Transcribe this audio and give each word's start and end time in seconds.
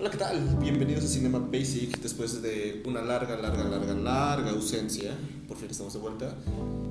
Hola, 0.00 0.10
¿qué 0.10 0.16
tal? 0.16 0.56
Bienvenidos 0.58 1.04
a 1.04 1.08
Cinema 1.08 1.38
Basic 1.38 2.00
después 2.00 2.40
de 2.40 2.82
una 2.86 3.02
larga, 3.02 3.36
larga, 3.36 3.64
larga, 3.64 3.92
larga 3.92 4.52
ausencia. 4.52 5.12
Por 5.46 5.58
fin 5.58 5.68
estamos 5.70 5.92
de 5.92 5.98
vuelta. 5.98 6.38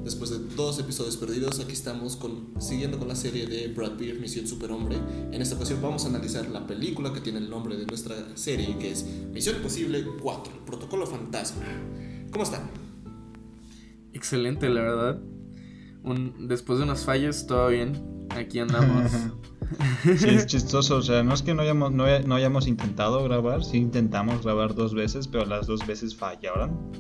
Después 0.04 0.29
de 0.29 0.38
dos 0.55 0.78
episodios 0.78 1.17
perdidos, 1.17 1.59
aquí 1.59 1.71
estamos 1.71 2.15
con, 2.15 2.53
siguiendo 2.59 2.99
con 2.99 3.07
la 3.07 3.15
serie 3.15 3.47
de 3.47 3.69
Brad 3.69 3.93
Pitt, 3.93 4.19
Misión 4.19 4.45
Superhombre. 4.45 4.97
En 5.31 5.41
esta 5.41 5.55
ocasión 5.55 5.81
vamos 5.81 6.05
a 6.05 6.09
analizar 6.09 6.47
la 6.50 6.68
película 6.68 7.11
que 7.11 7.20
tiene 7.20 7.39
el 7.39 7.50
nombre 7.50 7.77
de 7.77 7.88
nuestra 7.88 8.16
serie, 8.38 8.77
que 8.77 8.91
es 8.91 9.04
Misión 9.34 9.55
Imposible 9.55 10.05
4, 10.21 10.54
el 10.54 10.60
Protocolo 10.60 11.07
Fantasma. 11.07 11.66
¿Cómo 12.30 12.44
están? 12.44 12.70
Excelente, 14.14 14.70
la 14.70 14.82
verdad. 14.82 15.20
Un, 16.04 16.48
después 16.48 16.78
de 16.78 16.84
unas 16.84 17.05
fallas, 17.05 17.48
todo 17.48 17.70
bien. 17.70 18.28
Aquí 18.30 18.60
andamos. 18.60 19.12
Sí, 20.04 20.29
es 20.29 20.45
chistoso, 20.47 20.97
o 20.97 21.02
sea, 21.02 21.23
no 21.23 21.33
es 21.33 21.41
que 21.41 21.54
no 21.54 21.61
hayamos, 21.61 21.91
no, 21.91 22.05
hayamos 22.05 22.67
intentado 22.67 23.23
grabar, 23.23 23.63
sí 23.63 23.77
intentamos 23.77 24.44
grabar 24.44 24.73
dos 24.75 24.94
veces, 24.94 25.27
pero 25.27 25.45
las 25.45 25.67
dos 25.67 25.85
veces 25.85 26.16
fallaron. 26.16 26.91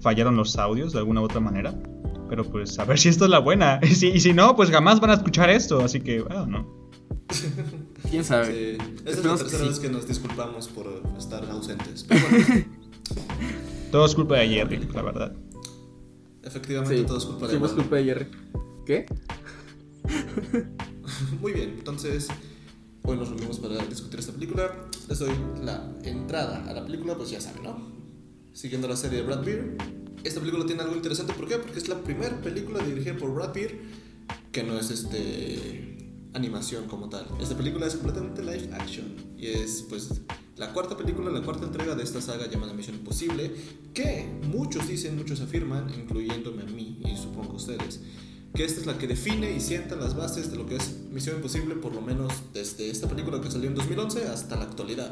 Fallaron 0.00 0.36
los 0.36 0.56
audios 0.56 0.92
de 0.92 0.98
alguna 0.98 1.20
u 1.20 1.24
otra 1.24 1.40
manera. 1.40 1.74
Pero 2.28 2.44
pues 2.44 2.78
a 2.78 2.84
ver 2.84 2.98
si 2.98 3.08
esto 3.08 3.24
es 3.24 3.30
la 3.30 3.38
buena. 3.38 3.80
Y 3.88 3.94
si, 3.94 4.08
y 4.08 4.20
si 4.20 4.32
no, 4.32 4.54
pues 4.56 4.70
jamás 4.70 5.00
van 5.00 5.10
a 5.10 5.14
escuchar 5.14 5.50
esto, 5.50 5.80
así 5.80 6.00
que, 6.00 6.20
bueno, 6.20 6.46
no. 6.46 6.88
¿Quién 8.10 8.24
sabe? 8.24 8.78
Sí. 8.78 8.84
Esta 9.04 9.10
es 9.10 9.24
la 9.24 9.36
tercera 9.36 9.64
vez 9.64 9.78
que 9.78 9.90
nos 9.90 10.06
disculpamos 10.08 10.68
por 10.68 11.02
estar 11.18 11.44
ausentes. 11.50 12.06
todo 13.92 14.06
es 14.06 14.14
culpa 14.14 14.36
de 14.36 14.48
Jerry, 14.48 14.88
la 14.92 15.02
verdad. 15.02 15.32
Efectivamente, 16.42 17.04
todo 17.04 17.18
es 17.18 17.24
culpa 17.26 17.46
de 17.46 17.52
Jerry. 17.52 17.66
es 17.66 17.72
culpa 17.72 17.96
de 17.96 18.04
Jerry. 18.04 18.26
¿Qué? 18.86 19.06
Muy 21.40 21.52
bien, 21.52 21.76
entonces 21.78 22.28
hoy 23.02 23.16
nos 23.16 23.28
reunimos 23.28 23.58
para 23.58 23.84
discutir 23.86 24.20
esta 24.20 24.32
película. 24.32 24.88
Les 25.08 25.18
doy 25.18 25.32
la 25.62 25.92
entrada 26.02 26.64
a 26.68 26.72
la 26.72 26.84
película, 26.84 27.16
pues 27.16 27.30
ya 27.30 27.40
saben, 27.40 27.62
¿no? 27.62 27.92
Siguiendo 28.52 28.88
la 28.88 28.96
serie 28.96 29.20
de 29.20 29.24
Brad 29.24 29.44
Pitt. 29.44 29.82
Esta 30.24 30.40
película 30.40 30.66
tiene 30.66 30.82
algo 30.82 30.96
interesante, 30.96 31.32
¿por 31.32 31.46
qué? 31.46 31.58
Porque 31.58 31.78
es 31.78 31.88
la 31.88 32.02
primera 32.02 32.40
película 32.40 32.82
dirigida 32.84 33.16
por 33.16 33.32
Brad 33.32 33.52
Pitt 33.52 33.70
que 34.52 34.62
no 34.62 34.78
es 34.78 34.90
este 34.90 35.96
animación 36.34 36.86
como 36.86 37.08
tal. 37.08 37.26
Esta 37.40 37.56
película 37.56 37.86
es 37.86 37.94
completamente 37.94 38.42
live 38.42 38.70
action 38.74 39.14
y 39.36 39.46
es 39.46 39.84
pues 39.88 40.20
la 40.56 40.72
cuarta 40.72 40.96
película, 40.96 41.30
la 41.30 41.42
cuarta 41.42 41.64
entrega 41.64 41.94
de 41.94 42.02
esta 42.02 42.20
saga 42.20 42.48
llamada 42.50 42.72
Misión 42.74 42.96
Imposible, 42.96 43.52
que 43.94 44.28
muchos 44.46 44.88
dicen, 44.88 45.16
muchos 45.16 45.40
afirman, 45.40 45.88
incluyéndome 45.94 46.62
a 46.62 46.66
mí 46.66 47.00
y 47.04 47.16
supongo 47.16 47.54
ustedes, 47.54 48.00
que 48.54 48.64
esta 48.64 48.80
es 48.80 48.86
la 48.86 48.98
que 48.98 49.06
define 49.06 49.52
y 49.52 49.60
sienta 49.60 49.96
las 49.96 50.16
bases 50.16 50.50
de 50.50 50.56
lo 50.56 50.66
que 50.66 50.76
es 50.76 50.94
Misión 51.10 51.36
Imposible, 51.36 51.74
por 51.76 51.94
lo 51.94 52.00
menos 52.00 52.32
desde 52.52 52.90
esta 52.90 53.08
película 53.08 53.40
que 53.40 53.50
salió 53.50 53.68
en 53.68 53.74
2011 53.74 54.28
hasta 54.28 54.56
la 54.56 54.64
actualidad. 54.64 55.10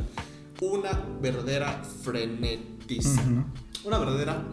Una 0.61 0.93
verdadera 1.21 1.83
frenetiza. 2.03 3.23
Una 3.85 3.99
verdadera, 3.99 4.49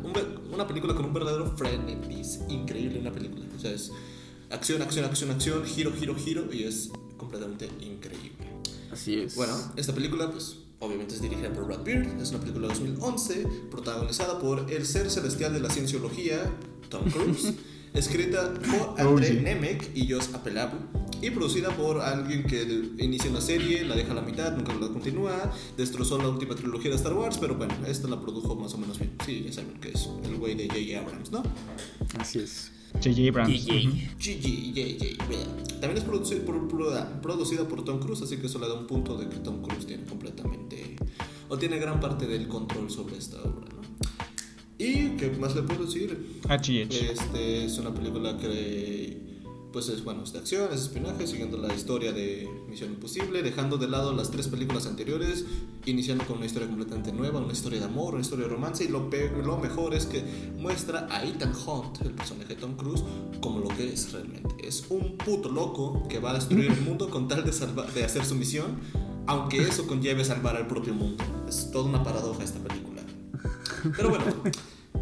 una 0.52 0.68
película 0.68 0.94
con 0.94 1.06
un 1.06 1.14
verdadero 1.14 1.56
frenetis. 1.58 2.42
Increíble 2.50 3.00
una 3.00 3.12
película. 3.12 3.46
O 3.56 3.60
sea, 3.60 3.72
es 3.72 3.92
acción, 4.50 4.82
acción, 4.82 5.06
acción, 5.06 5.32
acción, 5.32 5.66
giro, 5.66 5.92
giro, 5.94 6.16
giro 6.16 6.54
y 6.54 6.64
es 6.64 6.92
completamente 7.18 7.70
increíble. 7.82 8.48
Así 8.92 9.16
es. 9.16 9.36
Bueno, 9.36 9.56
esta 9.76 9.94
película, 9.94 10.30
pues, 10.30 10.58
obviamente 10.80 11.16
es 11.16 11.22
dirigida 11.22 11.52
por 11.52 11.66
Brad 11.66 11.82
Pitt, 11.82 12.06
es 12.22 12.30
una 12.30 12.40
película 12.40 12.68
de 12.68 12.74
2011, 12.74 13.48
protagonizada 13.72 14.40
por 14.40 14.70
el 14.70 14.86
ser 14.86 15.10
celestial 15.10 15.54
de 15.54 15.62
la 15.62 15.70
cienciología, 15.70 16.52
Tom 16.90 17.10
Cruise. 17.10 17.54
escrita 17.94 18.54
por 18.54 19.00
André 19.00 19.34
Nemec 19.42 19.92
y 19.96 20.12
Josh 20.12 20.34
Apelabu 20.34 20.78
y 21.24 21.30
producida 21.30 21.70
por 21.70 22.02
alguien 22.02 22.44
que 22.44 22.64
inicia 22.98 23.30
una 23.30 23.40
serie, 23.40 23.86
la 23.86 23.96
deja 23.96 24.12
a 24.12 24.16
la 24.16 24.22
mitad, 24.22 24.56
nunca 24.58 24.74
la 24.74 24.90
continúa, 24.90 25.54
destrozó 25.78 26.18
la 26.18 26.28
última 26.28 26.54
trilogía 26.54 26.90
de 26.90 26.98
Star 26.98 27.14
Wars, 27.14 27.38
pero 27.38 27.56
bueno, 27.56 27.74
esta 27.88 28.10
la 28.10 28.20
produjo 28.20 28.56
más 28.56 28.74
o 28.74 28.78
menos 28.78 29.00
bien. 29.00 29.14
Sí, 29.26 29.44
ya 29.46 29.54
saben 29.54 29.80
que 29.80 29.92
es 29.92 30.10
el 30.26 30.36
güey 30.36 30.56
de 30.56 30.68
J.J. 30.68 31.00
Abrams, 31.00 31.32
¿no? 31.32 31.44
Así 32.20 32.40
es. 32.40 32.74
J.J. 32.96 33.30
Abrams. 33.30 33.66
J.J. 33.66 34.20
También 35.80 35.98
es 35.98 36.04
producida 36.04 36.44
por, 36.46 36.68
producida 37.22 37.68
por 37.70 37.86
Tom 37.86 38.00
Cruise, 38.00 38.22
así 38.22 38.36
que 38.36 38.48
eso 38.48 38.60
le 38.60 38.68
da 38.68 38.74
un 38.74 38.86
punto 38.86 39.18
de 39.18 39.30
que 39.30 39.38
Tom 39.38 39.62
Cruise 39.62 39.86
tiene 39.86 40.04
completamente, 40.04 40.98
o 41.48 41.58
tiene 41.58 41.80
gran 41.80 42.02
parte 42.02 42.28
del 42.28 42.50
control 42.50 42.92
sobre 42.92 43.18
esta 43.18 43.42
obra. 43.42 43.73
¿Y 44.84 45.16
qué 45.16 45.30
más 45.40 45.56
le 45.56 45.64
puedo 45.64 45.86
decir? 45.86 46.42
Este 46.50 47.64
es 47.64 47.78
una 47.78 47.94
película 47.94 48.38
que 48.38 49.18
pues 49.72 49.88
es 49.88 50.04
bueno, 50.04 50.24
es 50.24 50.34
de 50.34 50.40
acción, 50.40 50.68
es 50.72 50.82
espionaje, 50.82 51.26
siguiendo 51.26 51.58
la 51.58 51.74
historia 51.74 52.12
de 52.12 52.48
Misión 52.70 52.92
Imposible, 52.92 53.42
dejando 53.42 53.78
de 53.78 53.88
lado 53.88 54.14
las 54.14 54.30
tres 54.30 54.48
películas 54.48 54.86
anteriores, 54.86 55.46
iniciando 55.86 56.26
con 56.26 56.38
una 56.38 56.46
historia 56.46 56.68
completamente 56.68 57.12
nueva, 57.14 57.40
una 57.40 57.54
historia 57.54 57.80
de 57.80 57.86
amor, 57.86 58.14
una 58.14 58.22
historia 58.22 58.46
de 58.46 58.54
romance, 58.54 58.84
y 58.84 58.90
lo, 58.90 59.10
lo 59.44 59.58
mejor 59.58 59.96
es 59.96 60.06
que 60.06 60.22
muestra 60.60 61.08
a 61.10 61.26
Ethan 61.26 61.54
Hunt, 61.56 62.02
el 62.02 62.12
personaje 62.12 62.50
de 62.50 62.56
Tom 62.56 62.76
Cruise, 62.76 63.04
como 63.42 63.62
lo 63.62 63.70
que 63.70 63.92
es 63.92 64.12
realmente. 64.12 64.50
Es 64.68 64.86
un 64.90 65.18
puto 65.18 65.50
loco 65.50 66.08
que 66.08 66.20
va 66.20 66.32
a 66.32 66.34
destruir 66.36 66.70
el 66.70 66.82
mundo 66.82 67.10
con 67.10 67.28
tal 67.28 67.44
de, 67.44 67.52
de 67.96 68.04
hacer 68.04 68.26
su 68.26 68.36
misión, 68.36 68.80
aunque 69.28 69.58
eso 69.60 69.88
conlleve 69.88 70.24
salvar 70.24 70.56
al 70.56 70.68
propio 70.68 70.94
mundo. 70.94 71.24
Es 71.48 71.72
toda 71.72 71.90
una 71.90 72.04
paradoja 72.04 72.44
esta 72.44 72.60
película. 72.60 73.02
Pero 73.98 74.10
bueno, 74.10 74.26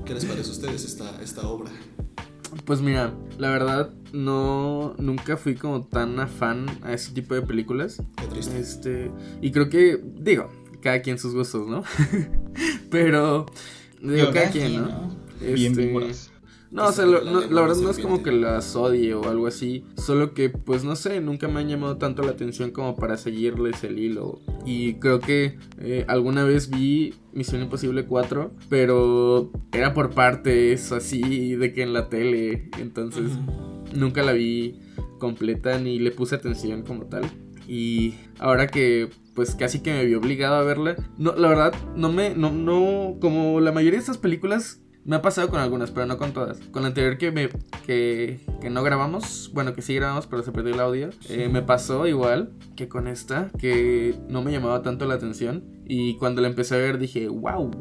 ¿qué 0.06 0.14
les 0.14 0.26
parece 0.26 0.50
a 0.50 0.52
ustedes 0.54 0.86
esta, 0.86 1.22
esta 1.22 1.48
obra? 1.48 1.72
Pues 2.66 2.82
mira, 2.82 3.14
la 3.38 3.50
verdad 3.50 3.94
no 4.12 4.94
nunca 4.98 5.38
fui 5.38 5.56
como 5.56 5.86
tan 5.86 6.20
afán 6.20 6.66
a 6.84 6.94
ese 6.94 7.14
tipo 7.14 7.34
de 7.34 7.42
películas. 7.42 8.02
Qué 8.18 8.28
triste. 8.28 8.60
Este, 8.60 9.12
y 9.42 9.52
creo 9.52 9.70
que 9.70 10.02
digo, 10.16 10.50
cada 10.82 11.02
quien 11.02 11.18
sus 11.18 11.34
gustos, 11.34 11.68
¿no? 11.68 11.84
Pero 12.90 13.46
digo, 14.02 14.32
cada 14.34 14.50
quien, 14.50 14.82
¿no? 14.82 15.16
Bien, 15.40 15.74
bien 15.74 15.80
este, 15.80 16.31
no, 16.72 16.88
o 16.88 16.92
sea, 16.94 17.06
la, 17.06 17.20
verdad 17.20 17.76
no 17.76 17.90
es 17.90 18.00
como 18.00 18.24
que 18.24 18.32
las 18.32 18.78
odie 18.78 19.14
o 19.14 19.30
algo 19.30 19.48
así. 19.48 19.84
Solo 19.98 20.34
que, 20.34 20.50
pues 20.50 20.86
no 20.86 20.96
sé, 20.96 21.20
nunca 21.20 21.50
me 21.50 21.60
han 21.60 21.68
llamado 21.68 21.98
tanto 21.98 22.24
la 22.24 22.32
atención 22.32 22.72
como 22.72 22.96
para 22.96 23.18
seguirles 23.18 23.84
el 23.84 24.00
hilo. 24.00 24.40
Y 24.66 24.94
creo 24.96 25.20
que 25.20 25.58
eh, 25.80 26.06
alguna 26.08 26.46
vez 26.46 26.70
vi 26.70 27.14
Misión 27.34 27.62
Imposible 27.62 28.06
4, 28.06 28.52
pero 28.70 29.52
era 29.74 29.94
por 29.94 30.12
partes 30.12 30.94
así 30.94 31.56
de 31.56 31.74
que 31.74 31.84
en 31.84 31.92
la 31.92 32.08
tele. 32.08 32.70
Entonces, 32.80 33.32
nunca 33.94 34.24
la 34.24 34.32
vi 34.32 34.80
completa 35.20 35.78
ni 35.78 36.00
le 36.00 36.12
puse 36.12 36.36
atención 36.36 36.84
como 36.84 37.08
tal. 37.08 37.30
Y 37.68 38.16
ahora 38.40 38.68
que 38.68 39.10
pues 39.34 39.56
casi 39.56 39.80
que 39.80 39.92
me 39.92 40.06
vi 40.06 40.14
obligado 40.16 40.56
a 40.56 40.64
verla. 40.64 40.96
No, 41.18 41.34
la 41.36 41.48
verdad, 41.50 41.74
no 41.96 42.12
me, 42.12 42.36
no, 42.36 42.52
no, 42.52 43.18
como 43.20 43.60
la 43.60 43.72
mayoría 43.72 43.98
de 43.98 44.02
estas 44.02 44.18
películas 44.18 44.82
me 45.04 45.16
ha 45.16 45.22
pasado 45.22 45.50
con 45.50 45.60
algunas, 45.60 45.92
pero 45.92 46.06
no 46.06 46.18
con 46.18 46.34
todas. 46.34 46.60
Con 46.72 46.84
la 46.84 46.90
anterior 46.90 47.18
que, 47.18 47.32
me, 47.32 47.50
que, 47.86 48.40
que 48.62 48.70
no 48.70 48.84
grabamos, 48.84 49.52
bueno, 49.54 49.74
que 49.74 49.82
sí 49.82 49.96
grabamos, 49.96 50.28
pero 50.28 50.44
se 50.44 50.52
perdió 50.52 50.74
el 50.74 50.80
audio, 50.80 51.10
eh, 51.30 51.50
me 51.50 51.62
pasó 51.62 52.08
igual 52.08 52.52
que 52.76 52.88
con 52.88 53.08
esta, 53.08 53.50
que 53.58 54.16
no 54.28 54.42
me 54.44 54.52
llamaba 54.52 54.82
tanto 54.82 55.06
la 55.06 55.16
atención. 55.16 55.64
Y 55.86 56.18
cuando 56.18 56.42
la 56.42 56.48
empecé 56.48 56.76
a 56.76 56.78
ver 56.78 56.98
dije, 56.98 57.28
wow. 57.28 57.72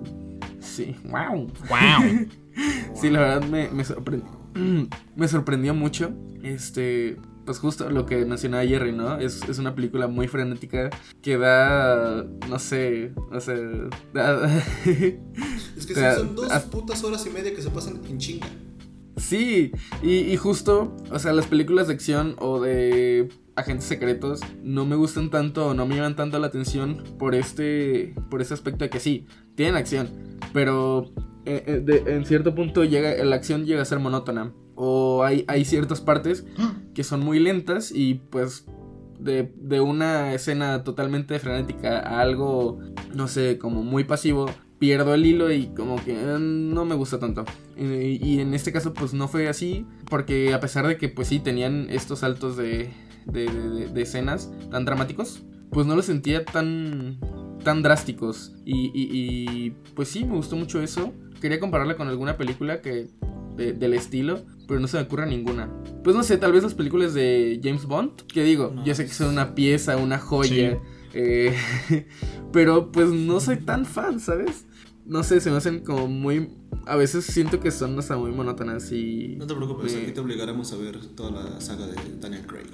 Sí, 0.60 0.96
wow. 1.04 1.46
Wow. 1.68 2.26
sí, 2.94 3.10
la 3.10 3.20
verdad 3.20 3.42
me, 3.48 3.68
me, 3.70 3.84
me 5.16 5.28
sorprendió 5.28 5.74
mucho. 5.74 6.12
Este, 6.42 7.18
pues 7.50 7.58
justo 7.58 7.90
lo 7.90 8.06
que 8.06 8.24
mencionaba 8.24 8.64
Jerry, 8.64 8.92
¿no? 8.92 9.18
Es, 9.18 9.42
es 9.48 9.58
una 9.58 9.74
película 9.74 10.06
muy 10.06 10.28
frenética 10.28 10.88
que 11.20 11.36
da, 11.36 12.24
no 12.48 12.60
sé, 12.60 13.12
no 13.28 13.40
sé... 13.40 13.88
es 15.76 15.84
que 15.84 15.94
son 16.14 16.36
dos 16.36 16.48
putas 16.70 17.02
horas 17.02 17.26
y 17.26 17.30
media 17.30 17.52
que 17.52 17.60
se 17.60 17.70
pasan 17.70 18.02
en 18.08 18.18
chinga. 18.18 18.46
Sí, 19.16 19.72
y, 20.00 20.18
y, 20.18 20.36
justo, 20.36 20.96
o 21.10 21.18
sea, 21.18 21.32
las 21.32 21.48
películas 21.48 21.88
de 21.88 21.94
acción 21.94 22.36
o 22.38 22.60
de 22.60 23.28
agentes 23.56 23.86
secretos 23.86 24.42
no 24.62 24.86
me 24.86 24.94
gustan 24.94 25.30
tanto 25.30 25.66
o 25.66 25.74
no 25.74 25.86
me 25.86 25.96
llaman 25.96 26.14
tanto 26.14 26.38
la 26.38 26.46
atención 26.46 27.02
por 27.18 27.34
este, 27.34 28.14
por 28.30 28.40
este 28.42 28.54
aspecto 28.54 28.84
de 28.84 28.90
que 28.90 29.00
sí, 29.00 29.26
tienen 29.56 29.74
acción, 29.74 30.08
pero 30.52 31.12
eh, 31.46 31.64
eh, 31.66 32.04
en 32.06 32.24
cierto 32.26 32.54
punto 32.54 32.84
llega, 32.84 33.24
la 33.24 33.34
acción 33.34 33.66
llega 33.66 33.82
a 33.82 33.86
ser 33.86 33.98
monótona 33.98 34.52
o 34.82 35.24
hay, 35.24 35.44
hay 35.46 35.66
ciertas 35.66 36.00
partes 36.00 36.46
que 36.94 37.04
son 37.04 37.20
muy 37.20 37.38
lentas 37.38 37.92
y 37.94 38.14
pues 38.14 38.64
de, 39.18 39.80
una 39.82 40.32
escena 40.32 40.84
totalmente 40.84 41.38
frenética 41.38 41.98
a 41.98 42.20
algo, 42.20 42.78
no 43.14 43.28
sé, 43.28 43.58
como 43.58 43.82
muy 43.82 44.04
pasivo, 44.04 44.46
pierdo 44.78 45.12
el 45.12 45.26
hilo 45.26 45.52
y 45.52 45.66
como 45.66 46.02
que 46.02 46.12
eh, 46.12 46.38
no 46.38 46.86
me 46.86 46.94
gusta 46.94 47.18
tanto. 47.18 47.44
Y, 47.76 48.40
en 48.40 48.54
este 48.54 48.72
caso 48.72 48.94
pues 48.94 49.12
no 49.12 49.28
fue 49.28 49.48
así, 49.48 49.84
porque 50.08 50.54
a 50.54 50.60
pesar 50.60 50.86
de 50.86 50.96
que 50.96 51.10
pues 51.10 51.28
sí 51.28 51.40
tenían 51.40 51.88
estos 51.90 52.20
saltos 52.20 52.56
de, 52.56 52.90
de, 53.26 54.00
escenas 54.00 54.50
tan 54.70 54.86
dramáticos, 54.86 55.42
pues 55.70 55.86
no 55.86 55.94
los 55.94 56.06
sentía 56.06 56.46
tan, 56.46 57.20
tan 57.62 57.82
drásticos. 57.82 58.54
Y, 58.64 58.90
y, 58.94 59.72
pues 59.94 60.08
sí, 60.08 60.24
me 60.24 60.36
gustó 60.36 60.56
mucho 60.56 60.80
eso. 60.80 61.12
Quería 61.42 61.60
compararla 61.60 61.96
con 61.98 62.08
alguna 62.08 62.38
película 62.38 62.80
que 62.80 63.08
del 63.56 63.94
estilo, 63.94 64.40
pero 64.70 64.80
no 64.80 64.86
se 64.86 64.98
me 64.98 65.02
ocurre 65.02 65.26
ninguna. 65.26 65.68
Pues 66.04 66.14
no 66.14 66.22
sé, 66.22 66.38
tal 66.38 66.52
vez 66.52 66.62
las 66.62 66.74
películas 66.74 67.12
de 67.12 67.60
James 67.60 67.86
Bond, 67.86 68.22
que 68.28 68.44
digo, 68.44 68.72
yo 68.84 68.94
sé 68.94 69.04
que 69.04 69.12
son 69.12 69.30
una 69.30 69.52
pieza, 69.56 69.96
una 69.96 70.16
joya. 70.20 70.78
Eh, 71.12 71.56
pero 72.52 72.92
pues 72.92 73.08
no 73.08 73.40
soy 73.40 73.56
tan 73.56 73.84
fan, 73.84 74.20
¿sabes? 74.20 74.66
No 75.04 75.24
sé, 75.24 75.40
se 75.40 75.50
me 75.50 75.56
hacen 75.56 75.80
como 75.80 76.06
muy... 76.06 76.50
A 76.86 76.94
veces 76.94 77.24
siento 77.24 77.58
que 77.58 77.72
son 77.72 77.98
hasta 77.98 78.16
muy 78.16 78.30
monótonas 78.30 78.92
y... 78.92 79.34
No 79.38 79.46
te 79.48 79.56
preocupes, 79.56 79.92
me- 79.92 80.02
aquí 80.02 80.12
te 80.12 80.20
obligaremos 80.20 80.72
a 80.72 80.76
ver 80.76 81.04
toda 81.16 81.32
la 81.32 81.60
saga 81.60 81.88
de 81.88 81.96
Daniel 82.20 82.46
Craig. 82.46 82.70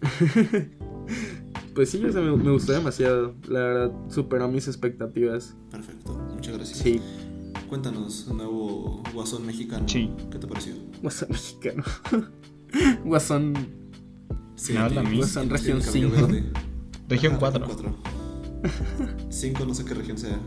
Pues 1.74 1.90
sí, 1.90 2.04
o 2.04 2.10
sea, 2.10 2.20
me, 2.20 2.36
me 2.36 2.50
gustó 2.50 2.72
demasiado. 2.72 3.36
La 3.46 3.60
verdad, 3.60 3.92
superó 4.08 4.48
mis 4.48 4.66
expectativas. 4.66 5.54
Perfecto, 5.70 6.12
muchas 6.34 6.56
gracias. 6.56 6.78
Sí, 6.78 7.00
Cuéntanos, 7.68 8.26
nuevo 8.28 9.02
Guasón 9.12 9.44
mexicano. 9.46 9.86
Sí. 9.88 10.10
¿Qué 10.30 10.38
te 10.38 10.46
pareció? 10.46 10.74
Guasón 11.02 11.28
mexicano. 11.30 11.84
Guasón... 13.04 13.54
Sí. 14.56 14.74
Guasón 14.74 15.50
región 15.50 15.80
cabello 15.80 16.10
5. 16.10 16.26
verde. 16.26 16.52
Región 17.08 17.32
Ajá, 17.34 17.52
4. 17.52 17.96
5, 19.30 19.64
no 19.66 19.74
sé 19.74 19.84
qué 19.84 19.94
región 19.94 20.18
sea. 20.18 20.38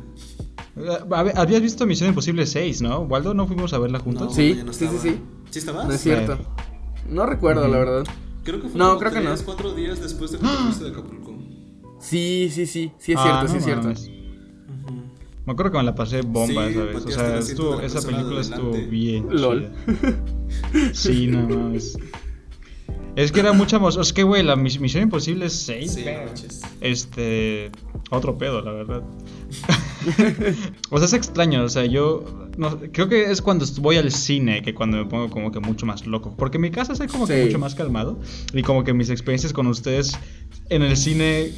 Ver, 0.75 1.33
Habías 1.37 1.61
visto 1.61 1.85
Misión 1.85 2.09
Imposible 2.09 2.45
6, 2.45 2.81
¿no? 2.81 2.99
Waldo, 3.01 3.33
¿no 3.33 3.47
fuimos 3.47 3.73
a 3.73 3.79
verla 3.79 3.99
juntos? 3.99 4.27
No, 4.29 4.33
Sí, 4.33 4.59
no 4.65 4.73
sí, 4.73 4.87
sí, 4.87 4.97
sí. 5.01 5.19
¿Sí 5.49 5.59
estabas? 5.59 5.87
No 5.87 5.93
es 5.93 6.01
cierto. 6.01 6.37
No 7.09 7.25
recuerdo, 7.25 7.67
la 7.67 7.77
verdad. 7.77 8.03
Creo 8.43 8.61
que 8.61 8.69
fue 8.69 8.77
No, 8.79 8.97
creo 8.97 9.11
que 9.11 9.21
no. 9.21 9.33
cuatro 9.45 9.73
días 9.73 10.01
después 10.01 10.31
de 10.31 10.39
que 10.39 10.45
fuiste 10.45 10.83
de 10.85 10.89
Acapulco. 10.91 11.37
Sí, 11.99 12.49
sí, 12.51 12.65
sí. 12.65 12.91
Sí 12.97 13.11
es 13.13 13.17
Ah, 13.19 13.23
cierto, 13.23 13.43
no 13.43 13.49
sí 13.49 13.57
es 13.57 13.63
cierto. 13.63 13.83
mames. 13.83 14.09
Me 15.45 15.53
acuerdo 15.53 15.71
que 15.71 15.77
me 15.79 15.83
la 15.83 15.95
pasé 15.95 16.21
bomba 16.21 16.67
Sí, 16.67 16.71
esa 16.73 16.83
vez. 16.83 17.05
O 17.05 17.09
sea, 17.11 17.37
estuvo, 17.39 17.81
esa 17.81 18.01
película 18.01 18.41
estuvo 18.41 18.71
bien. 18.73 19.25
Lol. 19.29 19.71
chida. 19.85 20.91
Sí, 20.93 21.27
no 21.27 21.47
mames. 21.47 21.97
Es 23.15 23.31
que 23.31 23.39
era 23.41 23.51
mucha 23.51 23.77
emoción. 23.77 24.03
Es 24.03 24.13
que, 24.13 24.23
güey, 24.23 24.43
la 24.43 24.55
mis- 24.55 24.79
Misión 24.79 25.03
Imposible 25.03 25.49
6. 25.49 25.91
Sí. 25.93 26.05
Este. 26.79 27.71
Otro 28.09 28.37
pedo, 28.37 28.61
la 28.61 28.71
verdad. 28.71 29.01
o 30.89 30.97
sea, 30.97 31.05
es 31.05 31.13
extraño. 31.13 31.63
O 31.63 31.69
sea, 31.69 31.85
yo. 31.85 32.23
no- 32.57 32.79
creo 32.91 33.09
que 33.09 33.31
es 33.31 33.41
cuando 33.41 33.65
voy 33.79 33.97
al 33.97 34.11
cine 34.11 34.61
que 34.61 34.73
cuando 34.73 34.97
me 34.97 35.05
pongo 35.05 35.29
como 35.29 35.51
que 35.51 35.59
mucho 35.59 35.85
más 35.85 36.05
loco. 36.05 36.35
Porque 36.37 36.57
en 36.57 36.61
mi 36.61 36.71
casa 36.71 36.95
soy 36.95 37.07
como 37.07 37.27
que 37.27 37.45
mucho 37.45 37.59
más 37.59 37.75
calmado. 37.75 38.19
Y 38.53 38.61
como 38.61 38.83
que 38.83 38.93
mis 38.93 39.09
experiencias 39.09 39.51
con 39.53 39.67
ustedes 39.67 40.11
en 40.69 40.81
el 40.83 40.95
cine. 40.95 41.51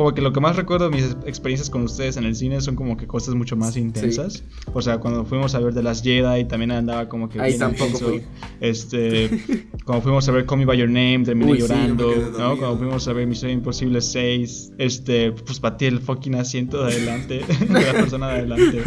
Como 0.00 0.14
que 0.14 0.22
lo 0.22 0.32
que 0.32 0.40
más 0.40 0.56
recuerdo 0.56 0.88
de 0.88 0.96
mis 0.96 1.14
experiencias 1.26 1.68
con 1.68 1.82
ustedes 1.82 2.16
en 2.16 2.24
el 2.24 2.34
cine 2.34 2.62
son 2.62 2.74
como 2.74 2.96
que 2.96 3.06
cosas 3.06 3.34
mucho 3.34 3.54
más 3.54 3.76
intensas. 3.76 4.42
O 4.72 4.80
sea, 4.80 4.96
cuando 4.96 5.26
fuimos 5.26 5.54
a 5.54 5.58
ver 5.58 5.74
The 5.74 5.82
Last 5.82 6.02
Jedi 6.02 6.46
también 6.46 6.70
andaba 6.70 7.06
como 7.06 7.28
que. 7.28 7.38
Ahí 7.38 7.58
tampoco 7.58 7.84
intenso. 7.84 8.08
fui. 8.08 8.22
Este. 8.62 9.28
cuando 9.84 10.02
fuimos 10.02 10.26
a 10.26 10.32
ver 10.32 10.46
Call 10.46 10.60
Me 10.60 10.64
By 10.64 10.78
Your 10.78 10.88
Name, 10.88 11.20
terminé 11.24 11.52
Uy, 11.52 11.58
llorando. 11.58 12.14
¿no? 12.38 12.56
Cuando 12.56 12.78
fuimos 12.78 13.06
a 13.08 13.12
ver 13.12 13.26
Misión 13.26 13.50
Imposible 13.50 14.00
6, 14.00 14.72
este, 14.78 15.32
pues 15.32 15.60
batí 15.60 15.84
el 15.84 16.00
fucking 16.00 16.34
asiento 16.36 16.82
de 16.82 16.94
adelante, 16.94 17.44
de 17.68 17.68
la 17.68 17.92
persona 17.92 18.28
de 18.28 18.34
adelante. 18.38 18.82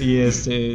Y 0.00 0.16
este, 0.16 0.74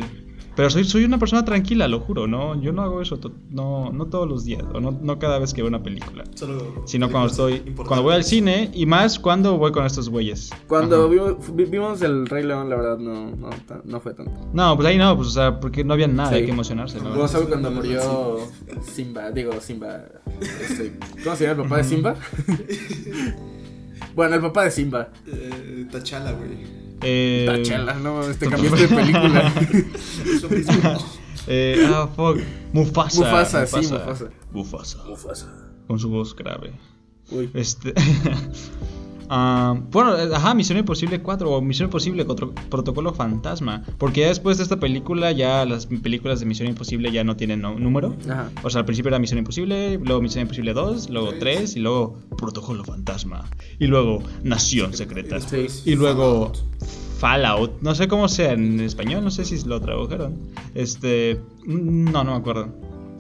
pero 0.60 0.70
soy, 0.70 0.84
soy 0.84 1.06
una 1.06 1.18
persona 1.18 1.46
tranquila, 1.46 1.88
lo 1.88 2.02
juro, 2.02 2.28
¿no? 2.28 2.62
Yo 2.62 2.74
no 2.74 2.82
hago 2.82 3.02
eso, 3.02 3.18
to- 3.18 3.32
no, 3.50 3.94
no 3.94 4.08
todos 4.08 4.28
los 4.28 4.44
días, 4.44 4.62
o 4.74 4.82
no, 4.82 4.92
no 4.92 5.18
cada 5.18 5.40
vez 5.40 5.54
que 5.54 5.62
veo 5.62 5.70
una 5.70 5.82
película. 5.82 6.26
Solo 6.36 6.84
Sino 6.86 7.10
cuando 7.10 7.30
estoy, 7.30 7.60
cuando 7.78 8.04
voy 8.04 8.16
al 8.16 8.26
cine 8.26 8.70
y 8.74 8.86
más 8.86 9.20
cuando 9.20 9.58
voy 9.58 9.72
con 9.72 9.86
estos 9.86 10.10
güeyes. 10.10 10.50
Cuando 10.68 11.08
vimos, 11.08 11.56
vi- 11.56 11.64
vimos 11.64 12.02
el 12.02 12.26
Rey 12.28 12.44
León, 12.44 12.70
la 12.70 12.76
verdad, 12.76 12.98
no, 12.98 13.32
no, 13.38 13.50
no 13.86 14.00
fue 14.02 14.14
tanto. 14.14 14.34
No, 14.52 14.76
pues 14.76 14.86
ahí 14.90 14.98
no, 14.98 15.16
pues 15.16 15.30
o 15.30 15.32
sea, 15.32 15.62
porque 15.62 15.86
no 15.86 15.94
había 15.94 16.10
nada 16.10 16.28
Sí. 16.32 16.36
de 16.42 16.46
que 16.46 16.52
emocionarse, 16.52 17.00
¿no? 17.00 17.12
¿Cómo 17.12 17.26
sabes 17.30 17.48
cuando 17.48 17.72
murió 17.72 18.40
Simba? 18.82 19.32
Digo, 19.32 19.54
Simba. 19.62 20.04
este, 20.42 21.00
¿Cómo 21.24 21.38
se 21.38 21.46
llama 21.48 21.64
el 21.64 21.70
papá 21.70 21.78
de 21.78 21.84
Simba? 21.86 22.16
bueno, 24.14 24.36
el 24.36 24.42
papá 24.42 24.64
de 24.66 24.72
Simba. 24.72 25.08
Eh, 25.26 25.88
Tachala, 25.90 26.34
güey. 26.34 26.89
Eh, 27.02 27.46
Tachala, 27.48 27.94
no 27.96 28.16
mames, 28.16 28.38
te 28.38 28.48
cambiaste 28.48 28.88
de 28.88 28.96
película. 28.96 29.54
Eh, 31.52 31.84
ah, 31.88 32.08
fuck. 32.16 32.38
Mufasa. 32.74 33.22
Mufasa, 33.22 33.66
sí, 33.66 33.78
Mufasa. 33.78 34.30
Mufasa. 34.52 35.04
Mufasa. 35.06 35.48
Con 35.88 35.98
su 35.98 36.10
voz 36.10 36.36
grave. 36.36 36.74
Uy. 37.32 37.50
Este. 37.56 37.94
ah, 39.30 39.80
bueno, 39.92 40.18
eh, 40.18 40.30
ajá, 40.34 40.54
Misión 40.54 40.78
Imposible 40.80 41.22
4 41.22 41.50
o 41.50 41.62
Misión 41.62 41.88
Imposible 41.88 42.26
Cotro- 42.26 42.54
Protocolo 42.70 43.14
Fantasma. 43.14 43.84
Porque 43.98 44.22
ya 44.22 44.28
después 44.28 44.58
de 44.58 44.64
esta 44.64 44.80
película, 44.80 45.32
ya 45.32 45.66
las 45.66 45.86
películas 45.86 46.40
de 46.40 46.46
Misión 46.46 46.68
Imposible 46.70 47.12
ya 47.12 47.24
no 47.24 47.36
tienen 47.36 47.62
no- 47.62 47.78
número. 47.80 48.16
Ajá. 48.30 48.50
O 48.64 48.70
sea, 48.70 48.80
al 48.80 48.86
principio 48.86 49.10
era 49.10 49.20
Misión 49.20 49.40
Imposible, 49.40 49.98
luego 50.00 50.22
Misión 50.22 50.42
Imposible 50.44 50.74
2, 50.74 51.10
luego 51.10 51.30
Tres. 51.40 51.40
3 51.60 51.76
y 51.78 51.80
luego 51.80 52.18
Protocolo 52.38 52.84
Fantasma. 52.84 53.46
Y 53.80 53.88
luego 53.88 54.22
Nación 54.44 54.94
Secreta. 54.94 55.38
Y 55.86 55.96
luego 55.96 56.52
Fallout. 56.52 56.58
Fallout. 57.20 57.82
No 57.82 57.96
sé 57.96 58.08
cómo 58.08 58.30
sea 58.30 58.54
en 58.54 58.80
español, 58.80 59.24
no 59.24 59.32
sé 59.32 59.44
si 59.46 59.62
lo 59.68 59.82
tradujeron. 59.82 60.38
Este. 60.74 61.40
No, 61.66 62.24
no 62.24 62.32
me 62.32 62.38
acuerdo. 62.38 62.70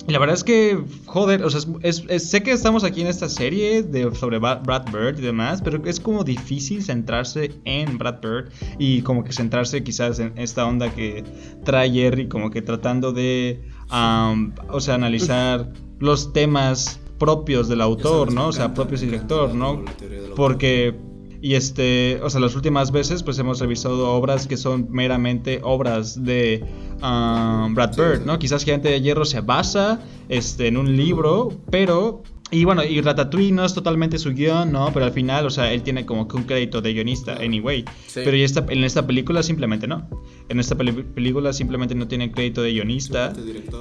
Y 0.09 0.13
la 0.13 0.19
verdad 0.19 0.35
es 0.35 0.43
que, 0.43 0.79
joder, 1.05 1.43
o 1.43 1.49
sea, 1.49 1.61
es- 1.81 2.03
sé 2.29 2.43
que 2.43 2.51
estamos 2.51 2.83
aquí 2.83 3.01
en 3.01 3.07
esta 3.07 3.29
serie 3.29 3.83
de, 3.83 4.13
sobre 4.15 4.39
Brad 4.39 4.85
Bird 4.91 5.19
y 5.19 5.21
demás, 5.21 5.61
pero 5.61 5.81
es 5.85 5.99
como 5.99 6.23
difícil 6.23 6.83
centrarse 6.83 7.51
en 7.65 7.97
Brad 7.97 8.19
Bird 8.21 8.49
y 8.79 9.01
como 9.03 9.23
que 9.23 9.31
centrarse 9.31 9.83
quizás 9.83 10.19
en 10.19 10.33
esta 10.37 10.65
onda 10.65 10.93
que 10.93 11.23
trae 11.63 11.91
Jerry, 11.91 12.27
como 12.27 12.49
que 12.49 12.61
tratando 12.61 13.11
de, 13.13 13.61
o 13.91 14.79
sea, 14.79 14.95
analizar 14.95 15.71
los 15.99 16.33
temas 16.33 16.99
propios 17.17 17.67
del 17.67 17.81
autor, 17.81 18.31
¿no? 18.33 18.47
O 18.47 18.51
sea, 18.53 18.73
propios 18.73 19.01
encanta 19.03 19.35
director, 19.35 19.53
¿no? 19.55 19.83
del. 19.99 20.33
Porque, 20.35 20.95
y 21.41 21.55
este, 21.55 22.19
o 22.21 22.29
sea, 22.29 22.41
las 22.41 22.55
últimas 22.55 22.91
veces 22.91 23.23
pues 23.23 23.39
hemos 23.39 23.59
revisado 23.59 24.11
obras 24.11 24.47
que 24.47 24.57
son 24.57 24.87
meramente 24.89 25.59
obras 25.63 26.23
de 26.23 26.63
um, 27.01 27.73
Brad 27.73 27.95
Bird. 27.95 28.25
¿no? 28.25 28.37
Quizás 28.39 28.63
Gigante 28.63 28.89
de 28.89 29.01
Hierro 29.01 29.25
se 29.25 29.41
basa 29.41 30.01
este, 30.27 30.67
en 30.67 30.77
un 30.77 30.95
libro, 30.95 31.49
pero... 31.69 32.23
Y 32.51 32.65
bueno, 32.65 32.83
y 32.83 32.99
Ratatouille 32.99 33.51
no 33.51 33.63
es 33.63 33.75
totalmente 33.75 34.17
su 34.17 34.33
guion, 34.33 34.71
¿no? 34.71 34.89
Pero 34.91 35.05
al 35.05 35.11
final, 35.11 35.45
o 35.45 35.51
sea, 35.51 35.71
él 35.71 35.83
tiene 35.83 36.07
como 36.07 36.27
que 36.27 36.35
un 36.35 36.45
crédito 36.45 36.81
de 36.81 36.93
guionista, 36.93 37.35
anyway. 37.35 37.85
Sí. 38.07 38.21
Pero 38.25 38.35
esta, 38.37 38.65
en 38.69 38.83
esta 38.83 39.05
película 39.05 39.43
simplemente 39.43 39.85
no. 39.85 40.09
En 40.49 40.59
esta 40.59 40.75
película 40.75 41.53
simplemente 41.53 41.93
no 41.93 42.07
tiene 42.07 42.31
crédito 42.31 42.63
de 42.63 42.71
guionista. 42.71 43.33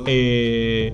Eh, 0.05 0.93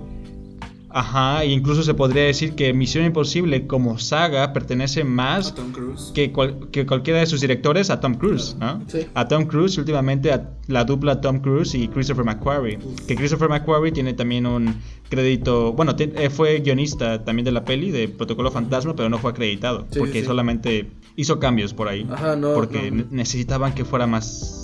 ajá, 0.95 1.43
e 1.45 1.49
incluso 1.51 1.83
se 1.83 1.93
podría 1.93 2.23
decir 2.23 2.55
que 2.55 2.73
Misión 2.73 3.05
Imposible 3.05 3.67
como 3.67 3.99
saga 3.99 4.53
pertenece 4.53 5.03
A 5.03 5.05
más 5.05 5.55
Tom 5.55 5.73
que, 6.15 6.33
cual- 6.33 6.69
que 6.71 6.87
cualquiera 6.87 7.19
de 7.21 7.27
sus 7.27 7.41
directores 7.41 7.91
a 7.91 8.01
Tom 8.01 8.15
Cruise, 8.15 8.57
¿no? 8.59 8.81
Sí. 8.87 9.01
A 9.15 9.27
Tom 9.29 9.45
Cruise, 9.47 9.77
y 9.77 9.81
últimamente 9.81 10.33
a 10.33 10.51
la 10.69 10.85
dupla 10.85 11.21
Tom 11.21 11.41
Cruise 11.41 11.75
y 11.75 11.89
Christopher 11.89 12.25
McQuarrie. 12.25 12.79
Que 13.07 13.17
Christopher 13.17 13.49
McQuarrie 13.49 13.93
tiene 13.93 14.15
también 14.15 14.47
un 14.47 14.77
crédito, 15.11 15.73
bueno, 15.73 15.95
eh, 15.99 16.31
fue 16.31 16.61
guionista 16.61 17.25
también 17.25 17.45
de 17.45 17.53
la 17.53 17.65
peli 17.65 17.91
de 17.91 18.09
Protocolo 18.09 18.51
Fantasma, 18.51 18.95
pero 18.97 19.09
no 19.09 19.19
fue 19.19 19.33
acreditado, 19.33 19.87
Sí, 19.91 19.99
porque 19.99 20.21
sí, 20.21 20.27
solamente 20.27 20.91
hizo 21.17 21.39
cambios 21.39 21.75
por 21.75 21.89
ahí, 21.89 22.07
Ajá, 22.11 22.35
no, 22.37 22.55
porque 22.55 22.91
no. 22.91 23.05
necesitaban 23.11 23.75
que 23.75 23.85
fuera 23.85 24.07
más, 24.07 24.64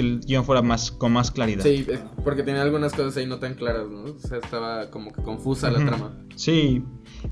que 0.00 0.06
el 0.06 0.20
guion 0.20 0.44
fuera 0.44 0.62
más 0.62 0.90
con 0.90 1.12
más 1.12 1.30
claridad. 1.30 1.62
Sí, 1.62 1.86
eh, 1.88 1.98
porque 2.24 2.42
tenía 2.42 2.62
algunas 2.62 2.92
cosas 2.92 3.16
ahí 3.16 3.26
no 3.26 3.38
tan 3.38 3.54
claras, 3.54 3.88
¿no? 3.88 4.02
O 4.04 4.18
sea, 4.18 4.38
estaba 4.38 4.90
como 4.90 5.12
que 5.12 5.22
confusa 5.22 5.70
la 5.70 5.78
Ujú. 5.78 5.86
trama. 5.88 6.12
Sí. 6.36 6.82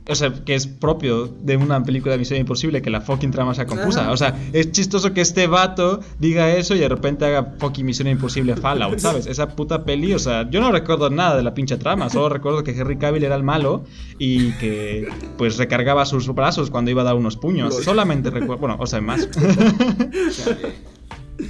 O 0.07 0.15
sea, 0.15 0.31
que 0.45 0.55
es 0.55 0.67
propio 0.67 1.27
de 1.29 1.57
una 1.57 1.83
película 1.83 2.13
de 2.13 2.19
Misión 2.19 2.39
Imposible 2.39 2.83
que 2.83 2.91
la 2.91 3.01
fucking 3.01 3.31
trama 3.31 3.55
sea 3.55 3.65
confusa. 3.65 4.03
Ajá. 4.03 4.13
O 4.13 4.17
sea, 4.19 4.39
es 4.53 4.71
chistoso 4.71 5.15
que 5.15 5.23
este 5.23 5.47
vato 5.47 6.01
diga 6.19 6.55
eso 6.55 6.75
y 6.75 6.79
de 6.79 6.89
repente 6.91 7.25
haga 7.25 7.55
fucking 7.59 7.87
Misión 7.87 8.09
Imposible 8.09 8.55
Fallout, 8.57 8.99
¿sabes? 8.99 9.27
Esa 9.27 9.49
puta 9.57 9.85
peli, 9.85 10.13
o 10.13 10.19
sea, 10.19 10.51
yo 10.51 10.61
no 10.61 10.73
recuerdo 10.73 11.09
nada 11.09 11.37
de 11.37 11.43
la 11.43 11.55
pinche 11.55 11.79
trama, 11.79 12.11
solo 12.11 12.29
recuerdo 12.39 12.63
que 12.65 12.73
Henry 12.73 12.99
Cavill 12.99 13.25
era 13.25 13.37
el 13.37 13.43
malo 13.45 13.85
y 14.19 14.53
que 14.59 15.09
pues 15.39 15.57
recargaba 15.57 16.05
sus 16.05 16.27
brazos 16.35 16.71
cuando 16.71 16.91
iba 16.91 17.01
a 17.01 17.05
dar 17.07 17.15
unos 17.15 17.37
puños. 17.39 17.75
Solamente 17.83 18.29
recuerdo, 18.31 18.59
bueno, 18.61 18.77
o 18.79 18.87
sea, 18.87 19.01
más. 19.01 19.27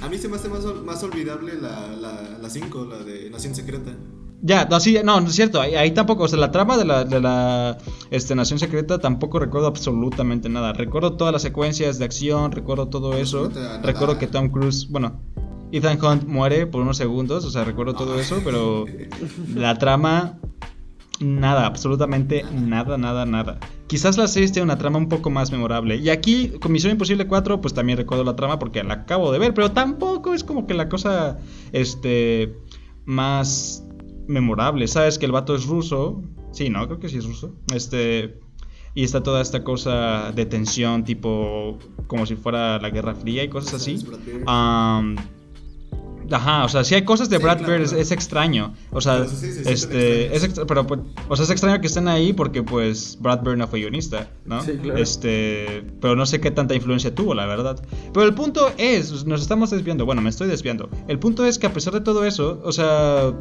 A 0.01 0.09
mí 0.09 0.17
se 0.17 0.27
me 0.27 0.35
hace 0.37 0.49
más, 0.49 0.63
más 0.85 1.03
olvidable 1.03 1.53
la 1.59 2.49
5, 2.49 2.85
la, 2.85 2.97
la 2.97 2.99
la 2.99 3.03
de 3.03 3.29
Nación 3.29 3.55
Secreta. 3.55 3.91
Ya, 4.41 4.65
no, 4.65 4.79
sí, 4.79 4.97
no, 5.03 5.19
no 5.19 5.27
es 5.27 5.35
cierto, 5.35 5.59
ahí, 5.59 5.75
ahí 5.75 5.91
tampoco, 5.91 6.23
o 6.23 6.27
sea, 6.27 6.39
la 6.39 6.49
trama 6.51 6.77
de 6.77 6.85
la, 6.85 7.03
de 7.03 7.19
la 7.19 7.77
este, 8.09 8.35
Nación 8.35 8.57
Secreta 8.57 8.97
tampoco 8.99 9.37
recuerdo 9.39 9.67
absolutamente 9.67 10.47
nada. 10.47 10.71
Recuerdo 10.71 11.17
todas 11.17 11.33
las 11.33 11.41
secuencias 11.41 11.99
de 11.99 12.05
acción, 12.05 12.51
recuerdo 12.53 12.87
todo 12.87 13.13
eso. 13.17 13.39
Absolutamente 13.45 13.77
nada. 13.77 13.81
Recuerdo 13.91 14.17
que 14.17 14.27
Tom 14.27 14.49
Cruise, 14.49 14.87
bueno, 14.89 15.19
Ethan 15.73 16.01
Hunt 16.03 16.23
muere 16.25 16.67
por 16.67 16.81
unos 16.81 16.95
segundos, 16.97 17.43
o 17.43 17.51
sea, 17.51 17.65
recuerdo 17.65 17.95
todo 17.95 18.13
Ah. 18.13 18.21
eso, 18.21 18.39
pero 18.43 18.85
la 19.55 19.77
trama, 19.77 20.39
nada, 21.19 21.65
absolutamente 21.65 22.43
nada, 22.51 22.97
nada, 22.97 23.25
nada. 23.25 23.59
Quizás 23.87 24.17
la 24.17 24.27
6 24.27 24.51
tiene 24.51 24.65
una 24.65 24.77
trama 24.77 24.97
un 24.97 25.09
poco 25.09 25.29
más 25.29 25.51
memorable. 25.51 25.97
Y 25.97 26.09
aquí, 26.09 26.49
con 26.59 26.71
Misión 26.71 26.91
Imposible 26.91 27.27
4, 27.27 27.61
pues 27.61 27.73
también 27.73 27.97
recuerdo 27.97 28.23
la 28.23 28.35
trama 28.35 28.59
porque 28.59 28.83
la 28.83 28.93
acabo 28.93 29.31
de 29.31 29.39
ver, 29.39 29.53
pero 29.53 29.71
tampoco 29.71 30.33
es 30.33 30.43
como 30.43 30.67
que 30.67 30.73
la 30.73 30.89
cosa, 30.89 31.39
este, 31.71 32.55
más 33.05 33.83
memorable. 34.27 34.87
Sabes 34.87 35.17
que 35.17 35.25
el 35.25 35.31
vato 35.31 35.55
es 35.55 35.65
ruso. 35.65 36.21
Sí, 36.51 36.69
no, 36.69 36.85
creo 36.87 36.99
que 36.99 37.09
sí 37.09 37.17
es 37.17 37.25
ruso. 37.25 37.55
Este. 37.73 38.39
y 38.95 39.03
está 39.03 39.23
toda 39.23 39.41
esta 39.41 39.63
cosa 39.63 40.31
de 40.31 40.45
tensión, 40.45 41.03
tipo 41.03 41.77
como 42.07 42.25
si 42.25 42.35
fuera 42.35 42.79
la 42.79 42.89
Guerra 42.89 43.15
Fría 43.15 43.43
y 43.43 43.49
cosas 43.49 43.75
así. 43.75 43.97
Ajá, 46.31 46.65
o 46.65 46.69
sea, 46.69 46.83
si 46.83 46.95
hay 46.95 47.03
cosas 47.03 47.29
de 47.29 47.37
Brad 47.37 47.59
Bird, 47.59 47.93
es, 47.93 48.11
extraño. 48.11 48.73
O 48.91 49.01
sea, 49.01 49.25
este, 49.65 50.35
es 50.35 50.47
pero 50.67 50.85
pues, 50.85 51.01
o 51.27 51.35
sea, 51.35 51.45
es 51.45 51.51
extraño 51.51 51.81
que 51.81 51.87
estén 51.87 52.07
ahí 52.07 52.33
porque 52.33 52.63
pues 52.63 53.17
Brad 53.19 53.41
Bird 53.41 53.57
no 53.57 53.67
fue 53.67 53.79
guionista, 53.79 54.29
¿no? 54.45 54.63
Sí, 54.63 54.73
claro. 54.81 54.99
Este, 54.99 55.83
pero 56.01 56.15
no 56.15 56.25
sé 56.25 56.39
qué 56.39 56.51
tanta 56.51 56.75
influencia 56.75 57.13
tuvo, 57.13 57.33
la 57.33 57.45
verdad. 57.45 57.81
Pero 58.13 58.25
el 58.25 58.33
punto 58.33 58.71
es, 58.77 59.25
nos 59.25 59.41
estamos 59.41 59.69
desviando, 59.71 60.05
bueno, 60.05 60.21
me 60.21 60.29
estoy 60.29 60.47
desviando. 60.47 60.89
El 61.07 61.19
punto 61.19 61.45
es 61.45 61.57
que 61.59 61.67
a 61.67 61.73
pesar 61.73 61.93
de 61.93 62.01
todo 62.01 62.25
eso, 62.25 62.61
o 62.63 62.71
sea, 62.71 63.33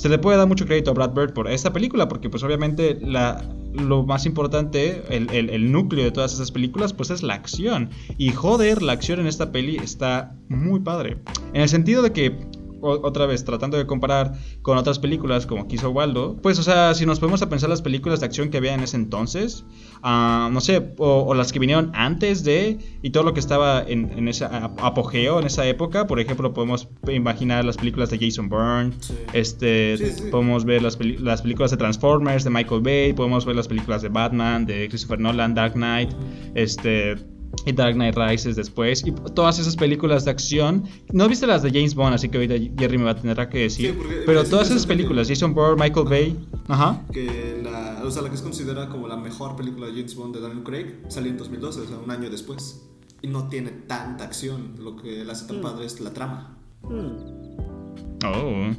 se 0.00 0.08
le 0.08 0.16
puede 0.16 0.38
dar 0.38 0.48
mucho 0.48 0.64
crédito 0.64 0.92
a 0.92 0.94
Brad 0.94 1.12
Bird 1.12 1.34
por 1.34 1.46
esta 1.46 1.74
película, 1.74 2.08
porque 2.08 2.30
pues 2.30 2.42
obviamente 2.42 2.98
la, 3.02 3.44
lo 3.74 4.02
más 4.02 4.24
importante, 4.24 5.02
el, 5.10 5.28
el, 5.30 5.70
núcleo 5.70 6.04
de 6.04 6.10
todas 6.10 6.32
esas 6.32 6.50
películas, 6.50 6.94
pues 6.94 7.10
es 7.10 7.22
la 7.22 7.34
acción. 7.34 7.90
Y 8.16 8.30
joder, 8.30 8.80
la 8.80 8.92
acción 8.92 9.20
en 9.20 9.26
esta 9.26 9.52
peli 9.52 9.76
está 9.76 10.34
muy 10.48 10.80
padre. 10.80 11.18
En 11.52 11.60
el 11.60 11.68
sentido 11.68 12.02
de 12.02 12.12
que 12.12 12.34
otra 12.80 13.26
vez 13.26 13.44
tratando 13.44 13.76
de 13.76 13.86
comparar 13.86 14.34
con 14.62 14.78
otras 14.78 14.98
películas 14.98 15.46
como 15.46 15.68
quiso 15.68 15.90
Waldo, 15.90 16.36
pues 16.42 16.58
o 16.58 16.62
sea, 16.62 16.94
si 16.94 17.06
nos 17.06 17.20
podemos 17.20 17.42
a 17.42 17.48
pensar 17.48 17.70
las 17.70 17.82
películas 17.82 18.20
de 18.20 18.26
acción 18.26 18.50
que 18.50 18.58
había 18.58 18.74
en 18.74 18.80
ese 18.80 18.96
entonces, 18.96 19.64
uh, 20.02 20.50
no 20.50 20.60
sé, 20.60 20.94
o, 20.98 21.34
las 21.34 21.52
que 21.52 21.58
vinieron 21.58 21.92
antes 21.94 22.44
de 22.44 22.78
y 23.02 23.10
todo 23.10 23.22
lo 23.22 23.34
que 23.34 23.40
estaba 23.40 23.82
en, 23.82 24.10
en 24.16 24.28
ese 24.28 24.44
apogeo 24.44 25.40
en 25.40 25.46
esa 25.46 25.66
época, 25.66 26.06
por 26.06 26.20
ejemplo, 26.20 26.52
podemos 26.52 26.88
imaginar 27.08 27.64
las 27.64 27.76
películas 27.76 28.10
de 28.10 28.18
Jason 28.18 28.48
Bourne, 28.48 28.92
este, 29.32 29.96
podemos 30.30 30.64
ver 30.64 30.82
las, 30.82 30.98
las, 31.20 31.42
películas 31.42 31.70
de 31.70 31.76
Transformers 31.76 32.44
de 32.44 32.50
Michael 32.50 32.80
Bay, 32.82 33.12
podemos 33.12 33.44
ver 33.44 33.56
las 33.56 33.68
películas 33.68 34.02
de 34.02 34.08
Batman, 34.08 34.66
de 34.66 34.88
Christopher 34.88 35.20
Nolan, 35.20 35.54
Dark 35.54 35.74
Knight, 35.74 36.10
este 36.54 37.16
y 37.66 37.72
Dark 37.72 37.94
Knight 37.94 38.16
Rises 38.16 38.56
después 38.56 39.04
y 39.06 39.12
todas 39.34 39.58
esas 39.58 39.76
películas 39.76 40.24
de 40.24 40.30
acción. 40.30 40.84
No 41.12 41.28
viste 41.28 41.46
las 41.46 41.62
de 41.62 41.70
James 41.70 41.94
Bond, 41.94 42.14
así 42.14 42.28
que 42.28 42.38
ahorita 42.38 42.54
Jerry 42.78 42.98
me 42.98 43.04
va 43.04 43.10
a 43.12 43.16
tener 43.16 43.48
que 43.48 43.58
decir. 43.58 43.98
pero 44.26 44.44
todas 44.44 44.70
esas 44.70 44.86
películas, 44.86 45.28
Jason 45.28 45.54
Bourne, 45.54 45.82
Michael 45.82 46.08
Bay, 46.08 46.48
ajá. 46.68 47.04
Que 47.12 47.60
la, 47.62 48.02
o 48.04 48.10
sea, 48.10 48.22
la 48.22 48.28
que 48.28 48.36
es 48.36 48.42
considerada 48.42 48.88
como 48.88 49.08
la 49.08 49.16
mejor 49.16 49.56
película 49.56 49.86
de 49.86 49.92
James 49.92 50.14
Bond 50.14 50.34
de 50.34 50.40
Daniel 50.40 50.62
Craig 50.62 51.00
salió 51.08 51.30
en 51.30 51.38
2012, 51.38 51.80
o 51.80 51.86
sea, 51.86 51.98
un 51.98 52.10
año 52.10 52.30
después. 52.30 52.86
Y 53.22 53.28
no 53.28 53.48
tiene 53.48 53.70
tanta 53.70 54.24
acción, 54.24 54.76
lo 54.78 54.96
que 54.96 55.24
la 55.24 55.32
hace 55.32 55.46
tan 55.46 55.58
mm. 55.58 55.62
padre 55.62 55.86
es 55.86 56.00
la 56.00 56.12
trama. 56.12 56.56
Mm. 56.82 57.69
Oh, 58.24 58.70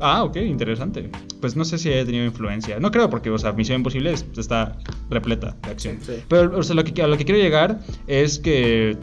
ah, 0.00 0.24
ok, 0.24 0.36
interesante. 0.36 1.10
Pues 1.40 1.56
no 1.56 1.64
sé 1.64 1.76
si 1.78 1.90
haya 1.90 2.04
tenido 2.04 2.24
influencia. 2.24 2.80
No 2.80 2.90
creo, 2.90 3.10
porque, 3.10 3.30
o 3.30 3.38
sea, 3.38 3.52
Misión 3.52 3.76
Imposible 3.76 4.14
está 4.36 4.78
repleta 5.10 5.56
de 5.62 5.70
acción. 5.70 5.98
Pero, 6.28 6.58
o 6.58 6.62
sea, 6.62 6.74
lo 6.76 6.84
que, 6.84 7.02
a 7.02 7.06
lo 7.06 7.18
que 7.18 7.24
quiero 7.24 7.40
llegar 7.40 7.80
es 8.06 8.38
que, 8.38 8.96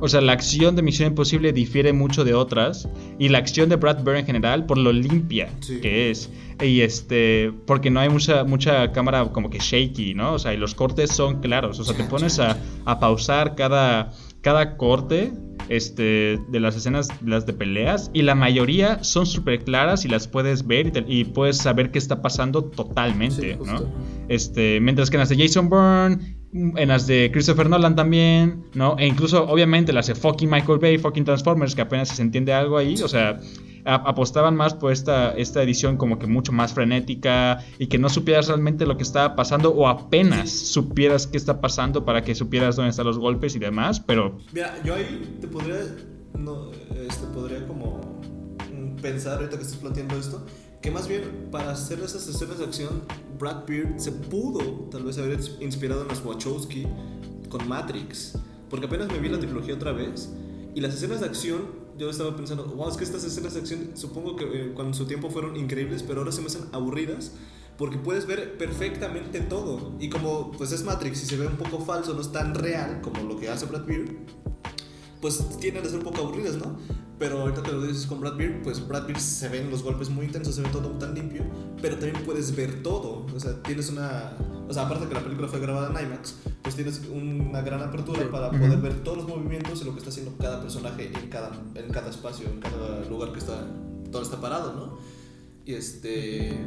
o 0.00 0.08
sea, 0.08 0.20
la 0.20 0.32
acción 0.32 0.76
de 0.76 0.82
Misión 0.82 1.08
Imposible 1.08 1.52
difiere 1.52 1.92
mucho 1.92 2.24
de 2.24 2.34
otras. 2.34 2.88
Y 3.18 3.30
la 3.30 3.38
acción 3.38 3.68
de 3.68 3.76
Brad 3.76 4.04
Bird 4.04 4.18
en 4.18 4.26
general, 4.26 4.66
por 4.66 4.78
lo 4.78 4.92
limpia 4.92 5.48
que 5.82 6.10
es. 6.10 6.30
Y 6.62 6.82
este, 6.82 7.52
porque 7.66 7.90
no 7.90 7.98
hay 8.00 8.08
mucha, 8.08 8.44
mucha 8.44 8.92
cámara 8.92 9.24
como 9.32 9.50
que 9.50 9.58
shaky, 9.58 10.14
¿no? 10.14 10.34
O 10.34 10.38
sea, 10.38 10.54
y 10.54 10.56
los 10.56 10.74
cortes 10.74 11.10
son 11.10 11.40
claros. 11.40 11.80
O 11.80 11.84
sea, 11.84 11.96
te 11.96 12.04
pones 12.04 12.38
a, 12.38 12.56
a 12.84 13.00
pausar 13.00 13.56
cada, 13.56 14.12
cada 14.40 14.76
corte 14.76 15.32
este, 15.68 16.38
de 16.48 16.60
las 16.60 16.76
escenas 16.76 17.08
las 17.24 17.46
de 17.46 17.52
peleas 17.52 18.10
y 18.12 18.22
la 18.22 18.34
mayoría 18.34 19.02
son 19.02 19.26
súper 19.26 19.64
claras 19.64 20.04
y 20.04 20.08
las 20.08 20.28
puedes 20.28 20.66
ver 20.66 20.92
y, 21.08 21.24
puedes 21.24 21.58
saber 21.58 21.90
qué 21.90 21.98
está 21.98 22.22
pasando 22.22 22.64
totalmente, 22.64 23.58
¿no? 23.64 23.84
Este, 24.28 24.80
mientras 24.80 25.10
que 25.10 25.16
en 25.16 25.20
las 25.20 25.28
de 25.28 25.36
Jason 25.36 25.68
Bourne, 25.68 26.36
en 26.52 26.88
las 26.88 27.06
de 27.06 27.30
Christopher 27.32 27.68
Nolan 27.68 27.96
también, 27.96 28.64
¿no? 28.74 28.96
E 28.98 29.06
incluso 29.06 29.46
obviamente 29.48 29.92
las 29.92 30.06
de 30.06 30.14
fucking 30.14 30.48
Michael 30.48 30.78
Bay, 30.78 30.98
fucking 30.98 31.24
Transformers, 31.24 31.74
que 31.74 31.82
apenas 31.82 32.08
se 32.08 32.22
entiende 32.22 32.52
algo 32.52 32.78
ahí, 32.78 32.94
o 33.02 33.08
sea, 33.08 33.38
apostaban 33.86 34.56
más 34.56 34.74
por 34.74 34.92
esta, 34.92 35.32
esta 35.32 35.62
edición 35.62 35.96
como 35.96 36.18
que 36.18 36.26
mucho 36.26 36.52
más 36.52 36.74
frenética 36.74 37.64
y 37.78 37.86
que 37.86 37.98
no 37.98 38.08
supieras 38.08 38.48
realmente 38.48 38.84
lo 38.84 38.96
que 38.96 39.04
estaba 39.04 39.36
pasando 39.36 39.70
o 39.70 39.86
apenas 39.86 40.50
supieras 40.50 41.26
qué 41.26 41.36
está 41.36 41.60
pasando 41.60 42.04
para 42.04 42.22
que 42.22 42.34
supieras 42.34 42.76
dónde 42.76 42.90
están 42.90 43.06
los 43.06 43.18
golpes 43.18 43.54
y 43.54 43.58
demás, 43.58 44.00
pero... 44.00 44.38
Mira, 44.52 44.74
yo 44.84 44.94
ahí 44.94 45.38
te 45.40 45.46
podría, 45.46 45.76
no, 46.36 46.70
este, 46.72 47.26
podría 47.32 47.66
como 47.66 48.20
pensar 49.00 49.38
ahorita 49.38 49.56
que 49.56 49.62
estás 49.62 49.78
planteando 49.78 50.16
esto, 50.16 50.44
que 50.82 50.90
más 50.90 51.06
bien 51.06 51.48
para 51.52 51.70
hacer 51.70 52.00
esas 52.00 52.26
escenas 52.26 52.58
de 52.58 52.64
acción, 52.64 53.02
Brad 53.38 53.64
Pitt 53.64 53.98
se 53.98 54.10
pudo 54.10 54.88
tal 54.90 55.04
vez 55.04 55.18
haber 55.18 55.38
inspirado 55.60 56.02
en 56.02 56.08
los 56.08 56.24
Wachowski 56.24 56.86
con 57.48 57.68
Matrix, 57.68 58.36
porque 58.68 58.86
apenas 58.86 59.08
me 59.08 59.18
vi 59.18 59.28
la 59.28 59.38
trilogía 59.38 59.74
otra 59.74 59.92
vez 59.92 60.32
y 60.74 60.80
las 60.80 60.94
escenas 60.94 61.20
de 61.20 61.26
acción 61.26 61.85
yo 61.98 62.10
estaba 62.10 62.36
pensando, 62.36 62.64
wow, 62.64 62.88
es 62.88 62.96
que 62.96 63.04
estas 63.04 63.24
escenas 63.24 63.54
de 63.54 63.60
acción 63.60 63.90
supongo 63.94 64.36
que 64.36 64.44
eh, 64.44 64.72
cuando 64.74 64.94
su 64.94 65.06
tiempo 65.06 65.30
fueron 65.30 65.56
increíbles, 65.56 66.02
pero 66.02 66.20
ahora 66.20 66.32
se 66.32 66.40
me 66.40 66.48
hacen 66.48 66.64
aburridas 66.72 67.32
porque 67.78 67.98
puedes 67.98 68.26
ver 68.26 68.56
perfectamente 68.58 69.40
todo. 69.40 69.94
Y 69.98 70.08
como 70.08 70.52
pues 70.52 70.72
es 70.72 70.84
Matrix 70.84 71.22
y 71.22 71.26
se 71.26 71.36
ve 71.36 71.46
un 71.46 71.56
poco 71.56 71.80
falso, 71.80 72.14
no 72.14 72.20
es 72.20 72.32
tan 72.32 72.54
real 72.54 73.00
como 73.00 73.22
lo 73.22 73.38
que 73.38 73.48
hace 73.48 73.66
Brad 73.66 73.84
Pitt, 73.84 74.10
pues 75.20 75.58
tienen 75.60 75.84
a 75.84 75.88
ser 75.88 75.98
un 75.98 76.04
poco 76.04 76.22
aburridas, 76.22 76.56
¿no? 76.56 76.76
Pero 77.18 77.40
ahorita 77.40 77.62
te 77.62 77.72
lo 77.72 77.82
dices 77.82 78.06
con 78.06 78.20
Brad 78.20 78.36
Pitt, 78.36 78.62
pues 78.62 78.86
Brad 78.86 79.06
Pitt 79.06 79.16
se 79.16 79.48
ven 79.48 79.70
los 79.70 79.82
golpes 79.82 80.10
muy 80.10 80.26
intensos, 80.26 80.54
se 80.54 80.62
ve 80.62 80.68
todo 80.68 80.90
tan 80.90 81.14
limpio, 81.14 81.44
pero 81.80 81.96
también 81.96 82.24
puedes 82.24 82.54
ver 82.54 82.82
todo. 82.82 83.26
O 83.34 83.40
sea, 83.40 83.62
tienes 83.62 83.90
una. 83.90 84.36
O 84.68 84.74
sea, 84.74 84.84
aparte 84.84 85.06
que 85.06 85.14
la 85.14 85.22
película 85.22 85.48
fue 85.48 85.60
grabada 85.60 85.88
en 85.88 86.06
IMAX, 86.06 86.36
pues 86.62 86.74
tienes 86.74 87.02
una 87.12 87.60
gran 87.62 87.82
apertura 87.82 88.28
para 88.30 88.50
poder 88.50 88.78
ver 88.78 89.02
todos 89.04 89.18
los 89.18 89.28
movimientos 89.28 89.80
y 89.82 89.84
lo 89.84 89.92
que 89.92 89.98
está 89.98 90.10
haciendo 90.10 90.36
cada 90.38 90.60
personaje 90.60 91.06
en 91.06 91.28
cada, 91.28 91.52
en 91.74 91.90
cada 91.90 92.10
espacio, 92.10 92.48
en 92.48 92.60
cada 92.60 93.04
lugar 93.08 93.32
que 93.32 93.38
está. 93.38 93.64
Todo 94.10 94.22
está 94.22 94.40
parado, 94.40 94.72
¿no? 94.72 94.98
Y 95.64 95.74
este. 95.74 96.58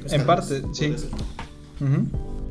Pues 0.00 0.12
en 0.12 0.26
parte, 0.26 0.62
sí. 0.72 0.94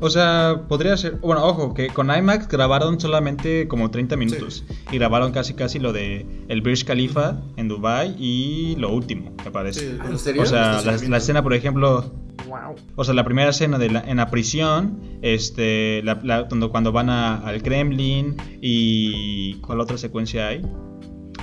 O 0.00 0.08
sea, 0.08 0.62
podría 0.66 0.96
ser. 0.96 1.16
Bueno, 1.16 1.44
ojo, 1.44 1.74
que 1.74 1.88
con 1.88 2.10
IMAX 2.14 2.48
grabaron 2.48 2.98
solamente 2.98 3.68
como 3.68 3.90
30 3.90 4.16
minutos. 4.16 4.64
Y 4.90 4.98
grabaron 4.98 5.32
casi 5.32 5.54
casi 5.54 5.78
lo 5.78 5.92
de 5.92 6.26
el 6.48 6.62
Burj 6.62 6.84
Khalifa 6.84 7.40
en 7.56 7.68
Dubai 7.68 8.16
y 8.18 8.76
lo 8.76 8.92
último, 8.92 9.32
me 9.44 9.50
parece. 9.50 9.98
¿En 10.08 10.18
serio? 10.18 10.42
O 10.42 10.46
sea, 10.46 10.80
la, 10.82 11.16
escena, 11.16 11.42
por 11.42 11.54
ejemplo. 11.54 12.12
Wow. 12.48 12.74
O 12.96 13.04
sea, 13.04 13.14
la 13.14 13.24
primera 13.24 13.50
escena 13.50 13.78
de 13.78 13.90
la, 13.90 14.00
en 14.00 14.16
la 14.16 14.30
prisión, 14.30 14.98
este, 15.22 16.02
la, 16.02 16.48
cuando 16.48 16.92
van 16.92 17.10
al 17.10 17.62
Kremlin 17.62 18.36
y 18.60 19.54
¿cuál 19.56 19.80
otra 19.80 19.98
secuencia 19.98 20.48
hay? 20.48 20.62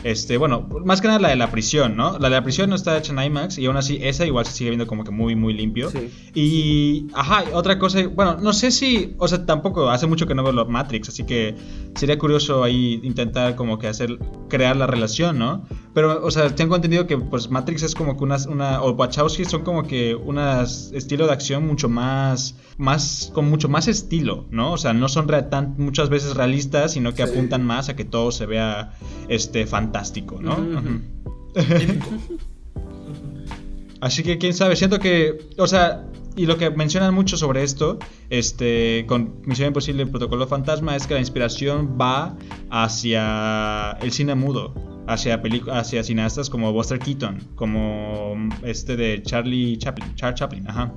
Este, 0.04 0.38
bueno, 0.38 0.68
más 0.86 1.02
que 1.02 1.08
nada 1.08 1.20
la 1.20 1.30
de 1.30 1.36
la 1.36 1.52
prisión, 1.52 1.96
¿no? 1.96 2.18
La 2.20 2.30
de 2.30 2.36
la 2.36 2.44
prisión 2.44 2.70
no 2.70 2.76
está 2.76 2.98
hecha 2.98 3.12
en 3.14 3.22
IMAX 3.22 3.58
y 3.58 3.66
aún 3.66 3.78
así 3.78 4.00
esa 4.02 4.26
igual 4.26 4.46
se 4.46 4.54
sigue 4.54 4.70
viendo 4.70 4.88
como 4.88 5.04
que 5.04 5.12
muy, 5.12 5.36
muy 5.36 5.54
limpio. 5.54 5.90
Sí. 5.90 6.10
Y, 6.34 7.08
ajá, 7.14 7.46
otra 7.54 7.80
cosa, 7.80 8.08
bueno, 8.08 8.38
no 8.40 8.54
sé 8.54 8.72
si, 8.72 9.16
o 9.18 9.28
sea, 9.28 9.46
tampoco, 9.46 9.90
hace 9.90 10.08
mucho 10.08 10.28
que 10.28 10.36
no 10.36 10.44
veo 10.44 10.52
los 10.52 10.70
Matrix, 10.70 11.10
así 11.10 11.26
que 11.26 11.56
sería 11.96 12.18
curioso 12.18 12.64
ahí 12.64 13.00
intentar 13.04 13.56
como 13.56 13.80
que 13.80 13.88
hacer, 13.88 14.20
crear 14.50 14.76
la 14.76 14.88
relación, 14.88 15.40
¿no? 15.40 15.66
Pero, 15.94 16.24
o 16.24 16.32
sea, 16.32 16.56
tengo 16.56 16.76
entendido 16.76 17.08
que 17.08 17.18
pues 17.18 17.50
Matrix 17.50 17.84
es 17.84 17.96
como 17.96 18.18
que 18.18 18.24
una, 18.24 18.38
una 18.48 18.82
o 18.82 18.92
Wachowski 18.92 19.46
son 19.46 19.64
como 19.64 19.84
que 19.84 20.16
un 20.16 20.38
estilo 20.38 21.26
de 21.26 21.34
acción 21.34 21.66
mucho 21.66 21.90
más, 21.90 22.56
más, 22.78 23.32
con 23.34 23.50
mucho 23.50 23.68
más 23.68 23.88
estilo, 23.88 24.46
¿no? 24.52 24.74
O 24.74 24.78
sea, 24.78 24.94
no 24.94 25.10
son 25.10 25.28
tan, 25.50 25.76
muchas 25.78 26.10
veces 26.10 26.36
realistas, 26.36 26.94
sino 26.94 27.14
que 27.14 27.24
apuntan 27.24 27.66
más 27.66 27.90
a 27.90 27.96
que 27.96 28.06
todo 28.06 28.32
se 28.32 28.46
vea, 28.46 28.94
este, 29.28 29.66
fantástico, 29.66 29.87
¿no? 30.42 30.58
Así 34.02 34.24
que 34.24 34.38
quién 34.38 34.54
sabe, 34.54 34.76
siento 34.76 35.00
que, 35.00 35.40
o 35.58 35.66
sea, 35.66 36.06
y 36.36 36.46
lo 36.46 36.58
que 36.58 36.70
mencionan 36.70 37.14
mucho 37.16 37.36
sobre 37.36 37.64
esto, 37.64 37.98
este, 38.30 39.06
con 39.08 39.42
Misión 39.44 39.70
Imposible 39.70 40.04
y 40.04 40.06
Protocolo 40.06 40.46
Fantasma, 40.46 40.96
es 40.96 41.08
que 41.08 41.16
la 41.16 41.20
inspiración 41.20 41.98
va 42.00 42.38
hacia 42.70 43.98
el 44.02 44.12
cine 44.12 44.36
mudo, 44.36 44.76
hacia, 45.08 45.42
hacia 45.72 46.04
cineastas 46.04 46.52
como 46.52 46.72
Buster 46.72 47.00
Keaton, 47.00 47.40
como 47.56 48.36
este 48.62 48.96
de 48.96 49.24
Charlie 49.24 49.78
Chaplin, 49.78 50.14
Charles 50.14 50.40
Chaplin, 50.40 50.70
ajá. 50.70 50.94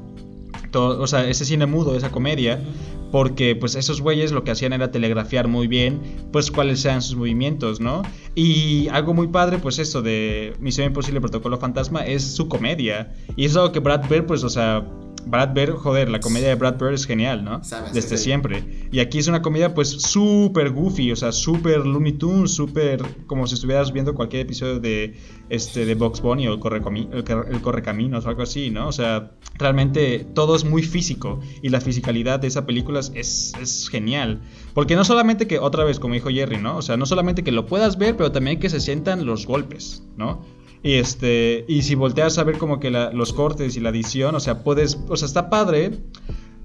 Todo, 0.70 1.00
o 1.02 1.06
sea, 1.06 1.26
ese 1.26 1.46
cine 1.46 1.64
mudo, 1.64 1.96
esa 1.96 2.10
comedia, 2.10 2.60
porque 3.10 3.56
pues 3.56 3.74
esos 3.74 4.00
güeyes 4.00 4.32
lo 4.32 4.44
que 4.44 4.50
hacían 4.50 4.72
era 4.72 4.90
telegrafiar 4.90 5.48
muy 5.48 5.66
bien 5.66 6.00
pues 6.32 6.50
cuáles 6.50 6.80
sean 6.80 7.02
sus 7.02 7.16
movimientos, 7.16 7.80
¿no? 7.80 8.02
Y 8.34 8.88
algo 8.88 9.14
muy 9.14 9.28
padre 9.28 9.58
pues 9.58 9.78
esto 9.78 10.02
de 10.02 10.54
Misión 10.60 10.86
Imposible 10.86 11.20
Protocolo 11.20 11.58
Fantasma 11.58 12.06
es 12.06 12.22
su 12.22 12.48
comedia 12.48 13.14
y 13.36 13.44
es 13.44 13.56
algo 13.56 13.72
que 13.72 13.80
Brad 13.80 14.08
Pitt 14.08 14.24
pues 14.24 14.44
o 14.44 14.48
sea 14.48 14.84
Brad 15.26 15.52
Bird, 15.54 15.74
joder, 15.76 16.08
la 16.08 16.20
comedia 16.20 16.48
de 16.48 16.54
Brad 16.54 16.78
Bird 16.78 16.94
es 16.94 17.06
genial, 17.06 17.44
¿no? 17.44 17.62
Sabes, 17.64 17.92
Desde 17.92 18.16
sí. 18.16 18.24
siempre. 18.24 18.88
Y 18.92 19.00
aquí 19.00 19.18
es 19.18 19.28
una 19.28 19.42
comedia 19.42 19.74
pues 19.74 19.88
súper 19.90 20.70
goofy, 20.70 21.12
o 21.12 21.16
sea, 21.16 21.32
súper 21.32 21.86
Looney 21.86 22.12
Tunes, 22.12 22.52
súper 22.52 23.02
como 23.26 23.46
si 23.46 23.54
estuvieras 23.54 23.92
viendo 23.92 24.14
cualquier 24.14 24.42
episodio 24.42 24.80
de 24.80 25.16
este 25.48 25.84
de 25.84 25.94
Box 25.94 26.20
Bunny 26.20 26.48
o 26.48 26.54
el, 26.54 26.60
Correcomi- 26.60 27.08
el, 27.12 27.54
el 27.54 27.60
Correcaminos 27.60 28.24
o 28.26 28.28
algo 28.28 28.42
así, 28.42 28.70
¿no? 28.70 28.88
O 28.88 28.92
sea, 28.92 29.32
realmente 29.58 30.26
todo 30.34 30.56
es 30.56 30.64
muy 30.64 30.82
físico 30.82 31.40
y 31.62 31.68
la 31.68 31.80
fisicalidad 31.80 32.40
de 32.40 32.48
esa 32.48 32.66
película 32.66 33.00
es, 33.00 33.12
es, 33.14 33.52
es 33.60 33.88
genial. 33.88 34.40
Porque 34.74 34.96
no 34.96 35.04
solamente 35.04 35.46
que, 35.46 35.58
otra 35.58 35.84
vez, 35.84 35.98
como 36.00 36.14
dijo 36.14 36.30
Jerry, 36.30 36.58
¿no? 36.58 36.76
O 36.76 36.82
sea, 36.82 36.96
no 36.96 37.06
solamente 37.06 37.44
que 37.44 37.52
lo 37.52 37.66
puedas 37.66 37.98
ver, 37.98 38.16
pero 38.16 38.32
también 38.32 38.58
que 38.60 38.68
se 38.70 38.80
sientan 38.80 39.26
los 39.26 39.46
golpes, 39.46 40.02
¿no? 40.16 40.44
Y 40.82 40.94
este, 40.94 41.64
y 41.68 41.82
si 41.82 41.94
volteas 41.94 42.38
a 42.38 42.44
ver 42.44 42.56
como 42.56 42.80
que 42.80 42.90
los 42.90 43.32
cortes 43.32 43.76
y 43.76 43.80
la 43.80 43.90
edición, 43.90 44.34
o 44.34 44.40
sea, 44.40 44.62
puedes, 44.62 44.98
o 45.08 45.16
sea, 45.16 45.26
está 45.26 45.50
padre 45.50 45.92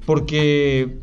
porque, 0.06 1.00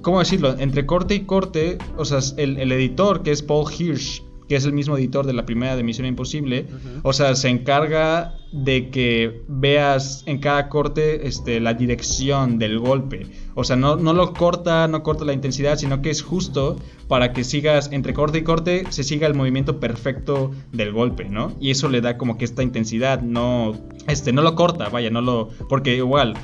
¿cómo 0.00 0.20
decirlo? 0.20 0.56
Entre 0.58 0.86
corte 0.86 1.14
y 1.14 1.20
corte, 1.20 1.76
o 1.96 2.04
sea, 2.04 2.20
el, 2.38 2.56
el 2.58 2.72
editor 2.72 3.22
que 3.22 3.32
es 3.32 3.42
Paul 3.42 3.70
Hirsch, 3.70 4.22
que 4.48 4.56
es 4.56 4.64
el 4.64 4.72
mismo 4.72 4.96
editor 4.96 5.26
de 5.26 5.32
la 5.32 5.46
primera 5.46 5.76
de 5.76 5.82
Misión 5.82 6.06
Imposible, 6.06 6.66
o 7.02 7.12
sea, 7.12 7.34
se 7.34 7.48
encarga 7.48 8.34
de 8.52 8.90
que 8.90 9.42
veas 9.48 10.22
en 10.26 10.38
cada 10.38 10.68
corte 10.68 11.26
este, 11.26 11.60
la 11.60 11.74
dirección 11.74 12.58
del 12.58 12.78
golpe. 12.78 13.26
O 13.54 13.64
sea, 13.64 13.76
no, 13.76 13.96
no 13.96 14.12
lo 14.12 14.32
corta, 14.32 14.86
no 14.88 15.02
corta 15.02 15.24
la 15.24 15.32
intensidad, 15.32 15.76
sino 15.76 16.00
que 16.00 16.10
es 16.10 16.22
justo 16.22 16.76
para 17.08 17.32
que 17.32 17.44
sigas 17.44 17.90
entre 17.92 18.14
corte 18.14 18.38
y 18.38 18.42
corte, 18.42 18.84
se 18.90 19.04
siga 19.04 19.26
el 19.26 19.34
movimiento 19.34 19.80
perfecto 19.80 20.52
del 20.72 20.92
golpe, 20.92 21.28
¿no? 21.28 21.52
Y 21.60 21.70
eso 21.70 21.88
le 21.88 22.00
da 22.00 22.16
como 22.16 22.38
que 22.38 22.44
esta 22.44 22.62
intensidad, 22.62 23.22
no, 23.22 23.74
este, 24.06 24.32
no 24.32 24.42
lo 24.42 24.54
corta, 24.54 24.88
vaya, 24.88 25.10
no 25.10 25.20
lo, 25.20 25.48
porque 25.68 25.96
igual. 25.96 26.34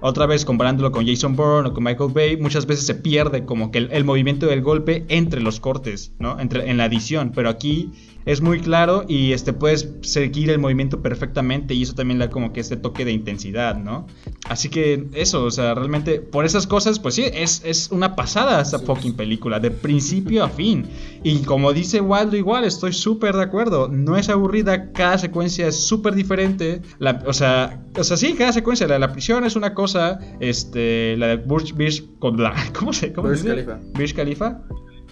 Otra 0.00 0.26
vez 0.26 0.44
comparándolo 0.44 0.92
con 0.92 1.06
Jason 1.06 1.36
Bourne 1.36 1.70
o 1.70 1.72
con 1.72 1.82
Michael 1.82 2.12
Bay, 2.12 2.36
muchas 2.36 2.66
veces 2.66 2.86
se 2.86 2.94
pierde 2.94 3.46
como 3.46 3.70
que 3.70 3.78
el, 3.78 4.04
movimiento 4.04 4.46
del 4.46 4.62
golpe 4.62 5.06
entre 5.08 5.40
los 5.40 5.58
cortes, 5.58 6.12
¿no? 6.18 6.38
Entre, 6.38 6.70
en 6.70 6.76
la 6.76 6.84
edición, 6.84 7.32
pero 7.34 7.48
aquí 7.48 7.92
es 8.26 8.42
muy 8.42 8.60
claro 8.60 9.04
y 9.08 9.32
este 9.32 9.52
puedes 9.54 9.88
seguir 10.02 10.50
el 10.50 10.58
movimiento 10.58 11.00
perfectamente 11.00 11.72
y 11.72 11.82
eso 11.82 11.94
también 11.94 12.18
le 12.18 12.26
da 12.26 12.30
como 12.30 12.52
que 12.52 12.60
este 12.60 12.76
toque 12.76 13.04
de 13.04 13.12
intensidad, 13.12 13.76
¿no? 13.78 14.06
Así 14.48 14.68
que 14.68 15.06
eso, 15.14 15.44
o 15.44 15.50
sea, 15.50 15.74
realmente 15.74 16.20
por 16.20 16.44
esas 16.44 16.66
cosas, 16.66 16.98
pues 16.98 17.14
sí, 17.14 17.24
es, 17.32 17.62
es 17.64 17.90
una 17.90 18.14
pasada 18.14 18.60
esta 18.60 18.78
fucking 18.78 19.14
película, 19.14 19.58
de 19.60 19.70
principio 19.70 20.44
a 20.44 20.48
fin. 20.48 20.84
Y 21.22 21.38
como 21.44 21.72
dice 21.72 22.00
Waldo 22.00 22.36
igual, 22.36 22.64
estoy 22.64 22.92
súper 22.92 23.34
de 23.36 23.42
acuerdo, 23.44 23.88
no 23.88 24.16
es 24.16 24.28
aburrida, 24.28 24.92
cada 24.92 25.16
secuencia 25.18 25.66
es 25.68 25.86
súper 25.86 26.14
diferente, 26.14 26.82
la- 26.98 27.22
o 27.26 27.32
sea, 27.32 27.80
o 27.96 28.04
sea, 28.04 28.16
sí, 28.16 28.34
cada 28.34 28.52
secuencia, 28.52 28.86
la 28.86 28.94
de 28.94 29.00
la 29.00 29.12
prisión 29.12 29.44
es 29.44 29.56
una 29.56 29.72
cosa, 29.72 30.18
este, 30.40 31.16
la 31.16 31.28
de 31.28 31.36
Burj, 31.36 31.72
Burj- 31.74 32.18
con 32.18 32.42
la, 32.42 32.52
¿cómo 32.78 32.92
se, 32.92 33.12
cómo 33.12 33.28
Burj 33.28 33.38
se 33.40 33.54
dice? 33.54 33.64
Khalifa. 33.66 33.88
Burj 33.98 34.12
Khalifa. 34.14 34.62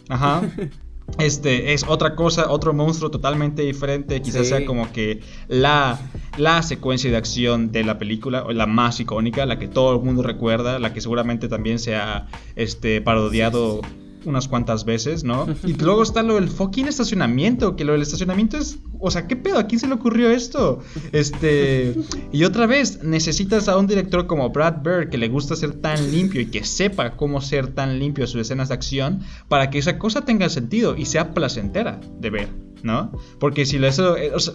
Ajá. 0.08 0.42
Este 1.18 1.74
es 1.74 1.84
otra 1.86 2.16
cosa, 2.16 2.50
otro 2.50 2.72
monstruo 2.72 3.10
totalmente 3.10 3.62
diferente. 3.62 4.20
Quizás 4.20 4.42
Sí. 4.42 4.48
sea 4.48 4.66
como 4.66 4.90
que 4.92 5.20
la, 5.48 5.98
la 6.38 6.62
secuencia 6.62 7.10
de 7.10 7.16
acción 7.16 7.70
de 7.70 7.84
la 7.84 7.98
película, 7.98 8.42
o 8.44 8.52
la 8.52 8.66
más 8.66 8.98
icónica, 9.00 9.46
la 9.46 9.58
que 9.58 9.68
todo 9.68 9.94
el 9.96 10.02
mundo 10.04 10.22
recuerda, 10.22 10.78
la 10.78 10.92
que 10.92 11.00
seguramente 11.00 11.48
también 11.48 11.78
se 11.78 11.94
ha 11.94 12.26
este, 12.56 13.00
parodiado 13.00 13.80
unas 14.26 14.48
cuantas 14.48 14.84
veces, 14.84 15.24
¿no? 15.24 15.46
Y 15.64 15.74
luego 15.74 16.02
está 16.02 16.22
lo 16.22 16.34
del 16.34 16.48
fucking 16.48 16.86
estacionamiento, 16.86 17.76
que 17.76 17.84
lo 17.84 17.92
del 17.92 18.02
estacionamiento 18.02 18.56
es, 18.56 18.78
o 19.00 19.10
sea, 19.10 19.26
¿qué 19.26 19.36
pedo? 19.36 19.58
¿A 19.58 19.66
quién 19.66 19.80
se 19.80 19.86
le 19.86 19.94
ocurrió 19.94 20.30
esto? 20.30 20.80
Este, 21.12 21.94
y 22.32 22.44
otra 22.44 22.66
vez, 22.66 23.02
necesitas 23.02 23.68
a 23.68 23.76
un 23.76 23.86
director 23.86 24.26
como 24.26 24.50
Brad 24.50 24.82
Bird 24.82 25.10
que 25.10 25.18
le 25.18 25.28
gusta 25.28 25.56
ser 25.56 25.72
tan 25.72 26.10
limpio 26.10 26.40
y 26.40 26.46
que 26.46 26.64
sepa 26.64 27.16
cómo 27.16 27.40
ser 27.40 27.68
tan 27.68 27.98
limpio 27.98 28.26
sus 28.26 28.40
escenas 28.40 28.68
de 28.68 28.74
acción 28.74 29.20
para 29.48 29.70
que 29.70 29.78
esa 29.78 29.98
cosa 29.98 30.24
tenga 30.24 30.48
sentido 30.48 30.96
y 30.96 31.06
sea 31.06 31.34
placentera 31.34 32.00
de 32.20 32.30
ver, 32.30 32.48
¿no? 32.82 33.12
Porque 33.38 33.66
si 33.66 33.78
lo 33.78 33.86
eso, 33.86 34.16
o 34.34 34.40
sea, 34.40 34.54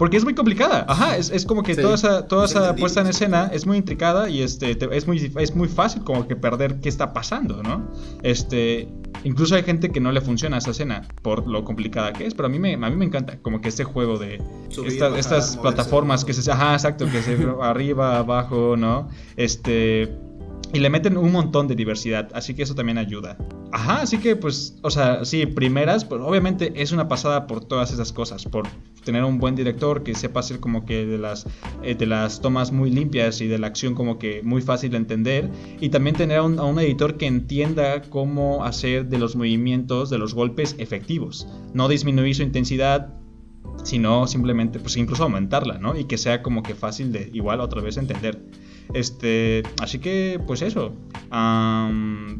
porque 0.00 0.16
es 0.16 0.24
muy 0.24 0.34
complicada. 0.34 0.86
Ajá, 0.88 1.18
es, 1.18 1.28
es 1.30 1.44
como 1.44 1.62
que 1.62 1.74
Sí. 1.74 1.82
toda 1.82 1.94
esa, 1.94 2.26
toda 2.26 2.46
Es 2.46 2.52
esa 2.52 2.74
puesta 2.74 3.02
en 3.02 3.08
escena 3.08 3.50
es 3.52 3.66
muy 3.66 3.76
intricada 3.76 4.30
y 4.30 4.40
este 4.40 4.74
te- 4.74 4.96
es 4.96 5.06
muy 5.06 5.30
es 5.38 5.54
muy 5.54 5.68
fácil 5.68 6.02
como 6.04 6.26
que 6.26 6.36
perder 6.36 6.80
qué 6.80 6.88
está 6.88 7.12
pasando, 7.12 7.62
¿no? 7.62 7.86
Este, 8.22 8.88
incluso 9.24 9.56
hay 9.56 9.62
gente 9.62 9.90
que 9.90 10.00
no 10.00 10.10
le 10.10 10.22
funciona 10.22 10.56
esa 10.56 10.70
escena 10.70 11.06
por 11.20 11.46
lo 11.46 11.64
complicada 11.64 12.14
que 12.14 12.24
es, 12.26 12.32
pero 12.32 12.46
a 12.46 12.48
mí 12.48 12.58
me 12.58 12.72
a 12.74 12.78
mí 12.90 12.96
me 12.96 13.04
encanta 13.04 13.36
como 13.42 13.60
que 13.60 13.68
este 13.68 13.84
juego 13.84 14.16
de 14.18 14.42
Subir, 14.70 14.92
esta- 14.92 15.04
bajar, 15.10 15.20
estas 15.20 15.56
plataformas 15.58 16.24
que 16.24 16.32
se 16.32 16.50
ajá, 16.50 16.72
exacto, 16.72 17.04
que 17.04 17.20
se 17.20 17.36
arriba, 17.62 18.16
abajo, 18.16 18.76
¿no? 18.78 19.08
Este 19.36 20.16
y 20.72 20.78
le 20.78 20.88
meten 20.88 21.16
un 21.16 21.32
montón 21.32 21.66
de 21.66 21.74
diversidad, 21.74 22.28
así 22.32 22.54
que 22.54 22.62
eso 22.62 22.74
también 22.76 22.96
ayuda. 22.96 23.36
Ajá, 23.72 24.02
así 24.02 24.18
que 24.18 24.36
pues, 24.36 24.76
o 24.82 24.90
sea, 24.90 25.24
sí, 25.24 25.44
primeras, 25.46 26.04
pues 26.04 26.20
obviamente 26.24 26.72
es 26.76 26.92
una 26.92 27.08
pasada 27.08 27.46
por 27.48 27.64
todas 27.64 27.92
esas 27.92 28.12
cosas, 28.12 28.44
por 28.44 28.68
tener 29.04 29.24
un 29.24 29.38
buen 29.38 29.54
director 29.54 30.02
que 30.02 30.14
sepa 30.14 30.40
hacer 30.40 30.60
como 30.60 30.84
que 30.84 31.06
de 31.06 31.18
las, 31.18 31.46
eh, 31.82 31.94
de 31.94 32.06
las 32.06 32.40
tomas 32.40 32.72
muy 32.72 32.90
limpias 32.90 33.40
y 33.40 33.46
de 33.46 33.58
la 33.58 33.66
acción 33.66 33.94
como 33.94 34.18
que 34.18 34.42
muy 34.42 34.62
fácil 34.62 34.90
de 34.90 34.98
entender, 34.98 35.50
y 35.80 35.88
también 35.88 36.16
tener 36.16 36.40
un, 36.40 36.58
a 36.58 36.64
un 36.64 36.78
editor 36.78 37.16
que 37.16 37.26
entienda 37.26 38.02
cómo 38.02 38.64
hacer 38.64 39.08
de 39.08 39.18
los 39.18 39.36
movimientos, 39.36 40.10
de 40.10 40.18
los 40.18 40.34
golpes 40.34 40.74
efectivos, 40.78 41.48
no 41.74 41.88
disminuir 41.88 42.34
su 42.34 42.42
intensidad, 42.42 43.14
sino 43.84 44.26
simplemente, 44.26 44.78
pues 44.78 44.96
incluso 44.96 45.24
aumentarla, 45.24 45.78
¿no? 45.78 45.96
Y 45.96 46.04
que 46.04 46.18
sea 46.18 46.42
como 46.42 46.62
que 46.62 46.74
fácil 46.74 47.12
de 47.12 47.30
igual 47.32 47.60
otra 47.60 47.80
vez 47.80 47.96
entender. 47.96 48.42
Este, 48.94 49.62
así 49.80 49.98
que, 49.98 50.40
pues 50.46 50.62
eso. 50.62 50.94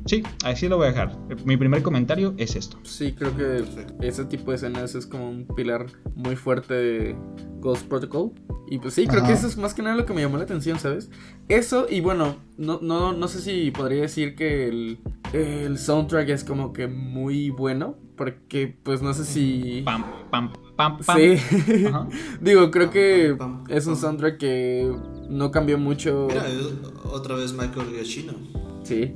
Sí, 0.07 0.23
así 0.45 0.69
lo 0.69 0.77
voy 0.77 0.87
a 0.87 0.91
dejar. 0.91 1.17
Mi 1.45 1.57
primer 1.57 1.83
comentario 1.83 2.35
es 2.39 2.57
esto. 2.57 2.79
Sí, 2.83 3.13
creo 3.13 3.37
que 3.37 3.65
ese 4.07 4.25
tipo 4.25 4.51
de 4.51 4.57
escenas 4.57 4.95
es 4.95 5.07
como 5.07 5.29
un 5.31 5.47
pilar 5.47 5.87
muy 6.15 6.37
fuerte 6.37 6.75
de 6.75 7.17
Ghost 7.61 7.87
Protocol. 7.87 8.33
Y 8.69 8.79
pues 8.79 8.95
sí, 8.95 9.07
creo 9.07 9.21
Ajá. 9.21 9.29
que 9.29 9.35
eso 9.35 9.47
es 9.49 9.57
más 9.57 9.75
que 9.75 9.83
nada 9.83 9.97
lo 9.97 10.07
que 10.07 10.13
me 10.13 10.21
llamó 10.23 10.37
la 10.37 10.45
atención, 10.45 10.79
¿sabes? 10.79 11.11
Eso, 11.49 11.87
y 11.91 12.01
bueno, 12.01 12.37
no, 12.57 12.79
no, 12.81 13.13
no 13.13 13.29
sé 13.29 13.41
si 13.41 13.71
podría 13.73 14.03
decir 14.03 14.37
que 14.37 14.69
el, 14.69 14.99
el 15.33 15.77
soundtrack 15.77 16.29
es 16.29 16.45
como 16.45 16.73
que 16.73 16.87
muy 16.87 17.51
bueno. 17.51 17.97
Porque, 18.21 18.77
pues 18.83 19.01
no 19.01 19.15
sé 19.15 19.25
si. 19.25 19.81
Pam, 19.83 20.05
pam, 20.31 20.53
pam, 20.77 20.99
pam. 20.99 21.17
Sí. 21.17 21.87
Ajá. 21.87 22.07
Digo, 22.43 22.71
creo 22.71 22.89
Pam, 22.89 22.93
que 22.93 23.35
pam, 23.39 23.65
pam, 23.65 23.75
es 23.75 23.87
un 23.87 23.95
pam. 23.95 24.03
soundtrack 24.03 24.37
que 24.37 24.93
no 25.31 25.51
cambió 25.51 25.79
mucho. 25.79 26.27
Mira, 26.29 26.45
otra 27.05 27.35
vez 27.37 27.55
Michael 27.55 27.87
Giacchino. 27.95 28.35
Sí. 28.83 29.15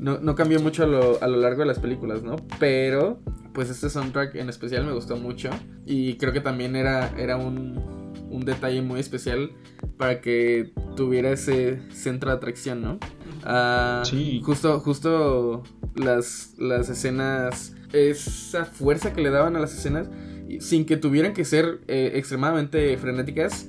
No, 0.00 0.18
no 0.18 0.34
cambió 0.34 0.58
mucho 0.58 0.82
a 0.82 0.86
lo, 0.88 1.22
a 1.22 1.28
lo 1.28 1.36
largo 1.36 1.60
de 1.60 1.66
las 1.66 1.78
películas, 1.78 2.24
¿no? 2.24 2.34
Pero, 2.58 3.20
pues 3.54 3.70
este 3.70 3.88
soundtrack 3.88 4.34
en 4.34 4.48
especial 4.48 4.84
me 4.86 4.92
gustó 4.92 5.16
mucho. 5.16 5.48
Y 5.86 6.16
creo 6.16 6.32
que 6.32 6.40
también 6.40 6.74
era, 6.74 7.14
era 7.16 7.36
un, 7.36 7.78
un 8.28 8.44
detalle 8.44 8.82
muy 8.82 8.98
especial 8.98 9.52
para 9.98 10.20
que 10.20 10.72
tuviera 10.96 11.30
ese 11.30 11.80
centro 11.92 12.30
de 12.30 12.36
atracción, 12.38 12.82
¿no? 12.82 12.98
Ah, 13.44 14.02
Sí. 14.04 14.40
Justo, 14.44 14.80
justo 14.80 15.62
las, 15.94 16.54
las 16.58 16.88
escenas, 16.88 17.76
esa 17.92 18.64
fuerza 18.64 19.12
que 19.12 19.20
le 19.22 19.30
daban 19.30 19.56
a 19.56 19.60
las 19.60 19.72
escenas, 19.76 20.08
sin 20.60 20.84
que 20.84 20.96
tuvieran 20.96 21.32
que 21.32 21.44
ser 21.44 21.80
eh, 21.88 22.12
extremadamente 22.14 22.96
frenéticas, 22.98 23.68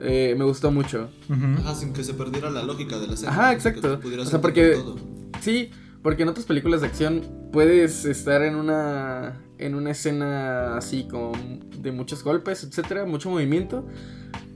eh, 0.00 0.34
me 0.36 0.44
gustó 0.44 0.70
mucho. 0.72 1.08
Ajá, 1.30 1.74
sin 1.74 1.92
que 1.92 2.02
se 2.04 2.14
perdiera 2.14 2.50
la 2.50 2.62
lógica 2.64 2.98
de 2.98 3.06
la 3.06 3.14
escena. 3.14 3.32
Ajá, 3.32 3.52
exacto. 3.52 4.00
O 4.18 4.24
sea, 4.24 4.40
porque- 4.40 4.72
todo. 4.72 4.96
Sí, 5.40 5.70
porque 6.02 6.22
en 6.22 6.28
otras 6.28 6.46
películas 6.46 6.80
de 6.80 6.86
acción 6.88 7.22
puedes 7.52 8.04
estar 8.04 8.42
en 8.42 8.56
una 8.56 9.40
en 9.58 9.74
una 9.76 9.92
escena 9.92 10.76
así 10.76 11.06
como 11.08 11.32
de 11.78 11.92
muchos 11.92 12.24
golpes, 12.24 12.64
etcétera, 12.64 13.04
mucho 13.06 13.30
movimiento 13.30 13.86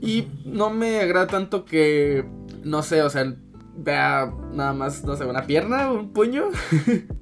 y 0.01 0.27
no 0.45 0.69
me 0.69 0.99
agrada 0.99 1.27
tanto 1.27 1.63
que 1.63 2.25
no 2.63 2.83
sé, 2.83 3.01
o 3.01 3.09
sea, 3.09 3.33
vea 3.77 4.33
nada 4.53 4.73
más, 4.73 5.03
no 5.05 5.15
sé, 5.15 5.23
una 5.23 5.47
pierna, 5.47 5.89
un 5.91 6.11
puño 6.11 6.49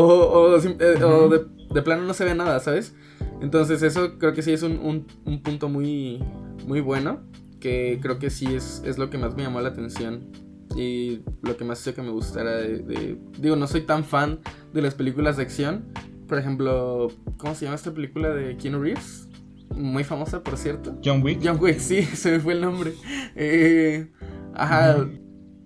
o, 0.00 0.02
o 0.04 0.56
eh, 0.58 1.02
o 1.04 1.28
de, 1.28 1.46
de 1.74 1.82
plano 1.82 2.02
no 2.04 2.14
se 2.14 2.24
ve 2.24 2.34
nada, 2.34 2.60
¿sabes? 2.60 2.94
Entonces 3.40 3.82
eso 3.82 4.18
creo 4.18 4.32
que 4.34 4.42
sí 4.42 4.52
es 4.52 4.62
un, 4.62 4.78
un- 4.78 5.06
un 5.24 5.42
punto 5.42 5.68
muy 5.68 6.22
muy 6.66 6.80
bueno 6.80 7.20
que 7.60 7.98
creo 8.02 8.18
que 8.18 8.30
sí 8.30 8.54
es, 8.54 8.82
es 8.84 8.98
lo 8.98 9.08
que 9.10 9.18
más 9.18 9.34
me 9.36 9.42
llamó 9.42 9.60
la 9.60 9.68
atención 9.70 10.30
y 10.76 11.20
lo 11.42 11.56
que 11.56 11.64
más 11.64 11.80
hizo 11.80 11.94
que 11.94 12.02
me 12.02 12.10
gustara 12.10 12.56
de, 12.56 12.78
de- 12.78 13.18
Digo, 13.38 13.56
no 13.56 13.66
soy 13.66 13.82
tan 13.82 14.04
fan 14.04 14.40
de 14.74 14.82
las 14.82 14.94
películas 14.94 15.36
de 15.38 15.44
acción. 15.44 15.84
Por 16.28 16.38
ejemplo, 16.38 17.08
¿cómo 17.38 17.54
se 17.54 17.64
llama 17.64 17.76
esta 17.76 17.92
película 17.94 18.30
de 18.34 18.56
Keanu 18.56 18.80
Reeves? 18.82 19.28
Muy 19.74 20.04
famosa, 20.04 20.42
por 20.42 20.56
cierto. 20.58 20.98
John 21.04 21.22
Wick. 21.22 21.40
John 21.42 21.58
Wick, 21.60 21.78
sí, 21.78 22.02
se 22.14 22.32
me 22.32 22.40
fue 22.40 22.52
el 22.54 22.60
nombre. 22.60 22.92
Eh, 23.36 24.10
ajá, 24.54 25.06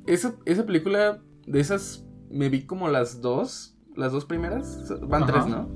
esa, 0.07 0.35
esa 0.45 0.65
película, 0.67 1.21
de 1.47 1.61
esas, 1.61 2.05
me 2.31 2.49
vi 2.49 2.63
como 2.67 2.89
las 2.89 3.21
dos, 3.21 3.77
las 4.01 4.13
dos 4.13 4.25
primeras. 4.25 4.93
Van 5.07 5.23
Ajá. 5.23 5.33
tres, 5.33 5.47
¿no? 5.47 5.69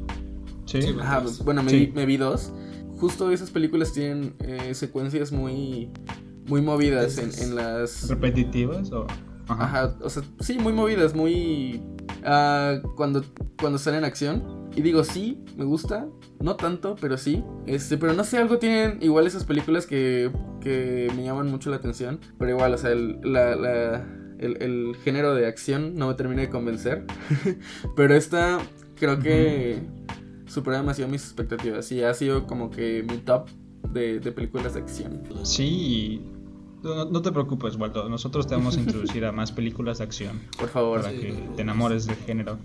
Sí. 0.67 0.83
Sí. 0.83 0.97
Ajá, 1.01 1.23
bueno, 1.45 1.63
me, 1.63 1.71
Sí. 1.71 1.87
vi, 1.87 1.93
me 1.93 2.07
vi 2.07 2.17
dos. 2.17 2.53
Justo 2.99 3.31
esas 3.31 3.51
películas 3.51 3.93
tienen 3.93 4.35
eh, 4.41 4.75
secuencias 4.75 5.31
muy, 5.31 5.91
muy 6.49 6.63
movidas 6.63 7.19
en, 7.19 7.55
las... 7.55 8.09
¿Repetitivas 8.09 8.91
o...? 8.93 9.07
Ajá. 9.47 9.95
o 10.01 10.09
sea, 10.09 10.23
sí, 10.41 10.59
muy 10.59 10.73
movidas, 10.73 11.15
muy... 11.15 11.83
ah, 12.25 12.77
cuando, 12.97 13.23
cuando 13.61 13.79
salen 13.79 13.99
en 13.99 14.05
acción. 14.07 14.71
Y 14.75 14.81
digo, 14.83 15.05
sí, 15.05 15.45
me 15.57 15.65
gusta. 15.65 16.07
No 16.41 16.57
tanto, 16.57 16.97
pero 17.01 17.17
sí. 17.19 17.45
Este, 17.67 17.97
pero 17.99 18.13
no 18.15 18.25
sé, 18.25 18.39
algo 18.39 18.59
tienen 18.59 18.99
igual 19.03 19.27
esas 19.27 19.45
películas 19.45 19.87
que, 19.87 20.31
que 20.61 21.13
me 21.15 21.25
llaman 21.25 21.49
mucho 21.51 21.69
la 21.71 21.77
atención. 21.77 22.21
Pero 22.39 22.51
igual, 22.53 22.73
o 22.75 22.79
sea, 22.79 22.91
el, 22.93 23.21
la, 23.23 23.55
la- 23.55 24.07
el, 24.45 24.63
el 24.63 24.97
género 25.05 25.35
de 25.35 25.47
acción 25.47 25.95
no 25.97 26.09
me 26.09 26.15
termina 26.15 26.43
de 26.43 26.51
convencer. 26.51 27.05
pero 27.97 28.15
esta 28.15 28.59
creo 28.99 29.19
que 29.19 29.79
supera 30.47 30.79
demasiado 30.79 31.11
mis 31.11 31.23
expectativas. 31.25 31.91
Y 31.93 32.03
ha 32.03 32.15
sido 32.15 32.47
como 32.47 32.71
que 32.71 33.05
mi 33.09 33.19
top 33.19 33.49
de, 33.93 34.21
de 34.21 34.33
películas 34.33 34.75
de 34.75 34.81
acción. 34.81 35.23
Sí, 35.45 36.23
no, 36.83 37.05
no 37.07 37.23
te 37.23 37.33
preocupes, 37.33 37.77
Waldo. 37.77 38.09
Nosotros 38.09 38.47
te 38.47 38.55
vamos 38.55 38.77
a 38.77 38.81
introducir 38.81 39.25
a 39.25 39.33
más 39.33 39.53
películas 39.53 39.99
de 39.99 40.05
acción 40.05 40.41
Por 40.59 40.69
favor. 40.69 41.01
para 41.01 41.13
Sí. 41.13 41.19
que 41.21 41.33
te 41.57 41.63
enamores 41.63 42.07
del 42.07 42.17
género. 42.17 42.59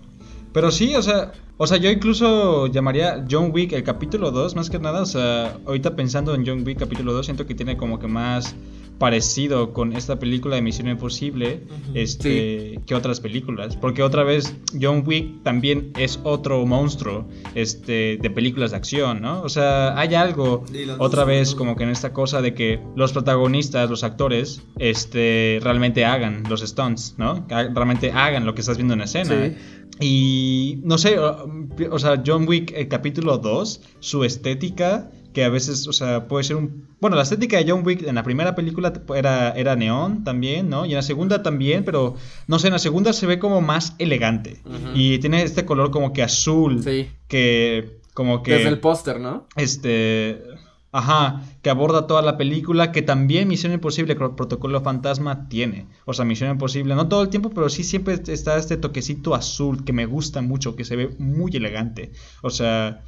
Pero 0.52 0.72
sí, 0.72 0.96
o 0.96 1.02
sea, 1.02 1.30
o 1.58 1.66
sea, 1.68 1.76
yo 1.78 1.90
incluso 1.90 2.66
llamaría 2.66 3.24
John 3.30 3.52
Wick 3.54 3.72
el 3.72 3.84
capítulo 3.84 4.32
2 4.32 4.56
más 4.56 4.68
que 4.68 4.80
nada, 4.80 5.02
o 5.02 5.06
sea, 5.06 5.56
ahorita 5.64 5.94
pensando 5.94 6.34
en 6.34 6.44
John 6.44 6.64
Wick 6.66 6.80
capítulo 6.80 7.12
2 7.12 7.24
siento 7.24 7.46
que 7.46 7.54
tiene 7.54 7.76
como 7.76 8.00
que 8.00 8.08
más 8.08 8.56
parecido 9.00 9.72
con 9.72 9.96
esta 9.96 10.18
película 10.18 10.56
de 10.56 10.62
Misión 10.62 10.86
Imposible 10.86 11.62
este 11.94 12.80
que 12.86 12.94
otras 12.94 13.18
películas, 13.18 13.74
porque 13.74 14.02
otra 14.02 14.24
vez 14.24 14.54
John 14.78 15.02
Wick 15.06 15.42
también 15.42 15.90
es 15.96 16.20
otro 16.22 16.66
monstruo 16.66 17.26
este 17.54 18.18
de 18.20 18.30
películas 18.30 18.72
de 18.72 18.76
acción, 18.76 19.22
¿no? 19.22 19.40
O 19.40 19.48
sea, 19.48 19.98
hay 19.98 20.14
algo 20.14 20.64
otra 20.98 21.24
vez 21.24 21.54
como 21.54 21.76
que 21.76 21.84
en 21.84 21.90
esta 21.90 22.12
cosa 22.12 22.42
de 22.42 22.52
que 22.52 22.78
los 22.94 23.12
protagonistas, 23.12 23.88
los 23.88 24.04
actores, 24.04 24.60
este 24.78 25.60
realmente 25.62 26.04
hagan 26.04 26.42
los 26.50 26.60
stunts, 26.60 27.14
¿no? 27.16 27.46
Realmente 27.48 28.12
hagan 28.12 28.44
lo 28.44 28.54
que 28.54 28.60
estás 28.60 28.76
viendo 28.76 28.92
en 28.92 29.00
escena. 29.00 29.46
Sí. 29.46 29.56
Y 30.02 30.80
no 30.84 30.98
sé, 30.98 31.18
o, 31.18 31.48
o 31.90 31.98
sea, 31.98 32.22
John 32.24 32.46
Wick, 32.46 32.72
el 32.76 32.88
capítulo 32.88 33.38
2, 33.38 33.80
su 34.00 34.24
estética, 34.24 35.10
que 35.32 35.44
a 35.44 35.48
veces, 35.48 35.86
o 35.86 35.92
sea, 35.92 36.26
puede 36.28 36.44
ser 36.44 36.56
un... 36.56 36.88
Bueno, 37.00 37.16
la 37.16 37.22
estética 37.22 37.56
de 37.56 37.70
John 37.70 37.82
Wick 37.86 38.02
en 38.02 38.14
la 38.16 38.22
primera 38.22 38.54
película 38.54 38.92
era, 39.14 39.50
era 39.52 39.76
neón 39.76 40.24
también, 40.24 40.68
¿no? 40.68 40.86
Y 40.86 40.90
en 40.90 40.96
la 40.96 41.02
segunda 41.02 41.42
también, 41.42 41.84
pero 41.84 42.16
no 42.46 42.58
sé, 42.58 42.68
en 42.68 42.72
la 42.72 42.78
segunda 42.78 43.12
se 43.12 43.26
ve 43.26 43.38
como 43.38 43.60
más 43.60 43.94
elegante. 43.98 44.60
Y 44.94 45.18
tiene 45.18 45.42
este 45.42 45.64
color 45.64 45.90
como 45.90 46.12
que 46.12 46.22
azul, 46.22 46.82
Sí. 46.82 47.08
que 47.28 48.00
como 48.14 48.42
que... 48.42 48.52
Desde 48.54 48.68
el 48.68 48.80
póster, 48.80 49.20
¿no? 49.20 49.46
Este. 49.56 50.42
Ajá, 50.92 51.42
que 51.62 51.70
aborda 51.70 52.08
toda 52.08 52.20
la 52.20 52.36
película, 52.36 52.90
que 52.90 53.02
también 53.02 53.46
Misión 53.46 53.72
Imposible, 53.72 54.16
Protocolo 54.16 54.80
Fantasma 54.80 55.48
tiene. 55.48 55.86
O 56.04 56.12
sea, 56.14 56.24
Misión 56.24 56.50
Imposible, 56.50 56.96
no 56.96 57.08
todo 57.08 57.22
el 57.22 57.28
tiempo, 57.28 57.50
pero 57.50 57.68
sí 57.68 57.84
siempre 57.84 58.14
está 58.26 58.56
este 58.56 58.76
toquecito 58.76 59.34
azul 59.36 59.84
que 59.84 59.92
me 59.92 60.06
gusta 60.06 60.42
mucho, 60.42 60.74
que 60.74 60.84
se 60.84 60.96
ve 60.96 61.14
muy 61.18 61.52
elegante. 61.54 62.10
O 62.42 62.50
sea, 62.50 63.04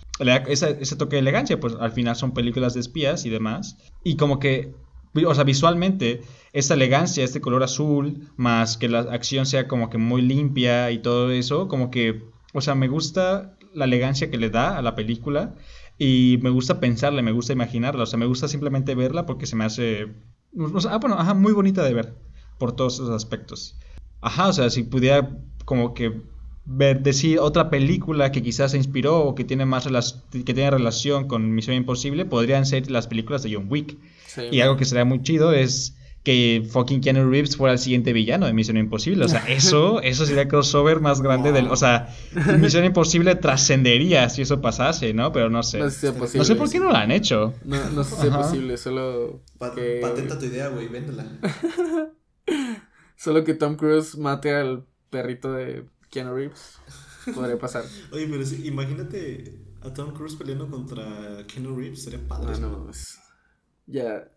esa- 0.49 0.71
ese 0.71 0.95
toque 0.97 1.17
de 1.17 1.21
elegancia, 1.21 1.59
pues 1.59 1.75
al 1.81 1.91
final 1.93 2.15
son 2.15 2.33
películas 2.35 2.75
de 2.75 2.81
espías 2.81 3.27
y 3.27 3.31
demás. 3.31 3.77
Y 4.05 4.17
como 4.17 4.39
que, 4.39 4.75
o 5.27 5.35
sea, 5.35 5.43
visualmente, 5.45 6.23
esta 6.53 6.75
elegancia, 6.75 7.25
este 7.25 7.41
color 7.41 7.65
azul, 7.65 8.29
más 8.37 8.77
que 8.77 8.89
la 8.89 9.01
acción 9.01 9.45
sea 9.45 9.67
como 9.67 9.91
que 9.91 9.99
muy 9.99 10.23
limpia 10.23 10.91
y 10.93 10.99
todo 11.03 11.31
eso, 11.33 11.67
como 11.67 11.91
que, 11.91 12.23
o 12.55 12.61
sea, 12.61 12.75
me 12.77 12.87
gusta 12.89 13.57
la 13.75 13.87
elegancia 13.87 14.31
que 14.31 14.37
le 14.39 14.51
da 14.51 14.77
a 14.79 14.83
la 14.83 14.95
película. 14.95 15.55
Y 15.99 16.39
me 16.43 16.51
gusta 16.51 16.81
pensarla, 16.81 17.23
me 17.23 17.33
gusta 17.33 17.53
imaginarla, 17.53 18.03
o 18.03 18.07
sea, 18.07 18.19
me 18.19 18.27
gusta 18.27 18.49
simplemente 18.49 18.95
verla 18.95 19.27
porque 19.27 19.47
se 19.47 19.57
me 19.57 19.65
hace... 19.65 20.09
o 20.57 20.81
sea, 20.81 20.95
ah, 20.95 20.99
bueno, 20.99 21.17
ajá, 21.19 21.35
muy 21.35 21.53
bonita 21.53 21.85
de 21.85 21.95
ver 21.95 22.15
por 22.59 22.73
todos 22.75 22.95
esos 22.95 23.11
aspectos. 23.11 23.77
Ajá, 24.21 24.49
o 24.49 24.53
sea, 24.53 24.71
si 24.71 24.85
pudiera 24.85 25.37
como 25.65 25.95
que 25.95 26.23
ver, 26.65 27.03
decir 27.03 27.39
otra 27.39 27.71
película 27.71 28.33
que 28.33 28.43
quizás 28.43 28.71
se 28.71 28.77
inspiró 28.77 29.21
o 29.21 29.35
que 29.35 29.45
tiene 29.45 29.67
más 29.67 29.89
que 30.31 30.55
tiene 30.55 30.71
relación 30.71 31.29
con 31.29 31.55
Misión 31.55 31.77
Imposible, 31.77 32.25
podrían 32.25 32.67
ser 32.67 32.91
las 32.91 33.07
películas 33.07 33.43
de 33.43 33.55
John 33.55 33.67
Wick. 33.69 33.97
Sí. 34.27 34.43
Y 34.51 34.61
algo 34.61 34.77
que 34.77 34.85
sería 34.85 35.05
muy 35.05 35.23
chido 35.23 35.53
es 35.53 35.97
que 36.23 36.67
fucking 36.71 37.01
Keanu 37.01 37.29
Reeves 37.29 37.57
fuera 37.57 37.73
el 37.73 37.79
siguiente 37.81 38.13
villano 38.13 38.47
de 38.47 38.53
Misión 38.53 38.77
Imposible. 38.77 39.25
O 39.25 39.29
sea, 39.29 39.41
eso, 39.49 40.01
eso 40.03 40.25
sería 40.25 40.43
el 40.43 40.49
crossover 40.49 41.01
más 41.01 41.21
grande 41.21 41.51
del. 41.53 41.67
O 41.69 41.77
sea, 41.77 42.15
Misión 42.59 42.85
Imposible 42.87 43.35
trascendería 43.35 44.29
si 44.29 44.43
eso 44.43 44.61
pasase, 44.61 45.15
¿no? 45.15 45.33
Pero 45.33 45.51
no 45.51 45.63
sé. 45.63 45.79
No 45.79 45.91
sé 45.91 45.95
si 45.95 46.01
sea 46.01 46.13
posible. 46.15 46.39
No 46.39 46.45
sé 46.45 46.55
por 46.55 46.71
qué 46.71 46.79
no 46.79 46.91
lo 46.91 46.97
han 46.97 47.11
hecho. 47.11 47.55
No, 47.65 47.91
no 47.91 48.05
sé 48.05 48.15
si 48.17 48.21
sea 48.23 48.31
Ajá. 48.31 48.43
posible, 48.43 48.77
solo 48.77 49.43
que, 49.75 49.99
Patenta 50.01 50.39
tu 50.39 50.45
idea, 50.47 50.69
güey, 50.69 50.89
véndela. 50.89 51.27
solo 53.17 53.45
que 53.45 53.55
Tom 53.55 53.77
Cruise 53.77 54.17
mate 54.17 54.55
al 54.55 54.85
perrito 55.11 55.53
de 55.53 55.87
Keanu 56.11 56.35
Reeves. 56.35 56.79
Podría 57.35 57.59
pasar. 57.59 57.85
Oye, 58.13 58.27
pero 58.29 58.45
sí, 58.45 58.67
imagínate 58.67 59.61
a 59.83 59.93
Tom 59.93 60.13
Cruise 60.13 60.35
peleando 60.37 60.69
contra 60.69 61.05
Keanu 61.47 61.77
Reeves, 61.77 62.05
sería 62.05 62.21
padre. 62.27 62.53
Ah, 62.55 62.59
no, 62.61 62.91
es- 62.91 63.19
Ya. 63.87 64.29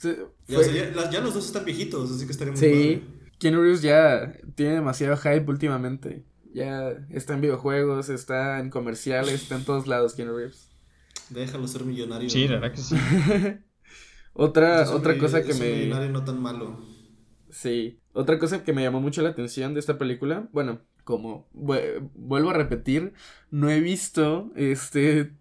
Se- 0.00 0.16
Ya, 0.48 0.56
fue- 0.56 0.56
o 0.56 0.62
sea, 0.64 0.72
ya, 0.74 0.96
las- 0.96 1.10
ya 1.10 1.20
los 1.20 1.34
dos 1.34 1.46
están 1.46 1.64
viejitos, 1.64 2.10
así 2.10 2.24
que 2.26 2.32
estaría 2.32 2.52
muy 2.52 2.60
Sí, 2.60 2.66
padre. 3.06 3.30
Keanu 3.38 3.60
Reeves 3.62 3.82
ya 3.82 4.32
tiene 4.54 4.74
demasiado 4.74 5.16
hype 5.16 5.44
últimamente. 5.48 6.24
Ya 6.52 6.90
está 7.10 7.34
en 7.34 7.40
videojuegos, 7.42 8.08
está 8.08 8.58
en 8.60 8.70
comerciales, 8.70 9.34
está 9.42 9.56
en 9.56 9.64
todos 9.64 9.86
lados 9.86 10.14
Keanu 10.14 10.36
Reeves. 10.36 10.68
Déjalo 11.28 11.68
ser 11.68 11.84
millonario. 11.84 12.28
Sí, 12.28 12.48
la 12.48 12.58
verdad 12.60 12.72
que 12.72 12.80
sí. 12.82 12.96
Otra, 14.32 14.82
Es 14.82 14.88
otra 14.90 15.14
mi- 15.14 15.18
cosa 15.18 15.38
es 15.40 15.46
que 15.46 15.52
un 15.52 15.58
me... 15.58 15.72
millonario 15.76 16.10
no 16.10 16.24
tan 16.24 16.40
malo. 16.40 16.78
Sí. 17.50 18.00
Otra 18.12 18.38
cosa 18.38 18.64
que 18.64 18.72
me 18.72 18.82
llamó 18.82 19.00
mucho 19.00 19.22
la 19.22 19.30
atención 19.30 19.74
de 19.74 19.80
esta 19.80 19.98
película, 19.98 20.48
bueno, 20.52 20.80
como 21.04 21.48
vue- 21.52 22.08
vuelvo 22.14 22.50
a 22.50 22.54
repetir, 22.54 23.12
no 23.50 23.70
he 23.70 23.80
visto 23.80 24.52
este 24.56 25.32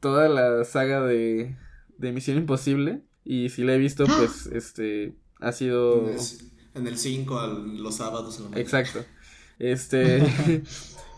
toda 0.00 0.28
la 0.28 0.64
saga 0.64 1.02
de, 1.02 1.56
de 1.98 2.12
Misión 2.12 2.38
Imposible 2.38 3.02
y 3.30 3.50
si 3.50 3.62
la 3.62 3.74
he 3.74 3.78
visto 3.78 4.06
pues 4.06 4.46
este 4.46 5.12
ha 5.40 5.52
sido 5.52 6.08
En 6.08 6.14
el- 6.14 6.20
En 6.74 6.86
el 6.86 6.96
5 6.96 7.38
al- 7.38 7.76
los 7.82 7.96
sábados 7.96 8.38
en 8.40 8.50
la 8.50 8.58
exacto. 8.60 9.04
Este 9.58 10.22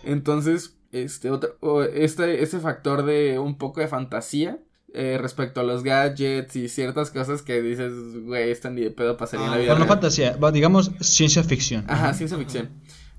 entonces 0.04 0.76
este 0.92 1.30
otro 1.30 1.56
o 1.60 1.82
este 1.82 2.42
ese 2.42 2.58
factor 2.60 3.04
de 3.04 3.38
un 3.38 3.56
poco 3.58 3.80
de 3.80 3.88
fantasía 3.88 4.58
eh, 4.92 5.18
respecto 5.20 5.60
a 5.60 5.62
los 5.64 5.84
gadgets 5.84 6.56
y 6.56 6.68
ciertas 6.68 7.10
cosas 7.12 7.42
que 7.42 7.62
dices, 7.62 7.92
güey, 8.24 8.50
esta 8.50 8.70
ni 8.70 8.80
de 8.80 8.90
pedo 8.90 9.16
pasaría 9.16 9.44
en 9.46 9.50
la 9.52 9.56
Ah, 9.56 9.60
vida 9.60 9.68
Bueno, 9.72 9.84
no 9.84 9.84
real". 9.86 9.96
fantasía, 10.00 10.36
va, 10.36 10.50
digamos 10.50 10.90
ciencia 11.00 11.44
ficción. 11.44 11.84
Ajá, 11.86 12.12
ciencia 12.12 12.36
ficción. 12.36 12.70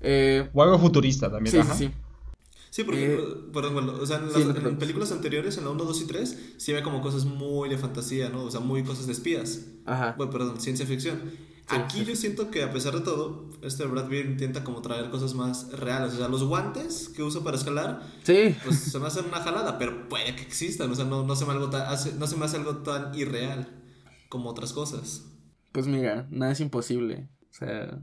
Eh, 0.02 0.50
O 0.52 0.62
algo 0.62 0.78
futurista 0.78 1.30
también. 1.30 1.50
sí, 1.52 1.58
ajá. 1.60 1.74
sí, 1.74 1.90
sí. 2.72 2.82
Porque, 2.84 3.14
Eh, 3.14 3.18
perdón, 3.52 3.74
bueno, 3.74 3.92
o 4.00 4.06
sea, 4.06 4.16
en, 4.16 4.32
las- 4.32 4.56
en 4.64 4.78
películas 4.78 5.12
anteriores, 5.12 5.56
en 5.58 5.64
la 5.64 5.70
1, 5.70 5.84
2 5.84 6.00
y 6.00 6.06
3, 6.06 6.54
sí 6.56 6.72
había 6.72 6.82
como 6.82 7.00
cosas 7.02 7.24
muy 7.26 7.68
de 7.68 7.76
fantasía, 7.78 8.28
¿no? 8.30 8.42
O 8.44 8.50
sea, 8.50 8.60
muy 8.60 8.82
cosas 8.82 9.06
de 9.06 9.12
espías. 9.12 9.66
Ajá. 9.84 10.14
Bueno, 10.16 10.32
perdón, 10.32 10.60
ciencia 10.60 10.86
ficción. 10.86 11.20
Aquí 11.68 12.00
sí. 12.00 12.04
yo 12.06 12.16
siento 12.16 12.50
que 12.50 12.62
a 12.64 12.72
pesar 12.72 12.92
de 12.94 13.00
todo, 13.02 13.48
este 13.62 13.86
Brad 13.86 14.08
Pitt 14.08 14.26
intenta 14.26 14.64
como 14.64 14.82
traer 14.82 15.08
cosas 15.10 15.34
más 15.34 15.70
reales. 15.72 16.12
O 16.14 16.16
sea, 16.16 16.28
los 16.28 16.42
guantes 16.44 17.08
que 17.14 17.22
usa 17.22 17.42
para 17.44 17.56
escalar, 17.56 18.02
Sí, 18.24 18.54
pues 18.64 18.78
se 18.80 18.98
me 18.98 19.06
hacen 19.06 19.26
una 19.26 19.38
jalada, 19.40 19.78
pero 19.78 20.08
puede 20.08 20.34
que 20.34 20.42
existan. 20.42 20.90
O 20.90 20.94
sea, 20.94 21.04
no, 21.04 21.22
no, 21.24 21.36
se, 21.36 21.44
me 21.46 21.52
algo 21.52 21.70
tan, 21.70 21.82
hace- 21.82 22.14
no 22.14 22.26
se 22.26 22.36
me 22.36 22.44
hace 22.46 22.56
algo 22.56 22.78
tan 22.78 23.14
irreal 23.14 23.68
como 24.28 24.50
otras 24.50 24.72
cosas. 24.72 25.24
pues 25.70 25.86
mira, 25.86 26.26
nada 26.30 26.52
es 26.52 26.60
imposible. 26.60 27.28
O 27.50 27.54
sea, 27.54 28.00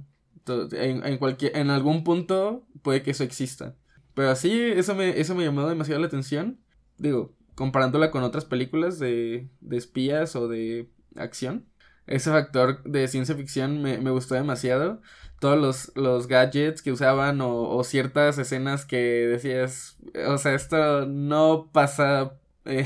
en, 0.71 1.05
en 1.05 1.17
cualquier, 1.17 1.55
en 1.57 1.69
algún 1.69 2.03
punto 2.03 2.65
puede 2.81 3.03
que 3.03 3.11
eso 3.11 3.23
exista. 3.23 3.75
Pero 4.19 4.35
sí, 4.35 4.51
eso 4.75 4.95
me, 4.95 5.17
eso 5.17 5.33
me 5.33 5.45
llamó 5.45 5.65
demasiado 5.69 6.01
la 6.01 6.07
atención. 6.07 6.59
Digo, 6.97 7.37
comparándola 7.55 8.11
con 8.11 8.21
otras 8.23 8.43
películas 8.43 8.99
de, 8.99 9.47
de 9.61 9.77
espías 9.77 10.35
o 10.35 10.49
de 10.49 10.89
acción. 11.15 11.69
Ese 12.05 12.29
factor 12.29 12.83
de 12.83 13.07
ciencia 13.07 13.33
ficción 13.35 13.81
me, 13.81 13.97
me 13.99 14.11
gustó 14.11 14.35
demasiado. 14.35 15.01
Todos 15.39 15.57
los, 15.57 15.93
los 15.95 16.27
gadgets 16.27 16.81
que 16.81 16.91
usaban 16.91 17.39
o, 17.39 17.69
o 17.69 17.81
ciertas 17.85 18.37
escenas 18.37 18.85
que 18.85 18.97
decías, 18.97 19.97
o 20.27 20.37
sea, 20.37 20.53
esto 20.53 21.05
no 21.05 21.69
pasa, 21.71 22.33
eh, 22.65 22.85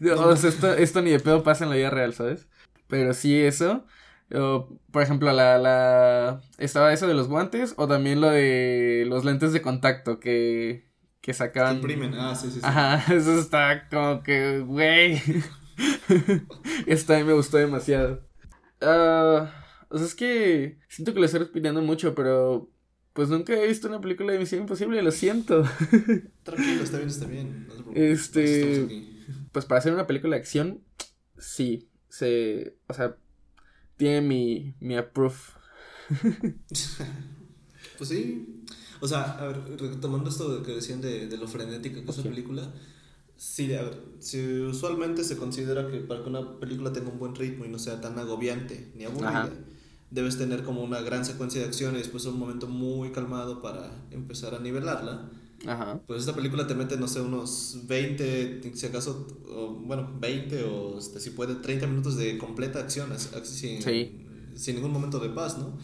o 0.16 0.36
sea, 0.36 0.48
esto, 0.48 0.72
esto 0.74 1.02
ni 1.02 1.10
de 1.10 1.18
pedo 1.18 1.42
pasa 1.42 1.64
en 1.64 1.70
la 1.70 1.76
vida 1.76 1.90
real, 1.90 2.14
¿sabes? 2.14 2.46
Pero 2.86 3.14
sí 3.14 3.36
eso. 3.42 3.84
Por 4.32 5.02
ejemplo, 5.02 5.32
la, 5.32 5.58
la... 5.58 6.42
Estaba 6.58 6.92
eso 6.92 7.06
de 7.06 7.14
los 7.14 7.28
guantes 7.28 7.74
o 7.76 7.86
también 7.86 8.20
lo 8.20 8.30
de 8.30 9.04
los 9.06 9.24
lentes 9.24 9.52
de 9.52 9.62
contacto 9.62 10.20
que, 10.20 10.88
que 11.20 11.34
sacaban... 11.34 11.76
imprimen. 11.76 12.14
Ah, 12.14 12.34
sí, 12.34 12.48
sí, 12.48 12.54
sí. 12.54 12.60
Ajá, 12.62 13.12
eso 13.14 13.38
está 13.38 13.88
como 13.88 14.22
que, 14.22 14.60
güey. 14.60 15.20
Esta 16.86 17.16
a 17.16 17.18
mí 17.18 17.24
me 17.24 17.34
gustó 17.34 17.58
demasiado. 17.58 18.26
Ah, 18.80 19.52
o 19.88 19.98
sea, 19.98 20.06
es 20.06 20.14
que 20.14 20.78
siento 20.88 21.12
que 21.12 21.20
lo 21.20 21.26
estoy 21.26 21.40
respirando 21.40 21.82
mucho, 21.82 22.14
pero 22.14 22.70
pues 23.12 23.28
nunca 23.28 23.52
he 23.52 23.68
visto 23.68 23.88
una 23.88 24.00
película 24.00 24.32
de 24.32 24.38
Misión 24.38 24.62
Imposible, 24.62 25.02
lo 25.02 25.10
siento. 25.10 25.64
Tranquilo, 26.42 26.82
está 26.82 26.96
bien, 26.96 27.08
está 27.08 27.26
bien. 27.26 27.66
No 27.66 27.74
preocupe. 27.74 28.12
Este-. 28.12 29.08
Pues 29.52 29.66
para 29.66 29.80
hacer 29.80 29.92
una 29.92 30.06
película 30.06 30.36
de 30.36 30.40
acción, 30.40 30.82
sí, 31.36 31.90
se, 32.08 32.76
o 32.88 32.94
sea, 32.94 33.16
tiene 33.96 34.20
mi, 34.20 34.74
mi 34.80 34.96
approve. 34.96 35.36
pues 37.98 38.08
sí. 38.08 38.64
O 39.00 39.08
sea, 39.08 39.22
a 39.38 39.46
ver, 39.48 39.80
retomando 39.80 40.30
esto 40.30 40.58
de 40.58 40.64
que 40.64 40.76
decían 40.76 41.00
de, 41.00 41.26
de 41.26 41.36
lo 41.36 41.48
frenética 41.48 42.02
que 42.04 42.10
es 42.10 42.16
la 42.18 42.22
película. 42.22 42.72
Sí, 43.36 43.74
a 43.74 43.82
ver, 43.82 44.00
si 44.20 44.60
usualmente 44.60 45.24
se 45.24 45.36
considera 45.36 45.90
que 45.90 45.98
para 45.98 46.22
que 46.22 46.28
una 46.28 46.60
película 46.60 46.92
tenga 46.92 47.10
un 47.10 47.18
buen 47.18 47.34
ritmo 47.34 47.64
y 47.64 47.68
no 47.68 47.80
sea 47.80 48.00
tan 48.00 48.16
agobiante 48.16 48.92
ni 48.94 49.04
aburrida, 49.04 49.50
debes 50.12 50.38
tener 50.38 50.62
como 50.62 50.84
una 50.84 51.00
gran 51.00 51.24
secuencia 51.24 51.60
de 51.60 51.66
acción 51.66 51.96
y 51.96 51.98
después 51.98 52.24
un 52.26 52.38
momento 52.38 52.68
muy 52.68 53.10
calmado 53.10 53.60
para 53.60 53.90
empezar 54.12 54.54
a 54.54 54.60
nivelarla. 54.60 55.28
Ajá. 55.66 56.00
Pues 56.06 56.20
esta 56.20 56.34
película 56.34 56.66
te 56.66 56.74
mete, 56.74 56.96
no 56.96 57.08
sé, 57.08 57.20
unos 57.20 57.78
20, 57.84 58.72
si 58.74 58.86
acaso, 58.86 59.26
bueno, 59.84 60.10
20 60.20 60.64
o 60.64 60.98
este, 60.98 61.20
si 61.20 61.30
puede, 61.30 61.54
30 61.56 61.86
minutos 61.86 62.16
de 62.16 62.38
completa 62.38 62.80
acción, 62.80 63.12
así, 63.12 63.28
sin, 63.44 63.82
sin 64.54 64.74
ningún 64.74 64.92
momento 64.92 65.18
de 65.18 65.28
paz, 65.30 65.58
¿no? 65.58 65.78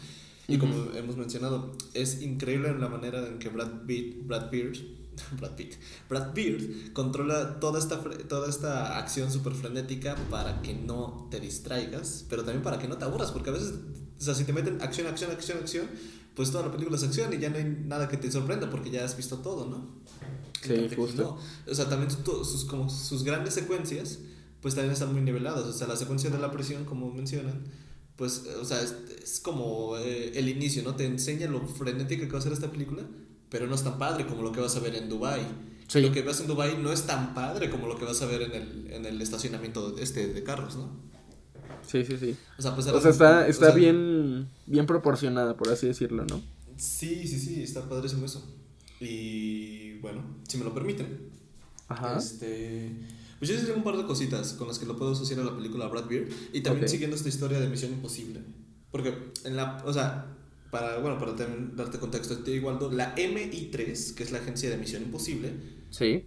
Y 0.50 0.56
como 0.56 0.92
hemos 0.94 1.18
mencionado, 1.18 1.76
es 1.92 2.22
increíble 2.22 2.74
la 2.78 2.88
manera 2.88 3.26
en 3.26 3.38
que 3.38 3.50
Brad 3.50 3.82
Pitt, 3.86 4.26
Brad 4.26 4.48
Pitt, 4.48 4.78
Brad 5.38 5.54
Pitt, 5.56 5.74
Brad 6.08 6.32
Pitt 6.32 6.92
controla 6.94 7.60
toda 7.60 7.78
esta, 7.78 8.02
toda 8.28 8.48
esta 8.48 8.98
acción 8.98 9.30
súper 9.30 9.52
frenética 9.52 10.16
para 10.30 10.62
que 10.62 10.72
no 10.72 11.28
te 11.30 11.38
distraigas, 11.38 12.24
pero 12.30 12.44
también 12.44 12.62
para 12.62 12.78
que 12.78 12.88
no 12.88 12.96
te 12.96 13.04
aburras, 13.04 13.30
porque 13.30 13.50
a 13.50 13.52
veces, 13.52 13.74
o 14.18 14.22
sea, 14.22 14.34
si 14.34 14.44
te 14.44 14.54
meten 14.54 14.80
acción, 14.80 15.06
acción, 15.06 15.30
acción, 15.30 15.58
acción, 15.58 15.86
pues 16.38 16.52
toda 16.52 16.66
la 16.66 16.70
película 16.70 16.96
es 16.96 17.02
acción 17.02 17.32
y 17.34 17.38
ya 17.38 17.50
no 17.50 17.56
hay 17.56 17.64
nada 17.64 18.08
que 18.08 18.16
te 18.16 18.30
sorprenda 18.30 18.70
porque 18.70 18.90
ya 18.90 19.04
has 19.04 19.16
visto 19.16 19.38
todo, 19.38 19.66
¿no? 19.66 19.88
Sí, 20.62 20.88
justo. 20.94 21.36
O 21.66 21.74
sea, 21.74 21.88
también 21.88 22.12
sus, 22.12 22.64
como 22.64 22.88
sus 22.88 23.24
grandes 23.24 23.54
secuencias, 23.54 24.20
pues 24.60 24.76
también 24.76 24.92
están 24.92 25.12
muy 25.12 25.20
niveladas. 25.20 25.64
O 25.64 25.72
sea, 25.72 25.88
la 25.88 25.96
secuencia 25.96 26.30
de 26.30 26.38
la 26.38 26.52
presión, 26.52 26.84
como 26.84 27.10
mencionan, 27.10 27.64
pues, 28.14 28.44
o 28.60 28.64
sea, 28.64 28.80
es, 28.80 29.40
como 29.40 29.96
eh, 29.96 30.30
el 30.36 30.48
inicio, 30.48 30.84
¿no? 30.84 30.94
Te 30.94 31.06
enseña 31.06 31.48
lo 31.48 31.66
frenética 31.66 32.26
que 32.26 32.32
va 32.32 32.38
a 32.38 32.42
ser 32.42 32.52
esta 32.52 32.70
película, 32.70 33.02
pero 33.50 33.66
no 33.66 33.74
es 33.74 33.82
tan 33.82 33.98
padre 33.98 34.24
como 34.24 34.42
lo 34.42 34.52
que 34.52 34.60
vas 34.60 34.76
a 34.76 34.78
ver 34.78 34.94
en 34.94 35.08
Dubai. 35.08 35.44
Sí. 35.88 36.00
Lo 36.02 36.12
que 36.12 36.22
ves 36.22 36.38
en 36.38 36.46
Dubai 36.46 36.80
no 36.80 36.92
es 36.92 37.02
tan 37.02 37.34
padre 37.34 37.68
como 37.68 37.88
lo 37.88 37.98
que 37.98 38.04
vas 38.04 38.22
a 38.22 38.26
ver 38.26 38.42
en 38.42 38.52
el, 38.52 38.92
en 38.92 39.06
el 39.06 39.20
estacionamiento 39.20 39.96
este 39.98 40.28
de 40.28 40.44
carros, 40.44 40.76
¿no? 40.76 40.88
Sí, 41.86 42.04
sí, 42.04 42.16
sí. 42.18 42.36
O 42.58 42.62
sea, 42.62 42.74
pues 42.74 42.86
o 42.86 43.00
sea 43.00 43.10
está, 43.10 43.48
está 43.48 43.70
bien, 43.72 44.48
bien 44.66 44.86
proporcionada, 44.86 45.56
por 45.56 45.68
así 45.68 45.86
decirlo, 45.86 46.24
¿no? 46.26 46.40
Sí, 46.76 47.26
sí, 47.26 47.38
sí, 47.38 47.62
está 47.62 47.88
padrísimo 47.88 48.26
eso. 48.26 48.44
Y 49.00 49.98
bueno, 49.98 50.22
si 50.46 50.58
me 50.58 50.64
lo 50.64 50.74
permiten. 50.74 51.30
Ajá. 51.88 52.18
Este, 52.18 52.92
pues 53.38 53.50
yo 53.50 53.56
diría 53.56 53.74
un 53.74 53.84
par 53.84 53.96
de 53.96 54.04
cositas 54.04 54.52
con 54.54 54.68
las 54.68 54.78
que 54.78 54.86
lo 54.86 54.96
puedo 54.96 55.12
asociar 55.12 55.40
a 55.40 55.44
la 55.44 55.56
película 55.56 55.86
Brad 55.86 56.06
Beard 56.06 56.28
y 56.52 56.60
también 56.60 56.88
siguiendo 56.88 57.16
esta 57.16 57.28
historia 57.28 57.60
de 57.60 57.68
Misión 57.68 57.92
Imposible. 57.92 58.40
Porque 58.90 59.32
en 59.44 59.56
la, 59.56 59.82
o 59.84 59.92
sea, 59.92 60.36
para, 60.70 60.98
bueno, 60.98 61.18
para 61.18 61.32
darte 61.32 61.98
contexto, 61.98 62.38
Igualdo, 62.50 62.90
la 62.90 63.14
MI3, 63.16 64.14
que 64.14 64.22
es 64.22 64.32
la 64.32 64.38
agencia 64.38 64.68
de 64.70 64.76
Misión 64.76 65.02
Imposible. 65.02 65.52
Sí. 65.90 66.26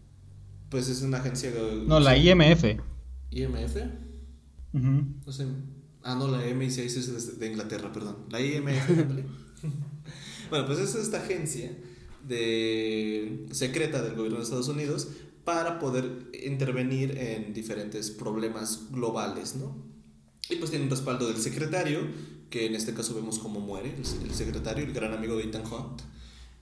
Pues 0.69 0.87
es 0.89 1.01
una 1.01 1.17
agencia... 1.17 1.51
No, 1.85 1.99
la 1.99 2.17
IMF. 2.17 2.63
¿IMF? 3.29 3.75
No 4.73 5.31
sé. 5.31 5.45
Ah, 6.03 6.15
no, 6.15 6.27
la 6.27 6.45
MI6 6.45 6.79
es 6.79 7.39
de 7.39 7.47
Inglaterra, 7.47 7.91
perdón. 7.91 8.25
La 8.29 8.41
IMF. 8.41 8.89
bueno, 10.49 10.65
pues 10.65 10.79
es 10.79 10.95
esta 10.95 11.21
agencia 11.21 11.71
de 12.27 13.47
secreta 13.51 14.01
del 14.01 14.15
gobierno 14.15 14.37
de 14.37 14.43
Estados 14.43 14.67
Unidos 14.67 15.09
para 15.43 15.79
poder 15.79 16.29
intervenir 16.45 17.17
en 17.17 17.53
diferentes 17.53 18.11
problemas 18.11 18.87
globales, 18.91 19.55
¿no? 19.55 19.75
Y 20.49 20.55
pues 20.57 20.69
tiene 20.69 20.85
un 20.85 20.91
respaldo 20.91 21.27
del 21.27 21.37
secretario, 21.37 21.99
que 22.49 22.65
en 22.65 22.75
este 22.75 22.93
caso 22.93 23.15
vemos 23.15 23.39
cómo 23.39 23.59
muere, 23.59 23.95
el, 23.95 24.33
secretario, 24.33 24.83
el 24.83 24.93
gran 24.93 25.13
amigo 25.13 25.37
de 25.37 25.43
Ethan 25.43 25.63
Hunt. 25.65 26.01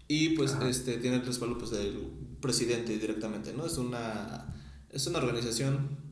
Y 0.07 0.29
pues 0.29 0.55
este, 0.63 0.97
tiene 0.97 1.17
el 1.17 1.25
respaldo 1.25 1.57
pues, 1.57 1.71
del 1.71 2.09
presidente 2.41 2.97
directamente, 2.97 3.53
¿no? 3.53 3.65
Es 3.65 3.77
una, 3.77 4.53
es 4.91 5.05
una 5.07 5.19
organización 5.19 6.08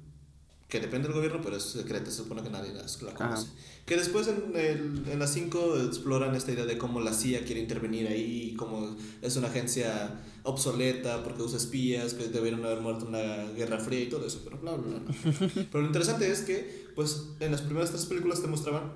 que 0.68 0.82
depende 0.82 1.08
del 1.08 1.16
gobierno, 1.16 1.40
pero 1.42 1.56
es 1.56 1.64
secreta, 1.64 2.12
se 2.12 2.18
supone 2.18 2.44
que 2.44 2.50
nadie 2.50 2.74
la, 2.74 3.14
conoce. 3.14 3.48
Que 3.86 3.96
después 3.96 4.28
en, 4.28 4.54
el, 4.54 5.04
en 5.10 5.18
las 5.18 5.32
5 5.34 5.78
exploran 5.88 6.36
esta 6.36 6.52
idea 6.52 6.66
de 6.66 6.78
cómo 6.78 7.00
la 7.00 7.14
CIA 7.14 7.46
quiere 7.46 7.62
intervenir 7.62 8.08
ahí, 8.08 8.54
cómo 8.58 8.98
es 9.22 9.36
una 9.38 9.48
agencia 9.48 10.20
obsoleta 10.44 11.24
porque 11.24 11.42
usa 11.42 11.58
espías, 11.58 12.14
que 12.14 12.28
debieron 12.28 12.66
haber 12.66 12.82
muerto 12.82 13.06
en 13.06 13.14
la 13.14 13.46
Guerra 13.54 13.80
Fría 13.80 14.02
y 14.02 14.10
todo 14.10 14.28
eso, 14.28 14.42
pero 14.44 14.58
bla, 14.58 14.76
bla, 14.76 15.00
bla. 15.00 15.16
pero 15.72 15.82
lo 15.82 15.88
interesante 15.88 16.30
es 16.30 16.42
que, 16.42 16.90
pues, 16.96 17.30
en 17.40 17.52
las 17.52 17.62
primeras 17.62 17.92
tres 17.92 18.06
películas 18.06 18.42
te 18.42 18.48
mostraban 18.48 18.92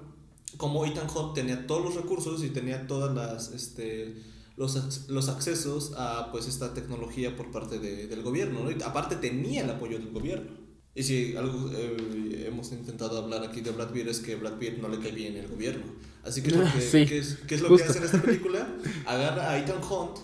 cómo 0.58 0.86
Ethan 0.86 1.08
Hunt 1.10 1.36
tenía 1.36 1.68
todos 1.68 1.86
los 1.86 1.96
recursos 1.96 2.44
y 2.44 2.50
tenía 2.50 2.86
todas 2.86 3.16
las, 3.16 3.52
este, 3.52 4.22
los, 4.58 5.08
los 5.08 5.30
accesos 5.30 5.94
a, 5.96 6.34
pues, 6.34 6.48
esta 6.48 6.74
tecnología 6.74 7.38
por 7.38 7.50
parte 7.50 7.80
de, 7.80 8.08
del 8.08 8.24
gobierno, 8.24 8.66
¿no? 8.66 8.72
Y 8.72 8.82
aparte 8.84 9.16
tenía 9.16 9.64
el 9.64 9.70
apoyo 9.70 9.98
del 9.98 10.12
gobierno. 10.12 10.61
Y 10.93 11.04
si 11.04 11.36
algo 11.38 11.71
eh, 11.73 12.45
hemos 12.47 12.71
intentado 12.73 13.17
hablar 13.17 13.43
aquí 13.43 13.62
de 13.62 13.71
Brad 13.71 13.91
Pitt 13.91 14.08
es 14.08 14.19
que 14.19 14.36
Brad 14.36 14.58
Pitt 14.58 14.77
no 14.80 14.89
le 14.89 14.99
cae 14.99 15.12
bien 15.12 15.38
el 15.38 15.47
gobierno. 15.47 15.86
Así 16.23 16.41
que, 16.41 16.51
¿qué 16.51 17.17
es, 17.17 17.62
lo 17.62 17.75
que 17.75 17.84
hace 17.84 17.97
en 17.97 18.04
esta 18.04 18.21
película? 18.23 18.67
Agarra 19.06 19.51
a 19.51 19.58
Ethan 19.58 19.82
Hunt, 19.82 20.17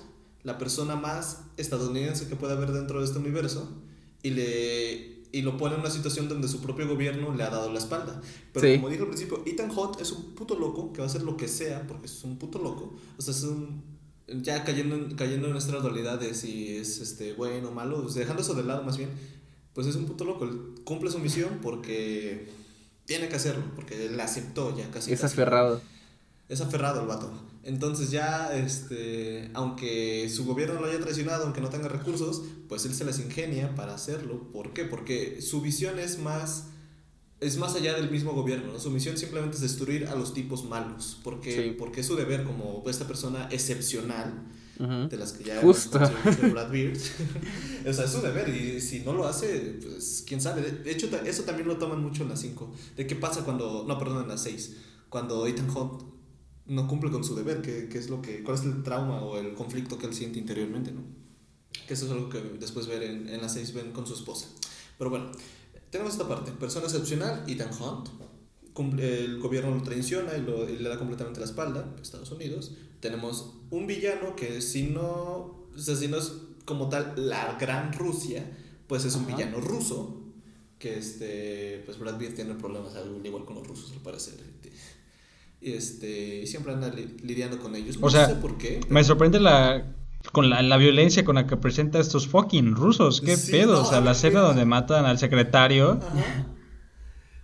la 0.43 0.57
persona 0.57 0.95
más 0.95 1.43
estadounidense 1.55 2.27
que 2.27 2.35
puede 2.35 2.53
haber 2.53 2.71
dentro 2.71 2.99
de 2.99 3.05
este 3.05 3.17
universo, 3.17 3.81
y, 4.21 4.31
le, 4.31 5.23
y 5.31 5.41
lo 5.41 5.57
pone 5.57 5.75
en 5.75 5.81
una 5.81 5.89
situación 5.89 6.27
donde 6.27 6.49
su 6.49 6.59
propio 6.61 6.87
gobierno 6.87 7.33
le 7.33 7.43
ha 7.43 7.49
dado 7.49 7.71
la 7.71 7.79
espalda. 7.79 8.21
Pero 8.51 8.75
como 8.75 8.89
dije 8.89 9.03
al 9.03 9.07
principio, 9.07 9.43
Ethan 9.45 9.71
Hunt 9.71 10.01
es 10.01 10.11
un 10.11 10.35
puto 10.35 10.59
loco 10.59 10.91
que 10.91 10.99
va 10.99 11.05
a 11.05 11.09
hacer 11.09 11.23
lo 11.23 11.37
que 11.37 11.47
sea, 11.47 11.87
porque 11.87 12.07
es 12.07 12.23
un 12.25 12.37
puto 12.37 12.59
loco. 12.59 12.93
O 13.17 13.21
sea, 13.21 13.33
es 13.33 13.43
un 13.43 13.97
ya 14.27 14.63
cayendo, 14.63 15.15
cayendo 15.15 15.47
en 15.47 15.53
nuestras 15.53 15.81
dualidades 15.81 16.37
si 16.37 16.75
es 16.75 16.99
este, 16.99 17.33
bueno 17.33 17.69
o 17.69 17.71
malo, 17.71 18.01
dejando 18.01 18.41
eso 18.41 18.53
de 18.55 18.63
lado 18.63 18.83
más 18.83 18.97
bien, 18.97 19.09
pues 19.77 19.85
es 19.85 19.95
un 19.95 20.07
puto 20.07 20.25
loco. 20.25 20.43
Él 20.43 20.59
cumple 20.83 21.11
su 21.11 21.19
misión 21.19 21.59
porque 21.61 22.49
tiene 23.05 23.29
que 23.29 23.35
hacerlo, 23.35 23.63
porque 23.75 24.07
él 24.07 24.19
aceptó 24.19 24.75
ya 24.75 24.89
casi. 24.89 25.13
Es 25.13 25.23
aferrado. 25.23 25.79
Es 26.49 26.61
aferrado 26.61 27.01
el 27.01 27.07
vato. 27.07 27.31
Entonces 27.61 28.09
ya, 28.09 28.57
este, 28.57 29.51
aunque 29.53 30.31
su 30.31 30.45
gobierno 30.45 30.81
lo 30.81 30.87
haya 30.87 30.99
traicionado, 30.99 31.43
aunque 31.43 31.61
no 31.61 31.69
tenga 31.69 31.89
recursos, 31.89 32.41
pues 32.67 32.85
él 32.85 32.95
se 32.95 33.05
las 33.05 33.19
ingenia 33.19 33.75
para 33.75 33.93
hacerlo. 33.93 34.51
¿Por 34.51 34.73
qué? 34.73 34.83
Porque 34.83 35.43
su 35.43 35.61
visión 35.61 35.99
es 35.99 36.17
más, 36.17 36.69
es 37.39 37.57
más 37.57 37.75
allá 37.75 37.93
del 37.93 38.09
mismo 38.09 38.33
gobierno. 38.33 38.79
Su 38.79 38.89
misión 38.89 39.15
simplemente 39.15 39.57
es 39.57 39.61
destruir 39.61 40.07
a 40.07 40.15
los 40.15 40.33
tipos 40.33 40.65
malos. 40.65 41.19
Porque, 41.23 41.75
porque 41.77 42.01
es 42.01 42.07
su 42.07 42.15
deber 42.15 42.45
como 42.45 42.83
esta 42.87 43.05
persona 43.05 43.47
excepcional 43.51 44.43
de 44.77 45.17
las 45.17 45.33
que 45.33 45.43
ya 45.43 45.61
Justo. 45.61 45.99
Brad 45.99 46.71
Beard. 46.71 46.97
o 47.87 47.93
sea, 47.93 48.05
es 48.05 48.11
su 48.11 48.21
deber 48.21 48.47
y 48.49 48.79
si 48.79 48.99
no 48.99 49.13
lo 49.13 49.25
hace, 49.25 49.79
pues 49.81 50.23
quién 50.27 50.39
sabe. 50.39 50.61
De 50.61 50.91
hecho, 50.91 51.09
eso 51.25 51.43
también 51.43 51.67
lo 51.67 51.77
toman 51.77 52.01
mucho 52.01 52.23
en 52.23 52.29
las 52.29 52.41
5. 52.41 52.71
De 52.95 53.07
qué 53.07 53.15
pasa 53.15 53.43
cuando, 53.43 53.85
no, 53.87 53.97
perdón, 53.97 54.23
en 54.23 54.29
las 54.29 54.43
6. 54.43 54.75
Cuando 55.09 55.47
Ethan 55.47 55.69
Hunt 55.69 56.03
no 56.67 56.87
cumple 56.87 57.09
con 57.09 57.23
su 57.23 57.35
deber, 57.35 57.61
¿qué, 57.61 57.87
qué 57.89 57.97
es 57.97 58.09
lo 58.09 58.21
que, 58.21 58.43
cuál 58.43 58.57
es 58.57 58.63
el 58.65 58.83
trauma 58.83 59.21
o 59.21 59.37
el 59.37 59.53
conflicto 59.53 59.97
que 59.97 60.05
él 60.05 60.13
siente 60.13 60.37
interiormente, 60.37 60.91
¿no? 60.91 61.01
Que 61.87 61.93
eso 61.93 62.05
es 62.05 62.11
algo 62.11 62.29
que 62.29 62.39
después 62.59 62.87
ver 62.87 63.03
en, 63.03 63.29
en 63.29 63.41
las 63.41 63.53
6 63.53 63.73
ven 63.73 63.91
con 63.91 64.05
su 64.05 64.13
esposa. 64.13 64.47
Pero 64.97 65.09
bueno, 65.09 65.31
tenemos 65.89 66.13
esta 66.13 66.27
parte. 66.27 66.51
Persona 66.51 66.85
excepcional, 66.85 67.43
Ethan 67.47 67.69
Hunt 67.81 68.09
el 68.99 69.39
gobierno 69.39 69.73
lo 69.73 69.81
traiciona 69.83 70.37
y, 70.37 70.41
lo, 70.41 70.69
y, 70.69 70.77
le 70.77 70.89
da 70.89 70.97
completamente 70.97 71.39
la 71.39 71.45
espalda, 71.45 71.95
Estados 72.01 72.31
Unidos. 72.31 72.73
Tenemos 72.99 73.53
un 73.69 73.87
villano 73.87 74.35
que 74.35 74.61
si 74.61 74.83
no, 74.83 75.67
o 75.75 75.77
sea, 75.77 75.95
si 75.95 76.07
no 76.07 76.17
es 76.17 76.33
como 76.65 76.89
tal 76.89 77.13
la 77.15 77.57
gran 77.59 77.93
Rusia, 77.93 78.45
pues 78.87 79.05
es 79.05 79.15
un 79.15 79.25
villano 79.25 79.59
ruso, 79.59 80.21
que 80.79 80.97
este, 80.97 81.81
pues 81.85 81.97
Brad 81.97 82.17
Pitt 82.17 82.35
tiene 82.35 82.53
problemas 82.55 82.95
al 82.95 83.25
igual 83.25 83.45
con 83.45 83.55
los 83.55 83.67
rusos 83.67 83.91
al 83.91 83.99
parecer. 83.99 84.35
Y 85.59 85.71
este, 85.71 86.45
siempre 86.45 86.73
anda 86.73 86.93
lidiando 87.23 87.59
con 87.59 87.75
ellos. 87.75 87.99
No 87.99 88.09
sé 88.09 88.35
por 88.35 88.57
qué. 88.57 88.79
Me 88.89 89.03
sorprende 89.03 89.39
la 89.39 89.93
con 90.31 90.49
la, 90.49 90.61
la, 90.61 90.77
violencia 90.77 91.23
con 91.23 91.35
la 91.35 91.47
que 91.47 91.57
presenta 91.57 91.99
estos 91.99 92.27
fucking 92.27 92.75
rusos. 92.75 93.21
¿Qué 93.21 93.37
pedo? 93.37 93.81
o 93.81 93.85
sea, 93.85 94.01
la 94.01 94.11
escena 94.11 94.41
donde 94.41 94.65
matan 94.65 95.05
al 95.05 95.17
secretario. 95.17 95.99
Ajá. 96.01 96.56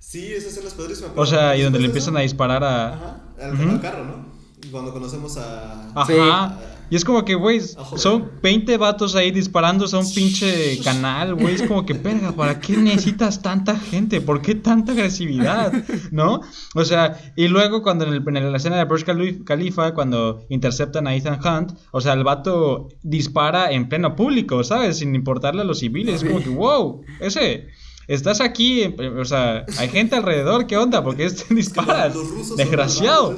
Sí, 0.06 0.34
esas 0.34 0.54
son 0.54 0.66
las 0.66 0.74
padrísimas. 0.74 1.12
O 1.16 1.26
sea, 1.26 1.56
y 1.56 1.62
donde 1.62 1.80
le 1.80 1.86
empiezan 1.86 2.18
a 2.18 2.20
disparar 2.20 2.64
a. 2.64 2.94
Ajá, 2.94 3.22
al, 3.42 3.82
carro, 3.82 4.04
¿no? 4.04 4.26
Cuando 4.70 4.92
conocemos 4.92 5.38
a. 5.38 5.92
Ajá. 5.96 6.60
Y 6.90 6.96
es 6.96 7.06
como 7.06 7.24
que, 7.26 7.34
güey, 7.34 7.60
son 7.96 8.30
20 8.44 8.78
vatos 8.78 9.16
ahí 9.16 9.32
disparándose 9.32 9.96
a 9.96 10.00
un 10.00 10.14
pinche 10.14 10.78
canal, 10.84 11.34
güey. 11.34 11.56
Es 11.56 11.64
como 11.64 11.86
que, 11.86 11.94
verga, 11.94 12.34
¿para 12.34 12.60
qué 12.60 12.78
necesitas 12.78 13.42
tanta 13.42 13.78
gente? 13.80 14.22
¿Por 14.22 14.42
qué 14.42 14.54
tanta 14.56 14.92
agresividad? 14.92 15.74
¿No? 16.12 16.42
O 16.76 16.86
sea, 16.86 17.34
y 17.36 17.48
luego 17.48 17.82
cuando 17.82 18.06
en, 18.06 18.14
el, 18.14 18.38
en 18.38 18.52
la 18.52 18.58
escena 18.58 18.78
de 18.78 18.84
Burj 18.84 19.06
Khalifa, 19.46 19.94
cuando 19.96 20.46
interceptan 20.50 21.08
a 21.08 21.16
Ethan 21.16 21.40
Hunt, 21.44 21.72
o 21.92 22.02
sea, 22.02 22.14
el 22.14 22.24
vato 22.24 22.90
dispara 23.02 23.72
en 23.72 23.90
pleno 23.90 24.16
público, 24.16 24.64
¿sabes? 24.64 24.98
Sin 24.98 25.16
importarle 25.16 25.62
a 25.62 25.66
los 25.66 25.80
civiles. 25.80 26.22
Es 26.22 26.30
como 26.30 26.44
que, 26.44 26.50
wow, 26.50 27.02
ese 27.22 27.70
Estás 28.08 28.42
aquí, 28.42 28.84
o 29.18 29.26
sea, 29.26 29.66
hay 29.78 29.90
gente 29.90 30.16
alrededor, 30.16 30.68
¿qué 30.68 30.78
onda? 30.78 31.04
Porque 31.04 31.26
este 31.26 31.54
disparas. 31.56 32.14
Desgraciado. 32.58 33.32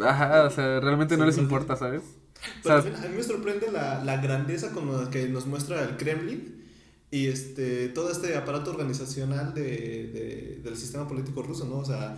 Ajá, 0.00 0.44
o 0.44 0.50
sea, 0.50 0.80
realmente 0.80 1.16
no 1.16 1.26
les 1.26 1.36
importa, 1.38 1.76
¿sabes? 1.76 2.02
Pero 2.62 2.78
O 2.78 2.82
sea, 2.82 3.04
a 3.04 3.08
mí 3.08 3.16
me 3.16 3.22
sorprende 3.22 3.70
la, 3.72 4.02
la 4.04 4.16
grandeza 4.18 4.70
con 4.72 4.90
la 5.04 5.08
que 5.10 5.28
nos 5.28 5.46
muestra 5.46 5.82
el 5.82 5.96
Kremlin 5.96 6.62
y 7.10 7.26
este 7.28 7.88
todo 7.88 8.10
este 8.10 8.36
aparato 8.36 8.70
organizacional 8.70 9.54
de, 9.54 9.62
de- 9.62 10.60
del 10.64 10.76
sistema 10.76 11.06
político 11.06 11.42
ruso, 11.42 11.64
¿no? 11.64 11.78
O 11.78 11.84
sea, 11.84 12.16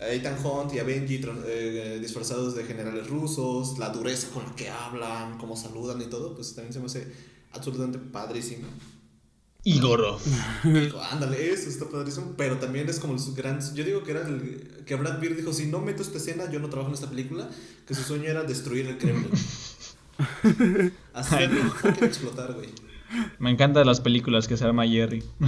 a 0.00 0.08
Ethan 0.08 0.36
Hunt 0.44 0.72
y 0.74 0.78
a 0.78 0.84
Benji 0.84 1.20
tran- 1.20 1.42
eh, 1.46 1.98
disfrazados 2.00 2.54
de 2.56 2.64
generales 2.64 3.08
rusos, 3.08 3.78
la 3.78 3.90
dureza 3.90 4.28
con 4.30 4.44
la 4.44 4.54
que 4.56 4.68
hablan, 4.70 5.36
cómo 5.38 5.54
saludan 5.56 6.00
y 6.00 6.06
todo, 6.06 6.34
pues 6.34 6.54
también 6.54 6.72
se 6.72 6.80
me 6.80 6.86
hace 6.86 7.06
absolutamente 7.52 7.98
padrísimo. 7.98 8.66
Igorov. 9.64 10.20
Ándale, 11.10 11.52
eso 11.52 11.68
está 11.68 11.88
padrísimo, 11.88 12.34
pero 12.36 12.58
también 12.58 12.88
es 12.88 12.98
como 13.00 13.14
el 13.14 13.20
gran... 13.34 13.60
Yo 13.74 13.84
digo 13.84 14.02
que 14.02 14.12
era 14.12 14.26
el... 14.26 14.82
que 14.86 14.94
Brad 14.94 15.18
Pitt 15.20 15.36
dijo, 15.36 15.52
si 15.52 15.66
no 15.66 15.80
meto 15.80 16.02
esta 16.02 16.18
escena, 16.18 16.50
yo 16.50 16.58
no 16.60 16.68
trabajo 16.68 16.88
en 16.90 16.94
esta 16.94 17.10
película, 17.10 17.50
que 17.86 17.94
su 17.94 18.02
sueño 18.02 18.24
era 18.24 18.44
destruir 18.44 18.86
el 18.86 18.98
Kremlin. 18.98 19.30
Hacerlo 21.12 21.70
fucking 21.72 22.04
explotar, 22.04 22.54
güey. 22.54 22.68
Me 23.38 23.50
encantan 23.50 23.86
las 23.86 24.00
películas 24.00 24.46
que 24.48 24.56
se 24.56 24.64
arma 24.64 24.86
Jerry. 24.86 25.22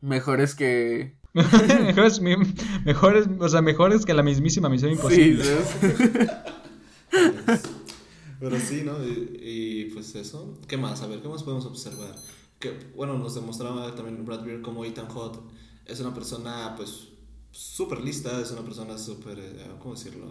mejores 0.00 0.54
que. 0.54 1.14
mejores, 1.34 2.20
mi- 2.20 2.36
mejores, 2.84 3.26
o 3.38 3.48
sea, 3.48 3.62
mejores 3.62 4.04
que 4.04 4.14
la 4.14 4.22
mismísima 4.22 4.68
Misión 4.68 4.90
Sí, 4.92 4.96
Imposible. 4.96 5.44
¿sabes? 7.10 7.62
Pero 8.50 8.60
sí, 8.60 8.82
¿no? 8.84 9.02
Y, 9.04 9.40
y, 9.42 9.84
pues 9.92 10.14
eso. 10.14 10.58
¿Qué 10.68 10.76
más? 10.76 11.02
A 11.02 11.06
ver, 11.06 11.20
¿qué 11.22 11.28
más 11.28 11.42
podemos 11.42 11.64
observar? 11.66 12.14
Que, 12.58 12.72
bueno, 12.96 13.18
nos 13.18 13.34
demostraba 13.34 13.94
también 13.94 14.24
Brad 14.24 14.44
Pitt 14.44 14.62
como 14.62 14.84
Ethan 14.84 15.08
Hunt 15.14 15.36
es 15.86 16.00
una 16.00 16.14
persona, 16.14 16.74
pues, 16.76 17.08
súper 17.50 18.00
lista, 18.02 18.40
es 18.40 18.50
una 18.52 18.62
persona 18.62 18.96
súper, 18.98 19.38
eh, 19.38 19.66
¿cómo 19.80 19.94
decirlo? 19.94 20.26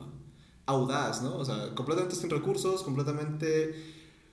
Audaz, 0.66 1.22
¿no? 1.22 1.38
O 1.38 1.46
sea, 1.46 1.76
completamente 1.76 2.16
sin 2.16 2.30
recursos, 2.30 2.84
completamente... 2.84 3.76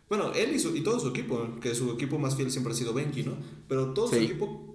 Bueno, 0.09 0.33
él 0.33 0.55
y, 0.55 0.59
su- 0.59 0.75
y 0.77 0.81
todo 0.83 0.99
su 0.99 1.09
equipo, 1.09 1.47
que 1.61 1.75
su 1.75 1.91
equipo 1.93 2.19
más 2.19 2.37
fiel 2.37 2.51
siempre 2.51 2.73
ha 2.73 2.77
sido 2.77 2.93
Benji, 2.95 3.23
¿no? 3.25 3.35
Pero 3.69 3.93
todo 3.95 4.09
su 4.09 4.15
Sí. 4.17 4.25
equipo, 4.25 4.70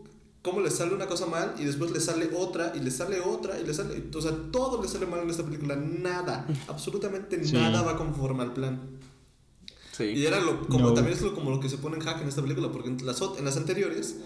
cómo 0.45 0.62
le 0.62 0.69
sale 0.71 0.93
una 0.93 1.08
cosa 1.08 1.25
mal 1.25 1.55
y 1.60 1.65
después 1.65 1.89
le 1.91 1.99
sale 1.99 2.29
otra 2.36 2.71
y 2.75 2.79
le 2.79 2.91
sale 2.91 3.19
otra 3.19 3.60
y 3.60 3.65
le 3.65 3.73
sale... 3.73 4.03
O 4.15 4.21
sea, 4.21 4.31
todo 4.51 4.81
le 4.81 4.88
sale 4.88 5.05
mal 5.08 5.19
en 5.21 5.29
esta 5.31 5.43
película, 5.43 5.75
nada, 5.75 6.45
absolutamente 6.67 7.43
Sí. 7.43 7.53
nada 7.53 7.81
va 7.81 7.97
conforme 7.97 8.43
al 8.43 8.53
plan. 8.53 8.79
Y 9.93 9.95
Sí. 9.97 10.25
era 10.25 10.39
lo, 10.39 10.67
como, 10.67 10.89
No. 10.89 10.93
también 10.93 11.17
es 11.17 11.23
lo, 11.23 11.34
como 11.34 11.49
lo 11.49 11.60
que 11.60 11.67
se 11.69 11.77
pone 11.79 11.95
en 11.97 12.03
jaque 12.03 12.21
en 12.21 12.29
esta 12.29 12.41
película, 12.43 12.71
porque 12.71 12.89
en 12.89 13.05
las, 13.05 13.19
en 13.38 13.43
las 13.43 13.58
anteriores, 13.58 14.17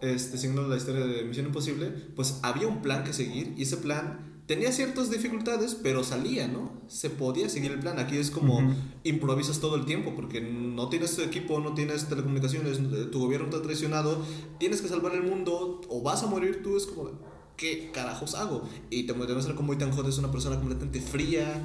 este, 0.00 0.38
siguiendo 0.38 0.68
la 0.68 0.76
historia 0.76 1.04
de 1.06 1.24
Misión 1.24 1.46
Imposible, 1.46 1.88
pues 2.14 2.38
había 2.42 2.68
un 2.68 2.80
plan 2.82 3.02
que 3.04 3.12
seguir 3.12 3.52
y 3.56 3.62
ese 3.62 3.76
plan 3.78 4.33
tenía 4.46 4.72
ciertas 4.72 5.10
dificultades, 5.10 5.74
pero 5.74 6.04
salía, 6.04 6.48
¿no? 6.48 6.72
Se 6.86 7.10
podía 7.10 7.48
seguir 7.48 7.72
el 7.72 7.80
plan. 7.80 7.98
Aquí 7.98 8.16
es 8.16 8.30
como 8.30 8.74
improvisas 9.02 9.60
todo 9.60 9.76
el 9.76 9.84
tiempo, 9.84 10.14
porque 10.14 10.40
no 10.40 10.88
tienes 10.88 11.18
equipo, 11.18 11.60
no 11.60 11.74
tienes 11.74 12.08
telecomunicaciones, 12.08 12.78
tu 13.10 13.18
gobierno 13.20 13.48
te 13.48 13.56
ha 13.56 13.62
traicionado, 13.62 14.22
tienes 14.58 14.82
que 14.82 14.88
salvar 14.88 15.14
el 15.14 15.22
mundo 15.22 15.80
o 15.88 16.02
vas 16.02 16.22
a 16.22 16.26
morir 16.26 16.62
tú, 16.62 16.76
es 16.76 16.86
como... 16.86 17.34
¿Qué 17.56 17.92
carajos 17.92 18.34
hago? 18.34 18.68
Y 18.90 19.04
te 19.04 19.12
muestra 19.12 19.54
como 19.54 19.72
Ethan 19.72 19.96
Hunt 19.96 20.08
es 20.08 20.18
una 20.18 20.32
persona 20.32 20.56
completamente 20.56 21.00
fría, 21.00 21.62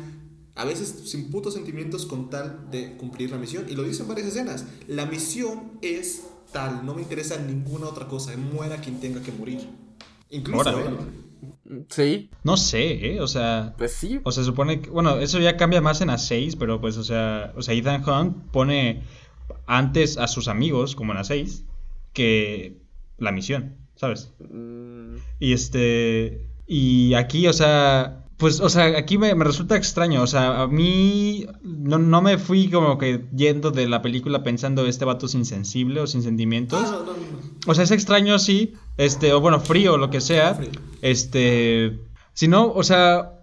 a 0.53 0.63
veces 0.63 0.93
sin 1.05 1.31
putos 1.31 1.55
sentimientos 1.55 2.05
con 2.05 2.29
tal 2.29 2.69
de 2.69 2.95
cumplir 2.97 3.31
la 3.31 3.37
misión. 3.37 3.65
Y 3.67 3.75
lo 3.75 3.81
dice 3.81 4.03
en 4.03 4.07
varias 4.07 4.27
escenas. 4.27 4.65
La 4.87 5.07
misión 5.07 5.79
es 5.81 6.25
tal, 6.51 6.85
no 6.85 6.93
me 6.93 7.01
interesa 7.01 7.37
ninguna 7.39 7.87
otra 7.87 8.07
cosa. 8.07 8.37
Muera 8.37 8.81
quien 8.81 8.99
tenga 8.99 9.21
que 9.23 9.31
morir. 9.31 9.67
Incluso. 10.29 10.69
Sí, 11.89 12.29
No 12.43 12.57
sé, 12.57 13.13
¿eh? 13.13 13.21
O 13.21 13.27
sea, 13.27 13.73
pues 13.77 13.93
sí. 13.93 14.19
o 14.23 14.31
se 14.31 14.43
supone 14.43 14.81
que, 14.81 14.89
bueno, 14.89 15.17
eso 15.19 15.39
ya 15.39 15.57
cambia 15.57 15.81
más 15.81 16.01
en 16.01 16.07
las 16.07 16.25
6, 16.27 16.55
pero 16.55 16.81
pues, 16.81 16.97
o 16.97 17.03
sea, 17.03 17.53
o 17.55 17.61
sea, 17.61 17.73
Ethan 17.73 18.03
Hunt 18.07 18.51
pone 18.51 19.03
antes 19.65 20.17
a 20.17 20.27
sus 20.27 20.47
amigos, 20.47 20.95
como 20.95 21.11
en 21.13 21.17
las 21.19 21.27
6, 21.27 21.65
que 22.13 22.77
la 23.17 23.31
misión, 23.31 23.77
¿sabes? 23.95 24.33
Mm, 24.49 25.15
Y 25.39 25.53
este. 25.53 26.47
Y 26.67 27.13
aquí, 27.15 27.47
o 27.47 27.53
sea. 27.53 28.18
Pues, 28.39 28.61
o 28.61 28.69
sea, 28.69 28.97
aquí 28.97 29.17
me, 29.17 29.35
me 29.35 29.43
resulta 29.43 29.75
extraño. 29.75 30.23
O 30.23 30.27
sea, 30.27 30.61
a 30.61 30.67
mí 30.67 31.45
no, 31.61 31.99
no 31.99 32.21
me 32.21 32.37
fui 32.37 32.69
como 32.69 32.97
que 32.97 33.25
yendo 33.35 33.69
de 33.71 33.89
la 33.89 34.01
película 34.01 34.43
pensando 34.43 34.85
este 34.85 35.03
vato 35.03 35.25
es 35.25 35.35
insensible 35.35 35.99
o 35.99 36.07
sin 36.07 36.23
sentimientos. 36.23 36.81
Ah, 36.81 37.03
no, 37.05 37.05
no, 37.05 37.11
no. 37.11 37.17
O 37.67 37.75
sea, 37.75 37.83
es 37.83 37.91
extraño, 37.91 38.39
sí. 38.39 38.75
Este, 38.95 39.33
o 39.33 39.41
bueno, 39.41 39.59
frío, 39.59 39.97
lo 39.97 40.09
que 40.09 40.21
sea. 40.21 40.55
Frío. 40.55 40.71
Este. 41.01 41.99
Si 42.31 42.47
no, 42.47 42.71
o 42.71 42.83
sea. 42.83 43.33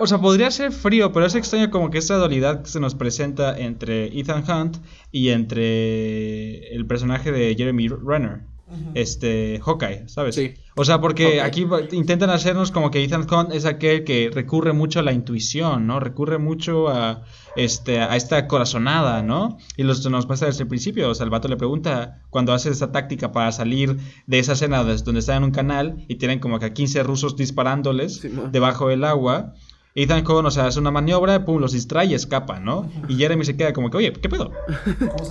O 0.00 0.06
sea, 0.08 0.18
podría 0.18 0.50
ser 0.50 0.72
frío, 0.72 1.12
pero 1.12 1.26
es 1.26 1.36
extraño 1.36 1.70
como 1.70 1.90
que 1.90 1.98
esta 1.98 2.16
dualidad 2.16 2.62
que 2.62 2.70
se 2.70 2.80
nos 2.80 2.96
presenta 2.96 3.56
entre 3.56 4.06
Ethan 4.18 4.42
Hunt 4.50 4.78
y 5.12 5.28
entre 5.28 6.74
el 6.74 6.86
personaje 6.86 7.30
de 7.30 7.54
Jeremy 7.54 7.86
Renner. 7.86 8.49
Este, 8.94 9.60
Hawkeye, 9.64 10.08
¿sabes? 10.08 10.34
Sí. 10.34 10.54
O 10.76 10.84
sea, 10.84 11.00
porque 11.00 11.40
aquí 11.40 11.66
intentan 11.92 12.30
hacernos 12.30 12.70
como 12.70 12.90
que 12.90 13.02
Ethan 13.02 13.26
Hunt 13.30 13.52
es 13.52 13.66
aquel 13.66 14.04
que 14.04 14.30
recurre 14.32 14.72
mucho 14.72 15.00
a 15.00 15.02
la 15.02 15.12
intuición, 15.12 15.86
¿no? 15.86 16.00
Recurre 16.00 16.38
mucho 16.38 16.88
a, 16.88 17.22
este, 17.56 18.00
a 18.00 18.16
esta 18.16 18.46
corazonada, 18.46 19.22
¿no? 19.22 19.58
Y 19.76 19.82
los, 19.82 20.08
nos 20.08 20.26
pasa 20.26 20.46
desde 20.46 20.62
el 20.62 20.68
principio. 20.68 21.10
O 21.10 21.14
sea, 21.14 21.24
el 21.24 21.30
vato 21.30 21.48
le 21.48 21.56
pregunta 21.56 22.22
cuando 22.30 22.52
hace 22.52 22.70
esa 22.70 22.92
táctica 22.92 23.32
para 23.32 23.52
salir 23.52 23.98
de 24.26 24.38
esa 24.38 24.52
escena 24.52 24.82
donde 24.82 25.20
está 25.20 25.36
en 25.36 25.44
un 25.44 25.50
canal 25.50 26.04
y 26.08 26.16
tienen 26.16 26.38
como 26.38 26.58
que 26.58 26.66
a 26.66 26.72
15 26.72 27.02
rusos 27.02 27.36
disparándoles 27.36 28.20
Sí, 28.20 28.30
debajo 28.50 28.88
del 28.88 29.04
agua. 29.04 29.54
Ethan 29.94 30.24
Hunt, 30.26 30.46
o 30.46 30.50
sea, 30.50 30.66
hace 30.66 30.78
una 30.78 30.90
maniobra, 30.90 31.44
pum, 31.44 31.60
los 31.60 31.72
distrae 31.72 32.06
y 32.06 32.14
escapa, 32.14 32.60
¿no? 32.60 32.90
Y 33.08 33.16
Jeremy 33.16 33.44
se 33.44 33.56
queda 33.56 33.72
como 33.72 33.90
que, 33.90 33.96
oye, 33.96 34.12
¿qué 34.12 34.28
pedo? 34.28 34.52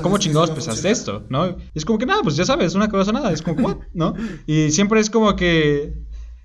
¿Cómo 0.02 0.16
que 0.16 0.24
chingados 0.24 0.52
pensaste 0.52 0.92
esto? 0.92 1.26
¿No? 1.30 1.48
Y 1.48 1.56
es 1.74 1.86
como 1.86 1.98
que 1.98 2.06
nada, 2.06 2.22
pues 2.24 2.36
ya 2.36 2.46
sabes, 2.46 2.76
una 2.76 2.90
cosa 2.90 3.12
nada, 3.12 3.32
es 3.32 3.42
como 3.42 3.66
what? 3.66 3.78
¿No? 3.94 4.14
Y 4.48 4.72
siempre 4.72 5.00
es 5.00 5.10
como 5.10 5.36
que 5.36 5.94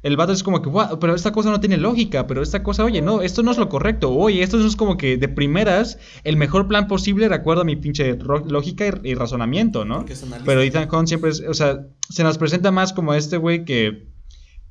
el 0.02 0.16
vato 0.16 0.32
es 0.32 0.42
como 0.42 0.62
que, 0.62 0.68
what? 0.68 0.98
Pero 1.00 1.14
esta 1.14 1.32
cosa 1.32 1.50
no 1.50 1.60
tiene 1.60 1.76
lógica, 1.76 2.26
pero 2.26 2.42
esta 2.42 2.62
cosa, 2.62 2.84
oye, 2.84 3.02
no, 3.02 3.22
esto 3.22 3.42
no 3.42 3.50
es 3.50 3.58
lo 3.58 3.68
correcto, 3.68 4.12
oye, 4.12 4.42
esto 4.42 4.58
no 4.58 4.66
es 4.66 4.76
como 4.76 4.96
que 4.96 5.16
de 5.16 5.28
primeras 5.28 5.98
el 6.22 6.36
mejor 6.36 6.68
plan 6.68 6.86
posible 6.86 7.28
de 7.28 7.34
acuerdo 7.34 7.62
a 7.62 7.64
mi 7.64 7.74
pinche 7.74 8.16
lógica 8.46 8.86
y, 8.86 9.10
y 9.10 9.14
razonamiento, 9.14 9.84
¿no? 9.84 10.04
Pero 10.44 10.60
Ethan 10.60 10.88
Hunt 10.92 11.08
siempre 11.08 11.30
es, 11.30 11.40
o 11.40 11.54
sea, 11.54 11.86
se 12.10 12.22
nos 12.22 12.38
presenta 12.38 12.70
más 12.70 12.92
como 12.92 13.12
este 13.14 13.38
güey 13.38 13.64
que 13.64 14.13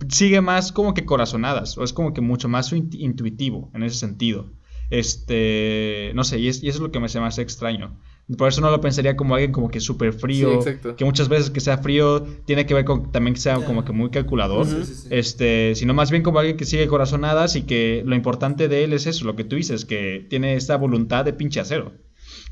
sigue 0.10 0.42
más 0.42 0.72
como 0.72 0.94
que 0.94 1.06
corazonadas, 1.06 1.78
o 1.78 1.84
es 1.84 1.94
como 1.94 2.14
que 2.14 2.22
mucho 2.22 2.50
más 2.50 2.72
intu- 2.74 2.98
intuitivo 3.00 3.72
en 3.74 3.84
ese 3.84 3.98
sentido. 3.98 4.52
Este, 4.90 6.12
no 6.16 6.24
sé, 6.24 6.40
y, 6.40 6.48
es- 6.48 6.64
y 6.64 6.70
eso 6.70 6.78
es 6.78 6.82
lo 6.84 6.92
que 6.92 7.00
me 7.00 7.06
hace 7.08 7.20
más 7.20 7.38
extraño. 7.40 8.00
Por 8.38 8.48
eso 8.48 8.62
no 8.62 8.72
lo 8.72 8.80
pensaría 8.80 9.18
como 9.18 9.36
alguien 9.36 9.52
como 9.52 9.70
que 9.70 9.82
súper 9.82 10.14
frío, 10.14 10.62
Sí, 10.62 10.72
que 10.98 11.04
muchas 11.04 11.28
veces 11.28 11.50
que 11.50 11.60
sea 11.60 11.78
frío 11.80 12.22
tiene 12.46 12.66
que 12.66 12.74
ver 12.74 12.86
con 12.86 13.12
también 13.12 13.34
que 13.34 13.42
sea 13.42 13.56
como 13.66 13.84
que 13.84 13.92
muy 13.92 14.12
calculador. 14.12 14.66
Sí, 14.66 14.84
sí, 14.86 14.96
sí. 14.96 15.08
Este, 15.10 15.76
sino 15.76 15.94
más 15.94 16.10
bien 16.10 16.24
como 16.24 16.40
alguien 16.40 16.56
que 16.56 16.64
sigue 16.66 16.88
corazonadas 16.88 17.56
y 17.58 17.64
que 17.64 18.02
lo 18.06 18.16
importante 18.16 18.70
de 18.70 18.86
él 18.86 18.94
es 18.94 19.08
eso, 19.08 19.26
lo 19.26 19.36
que 19.36 19.44
tú 19.44 19.58
dices, 19.58 19.84
que 19.84 20.26
tiene 20.30 20.56
esta 20.56 20.78
voluntad 20.78 21.26
de 21.26 21.34
pinche 21.34 21.60
acero. 21.60 21.94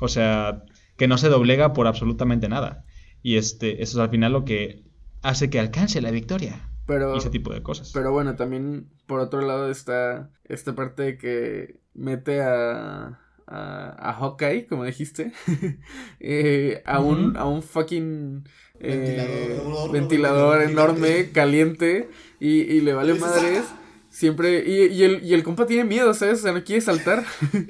O 0.00 0.08
sea, 0.08 0.62
que 0.98 1.08
no 1.08 1.16
se 1.16 1.28
doblega 1.30 1.72
por 1.72 1.86
absolutamente 1.86 2.48
nada. 2.50 2.84
Y 3.22 3.36
este, 3.36 3.82
eso 3.82 3.98
es 3.98 4.04
al 4.04 4.10
final 4.10 4.32
lo 4.32 4.44
que 4.44 4.84
hace 5.22 5.48
que 5.48 5.58
alcance 5.58 6.02
la 6.02 6.10
victoria. 6.10 6.68
Pero, 6.92 7.14
Y 7.14 7.18
ese 7.18 7.30
tipo 7.30 7.52
de 7.52 7.62
cosas. 7.62 7.90
pero 7.92 8.12
bueno, 8.12 8.36
también 8.36 8.88
por 9.06 9.20
otro 9.20 9.40
lado 9.42 9.70
está 9.70 10.30
esta 10.44 10.74
parte 10.74 11.02
de 11.02 11.18
que 11.18 11.76
mete 11.94 12.40
a, 12.42 13.18
a, 13.46 14.10
a 14.10 14.12
Hawkeye, 14.14 14.66
como 14.66 14.84
dijiste, 14.84 15.32
eh, 16.20 16.82
a, 16.84 17.00
un, 17.00 17.36
a 17.36 17.46
un 17.46 17.62
fucking 17.62 18.44
eh, 18.80 19.60
Ventilador, 19.92 20.62
enorme, 20.62 21.30
caliente, 21.32 22.08
y, 22.40 22.60
y 22.60 22.80
le 22.80 22.92
vale 22.94 23.14
madres. 23.14 23.64
Siempre, 24.10 24.62
y, 24.68 24.92
y, 24.92 25.04
el, 25.04 25.24
y 25.24 25.32
el 25.32 25.42
compa 25.42 25.64
tiene 25.64 25.84
miedo, 25.84 26.12
¿sabes? 26.12 26.40
O 26.40 26.42
sea, 26.42 26.52
no 26.52 26.62
quiere 26.64 26.82
saltar. 26.82 27.24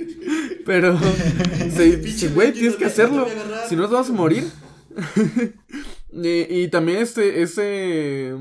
Pero, 0.66 0.98
se- 1.70 2.28
güey, 2.34 2.52
tienes 2.52 2.74
que 2.76 2.86
hacerlo. 2.86 3.26
Si 3.68 3.76
no, 3.76 3.88
te 3.88 3.94
vas 3.94 4.10
a 4.10 4.12
morir. 4.12 4.44
y, 6.12 6.62
y 6.62 6.68
también 6.68 6.98
este, 6.98 7.42
este, 7.42 8.34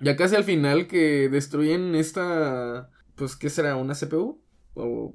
ya 0.00 0.16
casi 0.16 0.36
al 0.36 0.44
final 0.44 0.86
que 0.86 1.28
destruyen 1.28 1.94
esta, 1.94 2.90
pues, 3.14 3.36
¿qué 3.36 3.50
será? 3.50 3.76
¿Una 3.76 3.94
CPU? 3.94 4.40
O, 4.74 5.14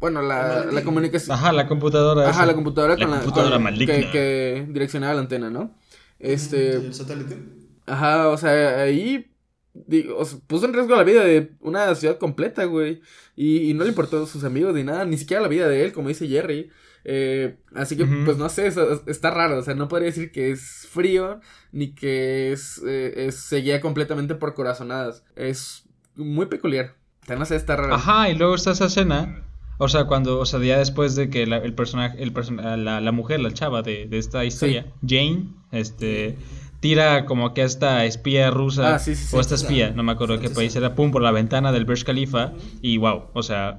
bueno, 0.00 0.22
la, 0.22 0.64
la 0.66 0.82
comunicación. 0.82 1.36
Ajá, 1.36 1.52
la 1.52 1.66
computadora. 1.66 2.22
Ajá, 2.22 2.30
esa. 2.42 2.46
la 2.46 2.54
computadora 2.54 2.94
La 2.96 3.00
con 3.04 3.10
la, 3.10 3.20
computadora 3.20 3.56
con- 3.56 3.62
maligna. 3.64 3.94
que, 3.94 4.10
que 4.10 4.66
direccionaba 4.70 5.14
la 5.14 5.20
antena, 5.20 5.50
¿no? 5.50 5.74
Este, 6.18 6.70
¿Y 6.82 6.86
el 6.86 6.94
satélite? 6.94 7.38
Ajá, 7.86 8.28
o 8.28 8.36
sea, 8.36 8.82
ahí 8.82 9.32
digo, 9.74 10.16
o 10.18 10.24
sea, 10.24 10.38
puso 10.46 10.66
en 10.66 10.72
riesgo 10.74 10.96
la 10.96 11.04
vida 11.04 11.22
de 11.24 11.52
una 11.60 11.94
ciudad 11.94 12.18
completa, 12.18 12.64
güey. 12.64 13.00
Y, 13.36 13.70
y 13.70 13.74
no 13.74 13.84
le 13.84 13.90
importó 13.90 14.22
a 14.22 14.26
sus 14.26 14.44
amigos 14.44 14.74
ni 14.74 14.82
nada, 14.82 15.04
ni 15.04 15.16
siquiera 15.18 15.42
la 15.42 15.48
vida 15.48 15.68
de 15.68 15.84
él, 15.84 15.92
como 15.92 16.08
dice 16.08 16.26
Jerry. 16.28 16.70
Eh, 17.08 17.54
así 17.76 17.96
que, 17.96 18.04
pues 18.04 18.36
no 18.36 18.48
sé, 18.48 18.66
eso- 18.66 19.00
está 19.06 19.30
raro. 19.30 19.58
O 19.58 19.62
sea, 19.62 19.74
no 19.74 19.86
podría 19.86 20.06
decir 20.06 20.32
que 20.32 20.50
es 20.50 20.88
frío, 20.90 21.40
ni 21.70 21.94
que 21.94 22.50
es, 22.52 22.82
eh, 22.84 23.26
es- 23.28 23.36
se 23.36 23.58
guía 23.58 23.80
completamente 23.80 24.34
por 24.34 24.54
corazonadas. 24.54 25.22
Es 25.36 25.84
muy 26.16 26.46
peculiar. 26.46 26.94
O 27.22 27.26
sea, 27.26 27.36
no 27.36 27.44
sé, 27.44 27.54
está 27.54 27.76
raro. 27.76 27.94
Ajá, 27.94 28.28
y 28.28 28.34
luego 28.34 28.56
está 28.56 28.72
esa 28.72 28.86
escena. 28.86 29.44
O 29.78 29.88
sea, 29.88 30.04
cuando, 30.06 30.40
o 30.40 30.46
sea, 30.46 30.58
ya 30.60 30.78
después 30.78 31.14
de 31.14 31.28
que 31.30 31.46
la, 31.46 31.58
el 31.58 31.74
personaje, 31.74 32.20
el 32.22 32.32
person 32.32 32.56
la, 32.56 33.00
la, 33.00 33.12
mujer, 33.12 33.38
la 33.40 33.52
chava 33.52 33.82
de, 33.82 34.06
de 34.06 34.18
esta 34.18 34.44
historia, 34.44 34.86
sí. 35.06 35.06
Jane, 35.06 35.48
este, 35.70 36.36
tira 36.80 37.24
como 37.26 37.52
que 37.54 37.62
a 37.62 37.66
esta 37.66 38.04
espía 38.06 38.50
rusa, 38.50 38.94
ah, 38.94 38.98
sí, 38.98 39.14
sí, 39.14 39.36
o 39.36 39.40
esta 39.40 39.54
espía, 39.54 39.90
no 39.90 40.02
me 40.02 40.12
acuerdo 40.12 40.40
qué 40.40 40.48
país 40.50 40.74
era, 40.76 40.94
pum, 40.94 41.10
por 41.10 41.20
la 41.22 41.30
ventana 41.30 41.72
del 41.72 41.84
Burj 41.84 42.04
Khalifa, 42.04 42.52
y 42.80 42.96
wow, 42.96 43.24
o 43.34 43.42
sea, 43.42 43.78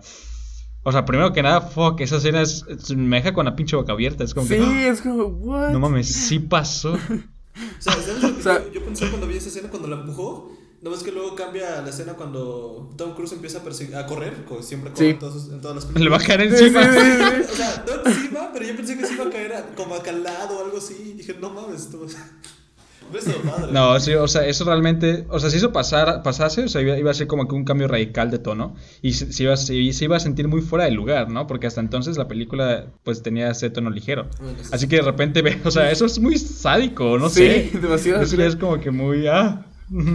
o 0.84 0.92
sea, 0.92 1.06
primero 1.06 1.34
que 1.34 1.44
nada, 1.44 1.62
fuck, 1.62 2.00
esa 2.02 2.18
escena 2.18 2.42
es, 2.42 2.66
es, 2.70 2.96
me 2.96 3.18
deja 3.18 3.34
con 3.34 3.46
la 3.46 3.56
pinche 3.56 3.76
boca 3.76 3.92
abierta, 3.94 4.24
es 4.24 4.34
como 4.34 4.48
sí, 4.48 4.56
que... 4.56 4.64
Sí, 4.64 4.84
es 4.86 5.02
como, 5.02 5.24
what? 5.26 5.72
No 5.72 5.80
mames, 5.80 6.08
sí 6.08 6.40
pasó. 6.40 6.94
o 6.94 6.98
sea, 7.80 7.94
¿sabes 7.94 8.22
lo 8.24 8.34
que 8.34 8.40
o 8.40 8.44
sea, 8.44 8.64
yo, 8.66 8.72
yo 8.74 8.86
pensé 8.86 9.10
cuando 9.10 9.28
vi 9.28 9.38
esa 9.38 9.50
escena, 9.50 9.70
cuando 9.70 9.88
la 9.88 9.98
empujó, 9.98 10.52
no 10.82 10.94
es 10.94 11.02
que 11.02 11.12
luego 11.12 11.36
cambia 11.36 11.82
la 11.82 11.90
escena 11.90 12.14
cuando 12.14 12.94
Tom 12.98 13.14
Cruise 13.16 13.32
empieza 13.34 13.60
a, 13.60 14.06
correr, 14.06 14.46
como 14.46 14.62
siempre 14.62 14.92
corre 14.92 15.06
Sí. 15.06 15.10
en, 15.12 15.20
todos, 15.20 15.50
en 15.52 15.60
todas 15.62 15.76
las 15.76 15.86
películas. 15.86 16.04
Le 16.04 16.10
va 16.10 16.18
a 16.18 16.28
caer 16.28 16.42
encima. 16.42 16.84
Sí, 16.84 17.00
sí, 17.00 17.46
sí, 17.48 17.52
O 17.52 17.56
sea, 17.56 17.86
no 17.88 18.12
encima, 18.12 18.50
pero 18.54 18.66
yo 18.66 18.76
pensé 18.76 18.98
que 18.98 19.06
se 19.06 19.14
iba 19.14 19.26
a 19.26 19.30
caer 19.30 19.54
a- 19.54 19.76
como 19.76 19.96
acá 19.96 20.12
al 20.12 20.22
lado 20.24 20.60
o 20.60 20.64
algo 20.66 20.78
así. 20.78 20.96
Y 21.04 21.14
dije, 21.14 21.36
no 21.40 21.50
mames, 21.50 21.92
Beso 21.92 22.06
padre. 23.12 23.72
No, 23.72 24.00
sí, 24.00 24.14
o 24.14 24.28
sea, 24.28 24.46
eso 24.48 24.66
realmente, 24.66 25.26
o 25.30 25.40
sea, 25.40 25.50
si 25.50 25.58
eso 25.58 25.72
pasara, 25.72 26.24
pasase, 26.24 26.64
o 26.64 26.68
sea, 26.68 26.82
iba, 26.82 26.98
iba 26.98 27.12
a 27.12 27.14
ser 27.14 27.28
como 27.28 27.48
que 27.48 27.56
un 27.56 27.64
cambio 27.66 27.88
radical 27.88 28.30
de 28.32 28.40
tono 28.40 28.76
y 29.02 29.14
se, 29.14 29.32
se 29.32 29.44
iba, 29.44 29.56
se, 29.58 29.94
se 29.94 30.06
iba 30.06 30.18
a 30.18 30.20
sentir 30.20 30.48
muy 30.48 30.62
fuera 30.62 30.86
de 30.86 30.92
lugar, 30.92 31.30
¿no? 31.30 31.48
Porque 31.48 31.68
hasta 31.68 31.82
entonces 31.82 32.18
la 32.18 32.28
película, 32.28 32.88
pues, 33.04 33.24
tenía 33.24 33.50
ese 33.52 33.70
tono 33.70 33.90
ligero. 33.90 34.28
Bueno, 34.42 34.58
sí. 34.62 34.70
Así 34.74 34.88
que 34.88 34.98
de 34.98 35.02
repente, 35.04 35.44
o 35.64 35.72
sea, 35.72 35.92
eso 35.92 36.06
es 36.06 36.20
muy 36.20 36.38
sádico, 36.38 37.18
no 37.18 37.30
Sí, 37.30 37.70
sé. 37.72 37.72
demasiado. 37.82 38.22
Eso 38.22 38.42
es 38.42 38.56
como 38.56 38.80
que 38.80 38.92
muy, 38.92 39.28
ah. 39.28 39.64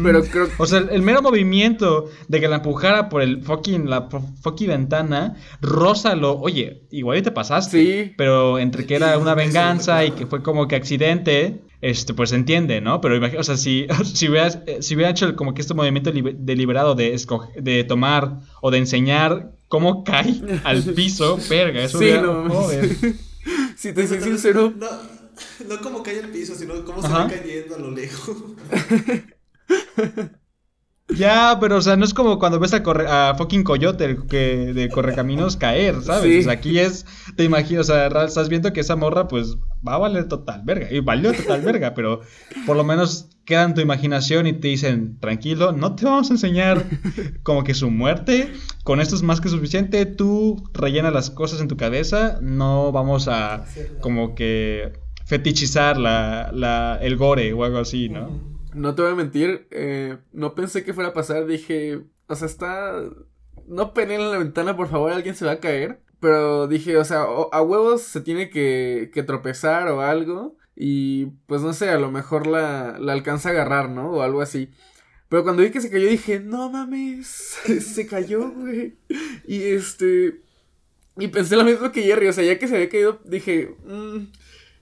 Pero 0.02 0.22
creo 0.24 0.48
O 0.58 0.66
sea, 0.66 0.80
el 0.80 1.00
mero 1.00 1.22
movimiento 1.22 2.10
de 2.28 2.40
que 2.40 2.46
la 2.48 2.56
empujara 2.56 3.08
por 3.08 3.22
el 3.22 3.42
fucking, 3.42 3.88
la 3.88 4.02
fu- 4.02 4.20
fucking 4.42 4.68
ventana, 4.68 5.36
rózalo. 5.62 6.38
Oye, 6.40 6.82
igual 6.90 7.16
y 7.16 7.22
te 7.22 7.30
pasaste. 7.30 7.78
Sí. 8.04 8.12
Pero 8.18 8.58
entre 8.58 8.84
que 8.84 8.96
era 8.96 9.16
una 9.16 9.34
venganza 9.34 10.04
y 10.04 10.10
que 10.10 10.26
fue 10.26 10.42
como 10.42 10.68
que 10.68 10.76
accidente, 10.76 11.62
este, 11.82 12.14
pues 12.14 12.30
se 12.30 12.36
entiende, 12.36 12.80
¿no? 12.80 13.00
Pero 13.02 13.14
imagínate, 13.16 13.40
o 13.40 13.44
sea, 13.44 13.56
si, 13.58 13.86
si 14.14 14.28
hubieras, 14.28 14.60
eh, 14.66 14.78
si 14.80 14.94
hubiera 14.94 15.10
hecho 15.10 15.36
como 15.36 15.52
que 15.52 15.60
este 15.60 15.74
movimiento 15.74 16.10
libe- 16.10 16.34
deliberado 16.38 16.94
de, 16.94 17.14
de 17.60 17.84
tomar 17.84 18.38
o 18.62 18.70
de 18.70 18.78
enseñar 18.78 19.52
cómo 19.68 20.02
cae 20.04 20.40
al 20.64 20.82
piso, 20.82 21.38
verga, 21.50 21.82
eso 21.84 21.98
Sí, 21.98 22.04
hubiera- 22.04 22.22
no 22.22 22.48
joder. 22.48 22.96
si 23.76 23.92
te 23.92 24.06
soy 24.06 24.20
sincero, 24.22 24.72
No, 24.76 24.88
no 25.68 25.80
como 25.82 26.02
cae 26.02 26.20
al 26.22 26.30
piso, 26.30 26.54
sino 26.54 26.82
cómo 26.84 27.00
se 27.02 27.08
Ajá. 27.08 27.24
va 27.24 27.28
cayendo 27.28 27.74
a 27.74 27.78
lo 27.78 27.90
lejos. 27.90 28.36
Ya, 31.08 31.58
pero 31.60 31.76
o 31.76 31.82
sea, 31.82 31.96
no 31.96 32.04
es 32.06 32.14
como 32.14 32.38
cuando 32.38 32.58
ves 32.58 32.72
a, 32.72 32.82
corre- 32.82 33.06
a 33.08 33.34
fucking 33.36 33.64
coyote 33.64 34.04
el 34.04 34.26
que 34.26 34.72
de 34.72 34.88
correcaminos 34.88 35.56
caer, 35.56 36.00
¿sabes? 36.02 36.32
Sí. 36.32 36.38
O 36.40 36.42
sea, 36.44 36.52
aquí 36.52 36.78
es, 36.78 37.04
te 37.36 37.44
imagino, 37.44 37.82
o 37.82 37.84
sea, 37.84 38.06
estás 38.24 38.48
viendo 38.48 38.72
que 38.72 38.80
esa 38.80 38.96
morra 38.96 39.28
pues 39.28 39.56
va 39.86 39.94
a 39.94 39.98
valer 39.98 40.28
total 40.28 40.62
verga, 40.64 40.88
y 40.90 41.00
valió 41.00 41.32
total 41.34 41.60
verga, 41.62 41.92
pero 41.92 42.20
por 42.66 42.76
lo 42.76 42.84
menos 42.84 43.28
queda 43.44 43.64
en 43.64 43.74
tu 43.74 43.80
imaginación 43.82 44.46
y 44.46 44.52
te 44.54 44.68
dicen, 44.68 45.18
tranquilo, 45.18 45.72
no 45.72 45.96
te 45.96 46.06
vamos 46.06 46.30
a 46.30 46.34
enseñar 46.34 46.86
como 47.42 47.62
que 47.64 47.74
su 47.74 47.90
muerte, 47.90 48.52
con 48.84 49.00
esto 49.00 49.14
es 49.16 49.22
más 49.22 49.40
que 49.42 49.48
suficiente, 49.50 50.06
tú 50.06 50.62
rellena 50.72 51.10
las 51.10 51.30
cosas 51.30 51.60
en 51.60 51.68
tu 51.68 51.76
cabeza, 51.76 52.38
no 52.40 52.90
vamos 52.92 53.28
a 53.28 53.64
como 54.00 54.34
que 54.34 54.92
fetichizar 55.26 55.98
la, 55.98 56.50
la, 56.54 56.98
el 57.02 57.16
gore 57.16 57.52
o 57.52 57.64
algo 57.64 57.78
así, 57.78 58.08
¿no? 58.08 58.51
No 58.74 58.94
te 58.94 59.02
voy 59.02 59.12
a 59.12 59.14
mentir, 59.14 59.66
eh, 59.70 60.18
no 60.32 60.54
pensé 60.54 60.84
que 60.84 60.94
fuera 60.94 61.10
a 61.10 61.14
pasar, 61.14 61.46
dije, 61.46 62.00
o 62.26 62.34
sea, 62.34 62.46
está... 62.46 63.02
No 63.66 63.94
peleen 63.94 64.20
en 64.20 64.30
la 64.32 64.38
ventana, 64.38 64.76
por 64.76 64.88
favor, 64.88 65.12
alguien 65.12 65.34
se 65.36 65.44
va 65.44 65.52
a 65.52 65.60
caer. 65.60 66.02
Pero 66.20 66.66
dije, 66.68 66.96
o 66.98 67.04
sea, 67.04 67.22
a 67.22 67.62
huevos 67.62 68.02
se 68.02 68.20
tiene 68.20 68.48
que, 68.50 69.10
que 69.12 69.22
tropezar 69.22 69.88
o 69.88 70.00
algo. 70.02 70.56
Y 70.76 71.26
pues 71.46 71.62
no 71.62 71.72
sé, 71.72 71.90
a 71.90 71.98
lo 71.98 72.10
mejor 72.10 72.46
la, 72.46 72.98
la 72.98 73.12
alcanza 73.12 73.48
a 73.48 73.52
agarrar, 73.52 73.88
¿no? 73.90 74.10
O 74.10 74.22
algo 74.22 74.40
así. 74.40 74.70
Pero 75.28 75.44
cuando 75.44 75.62
vi 75.62 75.70
que 75.70 75.80
se 75.80 75.90
cayó 75.90 76.08
dije, 76.08 76.40
no 76.40 76.70
mames, 76.70 77.26
se 77.80 78.06
cayó, 78.06 78.50
güey. 78.50 78.98
Y 79.46 79.62
este... 79.62 80.42
Y 81.18 81.28
pensé 81.28 81.56
lo 81.56 81.64
mismo 81.64 81.92
que 81.92 82.02
Jerry, 82.02 82.28
o 82.28 82.32
sea, 82.32 82.44
ya 82.44 82.58
que 82.58 82.68
se 82.68 82.74
había 82.76 82.88
caído, 82.88 83.20
dije, 83.24 83.76
"Mm, 83.84 84.26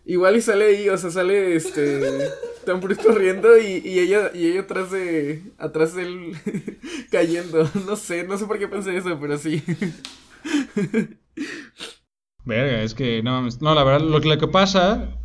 igual 0.05 0.36
y 0.36 0.40
sale 0.42 0.64
ahí, 0.66 0.88
o 0.88 0.96
sea, 0.98 1.11
sale 1.11 1.55
este 1.57 2.01
Tom 2.66 2.80
Cruise 2.80 2.98
corriendo 2.98 3.57
y, 3.59 3.82
y 3.84 3.98
ella 4.01 4.30
y 4.34 4.46
ella 4.46 4.61
atrás 4.62 4.90
de 4.90 5.42
atrás 5.59 5.94
de 5.94 6.03
él 6.03 6.32
cayendo. 7.11 7.68
No 7.86 7.96
sé, 7.96 8.24
no 8.24 8.36
sé 8.38 8.46
por 8.46 8.59
qué 8.59 8.68
pensé 8.68 8.96
eso, 8.96 9.18
pero 9.20 9.38
sí. 9.38 9.62
Verga, 12.44 12.82
es 12.82 12.94
que 12.94 13.22
no 13.22 13.32
mames. 13.32 13.61
No, 13.61 13.74
la 13.74 13.84
verdad, 13.84 14.07
lo, 14.07 14.20
que- 14.20 14.28
lo 14.28 14.38
que 14.38 14.48
pasa 14.48 15.16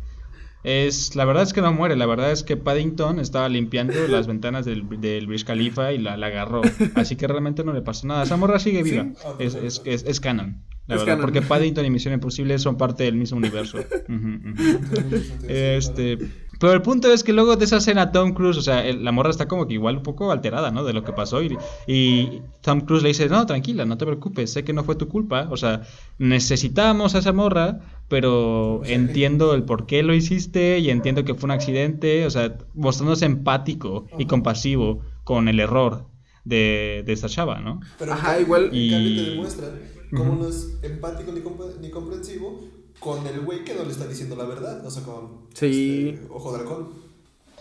es. 0.64 1.16
La 1.16 1.24
verdad 1.24 1.42
es 1.44 1.52
que 1.52 1.62
no 1.62 1.72
muere. 1.72 1.96
La 1.96 2.06
verdad 2.06 2.30
es 2.30 2.42
que 2.42 2.56
Paddington 2.56 3.18
estaba 3.20 3.48
limpiando 3.48 3.94
las 4.08 4.26
ventanas 4.26 4.64
del, 4.66 4.84
del 5.00 5.44
Khalifa 5.44 5.92
y 5.92 5.98
la, 5.98 6.16
la 6.16 6.26
agarró. 6.26 6.62
Así 6.94 7.16
que 7.16 7.26
realmente 7.26 7.64
no 7.64 7.72
le 7.72 7.82
pasó 7.82 8.06
nada. 8.06 8.24
Esa 8.24 8.36
morra 8.36 8.58
sigue 8.58 8.82
viva. 8.82 9.06
Es, 9.38 9.54
es, 9.54 9.82
es, 9.84 10.04
es 10.04 10.20
canon. 10.20 10.62
La 10.86 10.94
Es 10.94 11.00
verdad, 11.00 11.14
canon. 11.14 11.20
porque 11.22 11.42
Paddington 11.42 11.84
y 11.84 11.90
Misión 11.90 12.14
Imposible 12.14 12.58
son 12.58 12.76
parte 12.76 13.04
del 13.04 13.16
mismo 13.16 13.38
universo. 13.38 13.78
Ujú, 14.08 14.50
ujú. 14.50 15.16
Este, 15.48 16.16
pero 16.60 16.72
el 16.72 16.80
punto 16.82 17.10
es 17.12 17.22
que 17.24 17.32
luego 17.32 17.56
de 17.56 17.64
esa 17.64 17.78
escena 17.78 18.12
Tom 18.12 18.32
Cruise, 18.32 18.56
o 18.56 18.62
sea, 18.62 18.86
el- 18.86 19.04
la 19.04 19.10
morra 19.12 19.30
está 19.30 19.46
como 19.48 19.66
que 19.66 19.74
igual 19.74 19.96
un 19.96 20.02
poco 20.02 20.30
alterada, 20.30 20.70
¿no? 20.70 20.84
De 20.84 20.92
lo 20.92 21.02
que 21.04 21.12
pasó 21.12 21.42
y, 21.42 21.56
y 21.88 22.40
Tom 22.62 22.80
Cruise 22.82 23.02
le 23.02 23.08
dice, 23.08 23.28
no, 23.28 23.44
tranquila, 23.46 23.84
no 23.84 23.98
te 23.98 24.06
preocupes, 24.06 24.52
sé 24.52 24.64
que 24.64 24.72
no 24.72 24.84
fue 24.84 24.94
tu 24.94 25.08
culpa, 25.08 25.48
o 25.50 25.56
sea, 25.56 25.82
necesitamos 26.18 27.14
a 27.14 27.18
esa 27.18 27.32
morra, 27.32 27.80
pero 28.08 28.82
entiendo 28.84 29.54
el 29.54 29.64
por 29.64 29.86
qué 29.86 30.02
lo 30.02 30.14
hiciste 30.14 30.78
y 30.78 30.90
entiendo 30.90 31.24
que 31.24 31.34
fue 31.34 31.46
un 31.48 31.50
accidente, 31.52 32.24
o 32.26 32.30
sea, 32.30 32.56
mostrándose 32.74 33.26
empático 33.26 34.06
y 34.18 34.26
compasivo 34.26 35.00
con 35.24 35.48
el 35.48 35.60
error 35.60 36.06
de, 36.44 37.02
de 37.04 37.12
esta 37.12 37.28
chava, 37.28 37.60
¿no? 37.60 37.80
Pero 37.98 38.12
Ajá, 38.12 38.40
igual- 38.40 38.70
En 38.72 38.90
cambio 38.90 39.10
Y- 39.34 39.95
te 40.10 40.16
demuestran 40.16 40.28
cómo 40.30 40.42
no 40.42 40.48
es 40.48 40.78
empático 40.82 41.32
ni, 41.32 41.40
comp- 41.40 41.78
ni 41.80 41.90
comprensivo 41.90 42.60
con 43.00 43.26
el 43.26 43.40
güey 43.40 43.64
que 43.64 43.74
no 43.74 43.84
le 43.84 43.90
está 43.90 44.06
diciendo 44.06 44.36
la 44.36 44.44
verdad. 44.44 44.84
O 44.86 44.90
sea, 44.90 45.02
con 45.02 45.46
Sí. 45.54 46.10
este, 46.14 46.26
ojo 46.30 46.52
de 46.52 46.58
halcón. 46.60 47.06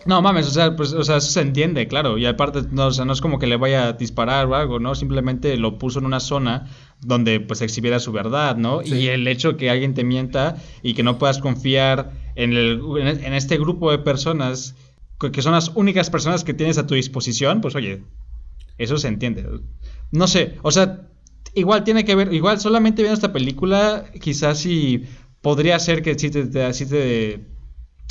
No 0.06 0.22
mames, 0.22 0.46
o 0.48 0.52
sea, 0.52 0.76
pues, 0.76 0.94
o 0.94 1.04
sea, 1.04 1.18
eso 1.18 1.32
se 1.32 1.42
entiende, 1.42 1.88
claro. 1.88 2.18
Y 2.20 2.28
aparte, 2.28 2.62
no, 2.72 2.88
o 2.88 2.92
sea, 2.92 3.06
no 3.06 3.14
es 3.14 3.22
como 3.22 3.40
que 3.40 3.48
le 3.48 3.58
vaya 3.58 3.88
a 3.88 3.94
disparar 3.94 4.46
o 4.46 4.54
algo, 4.54 4.80
¿no? 4.80 4.94
Simplemente 4.94 5.58
lo 5.58 5.80
puso 5.80 5.98
en 5.98 6.06
una 6.06 6.20
zona 6.20 6.70
donde 7.02 7.40
pues 7.40 7.62
exhibiera 7.62 8.00
su 8.00 8.12
verdad, 8.12 8.56
¿no? 8.56 8.82
Sí. 8.84 8.94
Y 8.94 9.08
el 9.08 9.28
hecho 9.28 9.58
que 9.58 9.70
alguien 9.72 9.96
te 9.96 10.04
mienta 10.04 10.58
y 10.84 10.94
que 10.94 11.02
no 11.02 11.18
puedas 11.18 11.40
confiar 11.40 12.12
en, 12.36 12.54
el, 12.54 12.82
en 13.00 13.34
este 13.34 13.58
grupo 13.58 13.90
de 13.90 13.98
personas, 13.98 14.76
que 15.20 15.32
que 15.32 15.42
son 15.42 15.54
las 15.54 15.72
únicas 15.76 16.10
personas 16.12 16.44
que 16.44 16.54
tienes 16.54 16.78
a 16.78 16.86
tu 16.86 16.94
disposición, 16.94 17.62
pues 17.62 17.74
oye, 17.74 18.04
eso 18.78 18.98
se 18.98 19.08
entiende. 19.08 19.48
No 20.12 20.28
sé, 20.28 20.58
o 20.62 20.70
sea, 20.72 21.08
igual 21.56 21.84
tiene 21.84 22.06
que 22.06 22.16
ver, 22.16 22.34
igual 22.34 22.60
solamente 22.60 23.02
viendo 23.02 23.16
esta 23.16 23.34
película, 23.34 24.06
quizás 24.22 24.60
sí 24.60 25.04
podría 25.42 25.80
ser 25.80 26.02
que 26.02 26.18
sí 26.18 26.30
te, 26.30 26.46
te- 26.48 26.74
sí 26.74 26.86
te- 26.86 27.56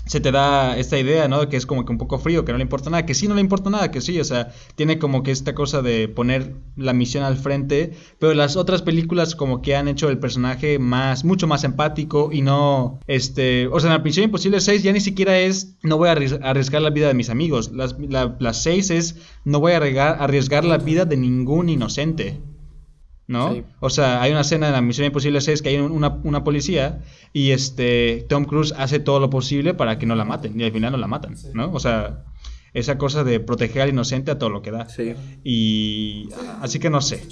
se 0.07 0.20
te 0.20 0.30
da 0.32 0.76
esta 0.76 0.99
idea, 0.99 1.28
¿no? 1.28 1.49
Que 1.49 1.57
es 1.57 1.64
como 1.64 1.86
que 1.86 1.92
un 1.92 1.97
poco 1.97 2.18
frío, 2.18 2.45
que 2.45 2.53
no 2.53 2.59
le 2.59 2.62
importa 2.62 2.90
nada, 2.90 3.07
que 3.07 3.14
sí 3.14 3.26
no 3.26 3.34
le 3.34 3.40
importa 3.40 3.70
nada, 3.70 3.90
que 3.90 4.03
sí, 4.03 4.20
o 4.20 4.24
sea, 4.24 4.53
tiene 4.74 4.99
como 4.99 5.22
que 5.22 5.30
esta 5.30 5.55
cosa 5.55 5.80
de 5.80 6.09
poner 6.09 6.57
la 6.76 6.92
misión 6.92 7.24
al 7.24 7.38
frente, 7.38 7.92
pero 8.18 8.34
las 8.34 8.57
otras 8.57 8.82
películas 8.82 9.34
como 9.34 9.62
que 9.62 9.76
han 9.76 9.88
hecho 9.88 10.11
el 10.11 10.18
personaje 10.18 10.78
más, 10.78 11.24
mucho 11.24 11.47
más 11.47 11.64
empático 11.64 12.28
y 12.30 12.42
no, 12.42 13.01
este, 13.07 13.66
o 13.68 13.80
sea, 13.80 13.92
en 13.92 13.97
la 13.97 14.05
Misión 14.05 14.24
Imposible 14.24 14.61
6 14.61 14.82
ya 14.82 14.92
ni 14.92 15.01
siquiera 15.01 15.38
es, 15.38 15.76
no 15.82 15.97
voy 15.97 16.11
a 16.11 16.14
arries- 16.16 16.38
arriesgar 16.42 16.82
la 16.82 16.90
vida 16.90 17.09
de 17.09 17.14
mis 17.14 17.30
amigos, 17.30 17.72
las, 17.72 17.97
la, 17.99 18.36
las 18.40 18.62
6 18.62 18.90
es, 18.90 19.16
no 19.47 19.59
voy 19.59 19.72
a 19.72 19.78
arriesgar, 19.78 20.18
arriesgar 20.20 20.66
la 20.66 20.76
vida 20.76 21.07
de 21.07 21.16
ningún 21.16 21.70
inocente. 21.70 22.40
¿No? 23.26 23.52
Sí. 23.54 23.62
O 23.80 23.90
sea, 23.90 24.20
hay 24.22 24.30
una 24.32 24.42
escena 24.42 24.66
en 24.66 24.72
la 24.74 24.80
Misión 24.80 25.06
Imposible 25.06 25.40
6 25.40 25.62
que 25.62 25.70
hay 25.70 25.76
un- 25.78 25.92
una, 25.92 26.20
una 26.24 26.44
policía 26.44 27.02
y 27.32 27.50
este 27.52 28.26
Tom 28.28 28.44
Cruise 28.44 28.74
hace 28.76 28.98
todo 29.00 29.20
lo 29.20 29.30
posible 29.30 29.74
para 29.74 29.98
que 29.98 30.06
no 30.06 30.14
la 30.14 30.24
maten 30.24 30.58
y 30.60 30.64
al 30.64 30.72
final 30.72 30.92
no 30.92 30.98
la 30.98 31.06
matan, 31.06 31.36
Sí. 31.36 31.48
¿no? 31.54 31.72
O 31.72 31.80
sea, 31.80 32.24
esa 32.74 32.98
cosa 32.98 33.22
de 33.22 33.38
proteger 33.38 33.82
al 33.82 33.88
inocente 33.90 34.32
a 34.32 34.38
todo 34.38 34.50
lo 34.50 34.60
que 34.60 34.72
da. 34.72 34.88
Sí. 34.88 35.14
Y 35.44 36.28
así 36.60 36.78
que 36.80 36.90
no 36.90 37.00
sé. 37.00 37.22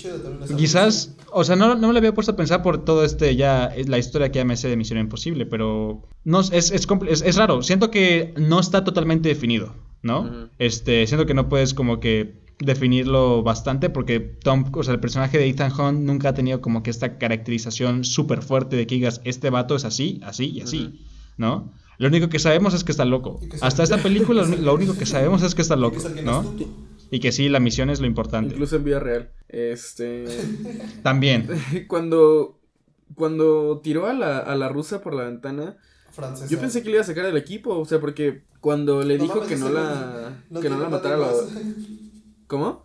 Quizás, 0.56 1.16
o 1.32 1.44
sea, 1.44 1.56
no, 1.56 1.74
no 1.74 1.88
me 1.88 1.92
lo 1.92 1.98
había 1.98 2.14
puesto 2.14 2.32
a 2.32 2.36
pensar 2.36 2.62
por 2.62 2.84
todo 2.84 3.04
este 3.04 3.34
ya, 3.36 3.66
es 3.66 3.88
la 3.88 3.98
historia 3.98 4.30
que 4.30 4.38
ya 4.38 4.44
me 4.44 4.56
sé 4.56 4.68
de 4.68 4.76
Misión 4.76 4.98
Imposible, 5.00 5.46
pero 5.46 6.02
no 6.24 6.40
es, 6.40 6.52
es, 6.52 6.70
es, 6.70 7.22
es 7.22 7.36
raro. 7.36 7.62
Siento 7.62 7.90
que 7.90 8.34
no 8.36 8.60
está 8.60 8.84
totalmente 8.84 9.28
definido, 9.28 9.74
¿no? 10.02 10.48
Este, 10.58 11.06
siento 11.06 11.26
que 11.26 11.34
no 11.34 11.48
puedes 11.48 11.74
como 11.74 12.00
que 12.00 12.41
definirlo 12.58 13.42
bastante 13.42 13.90
porque 13.90 14.20
Tom, 14.20 14.64
o 14.72 14.82
sea, 14.82 14.94
el 14.94 15.00
personaje 15.00 15.38
de 15.38 15.48
Ethan 15.48 15.72
Hunt 15.72 16.00
nunca 16.00 16.30
ha 16.30 16.34
tenido 16.34 16.60
como 16.60 16.82
que 16.82 16.90
esta 16.90 17.18
caracterización 17.18 18.04
súper 18.04 18.42
fuerte 18.42 18.76
de 18.76 18.86
que 18.86 18.94
digas, 18.94 19.20
este 19.24 19.50
vato 19.50 19.74
es 19.76 19.84
así, 19.84 20.20
así 20.24 20.46
y 20.50 20.60
así. 20.60 21.04
¿no? 21.36 21.72
Lo 21.98 22.08
único 22.08 22.28
que 22.28 22.38
sabemos 22.38 22.74
es 22.74 22.84
que 22.84 22.92
está 22.92 23.04
loco. 23.04 23.40
Que 23.40 23.58
Hasta 23.60 23.82
esta 23.82 23.98
película 23.98 24.42
lo 24.60 24.74
único 24.74 24.96
que 24.96 25.06
sabemos 25.06 25.42
es 25.42 25.54
que 25.54 25.62
está 25.62 25.74
que 25.74 25.80
loco, 25.80 26.02
¿no? 26.24 26.54
Y 27.10 27.20
que 27.20 27.30
sí, 27.30 27.48
la 27.48 27.60
misión 27.60 27.90
es 27.90 28.00
lo 28.00 28.06
importante. 28.06 28.54
Incluso 28.54 28.76
en 28.76 28.84
vida 28.84 28.98
real. 28.98 29.30
Este. 29.48 30.24
También. 31.02 31.48
cuando. 31.88 32.58
Cuando 33.14 33.80
tiró 33.84 34.06
a 34.06 34.14
la, 34.14 34.38
a 34.38 34.56
la 34.56 34.70
rusa 34.70 35.02
por 35.02 35.12
la 35.12 35.24
ventana. 35.24 35.76
Francesa. 36.10 36.48
Yo 36.50 36.58
pensé 36.58 36.82
que 36.82 36.88
le 36.88 36.94
iba 36.94 37.02
a 37.02 37.06
sacar 37.06 37.26
del 37.26 37.36
equipo. 37.36 37.78
O 37.78 37.84
sea, 37.84 38.00
porque 38.00 38.44
cuando 38.60 39.02
le 39.02 39.18
No 39.18 39.24
dijo 39.24 39.34
mames, 39.36 39.48
que 39.50 39.56
no 39.56 39.68
la. 39.68 40.42
no 40.48 40.60
que 40.60 40.70
no 40.70 40.78
la 40.78 40.88
matara 40.88 41.18
la. 41.18 41.30
¿Cómo? 42.52 42.84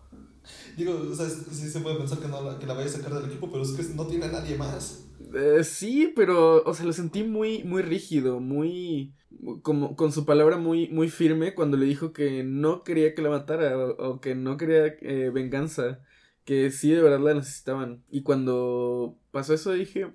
Digo, 0.78 0.94
o 0.94 1.14
sea, 1.14 1.28
sí 1.28 1.68
se 1.68 1.80
puede 1.80 1.98
pensar 1.98 2.18
que, 2.20 2.26
no 2.26 2.42
la, 2.42 2.58
que 2.58 2.66
la 2.66 2.72
vaya 2.72 2.86
a 2.86 2.88
sacar 2.88 3.12
del 3.12 3.26
equipo, 3.26 3.50
pero 3.52 3.62
es 3.62 3.72
que 3.72 3.94
no 3.94 4.06
tiene 4.06 4.24
a 4.24 4.32
nadie 4.32 4.56
más. 4.56 5.04
Eh, 5.34 5.62
sí, 5.62 6.10
pero, 6.16 6.62
o 6.64 6.72
sea, 6.72 6.86
lo 6.86 6.94
sentí 6.94 7.22
muy, 7.22 7.64
muy 7.64 7.82
rígido, 7.82 8.40
muy, 8.40 9.12
como, 9.60 9.94
con 9.94 10.10
su 10.10 10.24
palabra 10.24 10.56
muy, 10.56 10.88
muy 10.88 11.10
firme 11.10 11.54
cuando 11.54 11.76
le 11.76 11.84
dijo 11.84 12.14
que 12.14 12.44
no 12.44 12.82
quería 12.82 13.14
que 13.14 13.20
la 13.20 13.28
matara 13.28 13.76
o, 13.76 14.12
o 14.12 14.20
que 14.22 14.34
no 14.34 14.56
quería 14.56 14.86
eh, 15.02 15.28
venganza, 15.34 16.00
que 16.46 16.70
sí 16.70 16.90
de 16.90 17.02
verdad 17.02 17.20
la 17.20 17.34
necesitaban. 17.34 18.04
Y 18.08 18.22
cuando 18.22 19.18
pasó 19.32 19.52
eso 19.52 19.72
dije, 19.72 20.06
"Mm, 20.06 20.12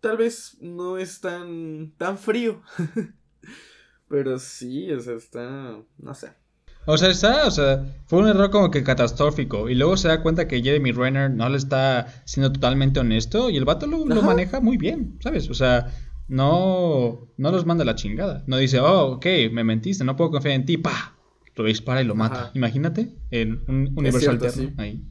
tal 0.00 0.16
vez 0.16 0.58
no 0.60 0.96
es 0.96 1.20
tan, 1.20 1.92
tan 1.98 2.18
frío. 2.18 2.62
pero 4.08 4.38
sí, 4.38 4.92
o 4.92 5.00
sea, 5.00 5.14
está, 5.16 5.82
no 5.98 6.14
sé. 6.14 6.41
O 6.86 6.98
sea, 6.98 7.10
está, 7.10 7.46
o 7.46 7.50
sea, 7.50 7.84
fue 8.06 8.18
un 8.20 8.28
error 8.28 8.50
como 8.50 8.70
que 8.70 8.82
catastrófico. 8.82 9.68
Y 9.68 9.74
luego 9.74 9.96
se 9.96 10.08
da 10.08 10.22
cuenta 10.22 10.48
que 10.48 10.62
Jeremy 10.62 10.92
Renner 10.92 11.30
no 11.30 11.48
le 11.48 11.56
está 11.56 12.06
siendo 12.24 12.52
totalmente 12.52 13.00
honesto. 13.00 13.50
Y 13.50 13.56
el 13.56 13.64
vato 13.64 13.86
lo, 13.86 14.04
lo 14.06 14.22
maneja 14.22 14.60
muy 14.60 14.76
bien, 14.76 15.18
¿sabes? 15.20 15.48
O 15.48 15.54
sea, 15.54 15.92
no, 16.28 17.28
no 17.36 17.50
los 17.50 17.66
manda 17.66 17.82
a 17.82 17.86
la 17.86 17.94
chingada. 17.94 18.42
No 18.46 18.56
dice, 18.56 18.80
oh, 18.80 19.12
ok, 19.12 19.26
me 19.52 19.64
mentiste, 19.64 20.04
no 20.04 20.16
puedo 20.16 20.30
confiar 20.30 20.54
en 20.54 20.66
ti. 20.66 20.76
¡Pah! 20.76 21.14
Lo 21.54 21.64
dispara 21.64 22.02
y 22.02 22.04
lo 22.04 22.14
mata. 22.14 22.34
Ajá. 22.34 22.50
Imagínate, 22.54 23.14
en 23.30 23.62
un 23.68 23.92
universo 23.94 24.20
cierto, 24.20 24.46
alterno. 24.46 24.70
sí. 24.70 24.74
Ahí. 24.78 25.04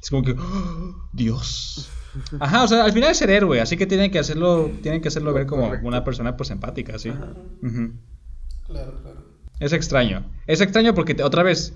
Es 0.00 0.10
como 0.10 0.22
que, 0.22 0.32
¡oh, 0.32 1.08
Dios. 1.12 1.88
Ajá, 2.40 2.64
o 2.64 2.68
sea, 2.68 2.84
al 2.84 2.92
final 2.92 3.10
es 3.10 3.16
ser 3.16 3.30
héroe, 3.30 3.60
así 3.60 3.76
que 3.76 3.86
tienen 3.86 4.10
que 4.10 4.18
hacerlo, 4.18 4.70
tienen 4.82 5.00
que 5.00 5.08
hacerlo 5.08 5.32
ver 5.32 5.46
como 5.46 5.64
Correcto. 5.64 5.86
una 5.86 6.04
persona 6.04 6.36
pues 6.36 6.50
empática, 6.50 6.98
sí. 6.98 7.10
Claro, 8.66 9.00
claro. 9.02 9.27
Es 9.60 9.72
extraño. 9.72 10.24
Es 10.46 10.60
extraño 10.60 10.94
porque 10.94 11.14
te- 11.14 11.22
otra 11.22 11.42
vez 11.42 11.72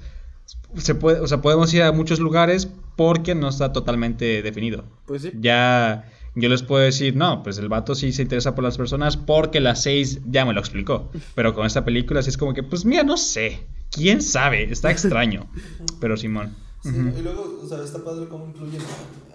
se 0.76 0.94
puede, 0.94 1.20
o 1.20 1.26
sea, 1.26 1.40
podemos 1.42 1.72
ir 1.74 1.82
a 1.82 1.92
muchos 1.92 2.18
lugares 2.20 2.68
porque 2.96 3.34
no 3.34 3.48
está 3.48 3.72
totalmente 3.72 4.42
definido. 4.42 4.84
Pues 5.06 5.22
sí. 5.22 5.32
Ya 5.40 6.08
yo 6.34 6.48
les 6.48 6.62
puedo 6.62 6.82
decir, 6.82 7.14
no, 7.14 7.42
pues 7.42 7.58
el 7.58 7.68
vato 7.68 7.94
sí 7.94 8.12
se 8.12 8.22
interesa 8.22 8.54
por 8.54 8.64
las 8.64 8.76
personas 8.78 9.16
porque 9.16 9.60
las 9.60 9.82
seis 9.82 10.20
ya 10.26 10.44
me 10.44 10.52
lo 10.54 10.60
explicó. 10.60 11.10
Pero 11.34 11.54
con 11.54 11.66
esta 11.66 11.84
película 11.84 12.22
sí 12.22 12.30
es 12.30 12.36
como 12.38 12.54
que, 12.54 12.62
pues 12.62 12.84
mira, 12.84 13.02
no 13.02 13.16
sé. 13.16 13.66
¿Quién 13.90 14.22
sabe? 14.22 14.64
Está 14.72 14.90
extraño. 14.92 15.50
Pero 16.00 16.16
Simón. 16.16 16.54
Sí, 16.82 16.90
y 16.90 17.22
luego, 17.22 17.60
o 17.62 17.68
sea, 17.68 17.82
está 17.84 18.02
padre 18.02 18.26
cómo 18.28 18.46
incluyen 18.46 18.80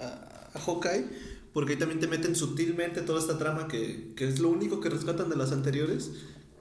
a, 0.02 0.04
a, 0.04 0.50
a 0.54 0.60
Hawkeye, 0.60 1.06
porque 1.54 1.74
ahí 1.74 1.80
también 1.80 2.00
te 2.02 2.08
meten 2.08 2.36
sutilmente 2.36 3.02
toda 3.04 3.20
esta 3.20 3.38
trama 3.38 3.68
que, 3.70 4.12
que 4.18 4.28
es 4.28 4.40
lo 4.40 4.50
único 4.50 4.82
que 4.82 4.90
rescatan 4.90 5.30
de 5.30 5.38
las 5.38 5.54
anteriores, 5.54 6.12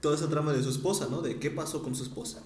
toda 0.01 0.15
esa 0.15 0.29
trama 0.29 0.53
de 0.53 0.63
su 0.63 0.69
esposa, 0.69 1.07
¿no? 1.09 1.21
De 1.21 1.37
qué 1.39 1.51
pasó 1.51 1.81
con 1.83 1.95
su 1.95 2.03
esposa. 2.03 2.43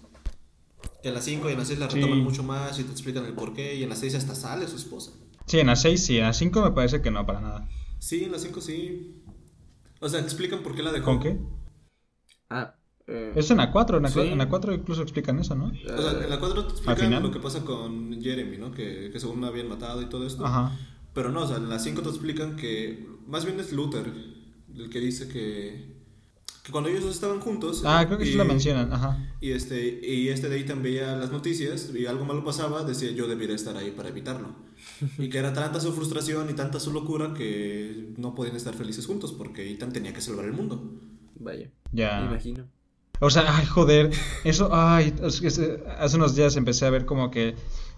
Que 1.01 1.09
en 1.09 1.15
las 1.15 1.25
5 1.25 1.49
y 1.49 1.53
en 1.53 1.57
las 1.59 1.67
6 1.67 1.79
la 1.79 1.89
Sí. 1.89 1.95
retoman 1.97 2.19
mucho 2.19 2.43
más 2.43 2.79
y 2.79 2.83
te 2.83 2.91
explican 2.91 3.25
el 3.25 3.33
por 3.33 3.53
qué, 3.53 3.75
y 3.75 3.83
en 3.83 3.89
las 3.89 3.99
6 3.99 4.15
hasta 4.15 4.35
sale 4.35 4.67
su 4.67 4.75
esposa. 4.75 5.11
Sí, 5.47 5.59
en 5.59 5.67
las 5.67 5.81
seis 5.81 6.05
sí, 6.05 6.17
en 6.17 6.23
las 6.25 6.37
cinco 6.37 6.61
me 6.61 6.71
parece 6.71 7.01
que 7.01 7.11
no, 7.11 7.25
para 7.25 7.41
nada. 7.41 7.67
Sí, 7.99 8.23
en 8.23 8.31
las 8.31 8.41
5 8.43 8.61
sí. 8.61 9.21
O 9.99 10.07
sea, 10.07 10.19
explican 10.21 10.63
por 10.63 10.75
qué 10.75 10.81
la 10.83 10.91
dejó. 10.91 11.05
¿Con 11.05 11.19
qué? 11.19 11.39
Ah, 12.49 12.75
eh, 13.07 13.33
Es 13.35 13.51
en 13.51 13.57
la 13.57 13.71
4, 13.71 13.97
en 13.97 14.03
la, 14.03 14.09
Sí. 14.09 14.19
en 14.21 14.37
la 14.37 14.47
4 14.47 14.73
incluso 14.73 15.01
explican 15.01 15.39
eso, 15.39 15.55
¿no? 15.55 15.65
O 15.67 16.01
sea, 16.01 16.11
en 16.23 16.29
la 16.29 16.39
4 16.39 16.65
te 16.65 16.71
explican 16.73 17.21
lo 17.21 17.31
que 17.31 17.39
pasa 17.39 17.65
con 17.65 18.21
Jeremy, 18.21 18.57
¿no? 18.57 18.71
Que, 18.71 19.09
que 19.11 19.19
según 19.19 19.39
me 19.41 19.47
habían 19.47 19.67
matado 19.67 20.01
y 20.01 20.05
todo 20.05 20.25
esto. 20.25 20.45
Ajá. 20.45 20.77
Pero 21.13 21.31
no, 21.31 21.41
o 21.41 21.47
sea, 21.47 21.57
en 21.57 21.67
las 21.69 21.83
5 21.83 22.01
te 22.01 22.09
explican 22.09 22.55
que 22.55 23.05
más 23.27 23.43
bien 23.45 23.59
es 23.59 23.73
Luther 23.73 24.11
el 24.73 24.89
que 24.89 24.99
dice 24.99 25.27
que, 25.27 25.90
que 26.71 26.73
cuando 26.73 26.89
ellos 26.89 27.03
dos 27.03 27.13
estaban 27.15 27.39
juntos. 27.41 27.83
Ah, 27.85 28.03
creo 28.07 28.17
que 28.17 28.25
sí 28.25 28.31
y- 28.31 28.35
lo 28.35 28.45
mencionan, 28.45 28.91
ajá. 28.93 29.17
Y 29.41 29.51
este, 29.51 29.99
y 30.07 30.29
este 30.29 30.49
de 30.49 30.63
también 30.63 30.83
veía 31.03 31.15
las 31.17 31.31
noticias 31.31 31.91
y 31.93 32.05
algo 32.05 32.25
malo 32.25 32.43
pasaba, 32.43 32.83
decía 32.83 33.11
yo 33.11 33.27
debería 33.27 33.55
estar 33.55 33.75
ahí 33.77 33.91
para 33.91 34.09
evitarlo. 34.09 34.55
y 35.19 35.29
que 35.29 35.37
era 35.37 35.53
tanta 35.53 35.79
su 35.79 35.91
frustración 35.93 36.49
y 36.49 36.53
tanta 36.53 36.79
su 36.79 36.91
locura 36.91 37.33
que 37.35 38.13
no 38.17 38.33
podían 38.33 38.55
estar 38.55 38.73
felices 38.73 39.05
juntos 39.05 39.31
porque 39.31 39.69
Ethan 39.71 39.91
tenía 39.93 40.13
que 40.13 40.21
salvar 40.21 40.45
el 40.45 40.53
mundo. 40.53 40.99
vaya, 41.39 41.69
Ya. 41.91 42.21
me 42.21 42.27
imagino. 42.27 42.67
O 43.19 43.29
sea, 43.29 43.43
ay, 43.57 43.65
joder, 43.67 44.09
eso, 44.43 44.69
ay, 44.71 45.13
hace 45.99 46.15
unos 46.17 46.35
días 46.35 46.55
empecé 46.55 46.85
a 46.85 46.89
ver 46.89 47.05
como 47.05 47.29
que 47.29 47.53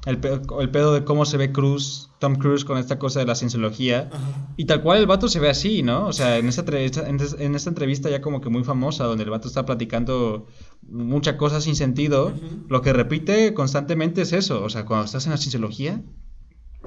el, 0.06 0.18
pe- 0.20 0.42
el 0.60 0.70
pedo 0.70 0.94
de 0.94 1.04
cómo 1.06 1.26
se 1.26 1.38
ve 1.38 1.52
Cruz, 1.52 2.10
Tom 2.20 2.36
Cruise 2.36 2.66
con 2.66 2.78
esta 2.78 3.00
cosa 3.00 3.20
de 3.20 3.26
la 3.26 3.36
cienciología. 3.36 4.10
Ajá. 4.12 4.54
Y 4.58 4.66
tal 4.66 4.82
cual 4.82 5.00
el 5.00 5.08
vato 5.08 5.28
se 5.30 5.40
ve 5.40 5.50
así, 5.50 5.82
¿no? 5.84 6.08
O 6.08 6.14
sea, 6.14 6.38
en 6.38 6.48
esta, 6.48 6.62
entrevista- 6.62 7.08
en, 7.08 7.20
es- 7.20 7.36
en 7.40 7.56
esta 7.56 7.70
entrevista 7.70 8.10
ya 8.10 8.22
como 8.22 8.42
que 8.42 8.50
muy 8.50 8.64
famosa, 8.64 9.06
donde 9.06 9.24
el 9.24 9.30
vato 9.30 9.48
está 9.48 9.66
platicando 9.66 10.46
muchas 10.88 11.36
cosas 11.36 11.64
sin 11.64 11.76
sentido, 11.76 12.34
lo 12.68 12.82
que 12.82 12.92
repite 12.94 13.54
constantemente 13.54 14.22
es 14.24 14.34
eso. 14.34 14.64
O 14.64 14.70
sea, 14.70 14.86
cuando 14.86 15.06
estás 15.06 15.26
en 15.26 15.32
la 15.32 15.38
cienciología 15.38 16.02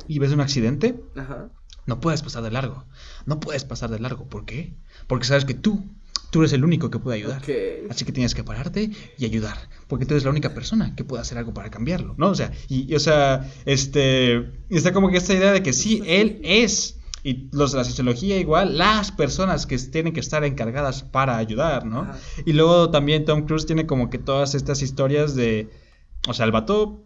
y 0.07 0.19
ves 0.19 0.33
un 0.33 0.41
accidente, 0.41 1.03
Ajá. 1.17 1.49
no 1.87 2.01
puedes 2.01 2.23
pasar 2.23 2.43
de 2.43 2.51
largo. 2.51 2.85
No 3.25 3.41
puedes 3.41 3.64
pasar 3.64 3.91
de 3.91 3.99
largo. 3.99 4.29
¿Por 4.29 4.45
qué? 4.45 4.77
Porque 5.07 5.25
sabes 5.27 5.45
que 5.47 5.55
tú, 5.55 5.85
tú 6.31 6.41
eres 6.41 6.53
el 6.53 6.64
único 6.64 6.91
que 6.91 6.99
puede 6.99 7.18
ayudar. 7.18 7.43
Así 7.91 8.05
que 8.05 8.12
tienes 8.12 8.35
que 8.35 8.45
pararte 8.45 8.91
y 9.18 9.24
ayudar, 9.24 9.57
porque 9.89 10.07
tú 10.07 10.14
eres 10.14 10.24
la 10.24 10.31
única 10.31 10.55
persona 10.55 10.95
que 10.95 11.05
puede 11.05 11.22
hacer 11.22 11.39
algo 11.39 11.55
para 11.55 11.70
cambiarlo, 11.70 12.14
¿no? 12.18 12.29
O 12.31 12.35
sea, 12.35 12.53
y, 12.68 12.91
y, 12.91 12.95
o 12.95 13.01
sea, 13.01 13.51
este, 13.64 14.51
está 14.68 14.93
como 14.93 15.11
que 15.11 15.18
esta 15.18 15.35
idea 15.35 15.53
de 15.53 15.62
que 15.62 15.72
sí, 15.72 16.03
él 16.07 16.41
es, 16.43 16.99
y 17.22 17.49
los 17.53 17.72
de 17.72 17.79
la 17.79 17.85
sociología 17.85 18.39
igual, 18.39 18.79
las 18.79 19.12
personas 19.12 19.66
que 19.66 19.79
tienen 19.79 20.12
que 20.12 20.20
estar 20.20 20.45
encargadas 20.45 21.03
para 21.03 21.37
ayudar, 21.37 21.85
¿no? 21.87 22.03
Ajá. 22.03 22.18
Y 22.45 22.53
luego 22.53 22.91
también 22.91 23.24
Tom 23.24 23.47
Cruise 23.47 23.66
tiene 23.66 23.87
como 23.87 24.11
que 24.11 24.18
todas 24.18 24.55
estas 24.55 24.83
historias 24.83 25.35
de, 25.35 25.70
o 26.29 26.35
sea, 26.35 26.47
el 26.47 26.53
vato 26.53 27.06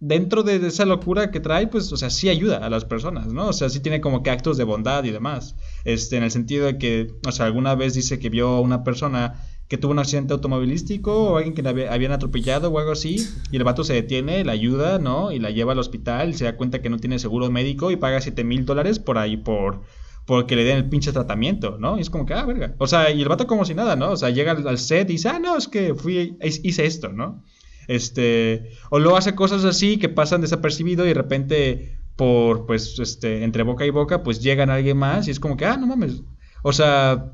dentro 0.00 0.42
de 0.42 0.56
esa 0.66 0.84
locura 0.84 1.30
que 1.30 1.40
trae, 1.40 1.66
pues, 1.66 1.92
o 1.92 1.96
sea, 1.96 2.10
sí 2.10 2.28
ayuda 2.28 2.58
a 2.58 2.68
las 2.70 2.84
personas, 2.84 3.28
¿no? 3.28 3.48
O 3.48 3.52
sea, 3.52 3.68
sí 3.70 3.80
tiene 3.80 4.00
como 4.00 4.22
que 4.22 4.30
actos 4.30 4.56
de 4.56 4.64
bondad 4.64 5.04
y 5.04 5.10
demás. 5.10 5.56
Este, 5.84 6.16
en 6.16 6.22
el 6.24 6.30
sentido 6.30 6.66
de 6.66 6.78
que, 6.78 7.14
o 7.26 7.32
sea, 7.32 7.46
alguna 7.46 7.74
vez 7.74 7.94
dice 7.94 8.18
que 8.18 8.28
vio 8.28 8.48
a 8.48 8.60
una 8.60 8.84
persona 8.84 9.34
que 9.68 9.78
tuvo 9.78 9.92
un 9.92 9.98
accidente 9.98 10.34
automovilístico 10.34 11.30
o 11.30 11.36
alguien 11.38 11.54
que 11.54 11.62
le 11.62 11.70
había- 11.70 11.92
habían 11.92 12.12
atropellado 12.12 12.70
o 12.70 12.78
algo 12.78 12.92
así, 12.92 13.16
y 13.50 13.56
el 13.56 13.64
vato 13.64 13.82
se 13.82 13.94
detiene, 13.94 14.44
la 14.44 14.52
ayuda, 14.52 14.98
¿no? 14.98 15.32
Y 15.32 15.38
la 15.38 15.50
lleva 15.50 15.72
al 15.72 15.78
hospital, 15.78 16.30
y 16.30 16.34
se 16.34 16.44
da 16.44 16.56
cuenta 16.56 16.82
que 16.82 16.90
no 16.90 16.98
tiene 16.98 17.18
seguro 17.18 17.50
médico 17.50 17.90
y 17.90 17.96
paga 17.96 18.20
7 18.20 18.44
mil 18.44 18.66
dólares 18.66 18.98
por 18.98 19.16
ahí, 19.18 19.36
por 19.38 19.80
porque 20.26 20.56
le 20.56 20.64
den 20.64 20.78
el 20.78 20.88
pinche 20.88 21.12
tratamiento, 21.12 21.76
¿no? 21.78 21.98
Y 21.98 22.00
es 22.00 22.08
como 22.08 22.24
que, 22.24 22.32
ah, 22.32 22.46
verga. 22.46 22.74
O 22.78 22.86
sea, 22.86 23.10
y 23.10 23.20
el 23.20 23.28
vato 23.28 23.46
como 23.46 23.66
si 23.66 23.74
nada, 23.74 23.94
¿no? 23.94 24.12
O 24.12 24.16
sea, 24.16 24.30
llega 24.30 24.52
al 24.52 24.78
set 24.78 25.08
y 25.10 25.14
dice, 25.14 25.28
ah, 25.28 25.38
no, 25.38 25.54
es 25.58 25.68
que 25.68 25.94
fui, 25.94 26.38
hice 26.42 26.86
esto, 26.86 27.10
¿no? 27.12 27.42
Este, 27.88 28.70
o 28.90 28.98
luego 28.98 29.16
hace 29.16 29.34
cosas 29.34 29.64
así 29.64 29.98
que 29.98 30.08
pasan 30.08 30.40
desapercibido 30.40 31.04
y 31.04 31.08
de 31.08 31.14
repente 31.14 31.98
por, 32.16 32.66
pues, 32.66 32.98
este, 32.98 33.44
entre 33.44 33.62
boca 33.62 33.84
y 33.84 33.90
boca, 33.90 34.22
pues 34.22 34.40
llegan 34.40 34.70
a 34.70 34.74
alguien 34.74 34.96
más 34.96 35.26
y 35.26 35.30
es 35.30 35.40
como 35.40 35.56
que, 35.56 35.66
ah, 35.66 35.76
no 35.76 35.86
mames. 35.86 36.22
O 36.62 36.72
sea, 36.72 37.32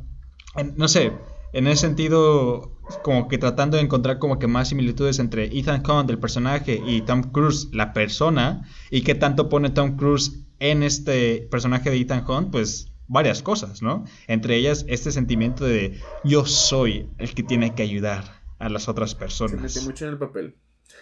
no 0.76 0.88
sé, 0.88 1.12
en 1.52 1.66
ese 1.66 1.82
sentido, 1.82 2.78
como 3.02 3.28
que 3.28 3.38
tratando 3.38 3.76
de 3.76 3.82
encontrar 3.82 4.18
como 4.18 4.38
que 4.38 4.46
más 4.46 4.68
similitudes 4.68 5.18
entre 5.18 5.46
Ethan 5.46 5.82
Hunt, 5.88 6.10
el 6.10 6.18
personaje, 6.18 6.80
y 6.84 7.02
Tom 7.02 7.22
Cruise, 7.22 7.68
la 7.72 7.92
persona, 7.92 8.66
y 8.90 9.02
qué 9.02 9.14
tanto 9.14 9.48
pone 9.48 9.70
Tom 9.70 9.96
Cruise 9.96 10.44
en 10.58 10.82
este 10.82 11.48
personaje 11.50 11.90
de 11.90 11.98
Ethan 11.98 12.24
Hunt, 12.28 12.50
pues 12.50 12.92
varias 13.08 13.42
cosas, 13.42 13.82
¿no? 13.82 14.04
Entre 14.28 14.56
ellas 14.56 14.84
este 14.88 15.10
sentimiento 15.10 15.64
de 15.64 15.98
yo 16.22 16.46
soy 16.46 17.08
el 17.18 17.34
que 17.34 17.42
tiene 17.42 17.74
que 17.74 17.82
ayudar 17.82 18.39
a 18.60 18.68
las 18.68 18.88
otras 18.88 19.10
Se 19.10 19.16
personas. 19.16 19.60
metió 19.60 19.82
mucho 19.82 20.04
en 20.04 20.10
el 20.12 20.18
papel. 20.18 20.56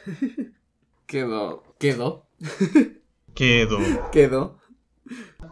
quedó. 1.07 1.65
¿Quedó? 1.79 2.27
Quedo. 3.35 3.79
Quedó. 4.13 4.59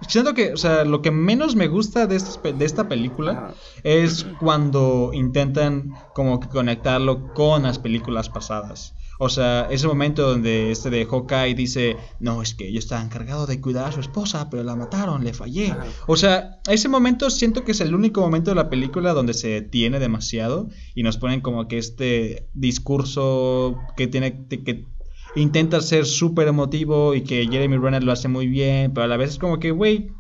Siento 0.09 0.35
que, 0.35 0.53
o 0.53 0.57
sea, 0.57 0.85
lo 0.85 1.01
que 1.01 1.11
menos 1.11 1.57
me 1.57 1.69
gusta 1.69 2.07
de, 2.07 2.17
estos 2.17 2.37
pe- 2.37 2.53
de 2.53 2.65
esta 2.67 2.89
película 2.89 3.55
es 3.83 4.27
cuando 4.39 5.11
intentan 5.15 5.95
como 6.15 6.41
que 6.41 6.49
conectarlo 6.49 7.33
con 7.33 7.63
las 7.63 7.79
películas 7.79 8.29
pasadas. 8.29 8.95
O 9.19 9.29
sea, 9.29 9.69
ese 9.71 9.87
momento 9.87 10.29
donde 10.29 10.71
este 10.71 10.91
de 10.91 11.07
Hawkeye 11.07 11.55
dice, 11.55 11.97
no, 12.21 12.43
es 12.43 12.55
que 12.55 12.71
yo 12.73 12.79
estaba 12.79 13.03
encargado 13.03 13.47
de 13.47 13.61
cuidar 13.61 13.89
a 13.89 13.93
su 13.93 14.01
esposa, 14.01 14.51
pero 14.51 14.62
la 14.62 14.77
mataron, 14.77 15.25
le 15.25 15.33
fallé. 15.33 15.75
O 16.07 16.17
sea, 16.17 16.61
ese 16.69 16.89
momento 16.89 17.31
siento 17.31 17.64
que 17.64 17.73
es 17.73 17.81
el 17.81 17.95
único 17.95 18.21
momento 18.21 18.51
de 18.51 18.57
la 18.57 18.69
película 18.69 19.12
donde 19.12 19.35
se 19.35 19.49
detiene 19.49 19.99
demasiado 19.99 20.69
y 20.95 21.03
nos 21.03 21.17
ponen 21.17 21.41
como 21.41 21.69
que 21.69 21.79
este 21.79 22.49
discurso 22.55 23.87
que 23.97 24.07
tiene 24.07 24.47
que 24.49 24.87
intenta 25.35 25.81
ser 25.83 26.07
súper 26.07 26.49
emotivo 26.49 27.14
y 27.14 27.23
que 27.23 27.47
Jeremy 27.47 27.77
Renner 27.77 28.03
lo 28.03 28.12
hace 28.12 28.29
muy 28.29 28.47
bien, 28.47 28.93
pero 28.93 29.05
a 29.05 29.07
la 29.07 29.19
vez 29.19 29.31
es 29.31 29.39
como 29.39 29.59
que, 29.59 29.71
güey, 29.71 30.14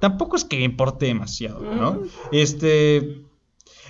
tampoco 0.00 0.36
es 0.36 0.44
que 0.44 0.60
importe 0.62 1.06
demasiado, 1.06 1.60
¿no? 1.60 1.92
Ujú. 1.92 2.06
Este, 2.30 3.26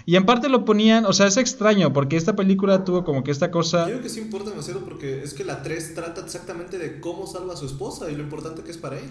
Y 0.04 0.16
en 0.16 0.26
parte 0.26 0.48
lo 0.48 0.64
ponían, 0.64 1.06
o 1.06 1.12
sea, 1.12 1.26
es 1.26 1.36
extraño 1.36 1.92
porque 1.92 2.16
esta 2.16 2.34
película 2.34 2.84
tuvo 2.84 3.04
como 3.04 3.22
que 3.22 3.30
esta 3.30 3.50
cosa... 3.50 3.82
Yo 3.86 3.92
creo 3.92 4.02
que 4.02 4.08
sí 4.08 4.20
importa 4.20 4.50
demasiado 4.50 4.80
porque 4.80 5.22
es 5.22 5.34
que 5.34 5.44
la 5.44 5.62
3 5.62 5.94
trata 5.94 6.22
exactamente 6.22 6.78
de 6.78 7.00
cómo 7.00 7.26
salva 7.26 7.54
a 7.54 7.56
su 7.56 7.66
esposa 7.66 8.10
y 8.10 8.16
lo 8.16 8.22
importante 8.22 8.62
que 8.62 8.70
es 8.70 8.78
para 8.78 8.98
él. 8.98 9.10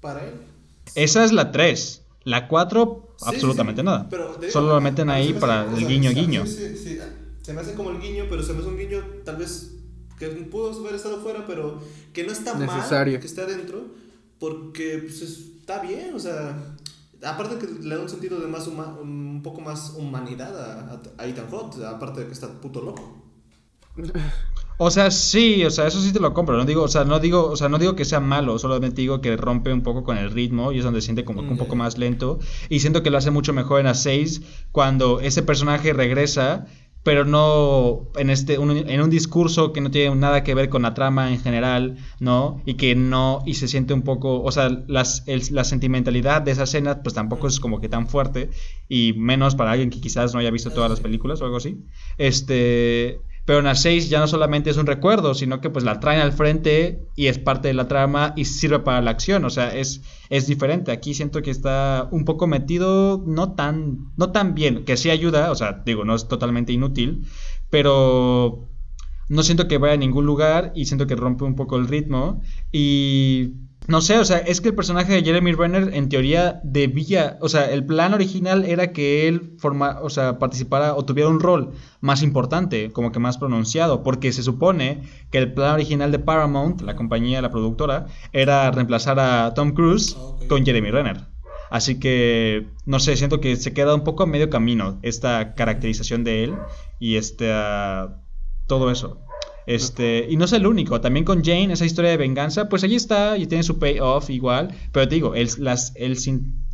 Para 0.00 0.24
él. 0.26 0.34
Esa 0.94 1.24
es 1.24 1.32
la 1.32 1.52
3. 1.52 2.02
La 2.24 2.48
4, 2.48 3.14
Sí, 3.18 3.24
absolutamente 3.28 3.80
sí, 3.82 3.86
nada. 3.86 4.08
pero 4.10 4.36
digo, 4.36 4.52
Solo 4.52 4.74
lo 4.74 4.80
meten 4.80 5.08
ahí 5.08 5.32
me 5.32 5.40
para 5.40 5.64
el 5.64 5.86
guiño 5.86 6.10
sí, 6.10 6.16
guiño. 6.16 6.46
Sí, 6.46 6.76
sí, 6.76 6.98
se 7.40 7.52
me 7.52 7.60
hace 7.60 7.74
como 7.74 7.90
el 7.90 8.00
guiño, 8.00 8.24
pero 8.28 8.42
se 8.42 8.52
me 8.52 8.58
hace 8.58 8.68
un 8.68 8.76
guiño 8.76 8.98
tal 9.24 9.36
vez 9.36 9.72
que 10.18 10.26
pudo 10.28 10.72
haber 10.80 10.96
estado 10.96 11.20
fuera, 11.20 11.46
pero 11.46 11.80
que 12.12 12.24
no 12.24 12.32
está 12.32 12.54
Necesario. 12.54 13.14
mal 13.14 13.20
que 13.20 13.26
esté 13.26 13.42
adentro, 13.42 13.84
porque 14.38 14.98
pues, 15.04 15.22
está 15.22 15.80
bien, 15.80 16.14
o 16.14 16.18
sea, 16.18 16.75
aparte 17.24 17.58
que 17.58 17.66
le 17.66 17.94
da 17.96 18.02
un 18.02 18.08
sentido 18.08 18.38
de 18.40 18.46
más 18.46 18.66
huma- 18.68 18.98
un 19.00 19.40
poco 19.42 19.60
más 19.60 19.94
humanidad 19.96 20.52
a, 20.58 21.00
a, 21.18 21.26
Ethan 21.26 21.46
aparte 21.86 22.20
de 22.20 22.26
que 22.26 22.32
está 22.32 22.48
puto 22.60 22.82
loco. 22.82 23.22
O 24.78 24.90
sea, 24.90 25.10
sí, 25.10 25.64
o 25.64 25.70
sea, 25.70 25.86
eso 25.86 26.02
sí 26.02 26.12
te 26.12 26.20
lo 26.20 26.34
compro. 26.34 26.56
No 26.56 26.66
digo, 26.66 26.82
o 26.82 26.88
sea, 26.88 27.04
no 27.04 27.18
digo, 27.18 27.46
o 27.48 27.56
sea, 27.56 27.68
no 27.70 27.78
digo 27.78 27.96
que 27.96 28.04
sea 28.04 28.20
malo, 28.20 28.58
solamente 28.58 29.00
digo 29.00 29.22
que 29.22 29.34
rompe 29.36 29.72
un 29.72 29.82
poco 29.82 30.04
con 30.04 30.18
el 30.18 30.30
ritmo 30.30 30.70
y 30.72 30.78
es 30.78 30.84
donde 30.84 31.00
siente 31.00 31.24
como 31.24 31.46
que 31.46 31.52
un 31.54 31.56
Mm, 31.56 31.58
poco 31.58 31.76
ya. 31.76 31.76
más 31.76 31.96
lento. 31.96 32.38
Y 32.68 32.80
siento 32.80 33.02
que 33.02 33.10
lo 33.10 33.16
hace 33.16 33.30
mucho 33.30 33.54
mejor 33.54 33.80
en 33.80 33.86
las 33.86 34.02
6 34.02 34.42
cuando 34.72 35.20
ese 35.20 35.42
personaje 35.42 35.94
regresa, 35.94 36.66
pero 37.06 37.24
no 37.24 38.08
en 38.16 38.30
este, 38.30 38.58
un- 38.58 38.72
en 38.76 39.00
un 39.00 39.10
discurso 39.10 39.72
que 39.72 39.80
no 39.80 39.92
tiene 39.92 40.14
nada 40.16 40.42
que 40.42 40.56
ver 40.56 40.68
con 40.68 40.82
la 40.82 40.92
trama 40.92 41.30
en 41.32 41.40
general, 41.40 41.98
¿no? 42.18 42.60
Y 42.66 42.74
que 42.74 42.96
no, 42.96 43.42
y 43.46 43.54
se 43.54 43.68
siente 43.68 43.94
un 43.94 44.02
poco, 44.02 44.42
o 44.42 44.50
sea, 44.50 44.68
las, 44.88 45.22
el- 45.28 45.42
la 45.52 45.62
sentimentalidad 45.62 46.42
de 46.42 46.50
esa 46.50 46.64
escena, 46.64 47.02
pues 47.04 47.14
tampoco 47.14 47.46
es 47.46 47.60
como 47.60 47.80
que 47.80 47.88
tan 47.88 48.08
fuerte, 48.08 48.50
y 48.88 49.12
menos 49.16 49.54
para 49.54 49.70
alguien 49.70 49.90
que 49.90 50.00
quizás 50.00 50.34
no 50.34 50.40
haya 50.40 50.50
visto 50.50 50.72
todas 50.72 50.90
las 50.90 50.98
películas 51.00 51.40
o 51.40 51.44
algo 51.44 51.58
así. 51.58 51.78
Este, 52.18 53.20
pero 53.46 53.74
6 53.74 54.10
ya 54.10 54.18
no 54.18 54.26
solamente 54.26 54.70
es 54.70 54.76
un 54.76 54.86
recuerdo, 54.86 55.32
sino 55.32 55.60
que 55.60 55.70
pues 55.70 55.84
la 55.84 56.00
traen 56.00 56.20
al 56.20 56.32
frente 56.32 57.06
y 57.14 57.28
es 57.28 57.38
parte 57.38 57.68
de 57.68 57.74
la 57.74 57.86
trama 57.86 58.34
y 58.36 58.44
sirve 58.44 58.80
para 58.80 59.00
la 59.00 59.12
acción, 59.12 59.44
o 59.44 59.50
sea, 59.50 59.74
es, 59.74 60.02
es 60.30 60.48
diferente. 60.48 60.90
Aquí 60.90 61.14
siento 61.14 61.40
que 61.42 61.52
está 61.52 62.08
un 62.10 62.24
poco 62.24 62.48
metido, 62.48 63.22
no 63.24 63.54
tan, 63.54 64.12
no 64.16 64.32
tan 64.32 64.54
bien, 64.56 64.84
que 64.84 64.96
sí 64.96 65.10
ayuda, 65.10 65.52
o 65.52 65.54
sea, 65.54 65.84
digo, 65.86 66.04
no 66.04 66.16
es 66.16 66.26
totalmente 66.26 66.72
inútil, 66.72 67.24
pero 67.70 68.68
no 69.28 69.42
siento 69.44 69.68
que 69.68 69.78
vaya 69.78 69.94
a 69.94 69.98
ningún 69.98 70.26
lugar 70.26 70.72
y 70.74 70.86
siento 70.86 71.06
que 71.06 71.14
rompe 71.14 71.44
un 71.44 71.54
poco 71.54 71.76
el 71.76 71.86
ritmo 71.86 72.42
y 72.72 73.52
no 73.88 74.00
sé, 74.00 74.18
o 74.18 74.24
sea, 74.24 74.38
es 74.38 74.60
que 74.60 74.68
el 74.68 74.74
personaje 74.74 75.12
de 75.12 75.22
Jeremy 75.22 75.52
Renner 75.52 75.94
en 75.94 76.08
teoría 76.08 76.60
debía, 76.64 77.38
o 77.40 77.48
sea, 77.48 77.70
el 77.70 77.84
plan 77.84 78.14
original 78.14 78.64
era 78.64 78.92
que 78.92 79.28
él 79.28 79.54
forma, 79.58 80.00
o 80.02 80.10
sea, 80.10 80.38
participara 80.38 80.94
o 80.94 81.04
tuviera 81.04 81.28
un 81.28 81.40
rol 81.40 81.72
más 82.00 82.22
importante, 82.22 82.90
como 82.92 83.12
que 83.12 83.18
más 83.18 83.38
pronunciado, 83.38 84.02
porque 84.02 84.32
se 84.32 84.42
supone 84.42 85.02
que 85.30 85.38
el 85.38 85.52
plan 85.52 85.74
original 85.74 86.12
de 86.12 86.18
Paramount, 86.18 86.80
la 86.82 86.96
compañía, 86.96 87.42
la 87.42 87.50
productora, 87.50 88.06
era 88.32 88.70
reemplazar 88.70 89.18
a 89.20 89.54
Tom 89.54 89.72
Cruise 89.72 90.16
Ah, 90.16 90.36
con 90.48 90.64
Jeremy 90.64 90.90
Renner. 90.90 91.26
Así 91.70 91.98
que, 91.98 92.68
no 92.84 93.00
sé, 93.00 93.16
siento 93.16 93.40
que 93.40 93.56
se 93.56 93.72
queda 93.72 93.94
un 93.94 94.04
poco 94.04 94.22
a 94.22 94.26
medio 94.26 94.50
camino 94.50 94.98
esta 95.02 95.54
caracterización 95.54 96.22
de 96.22 96.44
él 96.44 96.54
y 97.00 97.16
este, 97.16 97.52
todo 98.66 98.90
eso. 98.90 99.25
Este, 99.66 100.26
y 100.30 100.36
no 100.36 100.44
es 100.44 100.52
el 100.52 100.66
único, 100.66 101.00
también 101.00 101.24
con 101.24 101.42
Jane, 101.42 101.72
esa 101.72 101.84
historia 101.84 102.12
de 102.12 102.16
venganza, 102.16 102.68
pues 102.68 102.84
allí 102.84 102.94
está 102.94 103.36
y 103.36 103.46
tiene 103.46 103.64
su 103.64 103.78
payoff 103.78 104.30
igual, 104.30 104.72
pero 104.92 105.08
te 105.08 105.16
digo, 105.16 105.34
el, 105.34 105.48
las, 105.58 105.92
el, 105.96 106.16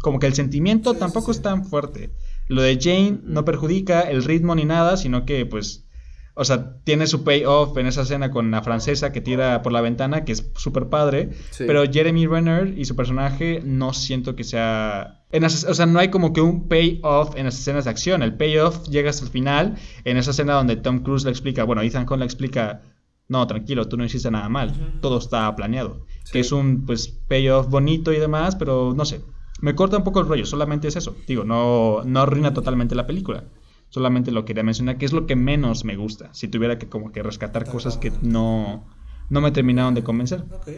como 0.01 0.19
que 0.19 0.27
el 0.27 0.35
sentimiento 0.35 0.95
tampoco 0.95 1.31
es 1.31 1.41
tan 1.41 1.65
fuerte. 1.65 2.11
Lo 2.49 2.61
de 2.61 2.79
Jane 2.79 3.21
no 3.25 3.47
perjudica 3.47 4.03
el 4.03 4.25
ritmo 4.25 4.55
ni 4.55 4.67
nada, 4.67 4.99
sino 4.99 5.25
que 5.25 5.47
pues, 5.47 5.87
o 6.35 6.45
sea, 6.45 6.77
tiene 6.85 7.07
su 7.07 7.25
payoff 7.25 7.77
en 7.77 7.87
esa 7.87 8.03
escena 8.03 8.31
con 8.31 8.51
la 8.51 8.63
francesa 8.63 9.13
que 9.13 9.21
tira 9.21 9.61
por 9.63 9.73
la 9.73 9.81
ventana, 9.83 10.25
que 10.25 10.33
es 10.33 10.51
súper 10.57 10.89
padre, 10.89 11.31
Sí. 11.51 11.65
pero 11.67 11.83
Jeremy 11.91 12.27
Renner 12.27 12.79
y 12.79 12.85
su 12.87 12.97
personaje 12.97 13.61
no 13.65 13.93
siento 13.93 14.35
que 14.35 14.45
sea... 14.45 15.25
en 15.31 15.43
las- 15.43 15.65
o 15.65 15.75
sea, 15.75 15.87
no 15.87 15.99
hay 15.99 16.09
como 16.09 16.33
que 16.33 16.41
un 16.41 16.69
payoff 16.69 17.37
en 17.37 17.45
las 17.47 17.59
escenas 17.59 17.85
de 17.85 17.91
acción. 17.91 18.23
El 18.23 18.35
payoff 18.37 18.89
llega 18.89 19.11
hasta 19.11 19.25
el 19.27 19.31
final, 19.31 19.77
en 20.05 20.17
esa 20.17 20.31
escena 20.31 20.55
donde 20.55 20.77
Tom 20.77 21.01
Cruise 21.01 21.25
le 21.25 21.31
explica, 21.31 21.65
bueno, 21.65 21.83
Ethan 21.83 22.07
Hunt 22.09 22.19
le 22.21 22.25
explica, 22.25 22.81
no, 23.29 23.47
tranquilo, 23.47 23.87
tú 23.89 23.97
no 23.97 24.05
hiciste 24.05 24.31
nada 24.31 24.49
mal, 24.49 24.99
todo 25.01 25.19
está 25.19 25.55
planeado. 25.57 26.07
Sí. 26.25 26.33
Que 26.33 26.41
es 26.41 26.53
un, 26.53 26.85
pues, 26.87 27.09
payoff 27.29 27.69
bonito 27.69 28.13
y 28.13 28.19
demás, 28.19 28.57
pero 28.57 28.93
no 28.97 29.05
sé. 29.05 29.21
Me 29.61 29.75
corta 29.75 29.97
un 29.97 30.05
poco 30.05 30.21
el 30.21 30.27
rollo, 30.29 30.45
solamente 30.45 30.89
es 30.89 30.97
eso. 30.97 31.15
Digo, 31.27 31.45
no, 31.45 32.03
no 32.05 32.21
arruina 32.21 32.53
totalmente 32.53 32.95
la 32.95 33.07
película. 33.07 33.45
Solamente 33.93 34.31
lo 34.33 34.47
quería 34.47 34.63
mencionar, 34.63 34.97
que 34.97 35.05
es 35.05 35.13
lo 35.13 35.27
que 35.27 35.37
menos 35.37 35.85
me 35.85 35.97
gusta. 35.97 36.33
Si 36.33 36.49
tuviera 36.49 36.79
que 36.79 36.89
como 36.89 37.13
que 37.13 37.23
rescatar 37.23 37.71
cosas 37.71 37.99
que 37.99 38.11
no, 38.23 38.89
no 39.29 39.41
me 39.43 39.51
terminaron 39.53 39.93
de 39.95 40.03
convencer. 40.03 40.45
Ok. 40.51 40.69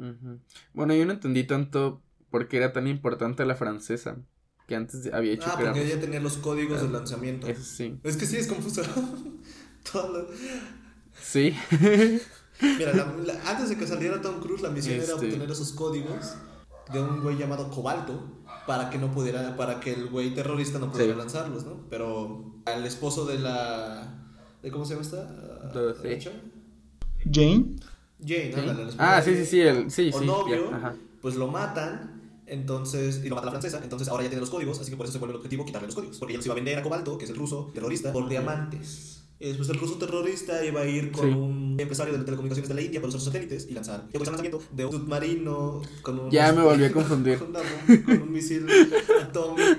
Ujú. 0.00 0.40
Bueno, 0.74 0.92
yo 0.94 1.06
no 1.06 1.12
entendí 1.12 1.44
tanto 1.44 2.02
por 2.28 2.48
qué 2.48 2.56
era 2.56 2.72
tan 2.72 2.88
importante 2.88 3.44
la 3.44 3.54
francesa, 3.54 4.16
que 4.66 4.74
antes 4.74 5.08
había 5.12 5.34
hecho 5.34 5.46
Ah, 5.52 5.56
que 5.56 5.62
era... 5.62 5.72
porque 5.72 5.86
ella 5.86 6.00
tenía 6.00 6.18
los 6.18 6.36
códigos 6.38 6.80
Ah, 6.80 6.86
de 6.86 6.90
lanzamiento. 6.90 7.46
Eso 7.46 7.62
sí. 7.62 8.00
Es 8.02 8.16
que 8.16 8.26
sí, 8.26 8.38
es 8.38 8.48
confuso. 8.48 8.82
Todo 9.92 10.12
lo- 10.22 10.28
Sí. 11.22 11.54
Mira, 12.60 12.92
la- 12.92 13.14
la- 13.24 13.50
antes 13.50 13.68
de 13.68 13.76
que 13.76 13.86
saliera 13.86 14.20
Tom 14.20 14.40
Cruise, 14.40 14.62
la 14.62 14.70
misión 14.70 14.94
era 14.96 15.04
Este. 15.04 15.14
obtener 15.14 15.48
esos 15.50 15.72
códigos 15.72 16.34
de 16.92 17.00
un 17.00 17.20
güey 17.22 17.36
llamado 17.38 17.70
Cobalto 17.70 18.39
para 18.70 18.88
que 18.88 18.98
no 18.98 19.10
pudiera, 19.10 19.56
para 19.56 19.80
que 19.80 19.92
el 19.92 20.06
güey 20.10 20.32
terrorista 20.32 20.78
no 20.78 20.92
pudiera 20.92 21.14
Sí. 21.14 21.18
lanzarlos, 21.18 21.64
¿no? 21.64 21.80
Pero 21.90 22.54
al 22.66 22.86
esposo 22.86 23.26
de 23.26 23.36
la, 23.40 24.14
de 24.62 24.70
cómo 24.70 24.84
se 24.84 24.94
llama 24.94 25.02
esta. 25.04 25.16
¿La 25.74 26.18
chava? 26.20 26.36
Jane, 27.24 27.74
Jane, 28.24 28.54
ándale, 28.54 28.84
la 28.84 28.88
esposa 28.90 29.16
Ah, 29.16 29.20
de 29.20 29.22
sí, 29.24 29.36
sí, 29.40 29.46
sí, 29.50 29.60
el- 29.60 29.90
sí, 29.90 30.10
o 30.14 30.20
sí, 30.20 30.24
novio, 30.24 30.70
pues 31.20 31.34
lo 31.34 31.48
matan. 31.48 32.20
Entonces, 32.46 33.22
y 33.24 33.28
lo 33.28 33.34
mata 33.34 33.46
la 33.46 33.50
francesa, 33.52 33.80
entonces 33.82 34.06
ahora 34.08 34.22
ya 34.22 34.28
tiene 34.30 34.40
los 34.40 34.50
códigos, 34.50 34.78
así 34.80 34.88
que 34.92 34.96
por 34.96 35.04
eso 35.06 35.14
se 35.14 35.18
vuelve 35.18 35.32
el 35.34 35.38
objetivo 35.38 35.64
quitarle 35.64 35.86
los 35.88 35.94
códigos. 35.96 36.18
Porque 36.18 36.32
ella 36.34 36.38
los 36.38 36.46
iba 36.46 36.52
a 36.52 36.56
vender 36.56 36.78
a 36.78 36.82
Cobalto, 36.84 37.18
que 37.18 37.24
es 37.24 37.30
el 37.30 37.36
ruso 37.36 37.70
terrorista, 37.74 38.12
por 38.12 38.28
diamantes. 38.28 39.19
Y 39.40 39.48
después 39.48 39.70
el 39.70 39.78
ruso 39.80 39.94
terrorista 39.96 40.62
iba 40.64 40.82
a 40.82 40.86
ir 40.86 41.10
con 41.12 41.26
Sí. 41.28 41.34
un 41.34 41.76
empresario 41.80 42.12
de 42.12 42.22
telecomunicaciones 42.24 42.68
de 42.68 42.74
la 42.74 42.82
India 42.82 43.00
para 43.00 43.08
usar 43.08 43.20
sus 43.20 43.32
satélites 43.32 43.66
y 43.68 43.72
lanzar. 43.72 44.06
Y 44.12 44.16
el 44.18 44.22
lanzamiento 44.22 44.62
de 44.70 44.84
un 44.84 44.92
submarino 44.92 45.80
con 46.02 46.20
un. 46.20 46.30
Ya 46.30 46.52
me 46.52 46.62
volví 46.62 46.84
a 46.84 46.92
confundir. 46.92 47.38
Con, 47.40 47.48
una 47.48 47.60
bomba- 47.60 48.04
con 48.04 48.22
un 48.22 48.32
misil 48.32 48.66
atómico 49.22 49.74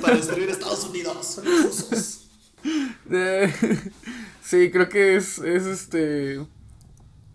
para 0.00 0.16
destruir 0.16 0.48
Estados 0.48 0.84
Unidos. 0.88 1.40
Los 1.44 1.62
rusos. 1.62 2.16
Eh, 3.10 3.52
sí, 4.42 4.70
creo 4.70 4.88
que 4.88 5.16
es, 5.16 5.38
es 5.38 5.66
este... 5.66 6.40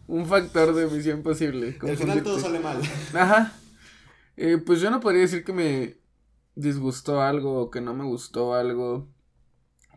Un 0.07 0.28
factor 0.28 0.74
de 0.76 0.86
misión 0.88 1.24
posible. 1.24 1.78
Al 1.82 1.97
final 1.97 2.22
todo 2.24 2.39
sale 2.39 2.59
mal. 2.59 2.80
Ajá. 3.13 3.53
Eh, 4.38 4.57
pues 4.63 4.80
yo 4.82 4.91
no 4.91 4.99
podría 4.99 5.22
decir 5.22 5.43
que 5.43 5.51
me 5.53 5.97
disgustó 6.55 7.22
algo 7.22 7.61
o 7.61 7.72
que 7.72 7.82
no 7.82 7.93
me 7.95 8.03
gustó 8.03 8.53
algo. 8.53 9.07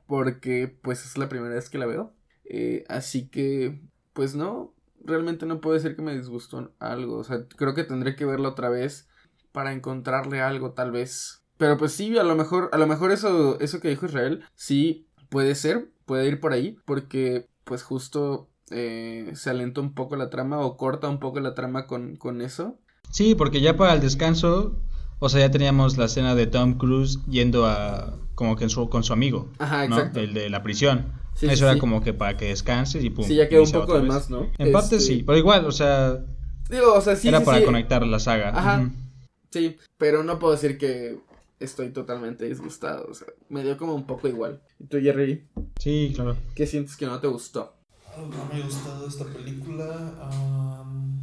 Porque 0.08 0.76
pues 0.82 1.04
es 1.06 1.16
la 1.16 1.28
primera 1.28 1.54
vez 1.54 1.70
que 1.70 1.78
la 1.78 1.86
veo. 1.86 2.12
Eh, 2.44 2.84
así 2.88 3.28
que 3.28 3.80
pues 4.12 4.34
no. 4.34 4.74
Realmente 5.04 5.46
no 5.46 5.60
puedo 5.60 5.74
decir 5.74 5.94
que 5.94 6.02
me 6.02 6.16
disgustó 6.16 6.72
algo. 6.80 7.18
O 7.18 7.24
sea, 7.24 7.46
creo 7.46 7.74
que 7.74 7.84
tendré 7.84 8.16
que 8.16 8.24
verla 8.24 8.48
otra 8.48 8.70
vez. 8.70 9.08
Para 9.52 9.72
encontrarle 9.72 10.40
algo 10.40 10.72
tal 10.72 10.90
vez. 10.90 11.44
Pero 11.58 11.76
pues 11.76 11.92
sí, 11.92 12.18
a 12.18 12.24
lo 12.24 12.34
mejor, 12.34 12.70
a 12.72 12.78
lo 12.78 12.86
mejor 12.86 13.12
eso, 13.12 13.60
eso 13.60 13.80
que 13.80 13.88
dijo 13.88 14.06
Israel, 14.06 14.44
sí 14.54 15.06
puede 15.28 15.54
ser, 15.54 15.90
puede 16.06 16.26
ir 16.26 16.40
por 16.40 16.52
ahí. 16.52 16.78
Porque 16.84 17.46
pues 17.64 17.82
justo 17.82 18.48
eh, 18.70 19.30
se 19.34 19.50
alenta 19.50 19.80
un 19.80 19.94
poco 19.94 20.16
la 20.16 20.30
trama 20.30 20.58
o 20.60 20.76
corta 20.76 21.08
un 21.08 21.20
poco 21.20 21.40
la 21.40 21.54
trama 21.54 21.86
con, 21.86 22.16
con 22.16 22.40
eso. 22.40 22.78
Sí, 23.10 23.34
porque 23.34 23.60
ya 23.60 23.76
para 23.76 23.94
el 23.94 24.00
descanso, 24.00 24.80
o 25.18 25.28
sea, 25.28 25.40
ya 25.40 25.50
teníamos 25.50 25.96
la 25.98 26.06
escena 26.06 26.34
de 26.34 26.46
Tom 26.46 26.78
Cruise 26.78 27.20
yendo 27.26 27.66
a 27.66 28.18
como 28.38 28.54
que 28.54 28.62
en 28.62 28.70
su- 28.70 28.88
con 28.88 29.02
su 29.02 29.12
amigo, 29.12 29.50
Ajá, 29.58 29.88
¿no? 29.88 29.96
exacto. 29.96 30.20
El 30.20 30.32
de 30.32 30.48
la 30.48 30.62
prisión. 30.62 31.06
Sí, 31.34 31.46
Eso 31.46 31.56
sí, 31.56 31.62
era 31.64 31.74
sí. 31.74 31.80
como 31.80 32.00
que 32.04 32.14
para 32.14 32.36
que 32.36 32.46
descanses 32.46 33.02
y 33.02 33.10
pum. 33.10 33.24
Sí, 33.24 33.34
ya 33.34 33.48
quedó 33.48 33.64
un 33.64 33.72
poco 33.72 33.98
de 33.98 34.02
más, 34.06 34.30
¿no? 34.30 34.48
En 34.58 34.70
parte 34.70 34.94
Este, 34.96 35.00
sí, 35.14 35.22
pero 35.26 35.36
igual, 35.38 35.66
o 35.66 35.72
sea, 35.72 36.24
Digo, 36.70 36.94
o 36.94 37.00
sea, 37.00 37.16
sí, 37.16 37.26
era 37.26 37.40
sí, 37.40 37.44
para 37.44 37.58
sí. 37.58 37.64
conectar 37.64 38.06
la 38.06 38.20
saga. 38.20 38.50
Ajá. 38.56 38.88
Sí, 39.50 39.76
pero 39.96 40.22
no 40.22 40.38
puedo 40.38 40.52
decir 40.52 40.78
que 40.78 41.18
estoy 41.58 41.90
totalmente 41.90 42.44
disgustado. 42.48 43.08
O 43.10 43.14
sea, 43.14 43.26
me 43.48 43.64
dio 43.64 43.76
como 43.76 43.92
un 43.96 44.06
poco 44.06 44.28
igual. 44.28 44.60
¿Y 44.78 44.84
tú, 44.84 44.98
Jerry? 45.00 45.44
Sí, 45.80 46.12
claro. 46.14 46.36
¿Qué 46.54 46.64
sientes 46.68 46.96
que 46.96 47.06
no 47.06 47.18
te 47.18 47.26
gustó? 47.26 47.74
No 48.16 48.28
me 48.54 48.60
ha 48.62 48.64
gustado 48.64 49.08
esta 49.08 49.24
película. 49.24 50.12
am, 50.20 51.20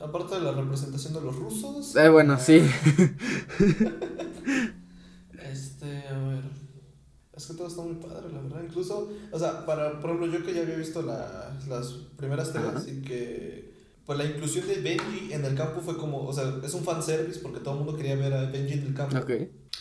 aparte 0.00 0.36
de 0.36 0.42
la 0.42 0.52
representación 0.52 1.12
de 1.14 1.20
los 1.22 1.34
rusos. 1.34 1.96
Eh, 1.96 2.08
bueno, 2.08 2.38
sí. 2.38 2.62
Este, 5.82 6.08
a 6.08 6.18
ver. 6.28 6.44
Es 7.34 7.46
que 7.46 7.54
todo 7.54 7.66
está 7.66 7.82
muy 7.82 7.94
padre, 7.94 8.30
la 8.32 8.40
verdad. 8.42 8.62
Incluso, 8.62 9.10
o 9.30 9.38
sea, 9.38 9.64
para, 9.64 9.98
por 10.00 10.10
ejemplo, 10.10 10.26
yo 10.38 10.44
que 10.44 10.52
ya 10.54 10.60
había 10.62 10.76
visto 10.76 11.00
la- 11.02 11.58
las 11.68 11.88
primeras 12.16 12.52
tres 12.52 12.86
y 12.88 13.02
que. 13.02 13.72
Pues 14.04 14.18
la 14.18 14.24
inclusión 14.24 14.66
de 14.66 14.80
Benji 14.80 15.32
en 15.32 15.44
el 15.44 15.54
campo 15.54 15.80
fue 15.80 15.96
como. 15.96 16.26
O 16.26 16.32
sea, 16.32 16.58
es 16.62 16.74
un 16.74 16.82
fanservice 16.84 17.40
porque 17.40 17.60
todo 17.60 17.74
el 17.74 17.84
mundo 17.84 17.96
quería 17.96 18.16
ver 18.16 18.32
a 18.34 18.50
Benji 18.50 18.74
en 18.74 18.86
el 18.88 18.94
campo. 18.94 19.16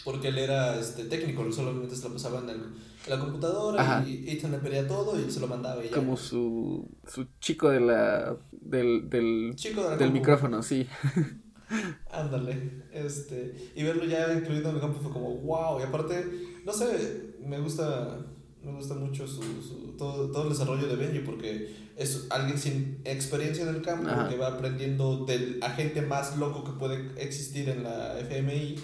Porque 0.06 0.30
él 0.30 0.38
era 0.38 0.80
este, 0.80 1.06
técnico, 1.06 1.52
solamente 1.52 1.95
se 1.95 2.08
lo 2.08 2.14
pasaba 2.14 2.39
en, 2.39 2.49
el, 2.49 2.56
en 2.62 3.10
la 3.10 3.20
computadora 3.20 3.82
Ajá. 3.82 4.08
y 4.08 4.30
Ethan 4.32 4.52
le 4.52 4.58
pedía 4.60 4.88
todo 4.88 5.20
y 5.20 5.30
se 5.30 5.39
lo 5.39 5.47
mandaba 5.47 5.84
y 5.84 5.89
ya. 5.89 5.95
Como 5.95 6.16
su, 6.18 6.88
su 7.08 7.28
chico 7.39 7.70
de 7.70 7.82
la, 7.82 8.36
del, 8.52 9.10
del, 9.10 9.54
Chico 9.56 9.82
de 9.84 9.89
la 9.89 9.97
del 9.97 10.08
compu. 10.08 10.14
micrófono, 10.20 10.64
sí. 10.64 10.88
Ándale, 12.11 12.84
este, 12.93 13.72
y 13.76 13.84
verlo 13.84 14.05
ya 14.05 14.34
incluido 14.34 14.69
en 14.69 14.76
el 14.76 14.82
campo 14.82 14.99
fue 15.01 15.11
como 15.11 15.36
wow, 15.36 15.80
y 15.80 15.84
aparte, 15.84 16.26
no 16.65 16.74
sé, 16.74 17.36
me 17.45 17.59
gusta, 17.59 18.26
me 18.63 18.72
gusta 18.74 18.93
mucho 18.95 19.28
su, 19.28 19.41
su- 19.61 19.95
todo, 19.97 20.32
todo 20.32 20.43
el 20.43 20.49
desarrollo 20.49 20.88
de 20.88 20.95
Benji 20.95 21.19
porque 21.19 21.69
es 21.95 22.28
alguien 22.30 22.57
sin 22.57 23.01
experiencia 23.05 23.63
en 23.67 23.76
el 23.76 23.82
campo 23.82 24.09
Ajá. 24.09 24.28
que 24.30 24.38
va 24.38 24.47
aprendiendo 24.47 25.26
del 25.26 25.59
agente 25.61 26.01
más 26.01 26.38
loco 26.38 26.63
que 26.63 26.72
puede 26.78 27.11
existir 27.22 27.69
en 27.69 27.84
la 27.84 28.19
FMI, 28.19 28.76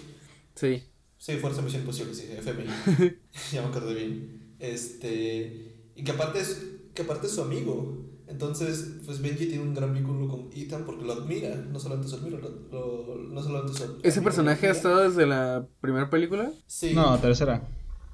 Sí. 0.54 0.82
sí, 1.18 1.34
Fuerza 1.36 1.62
Misión 1.62 1.82
Imposible, 1.82 2.14
sí, 2.14 2.28
FMI, 2.36 2.64
ya 3.52 3.62
me 3.62 3.68
acordé 3.68 3.94
bien, 3.94 4.54
este, 4.58 5.90
y 5.94 6.02
que 6.04 6.10
aparte 6.12 6.40
es, 6.40 6.64
que 6.94 7.02
aparte 7.02 7.26
es 7.26 7.32
su 7.34 7.42
amigo, 7.42 8.07
entonces, 8.28 9.00
pues 9.06 9.20
Benji 9.22 9.46
tiene 9.46 9.62
un 9.62 9.74
gran 9.74 9.94
vínculo 9.94 10.28
con 10.28 10.50
Ethan 10.54 10.84
porque 10.84 11.04
lo 11.04 11.12
admira, 11.14 11.54
no 11.56 11.78
solamente 11.78 12.08
su 12.08 12.16
admira, 12.16 12.38
lo, 12.38 12.48
lo- 12.70 13.16
no 13.28 13.42
solamente 13.42 13.72
su 13.74 13.98
¿Ese 14.02 14.20
personaje 14.22 14.66
ha 14.66 14.70
admira. 14.70 14.72
estado 14.72 15.08
desde 15.08 15.26
la 15.26 15.66
primera 15.80 16.10
película? 16.10 16.52
Sí. 16.66 16.92
No, 16.94 17.18
tercera. 17.18 17.62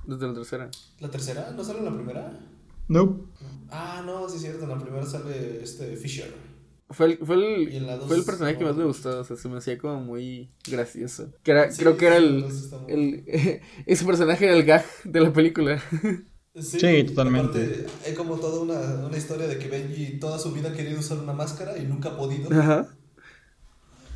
Desde 0.07 0.27
la 0.29 0.35
tercera. 0.35 0.71
¿La 1.01 1.11
tercera? 1.11 1.51
¿No 1.57 1.65
sale 1.65 1.79
en 1.81 1.85
la 1.87 1.95
primera? 1.95 2.41
Nope. 2.89 3.25
Ah, 3.71 4.03
no, 4.05 4.29
sí 4.29 4.37
es 4.37 4.43
cierto, 4.43 4.65
en 4.65 4.69
la 4.71 4.79
primera 4.79 5.05
sale 5.07 5.63
este 5.63 5.97
Fisher. 5.97 6.33
Fue 6.91 7.07
el, 7.07 7.19
fue 7.19 7.37
Y 7.73 7.77
en 7.77 7.83
el, 7.83 7.87
la 7.87 7.97
dos 7.97 8.07
fue 8.07 8.17
el 8.17 8.25
personaje 8.25 8.57
que 8.59 8.63
no. 8.65 8.69
más 8.71 8.77
me 8.77 8.85
gustó, 8.85 9.19
o 9.21 9.25
sea, 9.25 9.37
se 9.37 9.49
me 9.49 9.57
hacía 9.57 9.79
como 9.79 10.01
muy 10.01 10.51
gracioso. 10.69 11.33
Que 11.43 11.51
era, 11.53 11.71
Sí, 11.73 11.81
creo 11.81 11.97
que 11.97 12.07
era 12.07 12.19
el, 12.19 12.45
el 12.89 13.25
ese 13.87 14.05
personaje 14.05 14.45
era 14.45 14.55
el 14.55 14.65
gag 14.65 14.85
de 15.05 15.21
la 15.21 15.33
película. 15.33 15.83
Sí, 16.55 16.79
Sí, 16.79 17.05
totalmente. 17.05 17.59
aparte, 17.65 17.87
hay 18.07 18.15
como 18.15 18.37
toda 18.37 18.61
una, 18.61 19.07
una 19.07 19.17
historia 19.17 19.47
de 19.49 19.59
que 19.59 19.69
Benji 19.69 20.19
toda 20.21 20.39
su 20.39 20.53
vida 20.53 20.71
ha 20.71 20.73
querido 20.73 21.01
usar 21.01 21.19
una 21.19 21.33
máscara 21.33 21.77
y 21.79 21.85
nunca 21.87 22.11
ha 22.11 22.17
podido. 22.17 22.49
Ajá. 22.53 22.89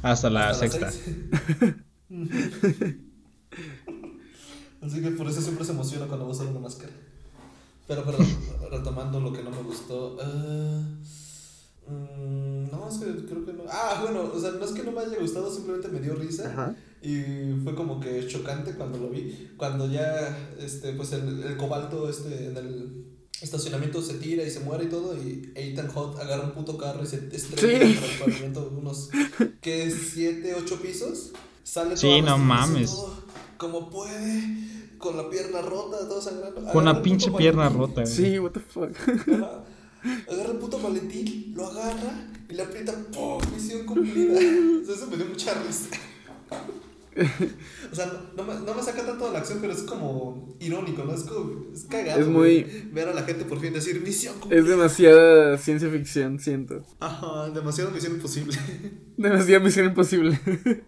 Hasta 0.03 0.31
la 0.31 0.51
Hasta 0.51 0.69
sexta. 0.69 0.93
Así 4.81 5.03
que 5.03 5.11
por 5.11 5.27
eso 5.29 5.41
siempre 5.43 5.65
se 5.65 5.73
emociona 5.73 6.07
cuando 6.07 6.27
va 6.27 6.31
a 6.33 6.35
usar 6.35 6.47
una 6.47 6.61
máscara. 6.61 6.93
Pero, 7.89 8.05
perdón, 8.05 8.27
retomando 8.71 9.19
lo 9.21 9.33
que 9.33 9.43
no 9.43 9.51
me 9.51 9.63
gustó. 9.63 10.17
ah, 10.23 10.83
mm, 11.89 12.71
no, 12.71 12.89
es 12.89 12.99
que 12.99 13.25
creo 13.27 13.45
que 13.45 13.53
no. 13.53 13.65
Ah, 13.71 14.01
bueno, 14.03 14.31
o 14.35 14.41
sea, 14.41 14.51
no 14.53 14.65
es 14.65 14.73
que 14.73 14.83
no 14.83 14.93
me 14.93 15.01
haya 15.01 15.19
gustado, 15.19 15.51
simplemente 15.53 15.89
me 15.89 16.01
dio 16.01 16.15
risa. 16.15 16.51
Ajá. 16.51 16.77
Y 17.03 17.61
fue 17.63 17.75
como 17.75 18.01
que 18.01 18.27
chocante 18.27 18.75
cuando 18.75 18.99
lo 18.99 19.09
vi. 19.11 19.51
Cuando 19.57 19.89
ya, 19.91 20.37
este, 20.59 20.93
pues 20.95 21.13
el, 21.13 21.43
el 21.45 21.57
cobalto 21.57 22.09
este, 22.11 22.47
en 22.49 22.57
el 22.57 23.05
estacionamiento 23.41 24.03
se 24.03 24.15
tira 24.15 24.43
y 24.43 24.51
se 24.51 24.61
muere 24.61 24.85
y 24.85 24.89
todo. 24.89 25.15
Y 25.17 25.53
Ethan 25.55 25.89
Hawke 25.89 26.19
agarra 26.21 26.45
un 26.45 26.53
puto 26.53 26.77
carro 26.77 27.03
y 27.03 27.07
se 27.07 27.29
estrella 27.33 27.87
Sí. 27.87 27.99
contra 28.21 28.47
el 28.47 28.77
unos, 28.77 29.11
¿qué? 29.61 29.91
¿Siete, 29.91 30.55
ocho 30.55 30.81
pisos? 30.81 31.33
Sale 31.63 31.97
Sí, 31.97 32.21
no 32.23 32.37
mames. 32.39 32.91
todo 32.91 33.15
Como 33.59 33.91
puede, 33.91 34.43
con 34.99 35.17
la 35.17 35.29
pierna 35.31 35.61
rota, 35.63 36.09
todo 36.09 36.21
sangrando. 36.21 36.65
Con 36.73 36.85
la 36.85 37.01
pinche 37.03 37.31
pierna 37.31 37.69
rota. 37.69 38.03
güey. 38.03 38.07
Sí, 38.07 38.39
what 38.39 38.53
the 38.53 38.61
fuck. 38.61 38.91
Agarra 40.31 40.53
el 40.53 40.59
puto 40.59 40.79
maletín, 40.79 41.53
lo 41.57 41.67
agarra 41.67 42.27
y 42.49 42.55
le 42.55 42.63
aprieta, 42.63 42.93
¡pum! 43.13 43.41
Misión 43.55 43.85
cumplida. 43.87 44.39
O 44.83 44.85
sea, 44.85 44.95
eso 44.95 45.07
me 45.11 45.17
dio 45.17 45.27
mucha 45.27 45.55
risa. 45.55 45.89
O 47.91 47.95
sea, 47.97 48.07
no, 48.07 48.21
no 48.37 48.45
me, 48.45 48.61
no 48.65 48.75
me 48.75 48.83
saca 48.83 49.05
tanto 49.05 49.27
de 49.27 49.33
la 49.33 49.39
acción, 49.41 49.59
pero 49.61 49.73
es 49.73 49.83
como 49.83 50.55
irónico, 50.61 51.03
¿no? 51.05 51.13
Es 51.15 51.25
como, 51.25 51.65
es 51.75 51.85
cagado. 51.85 52.21
Es 52.21 52.27
muy- 52.29 52.63
güey, 52.63 52.83
Ver 52.93 53.09
a 53.09 53.15
la 53.15 53.23
gente 53.25 53.45
por 53.45 53.61
fin 53.61 53.73
decir, 53.73 54.01
misión 54.01 54.39
cumplida. 54.39 54.61
Es 54.61 54.69
demasiada 54.69 55.59
ciencia 55.59 55.91
ficción, 55.91 56.39
siento. 56.39 56.83
Ajá, 57.01 57.51
demasiado 57.51 57.91
misión 57.91 58.15
imposible. 58.15 58.57
Demasiada 59.17 59.65
misión 59.65 59.87
imposible. 59.87 60.39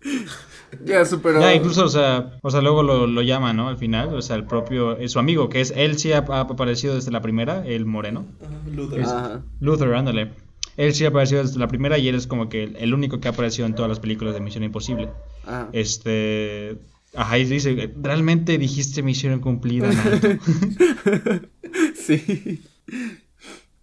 ya 0.84 1.04
superó. 1.04 1.40
Ya, 1.40 1.54
incluso, 1.54 1.84
o 1.84 1.88
sea, 1.88 2.38
o 2.42 2.50
sea, 2.50 2.60
luego 2.60 2.82
lo, 2.82 3.06
lo 3.06 3.22
llama, 3.22 3.52
¿no? 3.52 3.68
Al 3.68 3.76
final, 3.76 4.14
o 4.14 4.22
sea, 4.22 4.36
el 4.36 4.44
propio, 4.44 4.96
su 5.08 5.18
amigo, 5.18 5.48
que 5.48 5.60
es, 5.60 5.72
él 5.76 5.98
sí 5.98 6.12
ha, 6.12 6.18
ha 6.18 6.40
aparecido 6.40 6.94
desde 6.94 7.10
la 7.10 7.20
primera, 7.20 7.66
el 7.66 7.86
moreno. 7.86 8.26
Ajá, 8.40 8.60
Luther. 8.70 9.02
Ajá. 9.02 9.42
Luther, 9.60 9.94
ándale. 9.94 10.32
Él 10.76 10.94
sí 10.94 11.04
ha 11.04 11.08
aparecido 11.08 11.42
desde 11.42 11.58
la 11.58 11.68
primera 11.68 11.98
y 11.98 12.08
él 12.08 12.14
es 12.14 12.26
como 12.26 12.48
que 12.48 12.64
el, 12.64 12.94
único 12.94 13.18
que 13.18 13.28
ha 13.28 13.32
aparecido 13.32 13.66
en 13.66 13.74
todas 13.74 13.88
las 13.88 13.98
películas 13.98 14.34
de 14.34 14.40
Misión 14.40 14.62
Imposible. 14.64 15.10
Ajá. 15.44 15.68
Este. 15.72 16.78
Ajá, 17.14 17.38
y 17.38 17.44
dice, 17.44 17.92
realmente 18.00 18.58
dijiste 18.58 19.02
misión 19.02 19.32
incumplida, 19.32 19.90
Naruto?" 19.90 20.28
Sí. 21.94 22.62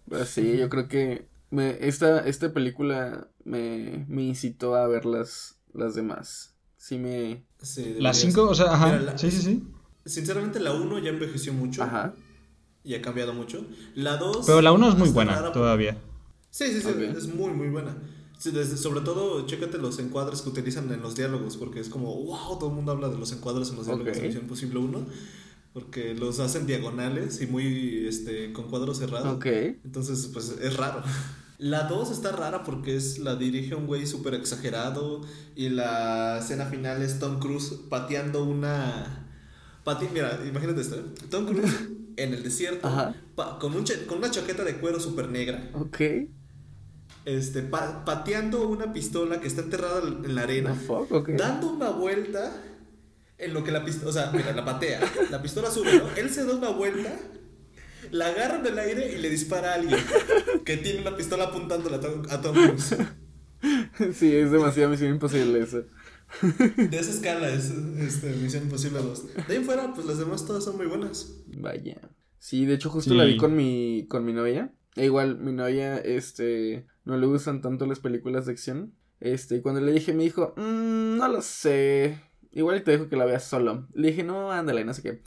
Pues 0.08 0.28
sí, 0.28 0.56
yo 0.56 0.68
creo 0.68 0.88
que 0.88 1.26
me, 1.50 1.76
esta, 1.80 2.20
esta 2.20 2.52
película 2.52 3.28
me, 3.44 4.04
me 4.08 4.22
incitó 4.22 4.74
a 4.74 4.86
ver 4.86 5.04
las, 5.04 5.58
las 5.74 5.94
demás. 5.94 6.55
Sí 6.86 6.98
me... 6.98 7.42
Sí, 7.60 7.80
Las 7.80 7.84
deberías. 7.84 8.16
cinco, 8.18 8.48
o 8.48 8.54
sea, 8.54 8.72
ajá. 8.74 8.86
Mira, 8.92 8.98
la- 9.12 9.18
Sí, 9.18 9.28
sí, 9.32 9.42
sí. 9.42 9.64
Sinceramente, 10.04 10.60
la 10.60 10.72
1 10.72 11.00
ya 11.00 11.08
envejeció 11.10 11.52
mucho. 11.52 11.82
Ajá. 11.82 12.14
Y 12.84 12.94
ha 12.94 13.02
cambiado 13.02 13.32
mucho. 13.34 13.64
La 13.96 14.16
2. 14.18 14.46
Pero 14.46 14.62
la 14.62 14.70
uno 14.70 14.88
es 14.88 14.94
muy 14.96 15.08
buena 15.08 15.50
todavía. 15.50 15.98
Sí, 16.50 16.66
sí, 16.72 16.80
sí, 16.82 16.86
Ok. 16.88 17.16
es 17.16 17.26
muy, 17.26 17.50
muy 17.50 17.70
buena. 17.70 17.96
Sí, 18.38 18.52
desde- 18.52 18.76
sobre 18.76 19.00
todo, 19.00 19.44
chécate 19.46 19.78
los 19.78 19.98
encuadres 19.98 20.42
que 20.42 20.50
utilizan 20.50 20.92
en 20.92 21.00
los 21.02 21.16
diálogos, 21.16 21.56
porque 21.56 21.80
es 21.80 21.88
como, 21.88 22.14
wow, 22.22 22.56
todo 22.56 22.68
el 22.68 22.76
mundo 22.76 22.92
habla 22.92 23.08
de 23.08 23.18
los 23.18 23.32
encuadres 23.32 23.70
en 23.70 23.76
los 23.76 23.86
diálogos 23.86 24.10
Ok. 24.12 24.20
de 24.20 24.26
Misión 24.28 24.44
Imposible 24.44 24.78
1, 24.78 25.06
porque 25.72 26.14
los 26.14 26.38
hacen 26.38 26.66
diagonales 26.68 27.40
y 27.42 27.48
muy, 27.48 28.06
este, 28.06 28.52
con 28.52 28.68
cuadros 28.68 28.98
cerrados. 28.98 29.34
Ok. 29.34 29.46
Entonces, 29.84 30.30
pues, 30.32 30.54
es 30.62 30.76
raro. 30.76 31.02
La 31.58 31.84
2 31.84 32.10
está 32.10 32.32
rara 32.32 32.62
porque 32.64 32.96
es 32.96 33.18
la 33.18 33.34
dirige 33.36 33.74
un 33.74 33.86
güey 33.86 34.06
súper 34.06 34.34
exagerado 34.34 35.22
y 35.54 35.70
la 35.70 36.38
escena 36.38 36.66
final 36.66 37.00
es 37.02 37.18
Tom 37.18 37.38
Cruise 37.40 37.72
pateando 37.88 38.44
una... 38.44 39.26
Pati... 39.84 40.06
Mira, 40.12 40.38
imagínate 40.46 40.80
esto, 40.82 40.96
¿eh? 40.96 41.04
Tom 41.30 41.46
Cruise 41.46 41.72
en 42.16 42.34
el 42.34 42.42
desierto 42.42 42.88
con, 43.60 43.74
un 43.74 43.84
cha- 43.84 44.06
con 44.06 44.18
una 44.18 44.30
chaqueta 44.30 44.64
de 44.64 44.76
cuero 44.78 44.98
súper 45.00 45.28
negra 45.28 45.70
Ok. 45.74 46.00
este, 47.24 47.62
pa- 47.62 48.04
pateando 48.04 48.68
una 48.68 48.92
pistola 48.92 49.40
que 49.40 49.48
está 49.48 49.62
enterrada 49.62 50.00
en 50.02 50.34
la 50.34 50.42
arena, 50.42 50.74
fuck, 50.74 51.10
ok. 51.12 51.28
dando 51.30 51.72
una 51.72 51.90
vuelta 51.90 52.52
en 53.38 53.52
lo 53.52 53.62
que 53.64 53.70
la 53.72 53.84
pistola, 53.84 54.08
o 54.10 54.12
sea, 54.12 54.30
mira, 54.32 54.52
la 54.52 54.64
patea, 54.64 55.00
la 55.30 55.42
pistola 55.42 55.70
sube, 55.70 55.98
¿no? 55.98 56.08
Él 56.16 56.30
se 56.30 56.44
da 56.46 56.54
una 56.54 56.70
vuelta, 56.70 57.14
la 58.12 58.26
agarra 58.28 58.58
en 58.60 58.66
el 58.66 58.78
aire 58.78 59.12
y 59.14 59.18
le 59.18 59.30
dispara 59.30 59.72
a 59.72 59.74
alguien 59.74 59.98
que 60.64 60.76
tiene 60.76 61.00
una 61.00 61.16
pistola 61.16 61.44
apuntándola 61.44 61.96
a 61.96 62.00
Tom, 62.00 62.22
a 62.30 62.40
Tom 62.40 62.54
Cruise. 62.54 62.96
Sí, 64.14 64.34
es 64.36 64.50
demasiada 64.50 64.88
misión 64.90 65.10
imposible 65.10 65.60
eso. 65.60 65.84
De 66.76 66.98
esa 66.98 67.10
escala 67.10 67.48
es 67.48 67.70
este, 67.98 68.30
Misión 68.32 68.64
Imposible 68.64 68.98
2. 68.98 69.34
De 69.34 69.42
ahí 69.48 69.56
en 69.56 69.64
fuera, 69.64 69.92
pues 69.94 70.06
las 70.06 70.18
demás 70.18 70.44
todas 70.44 70.64
son 70.64 70.76
muy 70.76 70.86
buenas. 70.86 71.34
Vaya. 71.56 72.00
Sí, 72.38 72.66
de 72.66 72.74
hecho 72.74 72.90
justo 72.90 73.10
Sí. 73.12 73.16
la 73.16 73.24
vi 73.24 73.36
con 73.36 73.56
mi, 73.56 74.06
con 74.08 74.24
mi 74.24 74.32
novia. 74.32 74.72
E 74.96 75.04
igual, 75.06 75.38
mi 75.38 75.52
novia, 75.52 75.98
este, 75.98 76.86
no 77.04 77.16
le 77.16 77.26
gustan 77.26 77.60
tanto 77.62 77.86
las 77.86 78.00
películas 78.00 78.46
de 78.46 78.52
acción. 78.52 78.94
Este, 79.20 79.56
y 79.56 79.62
cuando 79.62 79.80
le 79.80 79.92
dije, 79.92 80.12
me 80.12 80.24
dijo, 80.24 80.52
"Mm, 80.56 81.16
no 81.16 81.28
lo 81.28 81.40
sé. 81.42 82.20
Igual 82.52 82.82
te 82.82 82.90
dejo 82.92 83.08
que 83.08 83.16
la 83.16 83.24
veas 83.24 83.44
solo. 83.44 83.86
Le 83.94 84.08
dije, 84.08 84.22
no, 84.24 84.50
ándale, 84.52 84.84
no 84.84 84.94
sé 84.94 85.02
qué. 85.02 85.22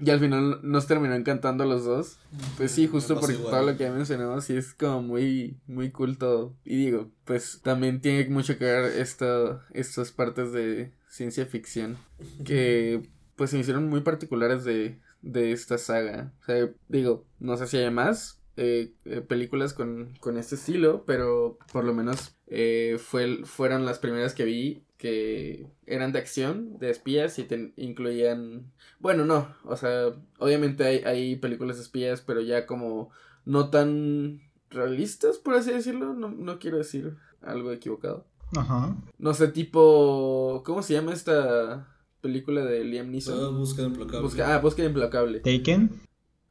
Y 0.00 0.10
al 0.10 0.20
final 0.20 0.60
nos 0.62 0.86
terminó 0.86 1.14
encantando 1.14 1.64
los 1.64 1.84
dos. 1.84 2.18
Pues 2.56 2.70
sí, 2.70 2.86
justo 2.86 3.14
pasa 3.14 3.26
por 3.26 3.34
igual. 3.34 3.50
todo 3.50 3.62
lo 3.70 3.76
que 3.76 3.84
ya 3.84 3.92
mencionamos, 3.92 4.44
sí 4.44 4.56
es 4.56 4.74
como 4.74 5.02
muy, 5.02 5.58
muy 5.66 5.90
cool 5.90 6.16
todo. 6.16 6.54
Y 6.64 6.76
digo, 6.76 7.10
pues 7.24 7.60
también 7.62 8.00
tiene 8.00 8.28
mucho 8.30 8.56
que 8.58 8.64
ver 8.64 8.84
esto, 8.98 9.60
estas 9.72 10.12
partes 10.12 10.52
de 10.52 10.92
ciencia 11.08 11.44
ficción 11.44 11.98
que 12.44 13.02
pues 13.36 13.50
se 13.50 13.58
hicieron 13.58 13.88
muy 13.88 14.00
particulares 14.00 14.64
de, 14.64 14.98
de 15.22 15.52
esta 15.52 15.78
saga. 15.78 16.32
O 16.42 16.44
sea, 16.44 16.70
digo, 16.88 17.26
no 17.38 17.56
sé 17.56 17.66
si 17.66 17.76
hay 17.76 17.90
más 17.90 18.40
eh, 18.56 18.92
eh, 19.04 19.20
películas 19.22 19.72
con, 19.72 20.14
con 20.20 20.36
este 20.36 20.54
estilo, 20.54 21.04
pero 21.06 21.58
por 21.72 21.84
lo 21.84 21.94
menos 21.94 22.36
eh, 22.46 22.98
fue, 22.98 23.44
fueron 23.44 23.86
las 23.86 23.98
primeras 23.98 24.34
que 24.34 24.44
vi 24.44 24.84
que 25.00 25.66
eran 25.86 26.12
de 26.12 26.18
acción, 26.18 26.78
de 26.78 26.90
espías 26.90 27.38
y 27.38 27.44
ten- 27.44 27.72
incluían... 27.76 28.70
Bueno, 28.98 29.24
no, 29.24 29.48
o 29.64 29.74
sea, 29.76 30.12
obviamente 30.38 30.84
hay, 30.84 30.98
hay 30.98 31.36
películas 31.36 31.76
de 31.76 31.82
espías, 31.84 32.20
pero 32.20 32.42
ya 32.42 32.66
como 32.66 33.08
no 33.46 33.70
tan 33.70 34.42
realistas, 34.68 35.38
por 35.38 35.54
así 35.54 35.72
decirlo, 35.72 36.12
no, 36.12 36.28
no 36.28 36.58
quiero 36.58 36.76
decir 36.76 37.16
algo 37.40 37.72
equivocado. 37.72 38.26
Ajá. 38.54 38.94
No 39.18 39.32
sé, 39.32 39.48
tipo. 39.48 40.62
¿Cómo 40.66 40.82
se 40.82 40.92
llama 40.92 41.14
esta 41.14 41.88
película 42.20 42.62
de 42.62 42.84
Liam 42.84 43.10
Neeson? 43.10 43.56
búsqueda 43.56 43.86
implacable. 43.86 44.20
Busca, 44.20 44.54
ah, 44.54 44.58
Búsqueda 44.60 44.86
Implacable. 44.88 45.40
Taken. 45.40 45.90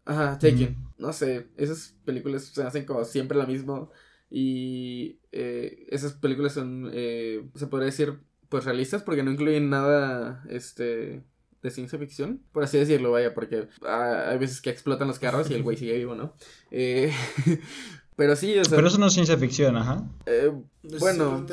Ajá, 0.06 0.40
Taken. 0.40 0.72
Mm. 0.72 0.90
No 0.98 1.14
sé, 1.14 1.50
esas 1.56 1.96
películas 2.04 2.46
se 2.46 2.64
hacen 2.64 2.86
como 2.86 3.06
siempre 3.06 3.38
lo 3.38 3.46
mismo. 3.46 3.92
Y 4.32 5.20
eh, 5.32 5.86
esas 5.90 6.14
películas 6.14 6.54
son, 6.54 6.90
eh, 6.94 7.48
se 7.56 7.68
podría 7.68 7.88
decir, 7.88 8.20
pues 8.50 8.66
realistas 8.66 9.04
porque 9.04 9.24
no 9.24 9.32
incluyen 9.32 9.70
nada, 9.70 10.44
este, 10.50 11.24
de 11.62 11.72
ciencia 11.72 12.00
ficción, 12.00 12.42
por 12.52 12.64
así 12.64 12.78
decirlo, 12.78 13.12
vaya, 13.12 13.34
porque 13.34 13.68
hay 13.86 14.38
veces 14.38 14.62
que 14.62 14.70
explotan 14.70 15.08
los 15.08 15.20
carros 15.20 15.50
y 15.50 15.54
el 15.54 15.64
güey 15.64 15.78
sigue 15.78 15.98
vivo, 15.98 16.16
¿no? 16.16 16.34
Eh, 16.72 17.12
pero 18.16 18.36
sí, 18.36 18.58
o 18.58 18.64
sea... 18.64 18.76
Pero 18.76 18.88
eso 18.88 18.98
no 18.98 19.08
es 19.08 19.14
ciencia 19.14 19.38
ficción, 19.38 19.76
ajá. 19.78 20.08
Eh, 20.26 20.52
bueno, 21.00 21.46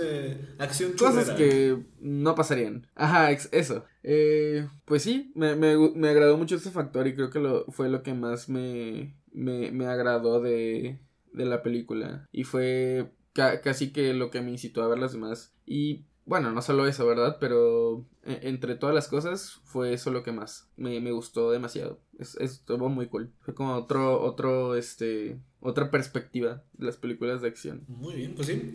acción 0.59 0.93
cosas 0.93 1.31
que 1.31 1.79
no 2.01 2.35
pasarían. 2.35 2.87
Ajá, 2.95 3.31
eso. 3.31 3.85
Eh, 4.03 4.69
pues 4.85 5.03
sí, 5.03 5.33
me, 5.35 5.55
me, 5.55 5.77
me, 5.95 6.09
agradó 6.09 6.37
mucho 6.37 6.57
ese 6.57 6.71
factor 6.71 7.07
y 7.07 7.15
creo 7.15 7.31
que 7.31 7.39
lo, 7.39 7.65
fue 7.67 7.89
lo 7.89 8.03
que 8.03 8.15
más 8.15 8.49
me, 8.49 9.17
me, 9.33 9.71
me 9.71 9.87
agradó 9.87 10.41
de, 10.41 10.99
de 11.33 11.45
la 11.45 11.63
película. 11.63 12.27
Y 12.33 12.45
fue 12.45 13.13
casi 13.33 13.93
que 13.93 14.15
lo 14.15 14.31
que 14.31 14.41
me 14.41 14.51
incitó 14.51 14.83
a 14.83 14.89
ver 14.89 14.99
las 14.99 15.13
demás. 15.13 15.55
Y 15.67 16.05
bueno, 16.27 16.51
no 16.51 16.61
solo 16.61 16.87
eso, 16.89 17.07
¿verdad? 17.07 17.39
Pero 17.41 18.05
e, 18.25 18.41
entre 18.43 18.75
todas 18.75 18.95
las 18.95 19.07
cosas 19.07 19.61
fue 19.65 19.95
eso 19.95 20.11
lo 20.11 20.25
que 20.25 20.33
más 20.33 20.69
me, 20.77 21.13
gustó 21.13 21.53
demasiado. 21.53 22.01
Es, 22.19 22.37
estuvo 22.37 22.89
muy 22.89 23.07
cool. 23.07 23.33
Fue 23.41 23.55
como 23.55 23.75
otro, 23.75 24.21
otro, 24.21 24.75
este, 24.75 25.41
otra 25.61 25.91
perspectiva 25.91 26.65
de 26.75 26.87
las 26.87 26.97
películas 26.97 27.43
de 27.43 27.49
acción. 27.49 27.85
Muy 27.87 28.15
bien, 28.17 28.35
pues 28.35 28.49
sí. 28.49 28.73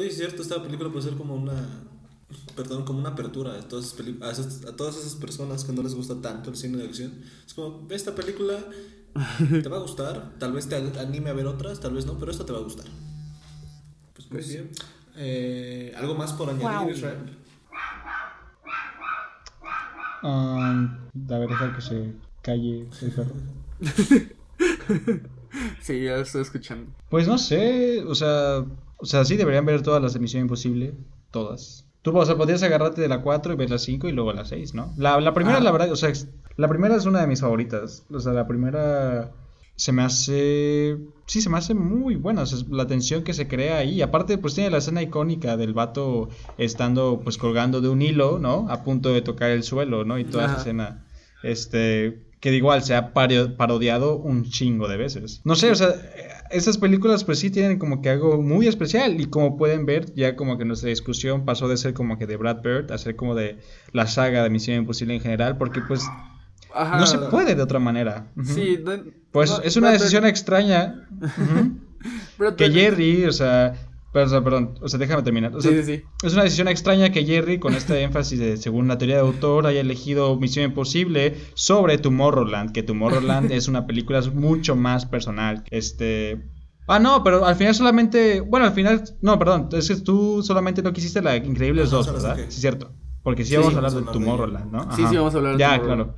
Es 0.00 0.16
cierto, 0.16 0.40
esta 0.40 0.62
película 0.62 0.90
puede 0.90 1.04
ser 1.04 1.16
como 1.16 1.34
una, 1.34 1.84
perdón, 2.54 2.84
como 2.84 3.00
una 3.00 3.10
apertura 3.10 3.58
a 3.58 3.68
todas, 3.68 3.94
esas, 4.32 4.64
a, 4.64 4.76
todas 4.76 4.96
esas 4.96 5.16
personas 5.16 5.64
que 5.64 5.72
no 5.72 5.82
les 5.82 5.94
gusta 5.94 6.20
tanto 6.20 6.50
el 6.50 6.56
cine 6.56 6.78
de 6.78 6.84
acción. 6.84 7.22
Es 7.44 7.54
como, 7.54 7.86
ve 7.88 7.96
esta 7.96 8.14
película, 8.14 8.56
te 9.62 9.68
va 9.68 9.78
a 9.78 9.80
gustar, 9.80 10.38
tal 10.38 10.52
vez 10.52 10.68
te 10.68 10.76
anime 10.76 11.30
a 11.30 11.32
ver 11.32 11.46
otras, 11.46 11.80
tal 11.80 11.94
vez 11.94 12.06
no, 12.06 12.18
pero 12.20 12.30
esta 12.30 12.46
te 12.46 12.52
va 12.52 12.58
a 12.58 12.62
gustar. 12.62 12.86
Pues 14.14 14.30
muy 14.30 14.38
pues 14.38 14.48
bien. 14.48 14.70
Eh, 15.20 15.92
¿Algo 15.96 16.14
más 16.14 16.32
por 16.32 16.48
añadir, 16.48 16.94
Israel? 16.94 17.36
Um, 20.22 20.96
a 21.30 21.38
ver, 21.38 21.48
dejar 21.48 21.74
que 21.74 21.80
se 21.80 22.12
calle 22.42 22.88
el 23.02 23.10
perro. 23.10 23.34
sí, 25.80 26.04
ya 26.04 26.16
lo 26.16 26.22
estoy 26.22 26.42
escuchando. 26.42 26.92
Pues 27.08 27.26
no 27.26 27.36
sé, 27.38 28.04
o 28.04 28.14
sea, 28.14 28.64
o 28.96 29.06
sea, 29.06 29.24
sí 29.24 29.36
deberían 29.36 29.66
ver 29.66 29.82
todas 29.82 30.00
las 30.00 30.14
de 30.14 30.20
Misión 30.20 30.42
Imposible, 30.42 30.94
todas. 31.32 31.84
Tú, 32.02 32.16
o 32.16 32.24
sea, 32.24 32.36
podrías 32.36 32.62
agarrarte 32.62 33.00
de 33.00 33.08
la 33.08 33.22
4 33.22 33.52
y 33.52 33.56
ver 33.56 33.70
la 33.70 33.78
5 33.78 34.08
y 34.08 34.12
luego 34.12 34.32
la 34.32 34.44
6, 34.44 34.74
¿no? 34.74 34.94
La, 34.96 35.20
la 35.20 35.34
primera, 35.34 35.58
ah. 35.58 35.60
la 35.60 35.72
verdad, 35.72 35.90
o 35.90 35.96
sea, 35.96 36.12
la 36.56 36.68
primera 36.68 36.94
es 36.94 37.06
una 37.06 37.20
de 37.20 37.26
mis 37.26 37.40
favoritas. 37.40 38.04
O 38.12 38.20
sea, 38.20 38.32
la 38.32 38.46
primera 38.46 39.32
se 39.78 39.92
me 39.92 40.02
hace. 40.02 40.98
Sí, 41.26 41.40
se 41.40 41.48
me 41.48 41.56
hace 41.56 41.72
muy 41.72 42.16
buena. 42.16 42.42
la 42.68 42.88
tensión 42.88 43.22
que 43.22 43.32
se 43.32 43.46
crea 43.46 43.78
ahí. 43.78 44.02
Aparte, 44.02 44.36
pues 44.36 44.54
tiene 44.54 44.70
la 44.70 44.78
escena 44.78 45.02
icónica 45.02 45.56
del 45.56 45.72
vato 45.72 46.30
estando, 46.58 47.20
pues 47.22 47.38
colgando 47.38 47.80
de 47.80 47.88
un 47.88 48.02
hilo, 48.02 48.40
¿no? 48.40 48.66
A 48.70 48.82
punto 48.82 49.12
de 49.12 49.22
tocar 49.22 49.50
el 49.50 49.62
suelo, 49.62 50.04
¿no? 50.04 50.18
Y 50.18 50.24
toda 50.24 50.46
esa 50.46 50.56
escena. 50.56 51.06
Este. 51.44 52.24
Que 52.40 52.52
igual 52.54 52.82
se 52.82 52.94
ha 52.94 53.12
parodiado 53.12 54.16
un 54.16 54.44
chingo 54.44 54.88
de 54.88 54.96
veces. 54.96 55.42
No 55.44 55.54
sé, 55.54 55.70
o 55.70 55.74
sea, 55.74 55.94
esas 56.50 56.78
películas 56.78 57.24
pues 57.24 57.38
sí 57.38 57.50
tienen 57.50 57.78
como 57.78 58.00
que 58.00 58.10
algo 58.10 58.40
muy 58.42 58.66
especial 58.68 59.20
y 59.20 59.26
como 59.26 59.56
pueden 59.56 59.86
ver 59.86 60.14
ya 60.14 60.36
como 60.36 60.56
que 60.56 60.64
nuestra 60.64 60.88
discusión 60.88 61.44
pasó 61.44 61.66
de 61.66 61.76
ser 61.76 61.94
como 61.94 62.16
que 62.16 62.28
de 62.28 62.36
Brad 62.36 62.62
Bird 62.62 62.92
a 62.92 62.98
ser 62.98 63.16
como 63.16 63.34
de 63.34 63.58
la 63.92 64.06
saga 64.06 64.44
de 64.44 64.50
Misión 64.50 64.78
Imposible 64.78 65.14
en 65.14 65.20
general 65.20 65.58
porque 65.58 65.80
pues 65.80 66.04
no 66.74 67.06
se 67.06 67.18
puede 67.18 67.54
de 67.54 67.62
otra 67.62 67.78
manera. 67.78 68.32
Sí, 68.44 68.78
pues 69.32 69.60
es 69.62 69.76
una 69.76 69.90
decisión 69.90 70.26
extraña 70.26 71.08
que 72.56 72.70
Jerry, 72.70 73.24
o 73.24 73.32
sea, 73.32 73.74
perdón, 74.12 74.44
perdón, 74.44 74.74
o 74.80 74.88
sea, 74.88 74.98
déjame 74.98 75.22
terminar. 75.22 75.52
sí, 75.60 75.82
sí, 75.82 76.02
Es 76.22 76.32
una 76.32 76.44
decisión 76.44 76.68
extraña 76.68 77.10
que 77.10 77.24
Jerry, 77.24 77.58
con 77.58 77.74
este 77.74 78.02
énfasis 78.02 78.38
de 78.38 78.56
según 78.56 78.88
la 78.88 78.98
teoría 78.98 79.16
de 79.16 79.22
autor, 79.22 79.66
haya 79.66 79.80
elegido 79.80 80.36
Misión 80.36 80.64
Imposible 80.66 81.36
sobre 81.54 81.98
Tomorrowland, 81.98 82.72
que 82.72 82.82
Tomorrowland 82.82 83.52
es 83.52 83.68
una 83.68 83.86
película 83.86 84.20
mucho 84.34 84.76
más 84.76 85.06
personal. 85.06 85.64
Este, 85.70 86.42
Ah, 86.90 86.98
no, 86.98 87.22
pero 87.22 87.44
al 87.44 87.54
final 87.54 87.74
solamente. 87.74 88.40
Bueno, 88.40 88.64
al 88.64 88.72
final. 88.72 89.04
No, 89.20 89.38
perdón. 89.38 89.68
Es 89.72 89.88
que 89.88 89.96
tú 89.96 90.42
solamente 90.42 90.82
no 90.82 90.90
quisiste 90.94 91.20
la 91.20 91.36
Increíbles 91.36 91.90
2, 91.90 92.12
¿verdad? 92.14 92.36
Sí, 92.36 92.42
es 92.48 92.54
cierto. 92.54 92.92
Porque 93.22 93.44
sí, 93.44 93.54
vamos 93.56 93.74
a 93.74 93.76
hablar 93.76 93.92
de 93.92 94.10
Tomorrowland, 94.10 94.72
¿no? 94.72 94.96
Sí, 94.96 95.04
sí, 95.06 95.16
vamos 95.16 95.34
a 95.34 95.36
hablar 95.36 95.52
de 95.52 95.58
Ya, 95.58 95.78
claro 95.82 96.14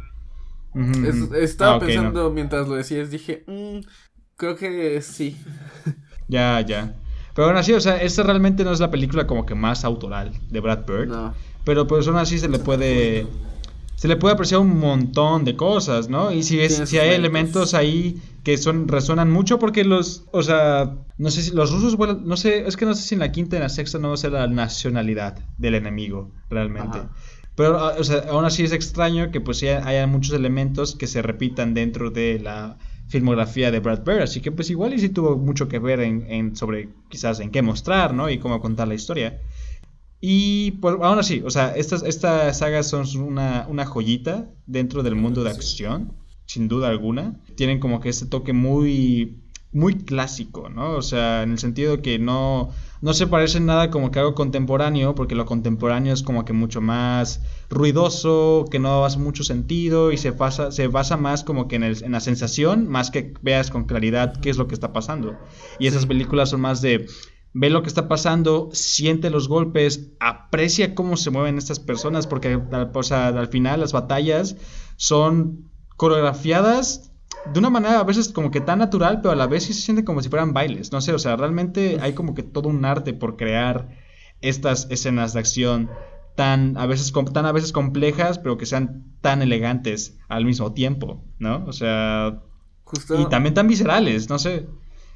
estaba 1.37 1.77
ah, 1.77 1.79
pensando 1.81 2.31
mientras 2.31 2.69
lo 2.69 2.77
decías, 2.77 3.11
dije, 3.11 3.45
mm, 3.47 3.81
creo 4.37 4.57
que 4.57 5.01
sí. 5.03 5.37
ya, 6.29 6.61
ya. 6.61 6.95
Pero 7.35 7.49
aún 7.49 7.57
así, 7.57 7.73
o 7.73 7.81
sea, 7.81 8.01
esta 8.03 8.23
realmente 8.23 8.65
no 8.65 8.73
es 8.73 8.81
la 8.81 8.91
película 8.91 9.27
como 9.27 9.47
que 9.47 9.55
más 9.55 9.85
autoral 9.85 10.33
de 10.51 10.61
Brad 10.61 10.85
Bird. 10.87 11.13
Pero 11.65 11.87
pues 11.87 12.07
aún 12.07 12.17
así 12.17 12.39
se 12.39 12.49
le 12.49 12.59
puede... 12.59 13.27
Se 13.97 14.09
le 14.09 14.17
puede 14.17 14.33
apreciar 14.33 14.61
un 14.61 14.79
montón 14.79 15.45
de 15.45 15.57
cosas, 15.57 16.09
¿no? 16.09 16.33
Y 16.33 16.43
si, 16.43 16.59
es, 16.59 16.89
si 16.89 16.97
hay 16.97 17.11
elementos 17.11 17.75
ahí 17.75 18.23
que 18.43 18.57
son 18.57 18.89
resuenan 18.89 19.31
mucho 19.31 19.59
porque 19.59 19.85
los, 19.85 20.25
o 20.33 20.43
sea, 20.43 20.97
no 21.19 21.31
sé 21.31 21.43
si 21.43 21.51
los 21.51 21.71
rusos 21.71 21.99
no 21.99 22.37
sé, 22.39 22.67
es 22.67 22.79
que 22.79 22.87
no 22.87 22.95
sé 22.95 23.03
si 23.03 23.15
en 23.15 23.21
la 23.21 23.31
quinta 23.31 23.57
y 23.57 23.59
en 23.59 23.65
la 23.65 23.69
sexta 23.69 23.99
no 23.99 24.09
va 24.09 24.15
a 24.15 24.17
ser 24.17 24.33
la 24.33 24.47
nacionalidad 24.47 25.39
del 25.59 25.75
enemigo 25.75 26.31
realmente. 26.49 26.99
Pero, 27.55 27.79
ah, 27.79 27.95
o 27.99 28.05
sea, 28.05 28.25
aún 28.31 28.45
así 28.45 28.63
es 28.63 28.73
extraño 28.73 29.31
que 29.31 29.41
pues 29.41 29.59
sí 29.59 29.69
haya 29.69 30.07
muchos 30.07 30.35
elementos 30.35 30.95
que 30.95 31.07
se 31.07 31.23
repitan 31.23 31.75
dentro 31.75 32.11
de 32.11 32.39
la 32.39 32.79
filmografía 33.09 33.71
de 33.71 33.81
Brad 33.81 34.05
Bird, 34.05 34.23
así 34.23 34.41
que 34.41 34.53
pues 34.53 34.71
igual 34.71 34.95
y 34.95 34.99
sí 35.01 35.09
tuvo 35.09 35.37
mucho 35.37 35.67
que 35.69 35.81
ver 35.81 36.01
en, 36.01 36.55
sobre 36.55 36.91
quizás 37.09 37.41
en 37.41 37.51
qué 37.51 37.61
mostrar, 37.61 38.15
¿no? 38.15 38.31
Y 38.31 38.39
cómo 38.39 38.61
contar 38.61 38.87
la 38.87 38.95
historia. 38.95 39.41
Y 40.21 40.73
pues 40.73 40.97
aún 41.03 41.19
así, 41.19 41.43
o 41.45 41.51
sea, 41.51 41.75
estas, 41.75 42.03
estas 42.03 42.59
sagas 42.59 42.89
son 42.89 43.07
una, 43.17 43.67
una 43.69 43.85
joyita 43.85 44.49
dentro 44.67 45.03
del 45.03 45.17
mundo 45.17 45.43
de 45.43 45.51
acción, 45.51 46.13
sin 46.47 46.69
duda 46.69 46.89
alguna. 46.89 47.41
Tienen 47.57 47.81
como 47.81 48.01
que 48.01 48.11
este 48.11 48.27
toque 48.27 48.53
muy 48.53 49.43
muy 49.73 49.95
clásico, 49.95 50.69
¿no? 50.69 50.93
O 50.93 51.03
sea, 51.03 51.43
en 51.43 51.53
el 51.53 51.59
sentido 51.59 52.03
que 52.03 52.19
no, 52.19 52.71
no 53.01 53.15
se 53.15 53.27
parece 53.27 53.61
nada 53.61 53.91
como 53.91 54.11
que 54.11 54.19
algo 54.19 54.35
contemporáneo, 54.35 55.15
porque 55.15 55.35
lo 55.35 55.47
contemporáneo 55.47 56.13
es 56.13 56.23
como 56.23 56.45
que 56.45 56.53
mucho 56.53 56.81
más 56.81 57.41
ruidoso, 57.69 58.65
que 58.71 58.81
no 58.81 59.05
hace 59.05 59.19
mucho 59.19 59.45
sentido 59.45 60.11
y 60.11 60.17
se, 60.17 60.33
pasa, 60.33 60.73
se 60.73 60.89
basa 60.89 61.17
más 61.17 61.45
como 61.45 61.69
que 61.69 61.77
en, 61.77 61.85
el, 61.85 62.03
en 62.03 62.13
la 62.13 62.21
sensación, 62.21 62.89
más 62.89 63.11
que 63.11 63.35
veas 63.43 63.71
con 63.71 63.85
claridad 63.85 64.41
qué 64.41 64.51
es 64.51 64.57
lo 64.57 64.67
que 64.67 64.75
está 64.75 64.93
pasando. 64.93 65.39
Y 65.79 65.87
esas 65.87 66.07
películas 66.07 66.51
son 66.51 66.63
más 66.63 66.83
de 66.83 67.07
ve 67.53 67.71
lo 67.71 67.83
que 67.83 67.89
está 67.89 68.09
pasando, 68.09 68.71
siente 68.73 69.31
los 69.31 69.49
golpes, 69.49 70.13
aprecia 70.21 70.95
cómo 70.95 71.17
se 71.17 71.31
mueven 71.31 71.59
estas 71.59 71.81
personas, 71.81 72.27
porque 72.27 72.57
o 72.57 73.03
sea, 73.03 73.29
al 73.29 73.49
final 73.49 73.81
las 73.81 73.93
batallas 73.93 74.57
son 74.97 75.71
coreografiadas 75.97 77.10
de 77.45 77.59
una 77.59 77.71
manera 77.71 78.01
a 78.01 78.05
veces 78.05 78.33
como 78.33 78.51
que 78.51 78.61
tan 78.61 78.79
natural, 78.79 79.21
pero 79.21 79.33
a 79.33 79.37
la 79.37 79.47
vez 79.47 79.65
sí 79.65 79.73
se 79.73 79.83
siente 79.83 80.05
como 80.05 80.23
si 80.23 80.29
fueran 80.29 80.53
bailes. 80.53 80.93
No 80.93 81.01
sé, 81.01 81.13
o 81.13 81.19
sea, 81.19 81.37
realmente 81.37 81.99
hay 82.01 82.13
como 82.13 82.35
que 82.35 82.43
todo 82.43 82.69
un 82.69 82.85
arte 82.85 83.13
por 83.15 83.37
crear 83.37 83.89
estas 84.41 84.87
escenas 84.91 85.33
de 85.33 85.41
acción 85.41 85.91
tan 86.37 86.77
a 86.77 86.87
veces 86.87 87.13
tan 87.33 87.47
a 87.47 87.53
veces 87.53 87.73
complejas, 87.73 88.39
pero 88.39 88.57
que 88.57 88.67
sean 88.67 89.05
tan 89.21 89.43
elegantes 89.43 90.19
al 90.29 90.45
mismo 90.45 90.73
tiempo, 90.73 91.25
¿no? 91.39 91.65
O 91.67 91.73
sea, 91.73 92.43
y 93.19 93.29
también 93.29 93.55
tan 93.55 93.69
viscerales, 93.69 94.29
no 94.29 94.39
sé. 94.39 94.67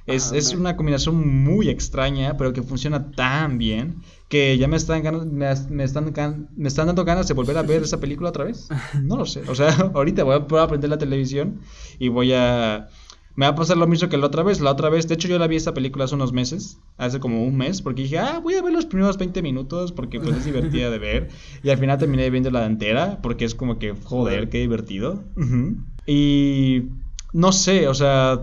Es, 0.07 0.33
es 0.33 0.53
una 0.55 0.77
combinación 0.77 1.45
muy 1.45 1.71
extraña, 1.71 2.37
pero 2.37 2.53
que 2.53 2.63
funciona 2.63 3.11
tan 3.13 3.57
bien 3.57 4.03
que 4.29 4.59
ya 4.59 4.69
me 4.69 4.77
están, 4.77 5.03
me, 5.33 5.51
están, 5.85 6.49
me 6.57 6.69
están 6.69 6.87
dando 6.87 7.05
ganas 7.05 7.29
de 7.29 7.35
volver 7.35 7.57
a 7.57 7.63
ver 7.63 7.83
esa 7.83 8.01
película 8.01 8.31
otra 8.31 8.45
vez. 8.45 8.69
No 9.03 9.17
lo 9.17 9.27
sé. 9.27 9.43
O 9.49 9.55
sea, 9.55 9.69
ahorita 9.95 10.25
voy 10.25 10.35
a, 10.35 10.39
voy 10.39 10.59
a 10.59 10.65
aprender 10.65 10.91
la 10.91 10.99
televisión 10.99 11.61
y 11.99 12.09
voy 12.09 12.33
a... 12.33 12.89
Me 13.37 13.47
va 13.47 13.53
a 13.53 13.55
pasar 13.57 13.77
lo 13.77 13.89
mismo 13.89 14.09
que 14.09 14.17
la 14.17 14.27
otra 14.27 14.45
vez. 14.45 14.61
La 14.61 14.71
otra 14.71 14.91
vez, 14.91 15.09
de 15.09 15.15
hecho, 15.15 15.27
yo 15.27 15.41
la 15.41 15.49
vi 15.49 15.57
esta 15.57 15.75
película 15.75 16.05
hace 16.05 16.15
unos 16.15 16.33
meses, 16.33 16.79
hace 16.99 17.19
como 17.19 17.45
un 17.45 17.57
mes, 17.57 17.83
porque 17.83 18.03
dije, 18.03 18.19
ah, 18.19 18.39
voy 18.39 18.55
a 18.55 18.63
ver 18.63 18.73
los 18.73 18.87
primeros 18.87 19.19
20 19.19 19.43
minutos 19.43 19.91
porque 19.91 20.21
pues 20.21 20.37
es 20.37 20.45
divertida 20.45 20.89
de 20.89 20.99
ver. 20.99 21.29
Y 21.65 21.71
al 21.71 21.79
final 21.79 21.99
terminé 21.99 22.31
viendo 22.31 22.53
la 22.53 22.65
entera 22.65 23.19
porque 23.23 23.45
es 23.45 23.57
como 23.57 23.81
que, 23.81 23.93
joder, 24.05 24.51
qué 24.51 24.59
divertido. 24.59 25.25
Y 26.07 26.91
no 27.33 27.51
sé, 27.51 27.89
o 27.89 27.95
sea, 27.95 28.41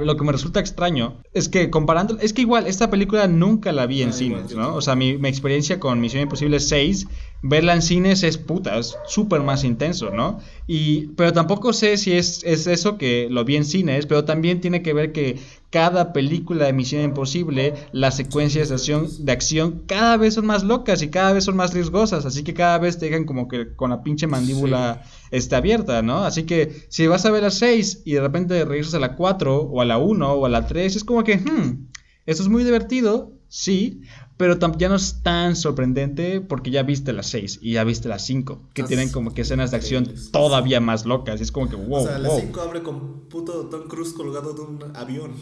lo 0.00 0.16
que 0.16 0.24
me 0.24 0.32
resulta 0.32 0.60
extraño 0.60 1.22
es 1.32 1.48
que 1.48 1.70
comparando, 1.70 2.18
es 2.20 2.32
que 2.32 2.42
igual 2.42 2.66
esta 2.66 2.90
película 2.90 3.28
nunca 3.28 3.72
la 3.72 3.86
vi 3.86 4.02
en 4.02 4.10
ah, 4.10 4.12
cines, 4.12 4.54
¿no? 4.54 4.74
O 4.74 4.80
sea, 4.80 4.96
mi, 4.96 5.18
mi, 5.18 5.28
experiencia 5.28 5.78
con 5.78 6.00
Misión 6.00 6.22
Imposible 6.22 6.58
6, 6.58 7.06
verla 7.42 7.74
en 7.74 7.82
cines 7.82 8.24
es 8.24 8.38
puta, 8.38 8.76
es 8.78 8.96
súper 9.06 9.42
más 9.42 9.62
intenso, 9.62 10.10
¿no? 10.10 10.40
Y, 10.66 11.08
pero 11.16 11.32
tampoco 11.32 11.72
sé 11.72 11.96
si 11.96 12.12
es, 12.12 12.42
es 12.44 12.66
eso 12.66 12.98
que 12.98 13.28
lo 13.30 13.44
vi 13.44 13.56
en 13.56 13.64
cines, 13.64 14.06
pero 14.06 14.24
también 14.24 14.60
tiene 14.60 14.82
que 14.82 14.92
ver 14.92 15.12
que 15.12 15.38
cada 15.70 16.12
película 16.12 16.66
de 16.66 16.72
Misión 16.72 17.02
Imposible, 17.02 17.74
las 17.92 18.16
secuencias 18.16 18.70
de 18.70 18.74
acción, 18.74 19.08
de 19.20 19.32
acción 19.32 19.82
cada 19.86 20.16
vez 20.16 20.34
son 20.34 20.46
más 20.46 20.64
locas 20.64 21.02
y 21.02 21.08
cada 21.08 21.32
vez 21.32 21.44
son 21.44 21.56
más 21.56 21.72
riesgosas, 21.72 22.26
así 22.26 22.42
que 22.42 22.54
cada 22.54 22.78
vez 22.78 22.98
te 22.98 23.06
dejan 23.06 23.26
como 23.26 23.48
que 23.48 23.74
con 23.76 23.90
la 23.90 24.02
pinche 24.02 24.26
mandíbula 24.26 25.02
está 25.30 25.58
abierta, 25.58 26.02
¿no? 26.02 26.24
Así 26.24 26.44
que 26.44 26.86
si 26.88 27.06
vas 27.06 27.24
a 27.26 27.30
ver 27.30 27.44
a 27.44 27.50
6 27.50 28.02
y 28.04 28.12
de 28.12 28.20
repente 28.20 28.64
regresas 28.64 28.94
a 28.94 29.00
la 29.00 29.16
4 29.16 29.62
o 29.62 29.80
a 29.80 29.84
la 29.84 29.98
1 29.98 30.32
o 30.32 30.46
a 30.46 30.48
la 30.48 30.66
3, 30.66 30.96
es 30.96 31.04
como 31.04 31.24
que, 31.24 31.36
hmm, 31.36 31.88
esto 32.26 32.42
es 32.42 32.48
muy 32.48 32.64
divertido, 32.64 33.32
sí, 33.48 34.02
pero 34.36 34.56
ya 34.76 34.88
no 34.88 34.94
es 34.94 35.22
tan 35.22 35.56
sorprendente 35.56 36.40
porque 36.40 36.70
ya 36.70 36.84
viste 36.84 37.12
las 37.12 37.26
6 37.26 37.58
y 37.60 37.72
ya 37.72 37.84
viste 37.84 38.08
las 38.08 38.24
5, 38.24 38.68
que 38.72 38.84
tienen 38.84 39.10
como 39.10 39.34
que 39.34 39.42
escenas 39.42 39.72
de 39.72 39.78
acción 39.78 40.14
todavía 40.30 40.80
más 40.80 41.06
locas. 41.06 41.40
Y 41.40 41.42
es 41.42 41.52
como 41.52 41.68
que, 41.68 41.76
wow. 41.76 42.04
O 42.04 42.06
sea, 42.06 42.18
las 42.18 42.40
5 42.40 42.60
abre 42.60 42.82
con 42.82 43.28
puto 43.28 43.66
Tom 43.66 43.88
Cruise 43.88 44.12
colgado 44.12 44.54
de 44.54 44.60
un 44.60 44.96
avión. 44.96 45.32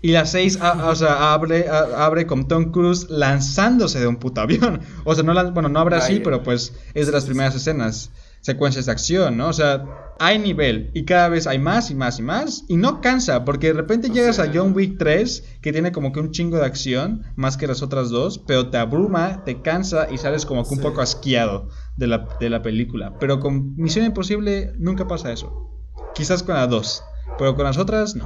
Y 0.00 0.12
la 0.12 0.24
6, 0.26 0.60
o 0.84 0.94
sea, 0.94 1.32
abre, 1.32 1.68
abre 1.68 2.26
con 2.26 2.46
Tom 2.46 2.70
Cruise 2.70 3.10
lanzándose 3.10 3.98
de 3.98 4.06
un 4.06 4.16
puto 4.16 4.40
avión. 4.40 4.80
O 5.04 5.14
sea, 5.14 5.24
no 5.24 5.52
bueno, 5.52 5.68
no 5.68 5.80
abre 5.80 5.96
así, 5.96 6.20
pero 6.20 6.44
pues 6.44 6.74
es 6.94 7.06
de 7.06 7.12
las 7.12 7.24
primeras 7.24 7.56
escenas 7.56 8.12
secuencias 8.40 8.86
de 8.86 8.92
acción, 8.92 9.36
¿no? 9.36 9.48
O 9.48 9.52
sea, 9.52 9.84
hay 10.18 10.38
nivel 10.38 10.90
y 10.94 11.04
cada 11.04 11.28
vez 11.28 11.46
hay 11.46 11.58
más 11.58 11.90
y 11.90 11.94
más 11.94 12.18
y 12.18 12.22
más 12.22 12.64
y 12.68 12.76
no 12.76 13.00
cansa 13.00 13.44
porque 13.44 13.68
de 13.68 13.74
repente 13.74 14.10
llegas 14.10 14.38
a 14.38 14.50
John 14.52 14.74
Wick 14.74 14.98
3 14.98 15.58
que 15.62 15.72
tiene 15.72 15.92
como 15.92 16.12
que 16.12 16.20
un 16.20 16.32
chingo 16.32 16.58
de 16.58 16.66
acción 16.66 17.22
más 17.36 17.56
que 17.56 17.66
las 17.66 17.82
otras 17.82 18.10
dos, 18.10 18.38
pero 18.38 18.70
te 18.70 18.78
abruma, 18.78 19.44
te 19.44 19.62
cansa 19.62 20.08
y 20.10 20.18
sales 20.18 20.44
como 20.44 20.66
que 20.66 20.74
un 20.74 20.80
poco 20.80 21.00
asqueado 21.00 21.68
de 21.96 22.06
la, 22.08 22.28
de 22.40 22.50
la 22.50 22.62
película. 22.62 23.16
Pero 23.18 23.40
con 23.40 23.76
Misión 23.76 24.06
Imposible 24.06 24.72
nunca 24.78 25.06
pasa 25.06 25.32
eso. 25.32 25.70
Quizás 26.14 26.42
con 26.42 26.56
las 26.56 26.68
dos, 26.68 27.04
pero 27.38 27.54
con 27.54 27.64
las 27.64 27.78
otras 27.78 28.16
no. 28.16 28.24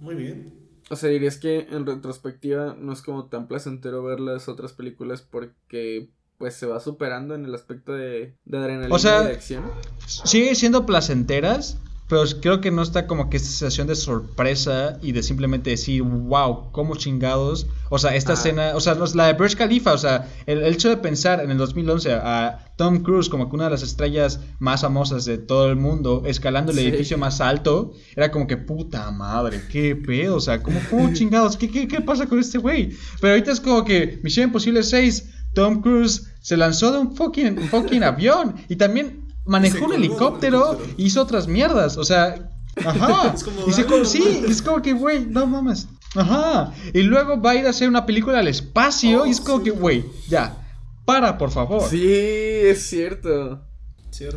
Muy 0.00 0.14
bien. 0.14 0.54
O 0.90 0.96
sea, 0.96 1.10
dirías 1.10 1.36
que 1.36 1.66
en 1.70 1.84
retrospectiva 1.84 2.74
no 2.78 2.92
es 2.92 3.02
como 3.02 3.26
tan 3.26 3.46
placentero 3.46 4.02
ver 4.02 4.20
las 4.20 4.48
otras 4.48 4.72
películas 4.72 5.20
porque 5.20 6.08
pues 6.38 6.54
se 6.54 6.66
va 6.66 6.80
superando 6.80 7.34
en 7.34 7.44
el 7.44 7.54
aspecto 7.54 7.92
de, 7.92 8.36
de 8.44 8.58
adrenalina 8.58 8.94
o 8.94 8.98
sea, 8.98 9.22
y 9.22 9.26
de 9.26 9.32
acción. 9.32 9.64
Sigue 10.06 10.54
siendo 10.54 10.86
placenteras, 10.86 11.78
pero 12.08 12.22
creo 12.40 12.60
que 12.60 12.70
no 12.70 12.82
está 12.82 13.06
como 13.06 13.28
que 13.28 13.36
esta 13.36 13.50
sensación 13.50 13.86
de 13.86 13.94
sorpresa 13.94 14.98
y 15.02 15.12
de 15.12 15.22
simplemente 15.22 15.70
decir, 15.70 16.02
wow, 16.02 16.70
cómo 16.72 16.96
chingados. 16.96 17.66
O 17.90 17.98
sea, 17.98 18.14
esta 18.14 18.32
escena, 18.32 18.72
o 18.74 18.80
sea, 18.80 18.96
la 19.14 19.26
de 19.26 19.34
Burj 19.34 19.56
Khalifa, 19.56 19.92
o 19.92 19.98
sea, 19.98 20.26
el, 20.46 20.64
hecho 20.64 20.88
de 20.88 20.96
pensar 20.96 21.40
en 21.40 21.50
el 21.50 21.58
2011 21.58 22.12
a 22.14 22.72
Tom 22.76 23.02
Cruise 23.02 23.28
como 23.28 23.50
que 23.50 23.56
una 23.56 23.64
de 23.64 23.70
las 23.70 23.82
estrellas 23.82 24.40
más 24.58 24.82
famosas 24.82 25.26
de 25.26 25.36
todo 25.36 25.68
el 25.68 25.76
mundo, 25.76 26.22
escalando 26.24 26.72
el 26.72 26.78
edificio 26.78 27.18
más 27.18 27.40
alto, 27.42 27.92
era 28.16 28.30
como 28.30 28.46
que 28.46 28.56
puta 28.56 29.10
madre, 29.10 29.60
qué 29.70 29.94
pedo, 29.94 30.36
o 30.36 30.40
sea, 30.40 30.62
¿cómo, 30.62 30.80
cómo 30.88 31.12
chingados? 31.12 31.56
¿Qué, 31.56 31.70
qué, 31.70 31.88
qué 31.88 32.00
pasa 32.00 32.26
con 32.26 32.38
este 32.38 32.56
güey? 32.58 32.96
Pero 33.20 33.34
ahorita 33.34 33.52
es 33.52 33.60
como 33.60 33.84
que 33.84 34.20
Misión 34.22 34.44
Imposible 34.44 34.82
6 34.82 35.37
Tom 35.58 35.82
Cruise 35.82 36.28
se 36.40 36.56
lanzó 36.56 36.92
de 36.92 36.98
un 36.98 37.16
fucking, 37.16 37.58
fucking 37.68 38.04
avión 38.04 38.54
y 38.68 38.76
también 38.76 39.24
manejó 39.44 39.86
un 39.86 39.94
helicóptero 39.94 40.78
y 40.96 41.06
hizo 41.06 41.20
otras 41.20 41.48
mierdas. 41.48 41.96
O 41.96 42.04
sea, 42.04 42.52
ajá. 42.86 43.34
y 43.66 43.72
se, 43.72 44.04
sí, 44.04 44.44
es 44.46 44.62
como 44.62 44.80
que, 44.80 44.92
güey, 44.92 45.26
no 45.26 45.48
mames. 45.48 45.88
Ajá. 46.14 46.72
Y 46.94 47.02
luego 47.02 47.42
va 47.42 47.50
a 47.50 47.54
ir 47.56 47.66
a 47.66 47.70
hacer 47.70 47.88
una 47.88 48.06
película 48.06 48.38
al 48.38 48.46
espacio 48.46 49.26
y 49.26 49.30
es 49.30 49.40
como 49.40 49.64
que, 49.64 49.70
güey, 49.70 50.04
ya, 50.28 50.64
para, 51.04 51.36
por 51.36 51.50
favor. 51.50 51.90
Sí, 51.90 52.06
es 52.06 52.86
cierto. 52.86 53.60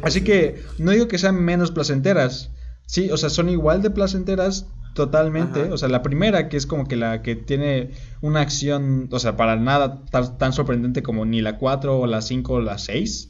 Así 0.01 0.21
que 0.21 0.63
no 0.79 0.89
digo 0.89 1.07
que 1.07 1.19
sean 1.19 1.35
menos 1.35 1.69
placenteras. 1.69 2.49
Sí, 2.87 3.11
o 3.11 3.17
sea, 3.17 3.29
son 3.29 3.47
igual 3.47 3.83
de 3.83 3.91
placenteras 3.91 4.65
Totalmente, 4.93 5.71
o 5.71 5.77
sea, 5.77 5.87
la 5.87 6.03
primera 6.03 6.49
que 6.49 6.57
es 6.57 6.65
como 6.65 6.85
que 6.85 6.97
la 6.97 7.21
que 7.21 7.37
tiene 7.37 7.91
una 8.19 8.41
acción, 8.41 9.07
o 9.09 9.19
sea, 9.19 9.37
para 9.37 9.55
nada 9.55 10.03
tan, 10.11 10.51
sorprendente 10.51 11.01
como 11.01 11.25
ni 11.25 11.41
la 11.41 11.57
4 11.57 11.97
o 11.97 12.07
la 12.07 12.21
5 12.21 12.53
o 12.53 12.59
la 12.59 12.77
6. 12.77 13.29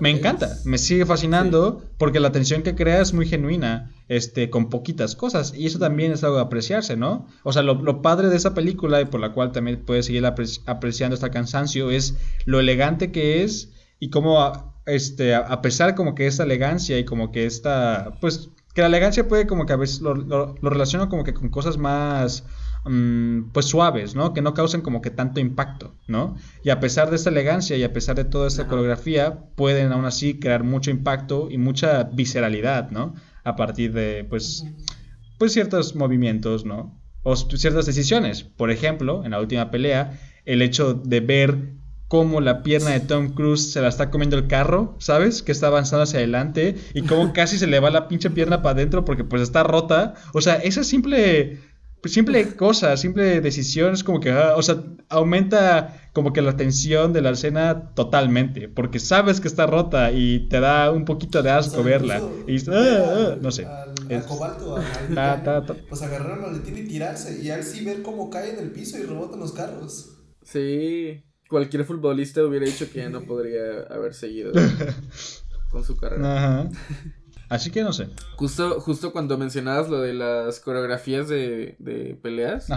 me 0.00 0.10
encanta, 0.10 0.58
me 0.64 0.76
sigue 0.76 1.06
fascinando 1.06 1.82
porque 1.96 2.20
la 2.20 2.30
tensión 2.30 2.62
que 2.62 2.74
crea 2.74 3.00
es 3.00 3.14
muy 3.14 3.26
genuina, 3.26 3.90
este, 4.08 4.50
con 4.50 4.68
poquitas 4.68 5.16
cosas 5.16 5.54
y 5.56 5.66
eso 5.66 5.78
también 5.78 6.12
es 6.12 6.24
algo 6.24 6.36
de 6.36 6.42
apreciarse, 6.42 6.96
¿no? 6.96 7.26
O 7.42 7.54
sea, 7.54 7.62
lo, 7.62 8.02
padre 8.02 8.28
de 8.28 8.36
esa 8.36 8.52
película 8.52 9.00
y 9.00 9.06
por 9.06 9.20
la 9.20 9.32
cual 9.32 9.52
también 9.52 9.82
puedes 9.86 10.06
seguir 10.06 10.26
apreciando 10.26 11.14
esta 11.14 11.30
cansancio 11.30 11.90
es 11.90 12.16
lo 12.44 12.60
elegante 12.60 13.12
que 13.12 13.44
es 13.44 13.72
y 13.98 14.10
cómo, 14.10 14.74
este, 14.84 15.34
a 15.34 15.62
pesar 15.62 15.94
como 15.94 16.14
que 16.14 16.26
esta 16.26 16.44
elegancia 16.44 16.98
y 16.98 17.06
como 17.06 17.32
que 17.32 17.46
esta, 17.46 18.12
pues 18.20 18.50
que 18.78 18.82
la 18.82 18.86
elegancia 18.86 19.26
puede 19.26 19.48
como 19.48 19.66
que 19.66 19.72
a 19.72 19.76
veces 19.76 20.00
lo, 20.02 20.14
lo, 20.14 20.54
relaciona 20.62 21.08
como 21.08 21.24
que 21.24 21.34
con 21.34 21.48
cosas 21.48 21.78
más 21.78 22.44
mm, 22.84 23.50
pues 23.52 23.66
suaves, 23.66 24.14
¿no? 24.14 24.32
Que 24.32 24.40
no 24.40 24.54
causen 24.54 24.82
como 24.82 25.02
que 25.02 25.10
tanto 25.10 25.40
impacto, 25.40 25.96
¿no? 26.06 26.36
Y 26.62 26.70
a 26.70 26.78
pesar 26.78 27.10
de 27.10 27.16
esta 27.16 27.30
elegancia 27.30 27.76
y 27.76 27.82
a 27.82 27.92
pesar 27.92 28.14
de 28.14 28.24
toda 28.24 28.46
esta 28.46 28.68
coreografía, 28.68 29.46
pueden 29.56 29.90
aún 29.90 30.04
así 30.04 30.38
crear 30.38 30.62
mucho 30.62 30.92
impacto 30.92 31.48
y 31.50 31.58
mucha 31.58 32.04
visceralidad, 32.04 32.92
¿no? 32.92 33.16
A 33.42 33.56
partir 33.56 33.92
de 33.92 34.22
pues, 34.22 34.64
pues 35.38 35.52
ciertos 35.54 35.96
movimientos, 35.96 36.64
¿no? 36.64 36.96
O 37.24 37.34
ciertas 37.34 37.84
decisiones. 37.84 38.44
Por 38.44 38.70
ejemplo, 38.70 39.24
en 39.24 39.32
la 39.32 39.40
última 39.40 39.72
pelea, 39.72 40.20
el 40.44 40.62
hecho 40.62 40.94
de 40.94 41.18
ver 41.18 41.77
cómo 42.08 42.40
la 42.40 42.62
pierna 42.62 42.90
de 42.90 43.00
Tom 43.00 43.34
Cruise 43.34 43.70
se 43.70 43.82
la 43.82 43.88
está 43.88 44.10
comiendo 44.10 44.36
el 44.36 44.48
carro, 44.48 44.96
¿sabes? 44.98 45.42
Que 45.42 45.52
está 45.52 45.68
avanzando 45.68 46.02
hacia 46.02 46.18
adelante 46.18 46.74
y 46.94 47.02
cómo 47.02 47.32
casi 47.34 47.58
se 47.58 47.66
le 47.66 47.80
va 47.80 47.90
la 47.90 48.08
pinche 48.08 48.30
pierna 48.30 48.62
para 48.62 48.72
adentro 48.72 49.04
porque 49.04 49.24
pues 49.24 49.42
está 49.42 49.62
rota. 49.62 50.14
O 50.32 50.40
sea, 50.40 50.56
esa 50.56 50.84
simple, 50.84 51.60
simple 52.04 52.48
cosa, 52.56 52.96
simple 52.96 53.42
decisión 53.42 53.92
es 53.92 54.02
como 54.02 54.20
que, 54.20 54.30
ah, 54.30 54.54
o 54.56 54.62
sea, 54.62 54.82
aumenta 55.10 56.00
como 56.14 56.32
que 56.32 56.40
la 56.40 56.56
tensión 56.56 57.12
de 57.12 57.20
la 57.20 57.30
escena 57.30 57.92
totalmente 57.94 58.68
porque 58.68 58.98
sabes 58.98 59.40
que 59.40 59.46
está 59.46 59.66
rota 59.66 60.10
y 60.10 60.48
te 60.48 60.58
da 60.58 60.90
un 60.90 61.04
poquito 61.04 61.42
de 61.42 61.50
asco 61.50 61.82
verla. 61.82 62.22
Y, 62.46 62.58
ah, 62.70 62.72
ah, 62.72 63.36
no 63.40 63.50
sé. 63.50 63.66
Al, 63.66 64.24
cobalto, 64.26 64.76
pues 65.90 66.00
agarrar 66.00 66.38
el 66.38 66.46
maletín 66.46 66.78
y 66.78 66.88
tirarse 66.88 67.42
y 67.42 67.50
así 67.50 67.84
ver 67.84 68.00
cómo 68.00 68.30
cae 68.30 68.54
en 68.54 68.60
el 68.60 68.70
piso 68.70 68.96
y 68.96 69.02
rebotan 69.02 69.40
los 69.40 69.52
carros. 69.52 70.14
Sí 70.42 71.22
cualquier 71.48 71.84
futbolista 71.84 72.44
hubiera 72.44 72.66
dicho 72.66 72.90
que 72.92 73.00
ya 73.00 73.08
no 73.08 73.22
podría 73.22 73.82
haber 73.90 74.14
seguido 74.14 74.52
con 75.70 75.84
su 75.84 75.96
carrera. 75.96 76.68
Así 77.48 77.70
que 77.70 77.82
no 77.82 77.94
sé. 77.94 78.10
Justo, 78.36 78.78
justo 78.80 79.10
cuando 79.10 79.38
mencionabas 79.38 79.88
lo 79.88 80.02
de 80.02 80.12
las 80.12 80.60
coreografías 80.60 81.28
de, 81.28 81.76
de 81.78 82.18
peleas, 82.22 82.68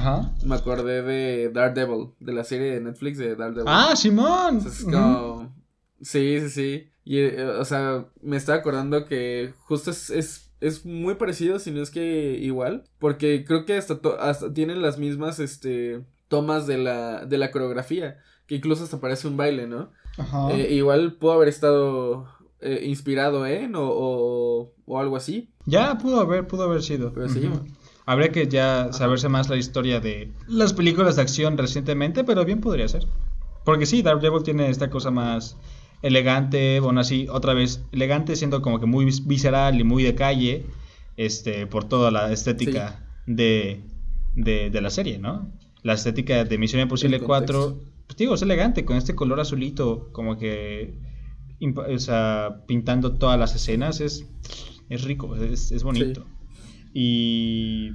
me 0.46 0.56
acordé 0.56 1.02
de 1.02 1.50
Daredevil, 1.50 2.12
de 2.22 2.34
la 2.34 2.46
serie 2.46 2.72
de 2.72 2.80
Netflix 2.80 3.18
de 3.18 3.36
Daredevil. 3.36 3.66
Ah, 3.68 3.94
Simón. 3.98 4.62
Sí, 6.02 6.40
sí, 6.40 6.50
sí. 6.50 6.88
Y, 7.04 7.20
eh, 7.20 7.46
o 7.46 7.66
sea, 7.66 8.06
me 8.22 8.38
estaba 8.38 8.60
acordando 8.60 9.06
que 9.06 9.54
justo 9.66 9.92
es, 9.92 10.10
es, 10.10 10.52
es, 10.62 10.86
muy 10.86 11.16
parecido, 11.16 11.60
si 11.60 11.72
no 11.72 11.82
es 11.82 11.92
que 11.92 12.38
igual, 12.40 12.84
porque 12.98 13.44
creo 13.44 13.66
que 13.66 13.76
hasta, 13.76 14.00
hasta 14.20 14.54
tienen 14.54 14.82
las 14.82 14.98
mismas, 14.98 15.40
este, 15.40 16.06
tomas 16.28 16.66
de 16.68 16.78
la, 16.78 17.26
de 17.26 17.38
la 17.38 17.52
coreografía 17.52 18.20
que 18.52 18.58
incluso 18.58 18.84
hasta 18.84 19.00
parece 19.00 19.30
un 19.30 19.38
baile, 19.38 19.66
¿no? 19.66 19.92
Ajá. 20.18 20.52
Eh, 20.52 20.74
igual 20.74 21.14
pudo 21.14 21.32
haber 21.32 21.48
estado 21.48 22.28
eh, 22.60 22.84
inspirado 22.86 23.48
en 23.48 23.78
o, 23.78 24.74
o, 24.86 25.00
algo 25.00 25.16
así. 25.16 25.50
Ya 25.66 25.98
pudo 25.98 26.20
haber, 26.20 26.48
pudo 26.48 26.64
haber 26.64 26.84
sido. 26.84 27.14
Pero 27.14 27.30
sí. 27.30 27.50
Habría 28.06 28.34
que 28.34 28.50
ya 28.50 28.92
saberse 28.92 29.30
más 29.30 29.48
la 29.48 29.56
historia 29.56 30.02
de 30.02 30.34
las 30.50 30.74
películas 30.74 31.16
de 31.16 31.22
acción 31.22 31.58
recientemente, 31.58 32.26
pero 32.26 32.44
bien 32.44 32.60
podría 32.60 32.90
ser. 32.90 33.08
Porque 33.64 33.86
sí, 33.86 34.02
Daredevil 34.02 34.44
tiene 34.44 34.70
esta 34.70 34.90
cosa 34.90 35.12
más 35.12 35.56
elegante, 36.02 36.82
bueno, 36.82 37.00
así, 37.00 37.28
otra 37.30 37.54
vez, 37.54 37.86
elegante 37.94 38.36
siendo 38.36 38.62
como 38.62 38.82
que 38.82 38.86
muy 38.86 39.06
visceral 39.06 39.80
y 39.80 39.86
muy 39.86 40.04
de 40.04 40.14
calle, 40.14 40.66
este, 41.16 41.68
por 41.68 41.86
toda 41.86 42.12
la 42.12 42.34
estética 42.34 43.08
de, 43.28 43.82
de, 44.36 44.70
de, 44.72 44.82
la 44.82 44.90
serie, 44.90 45.20
¿no? 45.20 45.50
La 45.84 45.94
estética 45.94 46.44
de 46.44 46.58
Misión 46.58 46.82
Imposible 46.82 47.22
4 47.22 47.91
pues 48.12 48.18
digo, 48.18 48.36
es 48.36 48.42
elegante, 48.42 48.84
con 48.84 48.98
este 48.98 49.16
color 49.16 49.40
azulito, 49.40 50.12
como 50.12 50.38
que, 50.38 51.00
o 51.78 51.98
sea, 51.98 52.66
pintando 52.68 53.18
todas 53.18 53.40
las 53.40 53.56
escenas, 53.56 54.02
es, 54.02 54.30
es 54.90 55.06
rico, 55.06 55.34
es, 55.38 55.72
es 55.72 55.82
bonito. 55.82 56.26
Y 56.94 57.92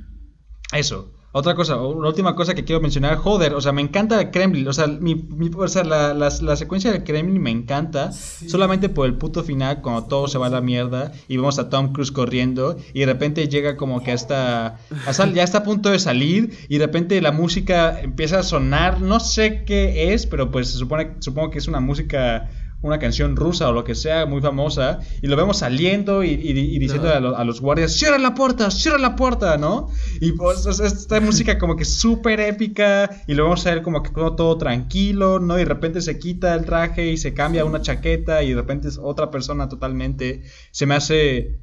eso, 0.73 1.13
otra 1.39 1.55
cosa, 1.55 1.77
una 1.77 2.09
última 2.09 2.35
cosa 2.35 2.55
que 2.55 2.65
quiero 2.65 2.81
mencionar, 2.81 3.17
joder, 3.17 3.53
o 3.53 3.61
sea, 3.61 3.71
me 3.71 3.83
encanta 3.83 4.19
el 4.19 4.31
Kremlin, 4.31 4.67
o 4.69 4.73
sea, 4.73 4.87
mi, 4.87 5.27
o 5.55 5.69
sea 5.69 5.85
la, 5.85 6.15
la, 6.15 6.57
secuencia 6.57 6.91
del 6.91 7.05
Kremlin 7.05 7.43
me 7.43 7.51
encanta, 7.51 8.11
solamente 8.11 8.89
por 8.89 9.05
el 9.05 9.17
puto 9.17 9.45
final, 9.45 9.83
cuando 9.83 10.05
todo 10.05 10.29
se 10.29 10.39
va 10.39 10.47
a 10.47 10.49
la 10.49 10.63
mierda 10.63 11.13
y 11.29 11.37
vemos 11.37 11.59
a 11.59 11.69
Tom 11.69 11.93
Cruise 11.93 12.11
corriendo 12.11 12.79
y 12.95 13.01
de 13.01 13.07
repente 13.07 13.49
llega 13.49 13.77
como 13.77 14.03
que 14.03 14.13
hasta, 14.13 14.79
hasta 15.07 15.31
ya 15.31 15.43
está 15.43 15.59
a 15.59 15.63
punto 15.63 15.91
de 15.91 15.99
salir 15.99 16.57
y 16.71 16.79
de 16.79 16.87
repente 16.87 17.21
la 17.21 17.33
música 17.33 18.01
empieza 18.01 18.39
a 18.39 18.43
sonar, 18.43 19.03
no 19.03 19.21
sé 19.21 19.65
qué 19.67 20.15
es, 20.15 20.25
pero 20.25 20.51
pues 20.51 20.69
se 20.71 20.79
supone, 20.79 21.17
supongo 21.19 21.51
que 21.51 21.59
es 21.59 21.69
una 21.69 21.81
música 21.81 22.49
una 22.83 22.99
canción 22.99 23.37
rusa 23.37 23.69
o 23.69 23.73
lo 23.73 23.85
que 23.85 23.95
sea 23.95 24.27
muy 24.27 24.41
famosa 24.41 25.01
y 25.23 25.27
lo 25.27 25.37
vemos 25.37 25.59
saliendo 25.59 26.23
y, 26.23 26.37
diciendo 26.37 27.09
a, 27.09 27.45
los 27.45 27.61
guardias, 27.61 27.93
cierra 27.93 28.19
la 28.19 28.35
puerta, 28.35 28.71
cierra 28.71 28.99
la 28.99 29.17
puerta, 29.17 29.57
¿no? 29.57 29.89
Y 30.21 30.33
pues 30.33 30.67
esta 30.67 31.21
música 31.21 31.59
como 31.59 31.77
que 31.77 31.85
súper 31.85 32.41
épica 32.41 33.11
y 33.27 33.35
lo 33.35 33.45
vemos 33.45 33.67
a 33.67 33.71
ver 33.71 33.83
como 33.83 34.03
que 34.03 34.11
todo 34.11 34.59
tranquilo, 34.59 35.41
¿no? 35.41 35.57
Y 35.57 35.61
de 35.61 35.65
repente 35.65 36.01
se 36.01 36.19
quita 36.19 36.55
el 36.55 36.65
traje 36.65 37.11
y 37.11 37.17
se 37.17 37.35
cambia 37.35 37.65
una 37.65 37.81
chaqueta 37.81 38.43
y 38.43 38.51
de 38.51 38.57
repente 38.57 38.89
es 38.89 38.99
otra 39.03 39.31
persona 39.31 39.69
totalmente. 39.69 40.43
Se 40.71 40.87
me 40.87 40.95
hace 40.95 41.61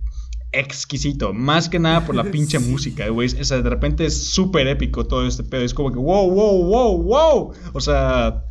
exquisito. 0.51 1.33
Más 1.33 1.69
que 1.69 1.79
nada 1.79 2.05
por 2.05 2.15
la 2.15 2.23
pinche 2.31 2.59
música, 2.59 3.07
güey. 3.09 3.27
O 3.27 3.43
sea, 3.43 3.61
de 3.61 3.69
repente 3.69 4.05
es 4.05 4.27
súper 4.27 4.67
épico 4.67 5.05
todo 5.05 5.27
este 5.27 5.43
pedo. 5.43 5.63
Es 5.63 5.73
como 5.73 5.91
que 5.91 5.99
wow, 5.99 6.29
wow, 6.29 6.63
wow, 6.65 7.03
wow. 7.03 7.53
O 7.73 7.81
sea, 7.81 8.45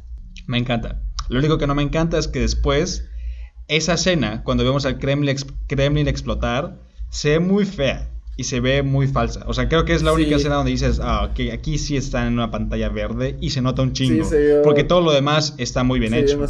me 0.47 0.59
encanta. 0.59 1.03
Lo 1.33 1.39
único 1.39 1.59
que 1.59 1.67
no 1.67 1.75
me 1.75 1.83
encanta 1.83 2.19
es 2.19 2.29
que 2.29 2.41
después, 2.41 3.09
esa 3.69 3.95
escena, 3.95 4.43
cuando 4.45 4.65
vemos 4.65 4.85
al 4.85 4.99
Kremlin, 4.99 5.37
Kremlin 5.67 6.09
explotar, 6.09 6.79
se 7.11 7.31
ve 7.31 7.41
muy 7.41 7.65
fea 7.65 8.11
y 8.37 8.45
se 8.45 8.61
ve 8.61 8.83
muy 8.83 9.07
falsa. 9.07 9.45
O 9.47 9.55
sea, 9.55 9.69
creo 9.69 9.85
que 9.85 9.95
es 9.95 10.03
la 10.03 10.13
única 10.13 10.37
escena 10.37 10.57
donde 10.57 10.71
dices, 10.71 11.01
ah, 11.01 11.25
ok, 11.25 11.53
aquí 11.53 11.79
sí 11.79 11.97
está 11.97 12.27
en 12.27 12.35
una 12.35 12.51
pantalla 12.51 12.89
verde 12.89 13.37
y 13.41 13.51
se 13.51 13.63
nota 13.63 13.83
un 13.83 13.93
chingo. 13.93 14.29
Porque 14.63 14.85
todo 14.85 15.01
lo 15.01 15.13
demás 15.13 15.55
está 15.59 15.85
muy 15.85 16.01
bien 16.01 16.15
hecho. 16.15 16.43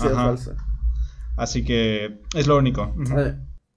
Así 1.37 1.64
que 1.64 2.20
es 2.35 2.47
lo 2.47 2.57
único. 2.57 2.95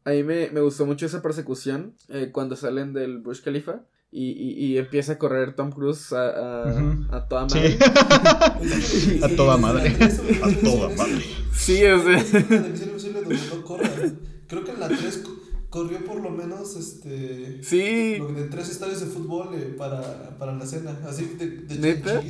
A 0.06 0.12
mí 0.12 0.24
me, 0.24 0.48
gustó 0.62 0.86
mucho 0.86 1.08
esa 1.08 1.22
persecución 1.22 1.96
eh, 2.10 2.30
cuando 2.32 2.56
salen 2.56 2.94
del 2.94 3.20
Bush 3.20 3.42
Khalifa. 3.42 3.82
Y, 4.18 4.54
y, 4.66 4.78
empieza 4.78 5.12
a 5.14 5.18
correr 5.18 5.56
Tom 5.56 5.74
Cruise 5.74 6.14
a, 6.14 6.64
a, 7.12 7.28
toda 7.28 7.48
madre. 7.48 7.78
a 9.22 9.28
toda 9.36 9.58
madre. 9.58 9.94
a 10.42 10.50
toda 10.64 10.90
madre. 10.96 11.22
Sí, 11.54 11.84
o 11.84 12.02
sea. 12.02 12.24
Creo 14.48 14.64
que 14.64 14.72
en 14.72 14.80
la 14.80 14.88
3 14.88 15.24
corrió 15.70 16.06
por 16.06 16.22
lo 16.22 16.30
menos 16.30 16.78
este. 16.78 17.62
Sí. 17.62 18.18
De 18.20 18.48
tres 18.50 18.70
estadios 18.70 19.02
de 19.02 19.08
fútbol 19.08 19.50
eh, 19.54 19.76
para, 19.78 20.38
para 20.38 20.54
la 20.54 20.64
escena. 20.64 20.98
Así 21.06 21.26
de, 21.38 21.48
de 21.48 21.76
¿Neta? 21.78 22.24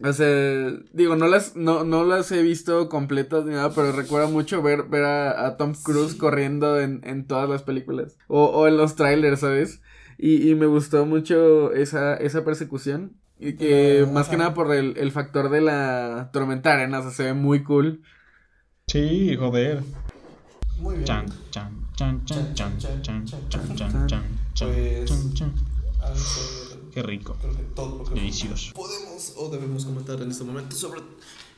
O 0.00 0.12
sea, 0.12 0.72
digo, 0.92 1.16
no 1.16 1.26
las, 1.26 1.56
no, 1.56 1.82
no 1.82 2.04
las 2.04 2.30
he 2.30 2.42
visto 2.42 2.88
completas 2.88 3.46
ni 3.46 3.54
nada, 3.54 3.72
pero 3.74 3.90
recuerdo 3.90 4.28
mucho 4.28 4.62
ver, 4.62 4.84
ver 4.84 5.04
a, 5.04 5.56
Tom 5.56 5.72
Cruise 5.74 6.14
corriendo 6.14 6.80
en, 6.80 7.00
en 7.02 7.26
todas 7.26 7.50
las 7.50 7.62
películas. 7.62 8.16
O, 8.28 8.44
o 8.44 8.68
en 8.68 8.76
los 8.76 8.94
trailers, 8.94 9.40
¿sabes? 9.40 9.80
Y, 10.18 10.50
y 10.50 10.54
me 10.54 10.66
gustó 10.66 11.06
mucho 11.06 11.72
esa, 11.72 12.14
esa 12.16 12.44
persecución. 12.44 13.16
Y 13.38 13.54
que 13.54 14.06
más 14.12 14.28
que 14.28 14.36
nada 14.36 14.54
por 14.54 14.72
el, 14.74 14.96
el 14.96 15.10
factor 15.10 15.50
de 15.50 15.60
la 15.60 16.30
tormenta 16.32 16.72
arena, 16.72 17.00
o 17.00 17.02
sea, 17.02 17.10
se 17.10 17.24
ve 17.24 17.34
muy 17.34 17.62
cool. 17.64 18.02
Sí, 18.86 19.34
joder. 19.36 19.82
Muy 20.78 20.94
bien. 20.94 21.04
Chan, 21.04 21.26
chan, 21.50 21.86
chan, 21.96 22.24
chan, 22.24 22.54
chan, 22.54 22.78
chan, 22.78 23.02
chan, 23.02 23.24
chan, 23.26 23.48
chan, 23.48 23.76
chan, 24.54 25.34
chan, 25.34 25.54
Qué 26.92 27.02
rico. 27.02 27.36
todo 27.74 28.04
Delicioso. 28.14 28.72
podemos 28.74 29.34
o 29.36 29.48
debemos 29.50 29.84
comentar 29.84 30.20
en 30.22 30.30
este 30.30 30.44
momento 30.44 30.76
sobre 30.76 31.00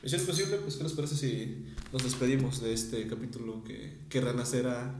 Misión 0.01 0.21
Imposible, 0.21 0.57
pues 0.57 0.77
¿qué 0.77 0.83
nos 0.83 0.93
parece 0.93 1.15
si 1.15 1.65
nos 1.93 2.03
despedimos 2.03 2.61
de 2.61 2.73
este 2.73 3.07
capítulo 3.07 3.63
que, 3.63 3.97
que 4.09 4.21
renacerá 4.21 4.95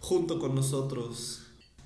junto 0.00 0.38
con 0.38 0.54
nosotros? 0.54 1.41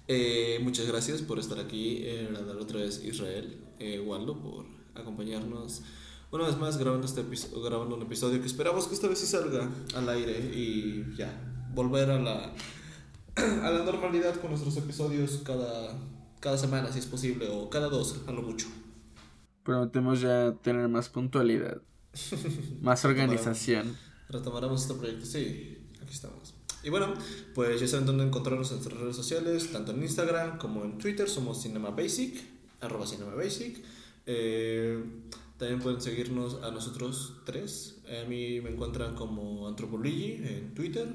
Eh, 0.09 0.61
muchas 0.63 0.87
gracias 0.87 1.23
por 1.23 1.39
estar 1.39 1.59
aquí, 1.59 1.99
eh, 2.03 2.29
otra 2.61 2.81
vez 2.81 3.05
Israel, 3.05 3.61
eh, 3.79 4.01
Waldo, 4.01 4.41
por 4.41 4.67
acompañarnos 4.95 5.83
una 6.31 6.47
vez 6.47 6.57
más 6.59 6.77
grabando, 6.77 7.07
este 7.07 7.25
grabando 7.63 7.97
un 7.97 8.03
episodio 8.03 8.41
que 8.41 8.47
esperamos 8.47 8.87
que 8.87 8.95
esta 8.95 9.09
vez 9.09 9.19
sí 9.19 9.27
salga 9.27 9.69
al 9.95 10.09
aire 10.09 10.39
y 10.55 11.05
ya, 11.17 11.33
volver 11.75 12.11
a 12.11 12.21
la, 12.21 12.53
a 13.37 13.71
la 13.71 13.85
normalidad 13.85 14.37
con 14.41 14.51
nuestros 14.51 14.77
episodios 14.77 15.41
cada 15.45 15.97
cada 16.47 16.59
semana 16.59 16.93
si 16.93 17.01
es 17.01 17.07
posible 17.07 17.49
o 17.49 17.69
cada 17.71 17.89
dos 17.89 18.21
a 18.27 18.33
lo 18.33 18.43
mucho. 18.43 18.69
Prometemos 19.63 20.21
ya 20.21 20.55
tener 20.63 20.89
más 20.89 21.09
puntualidad, 21.09 21.83
más 22.81 23.05
organización. 23.05 23.97
Retomaremos 24.29 24.83
este 24.83 24.95
proyecto, 24.95 25.27
sí, 25.27 25.89
aquí 26.01 26.13
estamos. 26.13 26.46
Y 26.87 26.91
bueno, 26.91 27.15
pues 27.53 27.81
ya 27.81 27.89
saben 27.89 28.07
dónde 28.07 28.23
encontrarnos 28.23 28.71
en 28.71 28.77
nuestras 28.77 29.01
redes 29.01 29.17
sociales, 29.17 29.73
tanto 29.73 29.91
en 29.91 30.05
Instagram 30.05 30.57
como 30.57 30.85
en 30.85 30.99
Twitter, 30.99 31.29
somos 31.29 31.61
Cinema 31.61 31.91
Basic, 31.91 32.41
arroba 32.81 33.05
Cinema 33.05 33.35
Basic. 33.35 33.83
Eh, 34.25 35.03
también 35.59 35.81
pueden 35.81 36.01
seguirnos 36.01 36.63
a 36.63 36.71
nosotros 36.71 37.39
tres. 37.45 38.01
A 38.07 38.29
mí 38.29 38.61
me 38.61 38.71
encuentran 38.71 39.17
como 39.17 39.67
Anthropology 39.67 40.35
en 40.45 40.75
Twitter. 40.75 41.09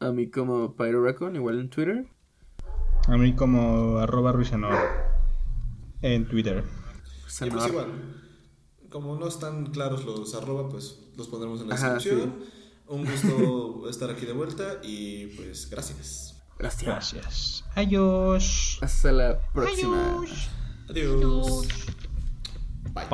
A 0.00 0.12
mí 0.12 0.28
como 0.28 0.76
Pyro 0.76 1.08
igual 1.34 1.60
en 1.60 1.70
Twitter. 1.70 2.06
A 3.08 3.16
mí 3.16 3.34
como 3.34 3.96
arroba 3.96 4.32
Ruisanor 4.32 4.76
en 6.02 6.28
Twitter. 6.28 6.64
Y 7.40 7.48
pues 7.48 7.66
igual, 7.66 7.86
como 8.90 9.16
no 9.16 9.26
están 9.26 9.64
claros 9.72 10.04
los 10.04 10.34
arroba, 10.34 10.68
pues 10.68 11.00
los 11.16 11.28
pondremos 11.28 11.62
en 11.62 11.70
la 11.70 11.76
descripción. 11.76 12.34
Un 12.86 13.04
gusto 13.04 13.88
estar 13.90 14.10
aquí 14.10 14.26
de 14.26 14.32
vuelta 14.32 14.80
y 14.82 15.26
pues 15.36 15.68
gracias. 15.70 16.42
Gracias. 16.58 17.12
Gracias. 17.12 17.64
Adiós. 17.74 18.78
Hasta 18.80 19.12
la 19.12 19.40
próxima. 19.52 20.18
Adiós. 20.18 20.48
Adiós. 20.88 21.68
Bye. 22.92 23.06